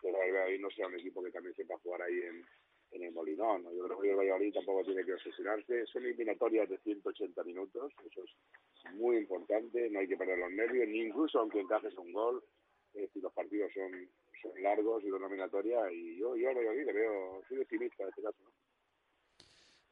que 0.00 0.12
Valladolid 0.12 0.60
no 0.60 0.70
sea 0.70 0.86
un 0.86 0.94
equipo 0.94 1.22
que 1.22 1.30
también 1.30 1.54
sepa 1.54 1.78
jugar 1.78 2.02
ahí 2.02 2.18
en, 2.20 2.44
en 2.92 3.02
el 3.04 3.12
Molinón. 3.12 3.62
Yo 3.74 3.84
creo 3.84 4.00
que 4.00 4.10
el 4.10 4.16
Valladolid 4.16 4.54
tampoco 4.54 4.84
tiene 4.84 5.04
que 5.04 5.14
obsesionarse, 5.14 5.86
son 5.86 6.04
eliminatorias 6.04 6.68
de 6.68 6.78
180 6.78 7.44
minutos, 7.44 7.92
eso 8.06 8.24
es 8.24 8.94
muy 8.94 9.16
importante, 9.16 9.90
no 9.90 10.00
hay 10.00 10.08
que 10.08 10.16
perder 10.16 10.38
los 10.38 10.52
nervios, 10.52 10.88
ni 10.88 11.00
incluso 11.00 11.38
aunque 11.38 11.60
encajes 11.60 11.96
un 11.96 12.12
gol, 12.12 12.42
es 12.94 13.02
decir, 13.02 13.22
los 13.22 13.32
partidos 13.32 13.72
son, 13.72 14.08
son 14.42 14.62
largos 14.62 15.02
y 15.04 15.10
de 15.10 15.16
eliminatoria 15.16 15.92
y 15.92 16.18
yo, 16.18 16.36
yo 16.36 16.48
al 16.48 16.56
Valladolid 16.56 16.86
le 16.86 16.92
veo, 16.92 17.42
soy 17.48 17.58
optimista 17.58 18.02
en 18.02 18.08
este 18.08 18.22
caso. 18.22 18.38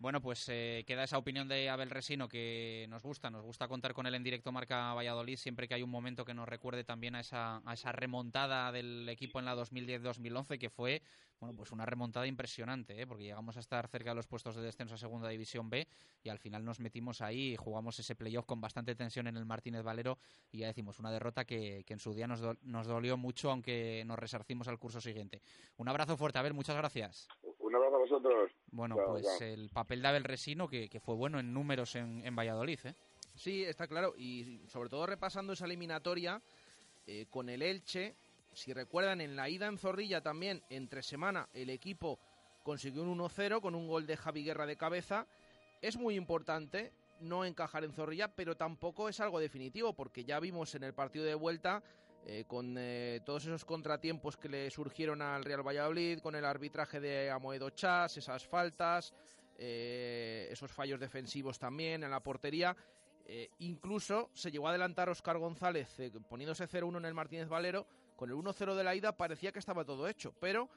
Bueno, 0.01 0.21
pues 0.21 0.49
eh, 0.49 0.85
queda 0.87 1.03
esa 1.03 1.19
opinión 1.19 1.49
de 1.49 1.69
Abel 1.69 1.91
Resino 1.91 2.29
que 2.29 2.87
nos 2.89 3.03
gusta, 3.03 3.31
nos 3.31 3.45
gusta 3.45 3.67
contar 3.67 3.95
con 3.95 4.07
él 4.07 4.15
en 4.15 4.23
directo 4.23 4.53
Marca 4.53 4.95
Valladolid 4.95 5.37
siempre 5.37 5.67
que 5.67 5.75
hay 5.75 5.83
un 5.83 5.91
momento 5.91 6.25
que 6.25 6.35
nos 6.35 6.49
recuerde 6.49 6.85
también 6.85 7.17
a 7.17 7.21
esa, 7.21 7.61
a 7.65 7.75
esa 7.75 7.91
remontada 7.91 8.71
del 8.71 9.09
equipo 9.09 9.41
en 9.41 9.47
la 9.47 9.57
2010-2011 9.57 10.57
que 10.57 10.71
fue, 10.71 11.03
bueno, 11.41 11.57
pues 11.57 11.73
una 11.73 11.85
remontada 11.85 12.29
impresionante, 12.29 13.03
¿eh? 13.03 13.09
porque 13.09 13.25
llegamos 13.25 13.57
a 13.57 13.61
estar 13.61 13.89
cerca 13.89 14.11
de 14.11 14.15
los 14.15 14.29
puestos 14.29 14.55
de 14.55 14.63
descenso 14.63 14.95
a 14.95 14.99
Segunda 14.99 15.29
División 15.31 15.69
B 15.69 15.89
y 16.23 16.29
al 16.29 16.39
final 16.39 16.65
nos 16.65 16.79
metimos 16.79 17.21
ahí 17.21 17.55
y 17.55 17.57
jugamos 17.57 17.99
ese 17.99 18.15
playoff 18.15 18.47
con 18.47 18.61
bastante 18.61 18.95
tensión 18.95 19.27
en 19.27 19.37
el 19.37 19.47
Martínez 19.47 19.83
Valero 19.83 20.17
y 20.53 20.59
ya 20.59 20.69
decimos, 20.69 21.01
una 21.01 21.11
derrota 21.11 21.45
que, 21.45 21.85
en 21.89 21.99
su 21.99 22.15
día 22.15 22.29
nos, 22.29 22.41
nos 22.63 22.87
dolió 22.87 23.17
mucho 23.17 23.51
aunque 23.51 24.05
nos 24.07 24.17
resarcimos 24.17 24.69
al 24.69 24.79
curso 24.79 25.01
siguiente. 25.01 25.43
Un 25.77 25.89
abrazo 25.89 26.17
fuerte, 26.17 26.39
Abel, 26.39 26.55
muchas 26.55 26.77
gracias. 26.77 27.27
Un 27.69 27.75
abrazo 27.77 27.97
a 27.97 27.99
vosotros. 27.99 28.51
Bueno, 28.73 28.97
Chao, 28.97 29.07
pues 29.13 29.25
chao. 29.27 29.47
el 29.49 29.69
papel 29.71 30.03
de 30.03 30.09
Abel 30.09 30.25
Resino 30.25 30.69
que, 30.69 30.89
que 30.89 31.01
fue 31.01 31.15
bueno 31.15 31.39
en 31.39 31.53
números 31.53 31.95
en, 31.97 32.25
en 32.25 32.35
Valladolid, 32.35 32.79
¿eh? 32.85 32.95
Sí, 33.35 33.63
está 33.65 33.87
claro. 33.87 34.15
Y 34.17 34.61
sobre 34.69 34.89
todo 34.89 35.07
repasando 35.07 35.53
esa 35.53 35.67
eliminatoria 35.67 36.41
eh, 37.07 37.27
con 37.31 37.49
el 37.49 37.63
Elche. 37.63 38.15
Si 38.53 38.73
recuerdan, 38.73 39.21
en 39.21 39.37
la 39.37 39.49
ida 39.49 39.67
en 39.67 39.79
Zorrilla 39.79 40.21
también, 40.23 40.63
entre 40.71 41.03
semana, 41.03 41.49
el 41.53 41.71
equipo 41.71 42.19
consiguió 42.65 43.03
un 43.03 43.17
1-0 43.19 43.61
con 43.61 43.75
un 43.75 43.87
gol 43.87 44.07
de 44.07 44.17
Javi 44.17 44.43
Guerra 44.43 44.67
de 44.67 44.77
cabeza. 44.77 45.27
Es 45.81 45.97
muy 45.97 46.17
importante 46.17 46.93
no 47.21 47.45
encajar 47.45 47.85
en 47.85 47.93
Zorrilla, 47.93 48.29
pero 48.29 48.57
tampoco 48.57 49.09
es 49.09 49.21
algo 49.21 49.39
definitivo, 49.39 49.93
porque 49.93 50.25
ya 50.25 50.41
vimos 50.41 50.75
en 50.75 50.83
el 50.83 50.93
partido 50.95 51.25
de 51.25 51.35
vuelta, 51.35 51.83
eh, 52.31 52.45
con 52.47 52.77
eh, 52.77 53.23
todos 53.25 53.47
esos 53.47 53.65
contratiempos 53.65 54.37
que 54.37 54.51
le 54.51 54.71
surgieron 54.71 55.23
al 55.23 55.43
Real 55.45 55.67
Valladolid, 55.67 56.19
con 56.19 56.35
el 56.35 56.45
arbitraje 56.45 57.01
de 57.01 57.31
Amoedo 57.31 57.71
Chas, 57.71 58.19
esas 58.19 58.47
faltas, 58.47 59.15
eh, 59.57 60.47
esos 60.51 60.71
fallos 60.71 61.01
defensivos 61.01 61.59
también 61.59 62.05
en 62.05 62.11
la 62.11 62.21
portería. 62.21 62.77
Incluso 63.61 64.31
se 64.35 64.51
llegó 64.51 64.67
a 64.67 64.71
adelantar 64.71 65.09
Oscar 65.09 65.39
González 65.39 65.89
poniéndose 66.29 66.67
0-1 66.67 66.99
en 66.99 67.05
el 67.07 67.15
Martínez 67.15 67.49
Valero. 67.49 67.87
Con 68.17 68.29
el 68.31 68.37
1-0 68.37 68.75
de 68.75 68.85
la 68.85 68.95
ida 68.95 69.17
parecía 69.17 69.53
que 69.53 69.59
estaba 69.59 69.85
todo 69.85 70.09
hecho, 70.09 70.35
pero 70.41 70.69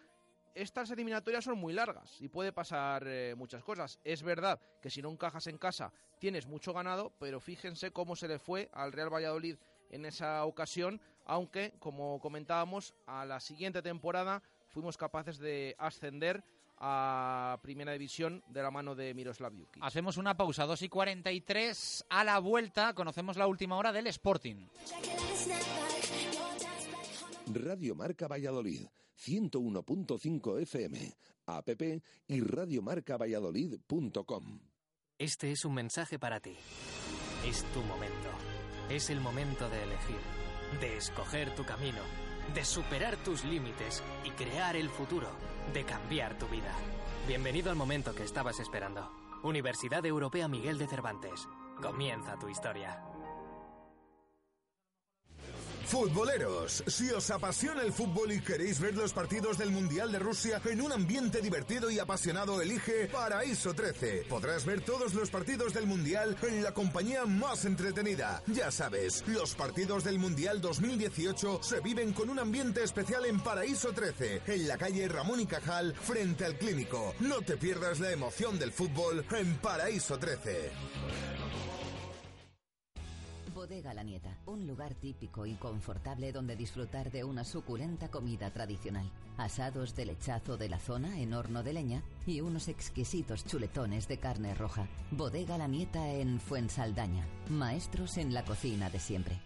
estas 0.54 0.92
eliminatorias 0.92 1.46
son 1.46 1.58
muy 1.58 1.72
largas 1.72 2.20
y 2.22 2.28
puede 2.28 2.52
pasar 2.52 3.06
muchas 3.38 3.64
cosas. 3.64 4.00
Es 4.04 4.22
verdad 4.22 4.60
que 4.82 4.90
si 4.90 5.02
no 5.02 5.10
encajas 5.12 5.48
en 5.48 5.58
casa 5.58 5.94
tienes 6.20 6.46
mucho 6.46 6.74
ganado, 6.74 7.14
pero 7.20 7.40
fíjense 7.40 7.92
cómo 7.92 8.18
se 8.18 8.28
le 8.28 8.38
fue 8.38 8.70
al 8.74 8.92
Real 8.92 9.14
Valladolid 9.14 9.56
en 9.92 10.06
esa 10.06 10.44
ocasión, 10.46 11.00
aunque, 11.26 11.74
como 11.80 12.20
comentábamos, 12.20 12.94
a 13.06 13.24
la 13.26 13.40
siguiente 13.40 13.82
temporada 13.82 14.44
fuimos 14.68 14.98
capaces 14.98 15.38
de 15.38 15.76
ascender 15.78 16.44
a 16.78 17.60
Primera 17.62 17.94
División 17.94 18.44
de 18.48 18.64
la 18.64 18.72
mano 18.72 18.96
de 18.96 19.14
Miroslav 19.14 19.56
Jukic. 19.56 19.84
Hacemos 19.84 20.18
una 20.18 20.36
pausa, 20.36 20.66
2 20.66 20.82
y 20.82 20.90
43. 20.90 22.06
A 22.10 22.24
la 22.24 22.40
vuelta 22.40 22.96
conocemos 22.96 23.38
la 23.38 23.46
última 23.48 23.78
hora 23.78 23.92
del 23.92 24.08
Sporting. 24.08 24.66
Radio 27.54 27.94
Marca 27.96 28.28
Valladolid, 28.28 28.88
101.5 29.16 30.60
FM, 30.62 31.14
app 31.46 31.70
y 32.28 32.42
radiomarcavalladolid.com. 32.42 34.60
Este 35.20 35.52
es 35.52 35.66
un 35.66 35.76
mensaje 35.76 36.18
para 36.18 36.40
ti. 36.40 36.58
Es 37.46 37.64
tu 37.74 37.82
momento. 37.82 38.30
Es 38.90 39.12
el 39.12 39.22
momento 39.22 39.70
de 39.70 39.84
elegir, 39.84 40.18
de 40.80 40.98
escoger 40.98 41.54
tu 41.56 41.66
camino, 41.66 42.02
de 42.54 42.64
superar 42.64 43.18
tus 43.18 43.44
límites 43.44 44.04
y 44.24 44.30
crear 44.32 44.76
el 44.76 44.90
futuro, 44.90 45.28
de 45.74 45.84
cambiar 45.84 46.38
tu 46.38 46.48
vida. 46.48 46.72
Bienvenido 47.28 47.70
al 47.70 47.76
momento 47.76 48.16
que 48.16 48.24
estabas 48.24 48.60
esperando. 48.60 49.12
Universidad 49.44 50.06
Europea 50.06 50.48
Miguel 50.48 50.78
de 50.78 50.88
Cervantes. 50.88 51.48
Comienza 51.82 52.38
tu 52.38 52.48
historia. 52.48 53.11
Futboleros, 55.92 56.86
si 56.88 57.12
os 57.12 57.30
apasiona 57.32 57.82
el 57.82 57.92
fútbol 57.92 58.32
y 58.32 58.40
queréis 58.40 58.80
ver 58.80 58.96
los 58.96 59.12
partidos 59.12 59.58
del 59.58 59.72
Mundial 59.72 60.10
de 60.10 60.20
Rusia 60.20 60.62
en 60.64 60.80
un 60.80 60.94
ambiente 60.94 61.42
divertido 61.42 61.92
y 61.92 62.00
apasionado, 62.00 62.62
elige 62.62 63.10
Paraíso 63.12 63.74
13. 63.74 64.24
Podrás 64.30 64.64
ver 64.64 64.80
todos 64.80 65.14
los 65.14 65.30
partidos 65.30 65.74
del 65.74 65.88
Mundial 65.88 66.38
en 66.44 66.64
la 66.64 66.74
compañía 66.74 67.26
más 67.26 67.66
entretenida. 67.66 68.42
Ya 68.48 68.72
sabes, 68.72 69.26
los 69.28 69.54
partidos 69.54 70.06
del 70.06 70.18
Mundial 70.18 70.62
2018 70.62 71.62
se 71.62 71.82
viven 71.82 72.14
con 72.14 72.30
un 72.30 72.40
ambiente 72.40 72.86
especial 72.86 73.26
en 73.26 73.42
Paraíso 73.42 73.92
13, 73.92 74.44
en 74.48 74.70
la 74.70 74.78
calle 74.78 75.10
Ramón 75.10 75.42
y 75.42 75.46
Cajal, 75.46 75.94
frente 75.94 76.46
al 76.46 76.58
clínico. 76.58 77.14
No 77.20 77.42
te 77.42 77.58
pierdas 77.58 78.00
la 78.00 78.12
emoción 78.12 78.58
del 78.58 78.72
fútbol 78.72 79.26
en 79.38 79.58
Paraíso 79.58 80.18
13. 80.18 80.72
Bodega 83.62 83.94
La 83.94 84.02
Nieta, 84.02 84.36
un 84.48 84.66
lugar 84.66 84.96
típico 84.96 85.46
y 85.46 85.54
confortable 85.54 86.32
donde 86.32 86.56
disfrutar 86.56 87.12
de 87.12 87.24
una 87.24 87.44
suculenta 87.44 88.10
comida 88.10 88.50
tradicional. 88.50 89.08
Asados 89.38 89.96
de 89.96 90.08
lechazo 90.08 90.58
de 90.58 90.68
la 90.68 90.80
zona 90.80 91.20
en 91.20 91.32
horno 91.36 91.62
de 91.62 91.74
leña 91.74 92.02
y 92.26 92.42
unos 92.42 92.70
exquisitos 92.70 93.46
chuletones 93.46 94.08
de 94.08 94.18
carne 94.18 94.56
roja. 94.56 94.88
Bodega 95.12 95.60
La 95.60 95.68
Nieta 95.68 96.10
en 96.10 96.40
Fuensaldaña. 96.40 97.28
Maestros 97.50 98.18
en 98.18 98.34
la 98.34 98.44
cocina 98.44 98.90
de 98.90 99.00
siempre. 99.00 99.40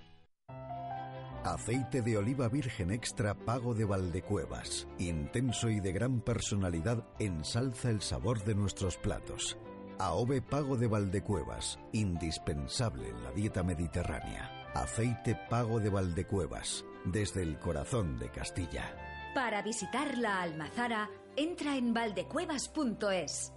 Aceite 1.43 2.01
de 2.01 2.17
oliva 2.17 2.47
virgen 2.47 2.91
extra 2.91 3.35
pago 3.35 3.73
de 3.73 3.83
Valdecuevas. 3.83 4.87
Intenso 4.97 5.69
y 5.69 5.81
de 5.81 5.91
gran 5.91 6.21
personalidad 6.21 7.05
ensalza 7.19 7.89
el 7.89 8.01
sabor 8.01 8.45
de 8.45 8.55
nuestros 8.55 8.95
platos. 8.95 9.57
AOVE 9.99 10.41
Pago 10.41 10.75
de 10.75 10.87
Valdecuevas, 10.87 11.79
indispensable 11.93 13.09
en 13.09 13.23
la 13.23 13.31
dieta 13.31 13.63
mediterránea. 13.63 14.51
Aceite 14.73 15.39
Pago 15.49 15.79
de 15.79 15.89
Valdecuevas, 15.89 16.83
desde 17.05 17.41
el 17.41 17.57
corazón 17.59 18.19
de 18.19 18.29
Castilla. 18.29 18.93
Para 19.33 19.61
visitar 19.61 20.17
la 20.17 20.41
Almazara, 20.41 21.09
entra 21.37 21.77
en 21.77 21.93
valdecuevas.es. 21.93 23.53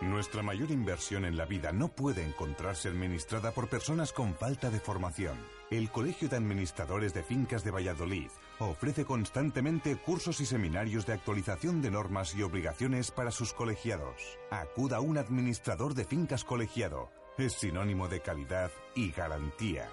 Nuestra 0.00 0.42
mayor 0.42 0.70
inversión 0.70 1.26
en 1.26 1.36
la 1.36 1.44
vida 1.44 1.72
no 1.72 1.88
puede 1.88 2.24
encontrarse 2.24 2.88
administrada 2.88 3.50
por 3.50 3.68
personas 3.68 4.14
con 4.14 4.34
falta 4.34 4.70
de 4.70 4.80
formación. 4.80 5.36
El 5.70 5.90
Colegio 5.90 6.30
de 6.30 6.36
Administradores 6.36 7.12
de 7.12 7.22
Fincas 7.22 7.64
de 7.64 7.70
Valladolid 7.70 8.30
ofrece 8.66 9.04
constantemente 9.04 9.96
cursos 9.96 10.40
y 10.40 10.46
seminarios 10.46 11.06
de 11.06 11.12
actualización 11.12 11.82
de 11.82 11.90
normas 11.90 12.34
y 12.34 12.42
obligaciones 12.42 13.10
para 13.10 13.30
sus 13.30 13.52
colegiados. 13.52 14.38
Acuda 14.50 14.98
a 14.98 15.00
un 15.00 15.18
administrador 15.18 15.94
de 15.94 16.04
fincas 16.04 16.44
colegiado. 16.44 17.10
Es 17.38 17.54
sinónimo 17.54 18.08
de 18.08 18.20
calidad 18.20 18.70
y 18.94 19.12
garantía. 19.12 19.88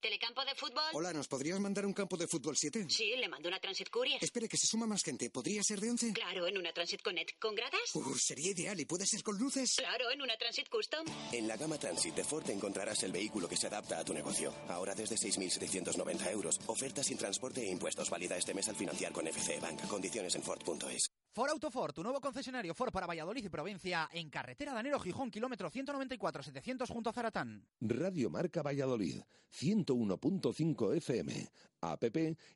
¿Telecampo 0.00 0.42
de 0.46 0.54
fútbol? 0.54 0.82
Hola, 0.94 1.12
¿nos 1.12 1.28
podrías 1.28 1.60
mandar 1.60 1.84
un 1.84 1.92
campo 1.92 2.16
de 2.16 2.26
fútbol 2.26 2.56
7? 2.56 2.86
Sí, 2.88 3.12
le 3.18 3.28
mando 3.28 3.48
una 3.48 3.60
Transit 3.60 3.90
Courier. 3.90 4.18
Espere, 4.24 4.48
que 4.48 4.56
se 4.56 4.66
suma 4.66 4.86
más 4.86 5.02
gente. 5.02 5.28
¿Podría 5.28 5.62
ser 5.62 5.78
de 5.78 5.90
11? 5.90 6.12
Claro, 6.14 6.46
en 6.46 6.56
una 6.56 6.72
Transit 6.72 7.02
Connect. 7.02 7.38
¿Con 7.38 7.54
gradas? 7.54 7.94
Uh, 7.94 8.14
sería 8.16 8.50
ideal. 8.50 8.80
¿Y 8.80 8.86
puede 8.86 9.04
ser 9.04 9.22
con 9.22 9.36
luces? 9.36 9.74
Claro, 9.76 10.10
en 10.10 10.22
una 10.22 10.38
Transit 10.38 10.70
Custom. 10.70 11.04
En 11.32 11.46
la 11.46 11.58
gama 11.58 11.76
Transit 11.78 12.14
de 12.14 12.24
Ford 12.24 12.48
encontrarás 12.48 13.02
el 13.02 13.12
vehículo 13.12 13.46
que 13.46 13.56
se 13.56 13.66
adapta 13.66 13.98
a 13.98 14.04
tu 14.04 14.14
negocio. 14.14 14.54
Ahora 14.68 14.94
desde 14.94 15.16
6.790 15.16 16.30
euros. 16.32 16.58
Oferta 16.66 17.02
sin 17.02 17.18
transporte 17.18 17.60
e 17.62 17.70
impuestos. 17.70 18.08
Válida 18.08 18.38
este 18.38 18.54
mes 18.54 18.68
al 18.70 18.76
financiar 18.76 19.12
con 19.12 19.26
FC 19.26 19.60
Bank. 19.60 19.86
Condiciones 19.86 20.34
en 20.34 20.42
Ford.es. 20.42 21.09
Ford 21.32 21.50
Autoford, 21.50 21.94
tu 21.94 22.02
nuevo 22.02 22.20
concesionario 22.20 22.74
Ford 22.74 22.90
para 22.90 23.06
Valladolid 23.06 23.44
y 23.44 23.48
provincia, 23.48 24.08
en 24.12 24.28
carretera 24.30 24.74
Danero 24.74 24.98
Gijón, 24.98 25.30
kilómetro 25.30 25.70
194-700 25.70 26.88
junto 26.88 27.10
a 27.10 27.12
Zaratán. 27.12 27.64
Radio 27.80 28.30
Marca 28.30 28.62
Valladolid, 28.62 29.20
101.5 29.52 30.96
FM, 30.96 31.48
app 31.82 32.02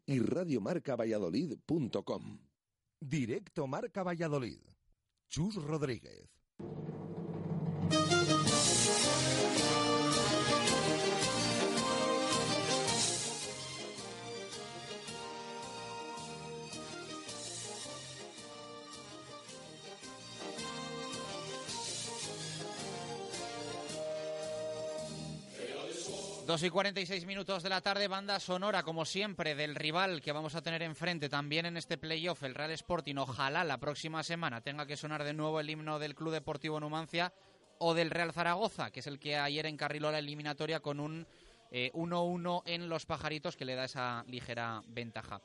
y 0.07 0.19
radiomarcavalladolid.com. 0.19 2.39
Directo 3.01 3.69
Marca 3.69 4.03
Valladolid. 4.03 4.59
Chus 5.29 5.55
Rodríguez. 5.55 6.29
Dos 26.55 26.63
y 26.63 26.71
46 26.71 27.27
minutos 27.27 27.65
de 27.65 27.69
la 27.69 27.81
tarde, 27.81 28.07
banda 28.07 28.39
sonora, 28.39 28.85
como 28.85 29.05
siempre, 29.05 29.57
del 29.57 29.75
rival 29.75 30.23
que 30.23 30.31
vamos 30.31 30.55
a 30.55 30.63
tener 30.63 30.83
enfrente 30.83 31.29
también 31.29 31.67
en 31.67 31.77
este 31.77 31.99
playoff, 31.99 32.45
el 32.45 32.55
Real 32.55 32.71
Sporting. 32.71 33.17
Ojalá 33.17 33.65
la 33.65 33.79
próxima 33.81 34.23
semana 34.23 34.61
tenga 34.61 34.87
que 34.87 34.97
sonar 34.97 35.25
de 35.25 35.35
nuevo 35.35 35.59
el 35.59 35.69
himno 35.69 35.99
del 35.99 36.15
Club 36.15 36.33
Deportivo 36.33 36.79
Numancia 36.79 37.33
o 37.81 37.93
del 37.93 38.09
Real 38.09 38.33
Zaragoza, 38.33 38.93
que 38.93 39.01
es 39.01 39.09
el 39.09 39.19
que 39.19 39.37
ayer 39.37 39.67
encarriló 39.67 40.13
la 40.13 40.21
eliminatoria 40.21 40.79
con 40.79 41.01
un 41.01 41.27
1-1 41.73 42.63
en 42.67 42.89
los 42.89 43.05
pajaritos 43.05 43.57
que 43.57 43.65
le 43.65 43.75
da 43.75 43.87
esa 43.87 44.23
ligera 44.29 44.81
ventaja. 44.87 45.41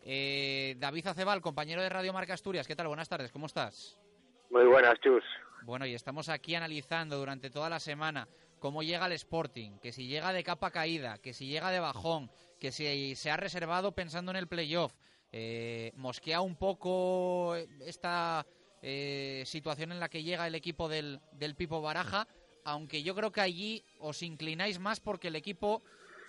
Eh, 0.00 0.76
David 0.78 1.08
Acebal, 1.08 1.42
compañero 1.42 1.82
de 1.82 1.90
Radio 1.90 2.14
Marca 2.14 2.32
Asturias, 2.32 2.66
¿qué 2.66 2.74
tal? 2.74 2.88
Buenas 2.88 3.10
tardes, 3.10 3.30
¿cómo 3.30 3.44
estás? 3.44 4.00
Muy 4.48 4.64
buenas, 4.64 4.98
Chus. 5.02 5.24
Bueno, 5.64 5.84
y 5.84 5.92
estamos 5.94 6.30
aquí 6.30 6.54
analizando 6.54 7.18
durante 7.18 7.50
toda 7.50 7.68
la 7.68 7.80
semana 7.80 8.26
cómo 8.64 8.82
llega 8.82 9.04
el 9.04 9.12
Sporting, 9.12 9.78
que 9.78 9.92
si 9.92 10.06
llega 10.06 10.32
de 10.32 10.42
capa 10.42 10.70
caída, 10.70 11.18
que 11.18 11.34
si 11.34 11.48
llega 11.48 11.70
de 11.70 11.80
bajón, 11.80 12.30
que 12.58 12.72
si 12.72 13.14
se 13.14 13.30
ha 13.30 13.36
reservado 13.36 13.92
pensando 13.92 14.30
en 14.30 14.38
el 14.38 14.48
playoff. 14.48 14.94
Eh, 15.32 15.92
mosquea 15.96 16.40
un 16.40 16.56
poco 16.56 17.56
esta 17.84 18.46
eh, 18.80 19.42
situación 19.44 19.92
en 19.92 20.00
la 20.00 20.08
que 20.08 20.22
llega 20.22 20.46
el 20.46 20.54
equipo 20.54 20.88
del, 20.88 21.20
del, 21.32 21.56
Pipo 21.56 21.82
Baraja, 21.82 22.26
aunque 22.64 23.02
yo 23.02 23.14
creo 23.14 23.32
que 23.32 23.42
allí 23.42 23.84
os 23.98 24.22
inclináis 24.22 24.78
más 24.78 24.98
porque 24.98 25.28
el 25.28 25.36
equipo 25.36 25.82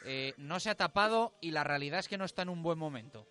eh, 0.04 0.34
no 0.36 0.60
se 0.60 0.70
ha 0.70 0.76
tapado 0.76 1.36
y 1.40 1.52
la 1.52 1.64
realidad 1.64 2.00
es 2.00 2.10
que 2.10 2.18
no 2.18 2.26
está 2.26 2.42
en 2.42 2.50
un 2.50 2.62
buen 2.62 2.78
momento. 2.78 3.26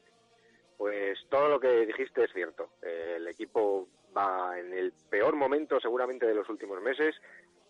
Pues 0.78 1.18
todo 1.28 1.50
lo 1.50 1.60
que 1.60 1.84
dijiste 1.84 2.24
es 2.24 2.32
cierto. 2.32 2.70
el 2.80 3.28
equipo 3.28 3.86
va 4.16 4.58
en 4.58 4.72
el 4.72 4.94
peor 5.10 5.36
momento 5.36 5.78
seguramente 5.78 6.24
de 6.24 6.34
los 6.34 6.48
últimos 6.48 6.80
meses 6.80 7.14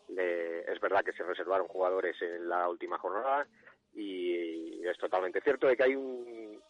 es 0.08 0.80
verdad 0.80 1.04
que 1.04 1.12
se 1.12 1.22
reservaron 1.22 1.68
jugadores 1.68 2.20
en 2.22 2.48
la 2.48 2.68
última 2.68 2.98
jornada 2.98 3.46
y 3.94 4.86
es 4.86 4.98
totalmente 4.98 5.40
cierto 5.40 5.66
de 5.66 5.76
que 5.76 5.84
hay 5.84 5.94
un 5.94 6.60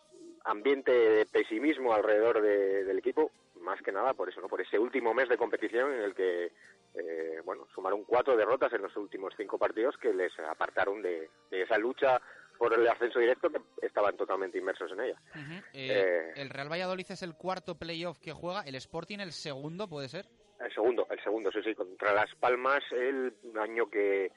ambiente 0.45 0.93
de 0.93 1.27
pesimismo 1.27 1.95
alrededor 1.95 2.41
del 2.43 2.99
equipo, 2.99 3.31
más 3.61 3.81
que 3.83 3.93
nada 3.93 4.13
por 4.13 4.29
eso, 4.29 4.41
¿no? 4.41 4.49
por 4.49 4.61
ese 4.61 4.79
último 4.79 5.15
mes 5.15 5.29
de 5.29 5.39
competición 5.39 5.93
en 5.95 6.01
el 6.01 6.15
que 6.15 6.53
eh, 6.95 7.41
bueno, 7.45 7.67
sumaron 7.75 8.05
cuatro 8.05 8.37
derrotas 8.37 8.73
en 8.73 8.83
los 8.83 8.97
últimos 8.97 9.35
cinco 9.37 9.59
partidos 9.59 9.97
que 9.97 10.13
les 10.13 10.33
apartaron 10.39 11.03
de, 11.03 11.29
esa 11.51 11.77
lucha 11.77 12.21
por 12.57 12.73
el 12.73 12.87
ascenso 12.87 13.19
directo 13.19 13.51
que 13.51 13.61
estaban 13.85 14.17
totalmente 14.17 14.59
inmersos 14.59 14.93
en 14.93 15.01
ella. 15.01 15.21
Uh 15.35 15.39
-huh. 15.39 15.59
eh, 15.73 16.33
eh, 16.33 16.33
el 16.37 16.51
Real 16.51 16.71
Valladolid 16.71 17.07
es 17.09 17.23
el 17.23 17.35
cuarto 17.35 17.77
playoff 17.77 18.21
que 18.21 18.33
juega, 18.33 18.63
el 18.63 18.77
Sporting 18.77 19.19
el 19.19 19.33
segundo, 19.33 19.89
¿puede 19.89 20.09
ser? 20.09 20.27
El 20.61 20.73
segundo, 20.73 21.07
el 21.11 21.23
segundo, 21.23 21.51
sí, 21.53 21.61
sí, 21.65 21.75
contra 21.75 22.13
Las 22.15 22.35
Palmas, 22.37 22.83
el 22.93 23.35
año 23.61 23.89
que, 23.91 24.31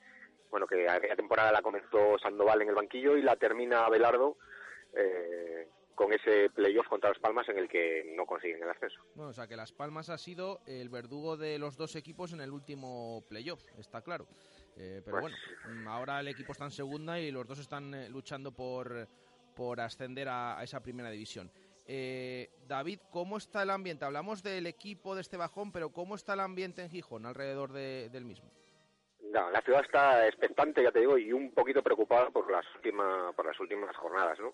bueno, 0.50 0.66
que 0.68 0.90
aquella 0.90 1.16
temporada 1.16 1.52
la 1.52 1.62
comenzó 1.62 2.18
Sandoval 2.20 2.62
en 2.62 2.70
el 2.70 2.76
banquillo 2.76 3.16
y 3.18 3.22
la 3.22 3.36
termina 3.36 3.86
Abelardo 3.86 4.38
eh, 4.96 5.68
con 5.96 6.12
ese 6.14 6.50
playoff 6.50 6.88
contra 6.88 7.10
Las 7.12 7.20
Palmas 7.20 7.48
en 7.50 7.58
el 7.60 7.68
que 7.70 8.12
no 8.16 8.26
consiguen 8.26 8.62
el 8.64 8.70
ascenso. 8.70 9.00
Bueno, 9.16 9.30
o 9.30 9.34
sea 9.34 9.48
que 9.48 9.56
Las 9.56 9.72
Palmas 9.72 10.10
ha 10.10 10.18
sido 10.18 10.60
el 10.66 10.90
verdugo 10.90 11.38
de 11.38 11.60
los 11.60 11.78
dos 11.78 11.96
equipos 11.96 12.34
en 12.34 12.42
el 12.42 12.52
último 12.52 13.24
playoff, 13.30 13.64
está 13.78 14.02
claro. 14.02 14.28
Eh, 14.76 15.02
pero 15.06 15.20
Pues- 15.20 15.34
bueno, 15.66 15.92
ahora 15.92 16.20
el 16.20 16.28
equipo 16.28 16.52
está 16.52 16.66
en 16.66 16.72
segunda 16.72 17.20
y 17.20 17.32
los 17.32 17.48
dos 17.48 17.60
están 17.60 17.94
eh, 17.94 18.10
luchando 18.10 18.52
por, 18.52 19.08
por 19.56 19.80
ascender 19.82 20.28
a, 20.30 20.60
a 20.60 20.64
esa 20.64 20.82
primera 20.82 21.10
división. 21.10 21.50
Eh, 21.88 22.50
David, 22.68 23.00
¿cómo 23.12 23.38
está 23.38 23.64
el 23.64 23.70
ambiente? 23.70 24.04
Hablamos 24.04 24.44
del 24.44 24.68
equipo 24.68 25.16
de 25.16 25.22
este 25.22 25.38
bajón, 25.38 25.72
pero 25.72 25.90
¿cómo 25.90 26.16
está 26.16 26.34
el 26.34 26.42
ambiente 26.42 26.82
en 26.82 26.90
Gijón 26.90 27.26
alrededor 27.26 27.72
de- 27.72 28.10
del 28.10 28.26
mismo? 28.26 28.52
La 29.32 29.62
ciudad 29.62 29.82
está 29.82 30.26
expectante, 30.28 30.82
ya 30.84 30.92
te 30.92 31.00
digo, 31.00 31.18
y 31.18 31.32
un 31.34 31.52
poquito 31.52 31.84
preocupada 31.84 32.30
por 32.30 32.50
las 32.52 32.66
últimas, 32.76 33.34
por 33.36 33.46
las 33.46 33.60
últimas 33.60 33.96
jornadas, 33.96 34.40
¿no? 34.40 34.54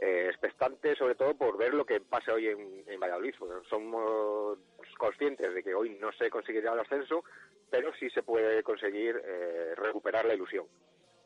Eh, 0.00 0.26
expectante 0.28 0.94
sobre 0.96 1.14
todo 1.14 1.34
por 1.36 1.56
ver 1.56 1.74
lo 1.74 1.84
que 1.84 2.00
pasa 2.00 2.32
hoy 2.32 2.48
en, 2.48 3.00
Valladolid. 3.00 3.34
somos 3.68 4.58
conscientes 4.96 5.54
de 5.54 5.62
que 5.62 5.74
hoy 5.74 5.90
no 6.00 6.12
se 6.12 6.30
conseguirá 6.30 6.72
el 6.72 6.80
ascenso, 6.80 7.24
pero 7.70 7.92
sí 7.94 8.08
se 8.10 8.22
puede 8.22 8.62
conseguir 8.62 9.20
eh, 9.24 9.74
recuperar 9.76 10.24
la 10.24 10.34
ilusión. 10.34 10.66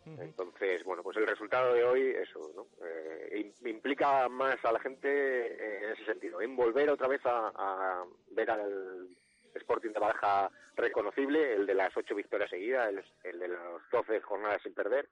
Entonces, 0.04 0.82
bueno, 0.84 1.02
pues 1.02 1.16
el 1.16 1.26
resultado 1.26 1.74
de 1.74 1.84
hoy, 1.84 2.10
eso, 2.10 2.40
¿no? 2.54 2.66
Eh, 2.86 3.52
im- 3.62 3.68
implica 3.68 4.28
más 4.28 4.56
a 4.64 4.72
la 4.72 4.80
gente 4.80 5.84
en 5.84 5.92
ese 5.92 6.04
sentido, 6.04 6.40
en 6.40 6.56
volver 6.56 6.90
otra 6.90 7.08
vez 7.08 7.20
a, 7.24 7.48
a 7.54 8.04
ver 8.32 8.50
al 8.50 9.08
Sporting 9.54 9.90
de 9.92 10.00
Baraja 10.00 10.50
reconocible, 10.76 11.54
el 11.54 11.66
de 11.66 11.74
las 11.74 11.96
ocho 11.96 12.14
victorias 12.14 12.50
seguidas, 12.50 12.88
el, 12.88 13.04
el 13.24 13.38
de 13.38 13.48
las 13.48 13.60
doce 13.90 14.20
jornadas 14.20 14.62
sin 14.62 14.74
perder. 14.74 15.08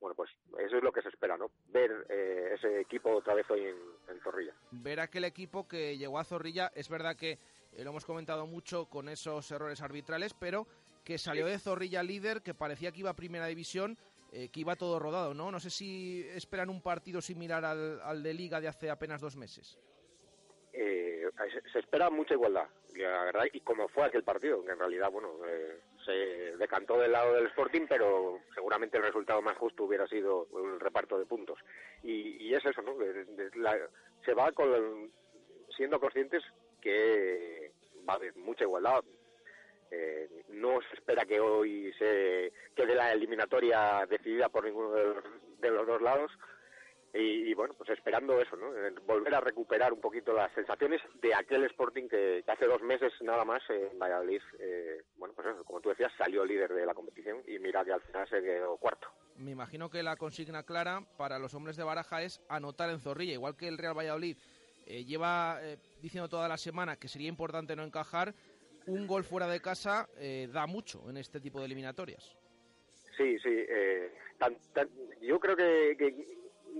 Bueno, 0.00 0.16
pues 0.16 0.30
eso 0.58 0.76
es 0.78 0.82
lo 0.82 0.90
que 0.90 1.02
se 1.02 1.10
espera, 1.10 1.36
¿no? 1.36 1.50
Ver 1.68 2.06
eh, 2.08 2.54
ese 2.54 2.80
equipo 2.80 3.10
otra 3.12 3.34
vez 3.34 3.48
hoy 3.50 3.60
en, 3.66 3.76
en 4.08 4.20
Zorrilla. 4.20 4.52
Ver 4.72 4.98
aquel 4.98 5.24
equipo 5.24 5.68
que 5.68 5.96
llegó 5.96 6.18
a 6.18 6.24
Zorrilla, 6.24 6.72
es 6.74 6.88
verdad 6.88 7.14
que 7.14 7.32
eh, 7.72 7.84
lo 7.84 7.90
hemos 7.90 8.04
comentado 8.04 8.46
mucho 8.46 8.86
con 8.86 9.08
esos 9.08 9.48
errores 9.52 9.80
arbitrales, 9.80 10.34
pero 10.34 10.66
que 11.04 11.18
salió 11.18 11.46
de 11.46 11.58
Zorrilla 11.58 12.02
líder, 12.02 12.42
que 12.42 12.54
parecía 12.54 12.90
que 12.92 13.00
iba 13.00 13.10
a 13.10 13.14
primera 13.16 13.46
división, 13.46 13.96
eh, 14.32 14.48
que 14.50 14.60
iba 14.60 14.74
todo 14.76 14.98
rodado, 14.98 15.34
¿no? 15.34 15.50
No 15.50 15.60
sé 15.60 15.70
si 15.70 16.26
esperan 16.34 16.70
un 16.70 16.80
partido 16.80 17.20
similar 17.20 17.64
al, 17.64 18.00
al 18.00 18.22
de 18.22 18.34
Liga 18.34 18.60
de 18.60 18.68
hace 18.68 18.90
apenas 18.90 19.20
dos 19.20 19.36
meses. 19.36 19.78
Eh, 20.72 21.28
se, 21.72 21.78
espera 21.78 22.08
mucha 22.08 22.32
igualdad, 22.32 22.66
la 22.94 23.24
verdad, 23.24 23.44
y 23.52 23.60
como 23.60 23.88
fue 23.88 24.06
aquel 24.06 24.24
partido, 24.24 24.64
que 24.64 24.72
en 24.72 24.78
realidad, 24.78 25.10
bueno, 25.10 25.28
eh, 25.46 25.80
se 26.04 26.56
decantó 26.56 26.98
del 26.98 27.12
lado 27.12 27.34
del 27.34 27.46
Sporting, 27.48 27.82
pero 27.88 28.40
seguramente 28.54 28.96
el 28.96 29.02
resultado 29.02 29.42
más 29.42 29.56
justo 29.58 29.84
hubiera 29.84 30.06
sido 30.08 30.48
el 30.64 30.80
reparto 30.80 31.18
de 31.18 31.26
puntos. 31.26 31.58
Y, 32.02 32.42
y 32.48 32.54
es 32.54 32.64
eso, 32.64 32.80
¿no? 32.82 32.94
La- 33.56 33.88
se 34.24 34.32
va 34.34 34.50
con, 34.52 35.12
siendo 35.76 36.00
conscientes 36.00 36.42
que 36.80 37.72
va 38.08 38.14
a 38.14 38.16
haber 38.16 38.34
mucha 38.36 38.64
igualdad. 38.64 39.04
Eh, 39.94 40.44
no 40.48 40.80
se 40.88 40.94
espera 40.94 41.26
que 41.26 41.38
hoy 41.38 41.92
se 41.98 42.50
quede 42.74 42.94
la 42.94 43.12
eliminatoria 43.12 44.06
decidida 44.08 44.48
por 44.48 44.64
ninguno 44.64 44.92
de 44.92 45.04
los, 45.04 45.24
de 45.60 45.70
los 45.70 45.86
dos 45.86 46.00
lados. 46.00 46.32
Y, 47.14 47.50
y, 47.50 47.52
bueno, 47.52 47.74
pues 47.76 47.90
esperando 47.90 48.40
eso, 48.40 48.56
¿no? 48.56 48.70
Volver 49.06 49.34
a 49.34 49.40
recuperar 49.40 49.92
un 49.92 50.00
poquito 50.00 50.32
las 50.32 50.50
sensaciones 50.54 51.02
de 51.20 51.34
aquel 51.34 51.64
Sporting 51.64 52.08
que, 52.08 52.42
que 52.42 52.50
hace 52.50 52.64
dos 52.64 52.80
meses 52.80 53.12
nada 53.20 53.44
más 53.44 53.62
eh, 53.68 53.90
en 53.92 53.98
Valladolid, 53.98 54.40
eh, 54.58 55.02
bueno, 55.18 55.34
pues 55.34 55.48
eso, 55.48 55.62
como 55.62 55.82
tú 55.82 55.90
decías, 55.90 56.10
salió 56.16 56.42
líder 56.42 56.72
de 56.72 56.86
la 56.86 56.94
competición 56.94 57.42
y 57.46 57.58
mira 57.58 57.84
que 57.84 57.92
al 57.92 58.00
final 58.00 58.26
se 58.30 58.40
quedó 58.40 58.78
cuarto. 58.78 59.08
Me 59.36 59.50
imagino 59.50 59.90
que 59.90 60.02
la 60.02 60.16
consigna 60.16 60.62
clara 60.62 61.02
para 61.18 61.38
los 61.38 61.52
hombres 61.52 61.76
de 61.76 61.84
Baraja 61.84 62.22
es 62.22 62.40
anotar 62.48 62.88
en 62.88 63.00
Zorrilla, 63.00 63.34
igual 63.34 63.56
que 63.58 63.68
el 63.68 63.76
Real 63.76 63.96
Valladolid 63.96 64.38
eh, 64.86 65.04
lleva 65.04 65.58
eh, 65.62 65.78
diciendo 66.00 66.28
toda 66.28 66.48
la 66.48 66.56
semana 66.56 66.96
que 66.96 67.08
sería 67.08 67.28
importante 67.28 67.76
no 67.76 67.84
encajar. 67.84 68.34
Un 68.86 69.06
gol 69.06 69.24
fuera 69.24 69.46
de 69.46 69.60
casa 69.60 70.08
eh, 70.18 70.48
da 70.52 70.66
mucho 70.66 71.08
en 71.08 71.16
este 71.16 71.40
tipo 71.40 71.58
de 71.60 71.66
eliminatorias. 71.66 72.36
Sí, 73.16 73.38
sí. 73.40 73.48
eh, 73.68 74.10
tan- 74.38 74.56
yo 75.20 75.38
creo 75.38 75.56
que, 75.56 76.26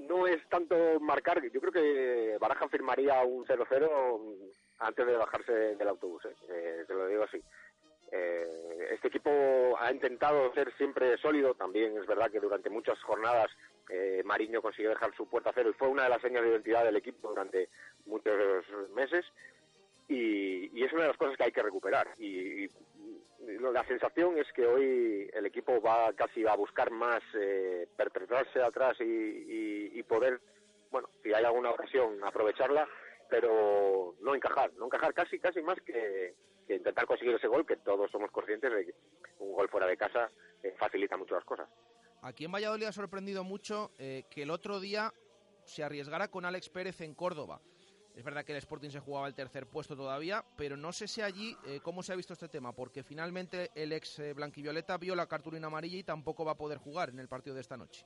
no 0.08 0.26
es 0.26 0.46
tanto 0.48 0.98
marcar. 1.00 1.42
Yo 1.50 1.60
creo 1.60 1.72
que 1.72 2.36
Baraja 2.40 2.68
firmaría 2.68 3.22
un 3.22 3.44
0-0 3.44 4.34
antes 4.78 5.06
de 5.06 5.16
bajarse 5.16 5.52
del 5.52 5.88
autobús. 5.88 6.24
eh, 6.24 6.34
eh, 6.48 6.84
te 6.86 6.94
lo 6.94 7.06
digo 7.06 7.22
así. 7.24 7.40
Eh, 8.10 8.88
este 8.92 9.08
equipo 9.08 9.30
ha 9.78 9.90
intentado 9.92 10.52
ser 10.54 10.72
siempre 10.76 11.16
sólido. 11.18 11.54
También 11.54 11.96
es 11.96 12.06
verdad 12.06 12.30
que 12.30 12.40
durante 12.40 12.68
muchas 12.70 13.00
jornadas 13.02 13.50
Mariño 14.24 14.62
consiguió 14.62 14.88
dejar 14.90 15.14
su 15.14 15.26
puerta 15.28 15.50
cero 15.54 15.68
y 15.70 15.74
fue 15.74 15.88
una 15.88 16.04
de 16.04 16.08
las 16.08 16.22
señas 16.22 16.42
de 16.42 16.48
identidad 16.48 16.82
del 16.84 16.96
equipo 16.96 17.28
durante 17.28 17.68
muchos 18.06 18.34
meses. 18.94 19.24
Y, 20.12 20.70
y 20.78 20.84
es 20.84 20.92
una 20.92 21.02
de 21.02 21.08
las 21.08 21.16
cosas 21.16 21.36
que 21.36 21.44
hay 21.44 21.52
que 21.52 21.62
recuperar. 21.62 22.08
Y, 22.18 22.68
la 23.72 23.84
sensación 23.86 24.38
es 24.38 24.46
que 24.52 24.64
hoy 24.66 25.28
el 25.32 25.46
equipo 25.46 25.80
va 25.80 26.12
casi 26.12 26.46
a 26.46 26.54
buscar 26.54 26.90
más 26.90 27.20
eh, 27.34 27.88
perpetrarse 27.96 28.62
atrás 28.62 28.96
y, 29.00 29.98
y- 29.98 30.02
poder, 30.04 30.40
bueno, 30.90 31.08
si 31.22 31.32
hay 31.32 31.44
alguna 31.44 31.70
ocasión, 31.70 32.22
aprovecharla, 32.24 32.86
pero 33.30 34.14
no 34.20 34.34
encajar, 34.34 34.72
no 34.74 34.86
encajar 34.86 35.14
casi, 35.14 35.38
casi 35.38 35.62
más 35.62 35.80
que, 35.80 36.34
que 36.66 36.74
intentar 36.76 37.06
conseguir 37.06 37.34
ese 37.34 37.46
gol, 37.48 37.64
que 37.66 37.76
todos 37.76 38.10
somos 38.10 38.30
conscientes 38.30 38.72
de 38.72 38.86
que 38.86 38.94
un 39.38 39.52
gol 39.54 39.68
fuera 39.68 39.86
de 39.86 39.96
casa 39.96 40.30
eh, 40.62 40.74
facilita 40.78 41.16
mucho 41.16 41.34
las 41.34 41.44
cosas. 41.44 41.68
Aquí 42.20 42.44
en 42.44 42.52
Valladolid 42.52 42.86
ha 42.86 42.92
sorprendido 42.92 43.42
mucho 43.42 43.90
eh, 43.98 44.24
que 44.30 44.42
el 44.42 44.50
otro 44.50 44.80
día 44.80 45.12
se 45.64 45.82
arriesgara 45.82 46.28
con 46.28 46.44
Alex 46.44 46.68
Pérez 46.68 47.00
en 47.00 47.14
Córdoba. 47.14 47.60
Es 48.14 48.24
verdad 48.24 48.44
que 48.44 48.52
el 48.52 48.58
Sporting 48.58 48.90
se 48.90 49.00
jugaba 49.00 49.26
el 49.26 49.34
tercer 49.34 49.66
puesto 49.66 49.96
todavía, 49.96 50.44
pero 50.56 50.76
no 50.76 50.92
sé 50.92 51.08
si 51.08 51.22
allí 51.22 51.56
eh, 51.66 51.80
cómo 51.82 52.02
se 52.02 52.12
ha 52.12 52.16
visto 52.16 52.34
este 52.34 52.48
tema, 52.48 52.74
porque 52.74 53.02
finalmente 53.02 53.70
el 53.74 53.92
ex 53.92 54.18
eh, 54.18 54.34
blanquivioleta 54.34 54.98
vio 54.98 55.14
la 55.14 55.26
cartulina 55.26 55.68
amarilla 55.68 55.98
y 55.98 56.04
tampoco 56.04 56.44
va 56.44 56.52
a 56.52 56.56
poder 56.56 56.78
jugar 56.78 57.08
en 57.08 57.18
el 57.18 57.28
partido 57.28 57.54
de 57.54 57.62
esta 57.62 57.76
noche. 57.76 58.04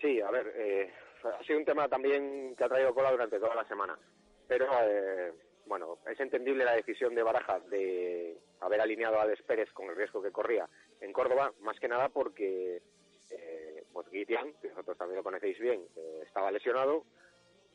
Sí, 0.00 0.20
a 0.20 0.30
ver, 0.30 0.52
eh, 0.56 0.92
ha 1.24 1.42
sido 1.44 1.58
un 1.58 1.64
tema 1.64 1.88
también 1.88 2.54
que 2.56 2.64
ha 2.64 2.68
traído 2.68 2.94
cola 2.94 3.10
durante 3.10 3.38
toda 3.38 3.54
la 3.54 3.66
semana. 3.66 3.98
Pero, 4.46 4.66
eh, 4.82 5.32
bueno, 5.66 5.98
es 6.06 6.20
entendible 6.20 6.64
la 6.64 6.74
decisión 6.74 7.14
de 7.14 7.22
Baraja 7.22 7.60
de 7.60 8.38
haber 8.60 8.80
alineado 8.80 9.18
a 9.18 9.22
Alex 9.22 9.42
Pérez 9.42 9.72
con 9.72 9.88
el 9.88 9.96
riesgo 9.96 10.22
que 10.22 10.30
corría 10.30 10.68
en 11.00 11.12
Córdoba, 11.12 11.52
más 11.60 11.78
que 11.80 11.88
nada 11.88 12.08
porque 12.10 12.82
eh, 13.30 13.84
pues 13.92 14.08
Guitián, 14.10 14.52
que 14.60 14.68
vosotros 14.68 14.98
también 14.98 15.16
lo 15.16 15.24
conocéis 15.24 15.58
bien, 15.58 15.80
eh, 15.96 16.22
estaba 16.26 16.50
lesionado. 16.50 17.04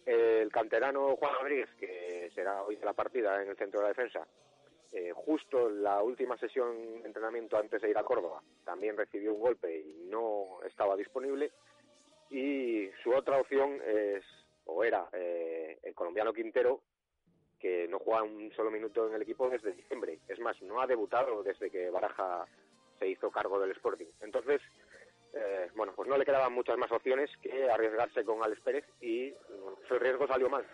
El 0.06 0.52
canterano 0.52 1.16
Juan 1.16 1.34
Rodríguez, 1.40 1.70
que 1.80 2.32
será 2.34 2.64
hoy 2.64 2.76
de 2.76 2.86
la 2.86 2.94
partida 2.94 3.42
en 3.42 3.50
el 3.50 3.58
centro 3.58 3.80
de 3.80 3.84
la 3.84 3.90
defensa, 3.90 4.28
eh, 4.92 5.12
justo 5.14 5.70
en 5.70 5.84
la 5.84 6.02
última 6.02 6.38
sesión 6.38 7.02
de 7.02 7.08
entrenamiento 7.08 7.58
antes 7.58 7.82
de 7.82 7.90
ir 7.90 7.98
a 7.98 8.04
Córdoba, 8.04 8.42
también 8.66 8.98
recibió 8.98 9.34
un 9.34 9.40
golpe 9.40 9.78
y 9.78 10.08
no 10.10 10.60
estaba 10.66 10.96
disponible. 10.96 11.52
Y 12.32 12.90
su 13.04 13.12
otra 13.14 13.40
opción 13.40 13.80
es, 13.86 14.24
o 14.66 14.84
era, 14.84 15.08
eh, 15.14 15.78
el 15.84 15.94
colombiano 15.94 16.34
Quintero, 16.34 16.82
que 17.60 17.88
no 17.88 18.00
juega 18.00 18.24
un 18.24 18.52
solo 18.54 18.72
minuto 18.72 19.08
en 19.08 19.14
el 19.14 19.22
equipo 19.22 19.50
desde 19.50 19.74
diciembre. 19.74 20.20
Es 20.28 20.40
más, 20.40 20.60
no 20.62 20.82
ha 20.82 20.88
debutado 20.88 21.44
desde 21.44 21.70
que 21.70 21.90
Baraja 21.90 22.46
se 22.98 23.08
hizo 23.08 23.30
cargo 23.30 23.60
del 23.60 23.72
Sporting. 23.72 24.08
Entonces, 24.22 24.62
eh, 25.34 25.70
bueno, 25.76 25.94
pues 25.96 26.08
no 26.10 26.18
le 26.18 26.26
quedaban 26.26 26.54
muchas 26.54 26.78
más 26.78 26.92
opciones 26.92 27.30
que 27.42 27.70
arriesgarse 27.70 28.24
con 28.24 28.44
Alex 28.44 28.62
Pérez 28.62 28.86
y 29.02 29.32
bueno, 29.62 29.78
el 29.90 30.00
riesgo 30.00 30.28
salió 30.28 30.50
mal. 30.50 30.66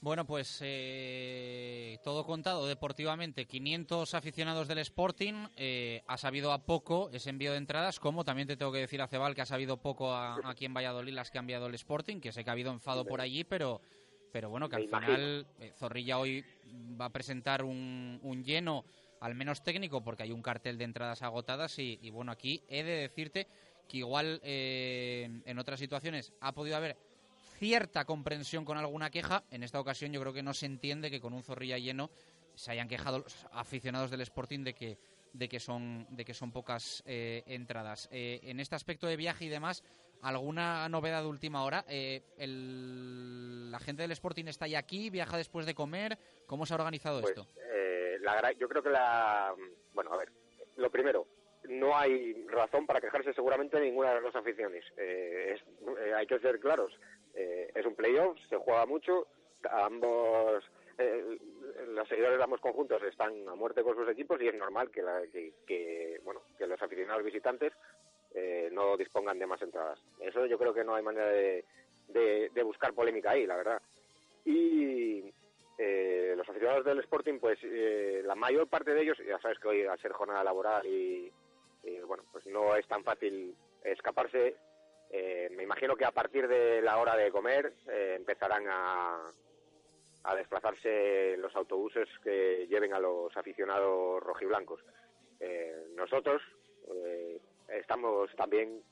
Bueno, 0.00 0.24
pues 0.24 0.60
eh, 0.64 1.98
todo 2.04 2.24
contado 2.24 2.68
deportivamente, 2.68 3.46
500 3.46 4.14
aficionados 4.14 4.68
del 4.68 4.78
Sporting, 4.78 5.48
eh, 5.56 6.02
ha 6.06 6.16
sabido 6.16 6.52
a 6.52 6.64
poco 6.64 7.10
ese 7.12 7.30
envío 7.30 7.50
de 7.50 7.58
entradas, 7.58 7.98
como 7.98 8.24
también 8.24 8.46
te 8.46 8.56
tengo 8.56 8.70
que 8.70 8.78
decir 8.78 9.02
a 9.02 9.08
Cebal 9.08 9.34
que 9.34 9.40
ha 9.42 9.46
sabido 9.46 9.76
poco 9.78 10.12
a- 10.12 10.38
aquí 10.48 10.66
en 10.66 10.74
Valladolid 10.74 11.12
las 11.14 11.32
que 11.32 11.38
ha 11.38 11.40
enviado 11.40 11.66
el 11.66 11.74
Sporting, 11.74 12.20
que 12.20 12.30
sé 12.30 12.44
que 12.44 12.50
ha 12.50 12.52
habido 12.52 12.70
enfado 12.70 13.02
por 13.10 13.20
allí, 13.20 13.42
pero, 13.42 13.80
pero 14.30 14.50
bueno, 14.50 14.68
que 14.68 14.76
al 14.76 14.82
final 15.00 15.46
eh, 15.58 15.72
Zorrilla 15.76 16.18
hoy 16.20 16.44
va 17.00 17.06
a 17.06 17.10
presentar 17.10 17.64
un, 17.64 18.20
un 18.22 18.44
lleno, 18.44 18.84
al 19.20 19.34
menos 19.34 19.62
técnico, 19.62 20.02
porque 20.02 20.22
hay 20.24 20.32
un 20.32 20.42
cartel 20.42 20.78
de 20.78 20.84
entradas 20.84 21.22
agotadas 21.22 21.78
y, 21.78 21.98
y 22.02 22.10
bueno, 22.10 22.32
aquí 22.32 22.62
he 22.68 22.82
de 22.82 22.92
decirte 22.92 23.46
que 23.88 23.98
igual 23.98 24.40
eh, 24.44 25.28
en 25.44 25.58
otras 25.58 25.80
situaciones 25.80 26.32
ha 26.40 26.52
podido 26.52 26.76
haber 26.76 26.96
cierta 27.58 28.04
comprensión 28.04 28.64
con 28.64 28.78
alguna 28.78 29.10
queja. 29.10 29.42
En 29.50 29.62
esta 29.62 29.80
ocasión 29.80 30.12
yo 30.12 30.20
creo 30.20 30.32
que 30.32 30.42
no 30.42 30.54
se 30.54 30.66
entiende 30.66 31.10
que 31.10 31.20
con 31.20 31.32
un 31.32 31.42
zorrilla 31.42 31.78
lleno 31.78 32.10
se 32.54 32.70
hayan 32.72 32.88
quejado 32.88 33.20
los 33.20 33.46
aficionados 33.52 34.10
del 34.10 34.20
Sporting 34.22 34.64
de 34.64 34.74
que 34.74 34.98
de 35.32 35.48
que 35.48 35.60
son 35.60 36.06
de 36.10 36.24
que 36.24 36.32
son 36.34 36.50
pocas 36.52 37.02
eh, 37.06 37.42
entradas. 37.46 38.08
Eh, 38.10 38.40
en 38.44 38.60
este 38.60 38.74
aspecto 38.74 39.06
de 39.06 39.16
viaje 39.16 39.44
y 39.44 39.48
demás, 39.48 39.84
alguna 40.22 40.88
novedad 40.88 41.22
de 41.22 41.28
última 41.28 41.62
hora. 41.64 41.84
Eh, 41.88 42.22
el- 42.38 43.70
la 43.70 43.78
gente 43.78 44.02
del 44.02 44.12
Sporting 44.12 44.46
está 44.46 44.66
ya 44.66 44.78
aquí, 44.78 45.10
viaja 45.10 45.36
después 45.36 45.66
de 45.66 45.74
comer. 45.74 46.18
¿Cómo 46.46 46.64
se 46.66 46.72
ha 46.74 46.76
organizado 46.76 47.20
Pues, 47.20 47.30
esto? 47.36 47.46
Yo 48.58 48.68
creo 48.68 48.82
que 48.82 48.90
la... 48.90 49.54
Bueno, 49.94 50.12
a 50.12 50.16
ver, 50.18 50.30
lo 50.76 50.90
primero, 50.90 51.26
no 51.68 51.96
hay 51.96 52.44
razón 52.48 52.86
para 52.86 53.00
quejarse 53.00 53.32
seguramente 53.34 53.78
de 53.78 53.86
ninguna 53.86 54.08
de 54.10 54.14
las 54.16 54.24
dos 54.24 54.36
aficiones. 54.36 54.84
Eh, 54.96 55.54
es- 55.56 55.98
eh, 55.98 56.14
hay 56.14 56.26
que 56.26 56.38
ser 56.38 56.58
claros. 56.60 56.92
Eh, 57.34 57.70
es 57.74 57.84
un 57.86 57.94
playoff, 57.94 58.38
se 58.48 58.56
juega 58.56 58.86
mucho, 58.86 59.26
ambos... 59.70 60.64
los 61.88 62.08
seguidores 62.08 62.38
de 62.38 62.44
ambos 62.44 62.60
conjuntos 62.60 63.02
están 63.04 63.48
a 63.48 63.54
muerte 63.54 63.82
con 63.82 63.94
sus 63.96 64.08
equipos 64.08 64.40
y 64.40 64.48
es 64.48 64.54
normal 64.54 64.90
que, 64.90 65.02
la- 65.02 65.22
que, 65.66 66.20
bueno, 66.24 66.42
que 66.56 66.66
los 66.66 66.80
aficionados 66.82 67.24
visitantes 67.24 67.72
no 68.72 68.96
dispongan 68.96 69.38
de 69.38 69.46
más 69.46 69.60
entradas. 69.62 69.98
Eso 70.20 70.46
yo 70.46 70.58
creo 70.58 70.72
que 70.72 70.84
no 70.84 70.94
hay 70.94 71.02
manera 71.02 71.28
de- 71.28 71.64
de 72.08 72.62
buscar 72.62 72.92
polémica 72.94 73.30
ahí, 73.32 73.46
la 73.46 73.56
verdad. 73.56 73.82
Y 74.44 75.32
eh, 75.78 76.34
los 76.36 76.48
aficionados 76.48 76.84
del 76.84 76.98
Sporting, 77.00 77.38
pues 77.38 77.58
eh, 77.62 78.22
la 78.24 78.34
mayor 78.34 78.66
parte 78.68 78.92
de 78.92 79.02
ellos, 79.02 79.16
ya 79.26 79.38
sabes 79.38 79.58
que 79.58 79.68
hoy 79.68 79.82
al 79.84 79.98
ser 80.00 80.12
jornada 80.12 80.44
laboral 80.44 80.84
y, 80.86 81.32
bueno, 82.06 82.24
pues 82.32 82.44
no 82.46 82.74
es 82.76 82.86
tan 82.88 83.02
fácil 83.04 83.54
escaparse. 83.84 84.56
eh, 85.10 85.48
me 85.52 85.62
imagino 85.62 85.96
que 85.96 86.04
a 86.04 86.12
partir 86.12 86.48
de 86.48 86.82
la 86.82 86.98
hora 86.98 87.16
de 87.16 87.30
comer 87.30 87.72
eh, 87.88 88.14
empezarán 88.18 88.64
a, 88.68 89.30
a 90.24 90.34
desplazarse 90.34 91.36
los 91.38 91.54
autobuses 91.56 92.08
que 92.22 92.66
lleven 92.68 92.92
a 92.92 93.00
los 93.00 93.34
aficionados 93.36 94.22
rojiblancos. 94.22 94.80
Eh, 95.40 95.86
nosotros 95.94 96.42
estamos 97.68 98.34
también 98.34 98.82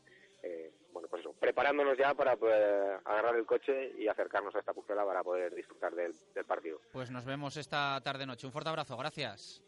bueno, 0.97 1.09
pues 1.11 1.21
eso, 1.21 1.35
preparándonos 1.39 1.99
ya 1.99 2.15
para 2.15 2.37
poder 2.37 3.01
agarrar 3.05 3.37
el 3.37 3.45
coche 3.45 3.93
y 3.99 4.09
acercarnos 4.09 4.55
a 4.55 4.61
esta 4.61 4.73
pucela 4.73 5.05
para 5.05 5.23
poder 5.23 5.55
disfrutar 5.55 5.95
del, 5.95 6.15
del 6.35 6.45
partido. 6.47 6.81
Pues 6.91 7.11
nos 7.11 7.27
vemos 7.27 7.59
esta 7.59 8.01
tarde-noche. 8.03 8.47
Un 8.47 8.53
fuerte 8.53 8.71
abrazo, 8.71 8.97
gracias. 8.97 9.63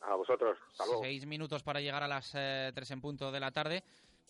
A 0.00 0.16
vosotros, 0.16 0.58
hasta 0.72 0.86
luego. 0.86 1.02
Seis 1.04 1.24
minutos 1.24 1.62
para 1.62 1.80
llegar 1.80 2.02
a 2.02 2.08
las 2.08 2.32
eh, 2.34 2.72
tres 2.74 2.90
en 2.90 3.00
punto 3.00 3.30
de 3.30 3.38
la 3.38 3.52
tarde. 3.52 3.84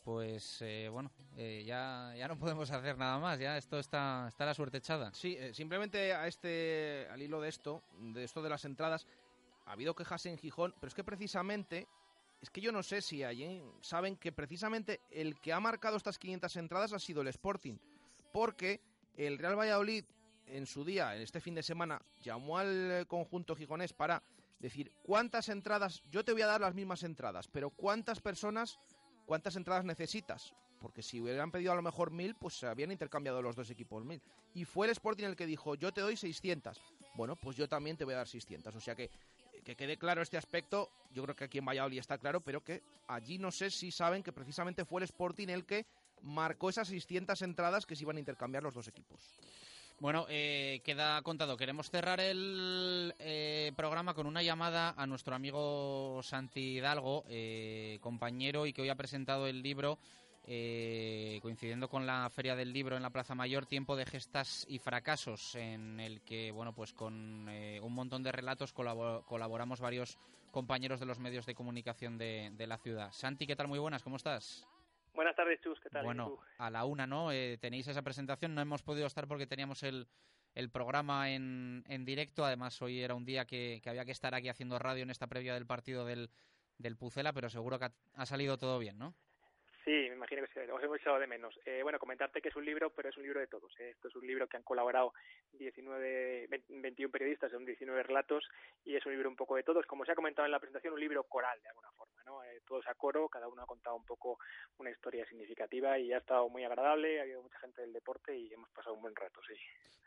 Pues 0.05 0.61
eh, 0.61 0.91
bueno, 0.91 1.11
eh, 1.39 1.63
ya, 1.65 2.13
ya 2.19 2.29
no 2.29 2.39
podemos 2.39 2.71
hacer 2.71 2.99
nada 2.99 3.19
más. 3.19 3.39
Ya 3.39 3.57
esto 3.57 3.79
está, 3.79 4.27
está 4.29 4.45
la 4.45 4.53
suerte 4.53 4.77
echada. 4.77 5.11
Sí, 5.15 5.39
eh, 5.39 5.55
simplemente 5.55 6.13
a 6.13 6.27
este, 6.27 7.09
al 7.11 7.23
hilo 7.23 7.41
de 7.41 7.49
esto, 7.49 7.83
de 7.99 8.25
esto 8.25 8.43
de 8.43 8.51
las 8.51 8.67
entradas, 8.67 9.07
ha 9.65 9.73
habido 9.73 9.95
quejas 9.95 10.27
en 10.27 10.37
Gijón, 10.37 10.75
pero 10.79 10.89
es 10.89 10.95
que 10.95 11.05
precisamente, 11.05 11.87
es 12.43 12.51
que 12.51 12.61
yo 12.61 12.73
no 12.73 12.83
sé 12.83 13.01
si 13.01 13.23
saben 13.81 14.17
que 14.17 14.33
precisamente 14.33 15.01
el 15.11 15.39
que 15.41 15.53
ha 15.53 15.61
marcado 15.61 15.97
estas 15.97 16.19
500 16.19 16.57
entradas 16.57 16.93
ha 16.93 16.99
sido 16.99 17.23
el 17.23 17.29
Sporting, 17.29 17.79
porque 18.33 18.81
el 19.17 19.39
Real 19.39 19.59
Valladolid 19.59 20.05
en 20.47 20.67
su 20.67 20.85
día, 20.85 21.15
en 21.15 21.23
este 21.23 21.41
fin 21.41 21.55
de 21.55 21.63
semana, 21.63 22.03
llamó 22.21 22.59
al 22.59 23.07
conjunto 23.07 23.55
gijonés 23.55 23.93
para 23.93 24.23
decir 24.59 24.93
cuántas 25.03 25.49
entradas, 25.49 26.03
yo 26.11 26.25
te 26.25 26.33
voy 26.33 26.43
a 26.43 26.47
dar 26.47 26.61
las 26.61 26.75
mismas 26.75 27.05
entradas, 27.05 27.47
pero 27.49 27.71
cuántas 27.71 28.21
personas, 28.21 28.79
cuántas 29.25 29.55
entradas 29.57 29.85
necesitas. 29.85 30.53
Porque 30.81 31.03
si 31.03 31.21
hubieran 31.21 31.53
pedido 31.53 31.71
a 31.71 31.77
lo 31.77 31.83
mejor 31.83 32.11
mil, 32.11 32.35
pues 32.35 32.55
se 32.55 32.67
habían 32.67 32.91
intercambiado 32.91 33.41
los 33.41 33.55
dos 33.55 33.71
equipos 33.71 34.05
mil. 34.05 34.21
Y 34.53 34.65
fue 34.65 34.87
el 34.87 34.93
Sporting 34.93 35.27
el 35.27 35.37
que 35.37 35.47
dijo, 35.47 35.77
yo 35.77 35.93
te 35.93 36.01
doy 36.01 36.17
600. 36.17 36.77
Bueno, 37.15 37.37
pues 37.37 37.57
yo 37.57 37.69
también 37.69 37.97
te 37.97 38.05
voy 38.05 38.15
a 38.15 38.19
dar 38.19 38.29
600. 38.29 38.75
O 38.75 38.81
sea 38.81 38.97
que, 38.97 39.09
que 39.65 39.77
quede 39.77 39.97
claro 39.97 40.23
este 40.23 40.37
aspecto, 40.37 40.91
yo 41.13 41.23
creo 41.23 41.37
que 41.37 41.45
aquí 41.45 41.59
en 41.59 41.65
Valladolid 41.65 41.99
está 41.99 42.19
claro, 42.19 42.41
pero 42.41 42.63
que 42.63 42.83
allí 43.07 43.39
no 43.39 43.51
sé 43.51 43.71
si 43.71 43.91
saben 43.91 44.23
que 44.23 44.33
precisamente 44.33 44.85
fue 44.85 45.01
el 45.01 45.05
Sporting 45.05 45.49
el 45.49 45.65
que 45.65 45.87
marcó 46.23 46.71
esas 46.71 46.89
600 46.89 47.41
entradas 47.43 47.87
que 47.87 47.97
se 47.97 48.03
iban 48.03 48.17
a 48.17 48.21
intercambiar 48.21 48.63
los 48.63 48.75
dos 48.75 48.89
equipos. 48.89 49.21
Bueno, 50.03 50.27
eh, 50.29 50.81
queda 50.85 51.23
contado. 51.23 51.57
Queremos 51.57 51.89
cerrar 51.89 52.19
el 52.19 53.15
eh, 53.21 53.73
programa 53.77 54.15
con 54.15 54.27
una 54.27 54.43
llamada 54.43 54.95
a 54.97 55.07
nuestro 55.07 55.35
amigo 55.35 56.21
Santi 56.25 56.79
Hidalgo, 56.79 57.25
eh, 57.29 57.99
compañero 58.01 58.67
y 58.67 58.73
que 58.73 58.83
hoy 58.83 58.89
ha 58.89 58.97
presentado 58.97 59.47
el 59.47 59.63
libro 59.63 59.99
eh, 60.45 61.39
coincidiendo 61.41 61.89
con 61.89 62.05
la 62.05 62.29
Feria 62.31 62.57
del 62.57 62.73
Libro 62.73 62.97
en 62.97 63.03
la 63.03 63.11
Plaza 63.11 63.35
Mayor, 63.35 63.67
tiempo 63.67 63.95
de 63.95 64.07
gestas 64.07 64.67
y 64.69 64.79
fracasos, 64.79 65.55
en 65.55 66.01
el 66.01 66.21
que, 66.23 66.51
bueno, 66.51 66.75
pues 66.75 66.93
con 66.93 67.49
eh, 67.49 67.81
un 67.81 67.95
montón 67.95 68.23
de 68.25 68.33
relatos 68.33 68.73
colaboramos 68.73 69.81
varios 69.81 70.19
compañeros 70.51 70.99
de 70.99 71.07
los 71.07 71.21
medios 71.21 71.47
de 71.47 71.55
comunicación 71.55 72.19
de, 72.19 72.67
la 72.67 72.77
ciudad. 72.77 73.13
Santi, 73.13 73.47
¿qué 73.47 73.55
tal? 73.55 73.69
Muy 73.69 73.79
buenas, 73.79 74.03
¿cómo 74.03 74.17
estás? 74.17 74.67
Buenas 75.15 75.37
tardes, 75.37 75.61
Chus, 75.61 75.79
¿qué 75.81 75.91
tal? 75.91 76.05
Bueno, 76.05 76.39
a 76.59 76.71
la 76.71 76.85
una, 76.87 77.07
¿no? 77.07 77.31
Eh, 77.31 77.59
tenéis 77.61 77.87
esa 77.87 78.03
presentación, 78.03 78.55
no 78.55 78.63
hemos 78.63 78.83
podido 78.83 79.07
estar 79.07 79.29
porque 79.29 79.47
teníamos 79.47 79.83
el, 79.85 80.09
el 80.55 80.71
programa 80.71 81.31
en, 81.31 81.85
en 81.87 82.05
directo, 82.05 82.45
además 82.45 82.81
hoy 82.83 83.01
era 83.01 83.15
un 83.15 83.25
día 83.25 83.45
que, 83.45 83.81
que, 83.83 83.91
había 83.91 84.05
que 84.05 84.13
estar 84.13 84.35
aquí 84.35 84.49
haciendo 84.49 84.79
radio 84.79 85.05
en 85.05 85.11
esta 85.11 85.27
previa 85.29 85.55
del 85.55 85.67
partido 85.67 86.05
del, 86.05 86.31
del 86.79 86.97
Pucela, 86.97 87.33
pero 87.33 87.49
seguro 87.49 87.79
que 87.79 87.91
ha 88.15 88.27
salido 88.27 88.59
todo 88.59 88.79
bien, 88.79 88.99
¿no? 88.99 89.15
Sí, 89.85 89.91
me 89.91 90.15
imagino 90.15 90.43
que 90.43 90.53
sí, 90.53 90.71
os 90.71 90.83
hemos 90.83 91.01
echado 91.01 91.19
de 91.19 91.27
menos. 91.27 91.59
Eh, 91.65 91.81
bueno, 91.83 91.99
comentarte 91.99 92.41
que 92.41 92.51
es 92.51 92.57
un 92.57 92.65
libro, 92.65 92.91
pero 92.91 93.09
es 93.09 93.17
un 93.17 93.25
libro 93.25 93.41
de 93.41 93.49
todos. 93.49 93.73
¿eh? 93.81 93.91
Esto 93.91 94.09
es 94.09 94.15
un 94.15 94.25
libro 94.25 94.47
que 94.47 94.57
han 94.57 94.63
colaborado 94.63 95.13
19, 95.55 96.47
21 96.69 97.11
periodistas, 97.11 97.51
son 97.51 97.65
19 97.65 98.05
relatos, 98.05 98.49
y 98.85 98.95
es 98.95 99.05
un 99.05 99.13
libro 99.13 99.29
un 99.29 99.35
poco 99.35 99.57
de 99.57 99.65
todos. 99.65 99.85
Como 99.87 100.05
se 100.05 100.13
ha 100.13 100.15
comentado 100.15 100.47
en 100.47 100.53
la 100.53 100.61
presentación, 100.61 100.95
un 100.95 101.01
libro 101.01 101.25
coral, 101.25 101.61
de 101.63 101.69
alguna 101.69 101.91
forma. 101.93 102.23
¿no? 102.25 102.45
Eh, 102.45 102.61
todos 102.65 102.87
a 102.87 102.95
coro, 102.95 103.29
cada 103.29 103.49
uno 103.49 103.63
ha 103.63 103.67
contado 103.67 103.97
un 103.97 104.05
poco 104.05 104.39
una 104.79 104.91
historia 104.91 105.27
significativa 105.27 105.99
y 105.99 106.13
ha 106.13 106.19
estado 106.19 106.49
muy 106.49 106.63
agradable, 106.63 107.19
ha 107.19 107.23
habido 107.23 107.43
mucha 107.43 107.59
gente 107.59 107.81
del 107.81 107.93
deporte 107.93 108.37
y 108.37 108.53
hemos 108.53 108.71
pasado 108.71 108.95
un 108.95 109.03
buen 109.03 109.17
rato, 109.17 109.41
sí. 109.47 109.55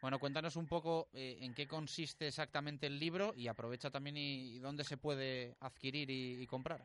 Bueno, 0.01 0.19
cuéntanos 0.19 0.55
un 0.55 0.67
poco 0.67 1.09
en 1.13 1.53
qué 1.53 1.67
consiste 1.67 2.27
exactamente 2.27 2.85
el 2.85 2.99
libro 2.99 3.33
y 3.35 3.47
aprovecha 3.47 3.89
también 3.89 4.17
y, 4.17 4.59
dónde 4.59 4.83
se 4.83 4.97
puede 4.97 5.55
adquirir 5.59 6.09
y 6.09 6.45
comprar. 6.45 6.81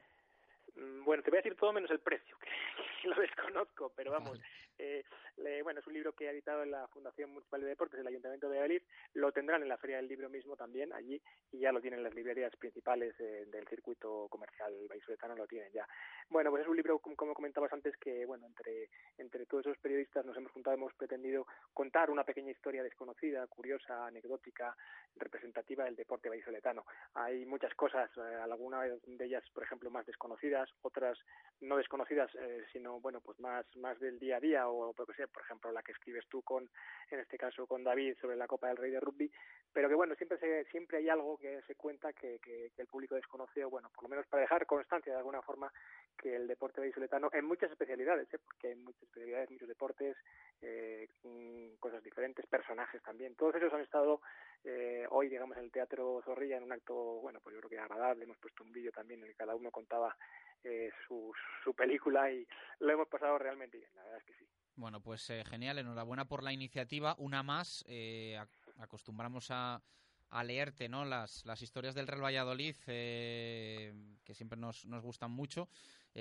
Mm, 0.77 1.05
bueno, 1.05 1.23
te 1.23 1.31
voy 1.31 1.39
a 1.39 1.43
decir 1.43 1.57
todo 1.57 1.73
menos 1.73 1.91
el 1.91 2.01
precio, 2.01 2.37
que, 3.03 3.09
lo 3.09 3.17
desconozco, 3.17 3.93
pero 3.97 4.13
vamos, 4.13 4.41
eh, 4.81 5.63
bueno, 5.63 5.81
es 5.81 5.87
un 5.87 5.95
libro 5.95 6.13
que 6.13 6.29
ha 6.29 6.33
editado 6.33 6.65
la 6.65 6.87
Fundación 6.89 7.31
Municipal 7.31 7.61
de 7.61 7.69
Deportes, 7.69 8.01
el 8.01 8.07
Ayuntamiento 8.07 8.49
de 8.49 8.57
Valladolid, 8.57 8.83
lo 9.15 9.33
tendrán 9.33 9.63
en 9.63 9.69
la 9.69 9.79
Feria 9.79 9.97
del 9.97 10.09
Libro 10.09 10.29
mismo 10.29 10.57
también 10.57 10.93
allí 10.93 11.21
y 11.53 11.59
ya 11.61 11.73
lo 11.73 11.81
tienen 11.81 12.03
las 12.03 12.15
librerías 12.15 12.55
principales 12.57 13.15
eh, 13.21 13.47
del 13.47 13.67
circuito 13.69 14.27
comercial 14.29 14.73
vallisoletano, 14.89 15.37
lo 15.37 15.47
tienen 15.47 15.73
ya. 15.73 15.87
Bueno, 16.29 16.51
pues 16.51 16.63
es 16.63 16.69
un 16.69 16.77
libro, 16.77 16.99
como, 16.99 17.35
comentabas 17.35 17.73
antes, 17.73 17.97
que 17.97 18.25
bueno, 18.27 18.47
entre, 18.47 18.89
entre 19.19 19.47
todos 19.47 19.67
esos 19.67 19.79
periodistas 19.79 20.25
nos 20.25 20.37
hemos 20.37 20.53
juntado, 20.53 20.77
hemos 20.77 20.95
pretendido 20.95 21.47
contar 21.73 22.11
una 22.11 22.25
pequeña 22.25 22.51
historia 22.51 22.83
desconocida, 22.83 23.47
curiosa, 23.47 24.07
anecdótica, 24.07 24.77
representativa 25.17 25.85
del 25.85 25.97
deporte 25.97 26.29
vallisoletano. 26.29 26.85
Hay 27.15 27.45
muchas 27.45 27.75
cosas, 27.75 28.11
eh, 28.17 28.35
algunas 28.43 28.89
de 29.05 29.25
ellas, 29.25 29.45
por 29.53 29.63
ejemplo, 29.63 29.91
más 29.91 30.07
desconocidas, 30.07 30.71
otras 30.83 31.19
no 31.61 31.77
desconocidas, 31.77 32.31
eh, 32.37 32.65
sino 32.73 33.01
bueno, 33.01 33.21
pues 33.21 33.39
más, 33.41 33.65
más 33.77 33.99
del 34.01 34.19
día 34.19 34.37
a 34.37 34.41
día 34.41 34.70
o 34.73 34.93
por 34.93 35.07
ejemplo 35.43 35.73
la 35.73 35.83
que 35.83 35.93
escribes 35.93 36.27
tú 36.29 36.43
con, 36.43 36.69
en 37.11 37.21
este 37.21 37.39
caso 37.39 37.67
con 37.67 37.85
David 37.85 38.17
sobre 38.21 38.37
la 38.37 38.47
Copa 38.47 38.69
del 38.69 38.77
Rey 38.77 38.91
de 38.91 39.01
Rugby, 39.01 39.31
pero 39.73 39.89
que 39.89 39.95
bueno, 39.95 40.15
siempre 40.15 40.39
se, 40.39 40.65
siempre 40.71 40.99
hay 40.99 41.09
algo 41.09 41.39
que 41.39 41.61
se 41.63 41.75
cuenta 41.75 42.13
que, 42.13 42.39
que, 42.41 42.73
el 42.77 42.87
público 42.87 43.15
desconoce 43.15 43.65
o 43.65 43.71
bueno, 43.71 43.91
por 43.95 44.05
lo 44.05 44.09
menos 44.09 44.27
para 44.27 44.43
dejar 44.43 44.67
constancia 44.67 45.13
de 45.13 45.19
alguna 45.19 45.43
forma 45.43 45.71
que 46.17 46.35
el 46.35 46.47
deporte 46.47 46.81
vallisoletano 46.81 47.31
en 47.33 47.45
muchas 47.45 47.71
especialidades, 47.71 48.33
¿eh? 48.33 48.39
porque 48.45 48.69
hay 48.69 48.75
muchas 48.75 49.03
especialidades, 49.03 49.51
muchos 49.51 49.69
deportes, 49.69 50.17
eh, 50.63 51.09
mm, 51.23 51.75
cosas 51.79 52.03
diferentes, 52.03 52.47
personajes 52.47 53.03
también, 53.03 53.35
todos 53.35 53.55
esos 53.55 53.73
han 53.73 53.83
estado 53.83 54.21
eh, 54.65 55.07
hoy, 55.11 55.29
digamos, 55.29 55.57
en 55.57 55.65
el 55.65 55.73
Teatro 55.73 56.21
Zorrilla 56.25 56.57
en 56.57 56.65
un 56.65 56.73
acto, 56.73 56.95
bueno, 56.95 57.41
pues 57.43 57.55
yo 57.55 57.61
creo 57.61 57.71
que 57.71 57.79
agradable, 57.79 58.25
hemos 58.25 58.39
puesto 58.39 58.65
un 58.65 58.73
vídeo 58.73 58.93
también 58.93 59.21
en 59.21 59.27
el 59.27 59.33
que 59.33 59.39
cada 59.39 59.55
uno 59.55 59.71
contaba 59.71 60.17
eh, 60.63 60.91
su, 61.07 61.33
su 61.65 61.75
película 61.75 62.31
y 62.31 62.47
lo 62.81 62.93
hemos 62.93 63.09
pasado 63.09 63.39
realmente 63.39 63.79
bien, 63.79 63.91
la 63.95 64.03
verdad 64.03 64.19
es 64.19 64.25
que 64.25 64.35
sí. 64.35 64.47
Bueno, 64.81 65.03
pues 65.03 65.29
eh, 65.29 65.45
genial, 65.45 65.79
enhorabuena 65.79 66.25
por 66.25 66.43
la 66.43 66.55
iniciativa. 66.55 67.15
Una 67.19 67.43
más, 67.43 67.85
eh, 67.87 68.41
acostumbramos 68.79 69.51
a, 69.51 69.83
a, 70.31 70.43
leerte 70.43 70.89
¿no? 70.89 71.05
las, 71.05 71.45
las 71.45 71.61
historias 71.61 71.95
del 71.95 72.07
Real 72.07 72.25
Valladolid, 72.25 72.75
que 72.87 73.93
siempre 74.33 74.59
nos, 74.59 74.87
nos 74.87 75.05
gustan 75.05 75.33
mucho, 75.33 75.69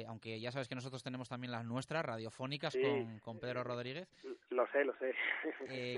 aunque 0.07 0.41
ya 0.41 0.52
sabes 0.52 0.68
que 0.68 0.76
nosotros 0.76 1.02
tenemos 1.02 1.30
también 1.30 1.52
las 1.52 1.64
nuestras, 1.64 2.03
radiofónicas, 2.03 2.76
con, 2.76 3.19
con, 3.19 3.40
Pedro 3.40 3.64
Rodríguez. 3.64 4.10
Lo 4.49 4.68
sé, 4.68 4.84
lo 4.84 4.94
sé. 4.98 5.15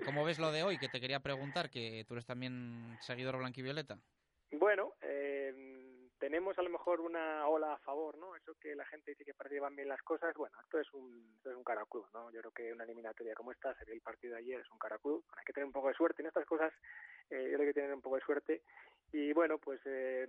¿Cómo 0.06 0.24
ves 0.24 0.38
lo 0.38 0.52
de 0.52 0.62
hoy? 0.62 0.78
Que 0.78 0.88
te 0.88 1.02
quería 1.02 1.20
preguntar, 1.20 1.72
que 1.72 2.06
tú 2.08 2.14
eres 2.14 2.28
también 2.28 2.96
seguidor 3.02 3.38
blanquivioleta. 3.38 3.98
Bueno, 4.52 4.94
tenemos 6.22 6.56
a 6.60 6.62
lo 6.62 6.70
mejor 6.70 7.02
una 7.02 7.48
ola 7.48 7.74
a 7.74 7.80
favor, 7.80 8.16
¿no? 8.16 8.36
Eso 8.36 8.54
que 8.62 8.76
la 8.76 8.86
gente 8.86 9.10
dice 9.10 9.26
que 9.26 9.34
parece 9.34 9.60
van 9.60 9.76
bien 9.76 9.90
las 9.90 10.04
cosas, 10.04 10.36
bueno, 10.36 10.56
esto 10.62 10.80
es 10.80 10.94
un, 10.94 11.34
esto 11.36 11.50
es 11.50 11.58
un 11.58 11.64
caracudo, 11.64 12.08
¿no? 12.14 12.32
Yo 12.32 12.42
creo 12.42 12.52
que 12.52 12.72
una 12.72 12.84
eliminatoria 12.84 13.34
como 13.34 13.52
esta, 13.52 13.74
se 13.74 13.92
el 13.92 14.02
partido 14.02 14.36
de 14.36 14.42
ayer, 14.42 14.62
es 14.62 14.72
un 14.72 14.78
caracudo, 14.78 15.24
hay 15.36 15.44
que 15.44 15.52
tener 15.52 15.66
un 15.66 15.72
poco 15.72 15.88
de 15.88 15.96
suerte 15.96 16.22
en 16.22 16.28
estas 16.28 16.46
cosas, 16.46 16.72
eh, 17.32 17.50
yo 17.50 17.58
creo 17.58 17.68
que 17.68 17.74
tener 17.74 17.92
un 17.92 18.02
poco 18.02 18.18
de 18.18 18.22
suerte 18.22 18.62
y 19.14 19.34
bueno, 19.34 19.58
pues 19.58 19.82
eh, 19.86 20.26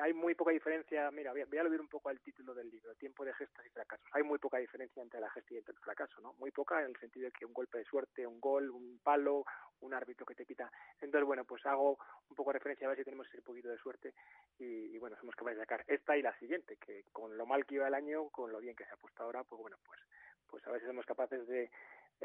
hay 0.00 0.12
muy 0.12 0.36
poca 0.36 0.52
diferencia. 0.52 1.10
Mira, 1.10 1.32
voy 1.32 1.40
a, 1.40 1.46
voy 1.46 1.76
un 1.76 1.88
poco 1.88 2.10
al 2.10 2.20
título 2.20 2.54
del 2.54 2.70
libro, 2.70 2.94
Tiempo 2.94 3.24
de 3.24 3.34
gestas 3.34 3.66
y 3.66 3.70
fracasos. 3.70 4.06
Hay 4.12 4.22
muy 4.22 4.38
poca 4.38 4.58
diferencia 4.58 5.02
entre 5.02 5.18
la 5.18 5.30
gesta 5.30 5.52
y 5.52 5.56
el 5.56 5.64
fracaso, 5.64 6.20
¿no? 6.20 6.34
Muy 6.34 6.52
poca 6.52 6.80
en 6.80 6.90
el 6.90 6.96
sentido 6.96 7.24
de 7.26 7.32
que 7.32 7.44
un 7.44 7.52
golpe 7.52 7.78
de 7.78 7.84
suerte, 7.84 8.24
un 8.24 8.40
gol, 8.40 8.70
un 8.70 9.00
palo, 9.02 9.44
un 9.80 9.94
árbitro 9.94 10.24
que 10.24 10.36
te 10.36 10.46
quita. 10.46 10.70
Entonces, 11.00 11.26
bueno, 11.26 11.44
pues 11.44 11.66
hago 11.66 11.98
un 12.28 12.36
poco 12.36 12.52
referencia 12.52 12.86
a 12.86 12.90
ver 12.90 12.98
si 12.98 13.04
tenemos 13.04 13.26
ese 13.26 13.42
poquito 13.42 13.68
de 13.68 13.78
suerte 13.78 14.14
y, 14.58 14.96
bueno, 14.98 15.16
somos 15.16 15.34
capaces 15.34 15.58
de 15.58 15.64
sacar 15.64 15.84
esta 15.88 16.16
y 16.16 16.22
la 16.22 16.38
siguiente, 16.38 16.76
que 16.76 17.04
con 17.12 17.36
lo 17.36 17.46
mal 17.46 17.66
que 17.66 17.76
iba 17.76 17.88
el 17.88 17.94
año, 17.94 18.28
con 18.28 18.52
lo 18.52 18.60
bien 18.60 18.76
que 18.76 18.84
se 18.84 18.92
ha 18.92 18.96
puesto 18.96 19.24
ahora, 19.24 19.42
pues 19.42 19.60
bueno, 19.60 19.76
pues, 19.84 19.98
pues 20.46 20.64
a 20.68 20.78
si 20.78 20.86
somos 20.86 21.04
capaces 21.04 21.48
de 21.48 21.68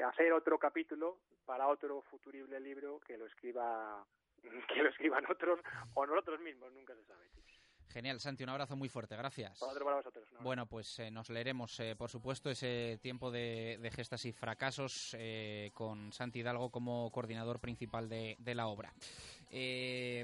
hacer 0.04 0.34
otro 0.34 0.60
capítulo 0.60 1.18
para 1.46 1.68
otro 1.68 2.02
futurible 2.02 2.60
libro 2.60 3.00
que 3.00 3.18
lo 3.18 3.26
escriba 3.26 4.06
que 4.74 4.84
lo 4.84 4.90
escriban 4.90 5.24
otros 5.30 5.60
o 5.94 6.06
nosotros 6.06 6.40
mismos, 6.40 6.72
nunca 6.74 6.96
se 6.96 7.04
sabe. 7.06 7.26
Genial, 7.96 8.20
Santi, 8.20 8.44
un 8.44 8.50
abrazo 8.50 8.76
muy 8.76 8.90
fuerte, 8.90 9.16
gracias. 9.16 9.58
Para 9.58 9.96
vosotros, 9.96 10.26
bueno, 10.42 10.66
pues 10.66 11.00
eh, 11.00 11.10
nos 11.10 11.30
leeremos, 11.30 11.80
eh, 11.80 11.96
por 11.96 12.10
supuesto, 12.10 12.50
ese 12.50 13.00
tiempo 13.02 13.32
de, 13.32 13.90
gestas 13.96 14.26
y 14.26 14.34
fracasos 14.34 15.16
eh, 15.18 15.72
con 15.74 16.12
Santi 16.12 16.40
Hidalgo 16.40 16.70
como 16.72 17.10
coordinador 17.10 17.62
principal 17.62 18.10
de, 18.10 18.36
de 18.40 18.54
la 18.54 18.68
obra. 18.68 18.94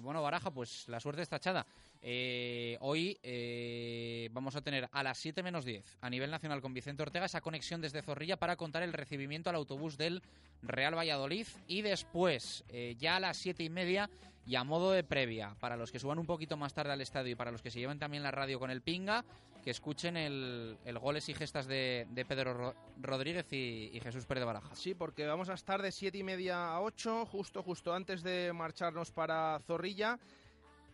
bueno, 0.01 0.21
Baraja, 0.21 0.51
pues 0.51 0.89
la 0.89 0.99
suerte 0.99 1.21
está 1.21 1.37
echada. 1.37 1.65
Eh, 2.03 2.77
hoy 2.79 3.19
eh, 3.21 4.29
vamos 4.31 4.55
a 4.55 4.61
tener 4.61 4.89
a 4.91 5.03
las 5.03 5.19
7 5.19 5.43
menos 5.43 5.65
10 5.65 5.99
a 6.01 6.09
nivel 6.09 6.31
nacional 6.31 6.59
con 6.59 6.73
Vicente 6.73 7.03
Ortega 7.03 7.25
esa 7.25 7.41
conexión 7.41 7.79
desde 7.79 8.01
Zorrilla 8.01 8.37
para 8.37 8.55
contar 8.55 8.81
el 8.81 8.91
recibimiento 8.91 9.51
al 9.51 9.55
autobús 9.55 9.97
del 9.97 10.23
Real 10.63 10.97
Valladolid 10.97 11.45
y 11.67 11.83
después 11.83 12.63
eh, 12.69 12.95
ya 12.97 13.17
a 13.17 13.19
las 13.19 13.37
7 13.37 13.63
y 13.63 13.69
media 13.69 14.09
y 14.47 14.55
a 14.55 14.63
modo 14.63 14.91
de 14.91 15.03
previa 15.03 15.55
para 15.59 15.77
los 15.77 15.91
que 15.91 15.99
suban 15.99 16.17
un 16.17 16.25
poquito 16.25 16.57
más 16.57 16.73
tarde 16.73 16.91
al 16.91 17.01
estadio 17.01 17.33
y 17.33 17.35
para 17.35 17.51
los 17.51 17.61
que 17.61 17.69
se 17.69 17.79
lleven 17.79 17.99
también 17.99 18.23
la 18.23 18.31
radio 18.31 18.57
con 18.57 18.71
el 18.71 18.81
pinga 18.81 19.23
que 19.63 19.69
escuchen 19.69 20.17
el, 20.17 20.77
goles 20.99 21.29
y 21.29 21.35
gestas 21.35 21.67
de, 21.67 22.07
Pedro 22.27 22.73
Rodríguez 22.99 23.53
y, 23.53 23.99
Jesús 24.01 24.25
Pérez 24.25 24.41
de 24.41 24.45
Baraja. 24.45 24.75
Sí, 24.75 24.95
porque 24.95 25.27
vamos 25.27 25.49
a 25.49 25.53
estar 25.53 25.83
de 25.83 25.91
7 25.91 26.17
y 26.17 26.23
media 26.23 26.73
a 26.73 26.81
8 26.81 27.27
justo 27.27 27.61
justo 27.61 27.93
antes 27.93 28.23
de 28.23 28.51
marcharnos 28.53 29.11
para 29.11 29.59
Zorrilla 29.59 30.17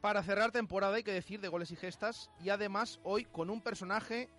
para 0.08 0.24
cerrar 0.24 0.54
temporada, 0.54 0.96
hay 0.96 1.04
que 1.04 1.12
decir, 1.12 1.42
de 1.42 1.50
goles 1.50 1.70
y 1.72 1.76
gestas. 1.76 2.32
Y 2.42 2.48
además, 2.48 3.02
hoy 3.04 3.26
con 3.26 3.50
un 3.50 3.60
personaje 3.62 4.30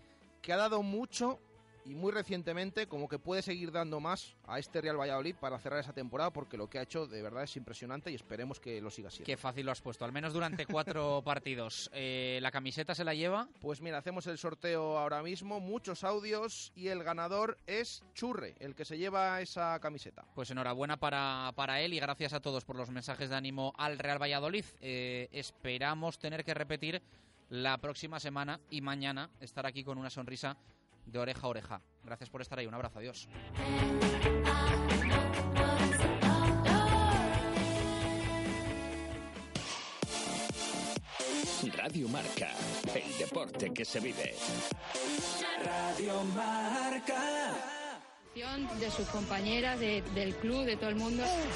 que 0.41 0.55
ha 0.55 0.57
dado 0.57 0.83
mucho 0.83 1.41
y 1.89 1.95
muy 1.95 2.13
recientemente 2.13 2.87
como 2.87 3.09
que 3.09 3.19
puede 3.19 3.41
seguir 3.41 3.73
dando 3.73 3.99
más 3.99 4.37
a 4.47 4.59
este 4.59 4.81
Real 4.83 5.01
Valladolid 5.01 5.35
para 5.37 5.59
cerrar 5.59 5.81
esa 5.81 5.95
temporada 5.95 6.31
porque 6.31 6.59
lo 6.59 6.69
que 6.69 6.79
ha 6.79 6.83
hecho 6.83 7.07
de 7.07 7.23
verdad 7.23 7.45
es 7.45 7.57
impresionante 7.57 8.11
y 8.11 8.15
esperemos 8.15 8.61
que 8.61 8.81
lo 8.81 8.91
siga 8.91 9.11
siendo. 9.11 9.27
Qué 9.27 9.39
fácil 9.39 9.65
lo 9.65 9.73
has 9.73 9.81
puesto, 9.81 10.05
al 10.05 10.13
menos 10.13 10.35
durante 10.35 10.67
cuatro 10.67 11.23
partidos. 11.25 11.91
Eh, 11.95 12.39
¿La 12.43 12.51
camiseta 12.51 12.95
se 12.95 13.05
la 13.05 13.15
lleva? 13.15 13.49
Pues 13.61 13.81
mira, 13.81 13.99
hacemos 13.99 14.27
el 14.27 14.37
sorteo 14.37 14.99
ahora 14.99 15.23
mismo, 15.23 15.61
muchos 15.61 16.05
audios 16.05 16.73
y 16.77 16.89
el 16.89 17.03
ganador 17.03 17.57
es 17.67 18.05
Churre, 18.15 18.55
el 18.61 18.75
que 18.75 18.85
se 18.85 18.99
lleva 18.99 19.41
esa 19.41 19.79
camiseta. 19.81 20.27
Pues 20.35 20.51
enhorabuena 20.51 20.99
para, 20.99 21.53
para 21.57 21.81
él 21.81 21.95
y 21.95 22.01
gracias 22.01 22.35
a 22.35 22.41
todos 22.41 22.67
por 22.67 22.77
los 22.77 22.91
mensajes 22.91 23.31
de 23.31 23.37
ánimo 23.37 23.73
al 23.79 23.99
Real 23.99 24.21
Valladolid. 24.21 24.65
Eh, 24.81 25.29
esperamos 25.33 26.19
tener 26.19 26.45
que 26.45 26.53
repetir 26.53 27.01
la 27.49 27.79
próxima 27.79 28.21
semana 28.21 28.61
y 28.69 28.83
mañana 28.83 29.31
estar 29.41 29.65
aquí 29.65 29.83
con 29.85 29.97
una 29.97 30.11
sonrisa 30.11 30.59
de 31.11 31.19
oreja 31.19 31.47
a 31.47 31.51
oreja. 31.51 31.83
Gracias 32.03 32.31
por 32.31 32.43
estar 32.43 32.59
ahí. 32.59 32.67
Un 32.67 32.75
abrazo. 32.75 32.99
Adiós. 32.99 33.29
Radio 41.77 42.09
Marca, 42.09 42.51
el 42.95 43.19
deporte 43.19 43.73
que 43.73 43.85
se 43.85 44.01
vive. 44.01 44.35
Radio 45.65 46.23
Marca. 46.25 47.55
De 48.79 48.91
sus 48.91 49.09
compañeras, 49.09 49.81
del 49.81 50.35
club, 50.37 50.65
de 50.65 50.77
todo 50.77 50.91
el 50.91 50.97
mundo. 50.97 51.25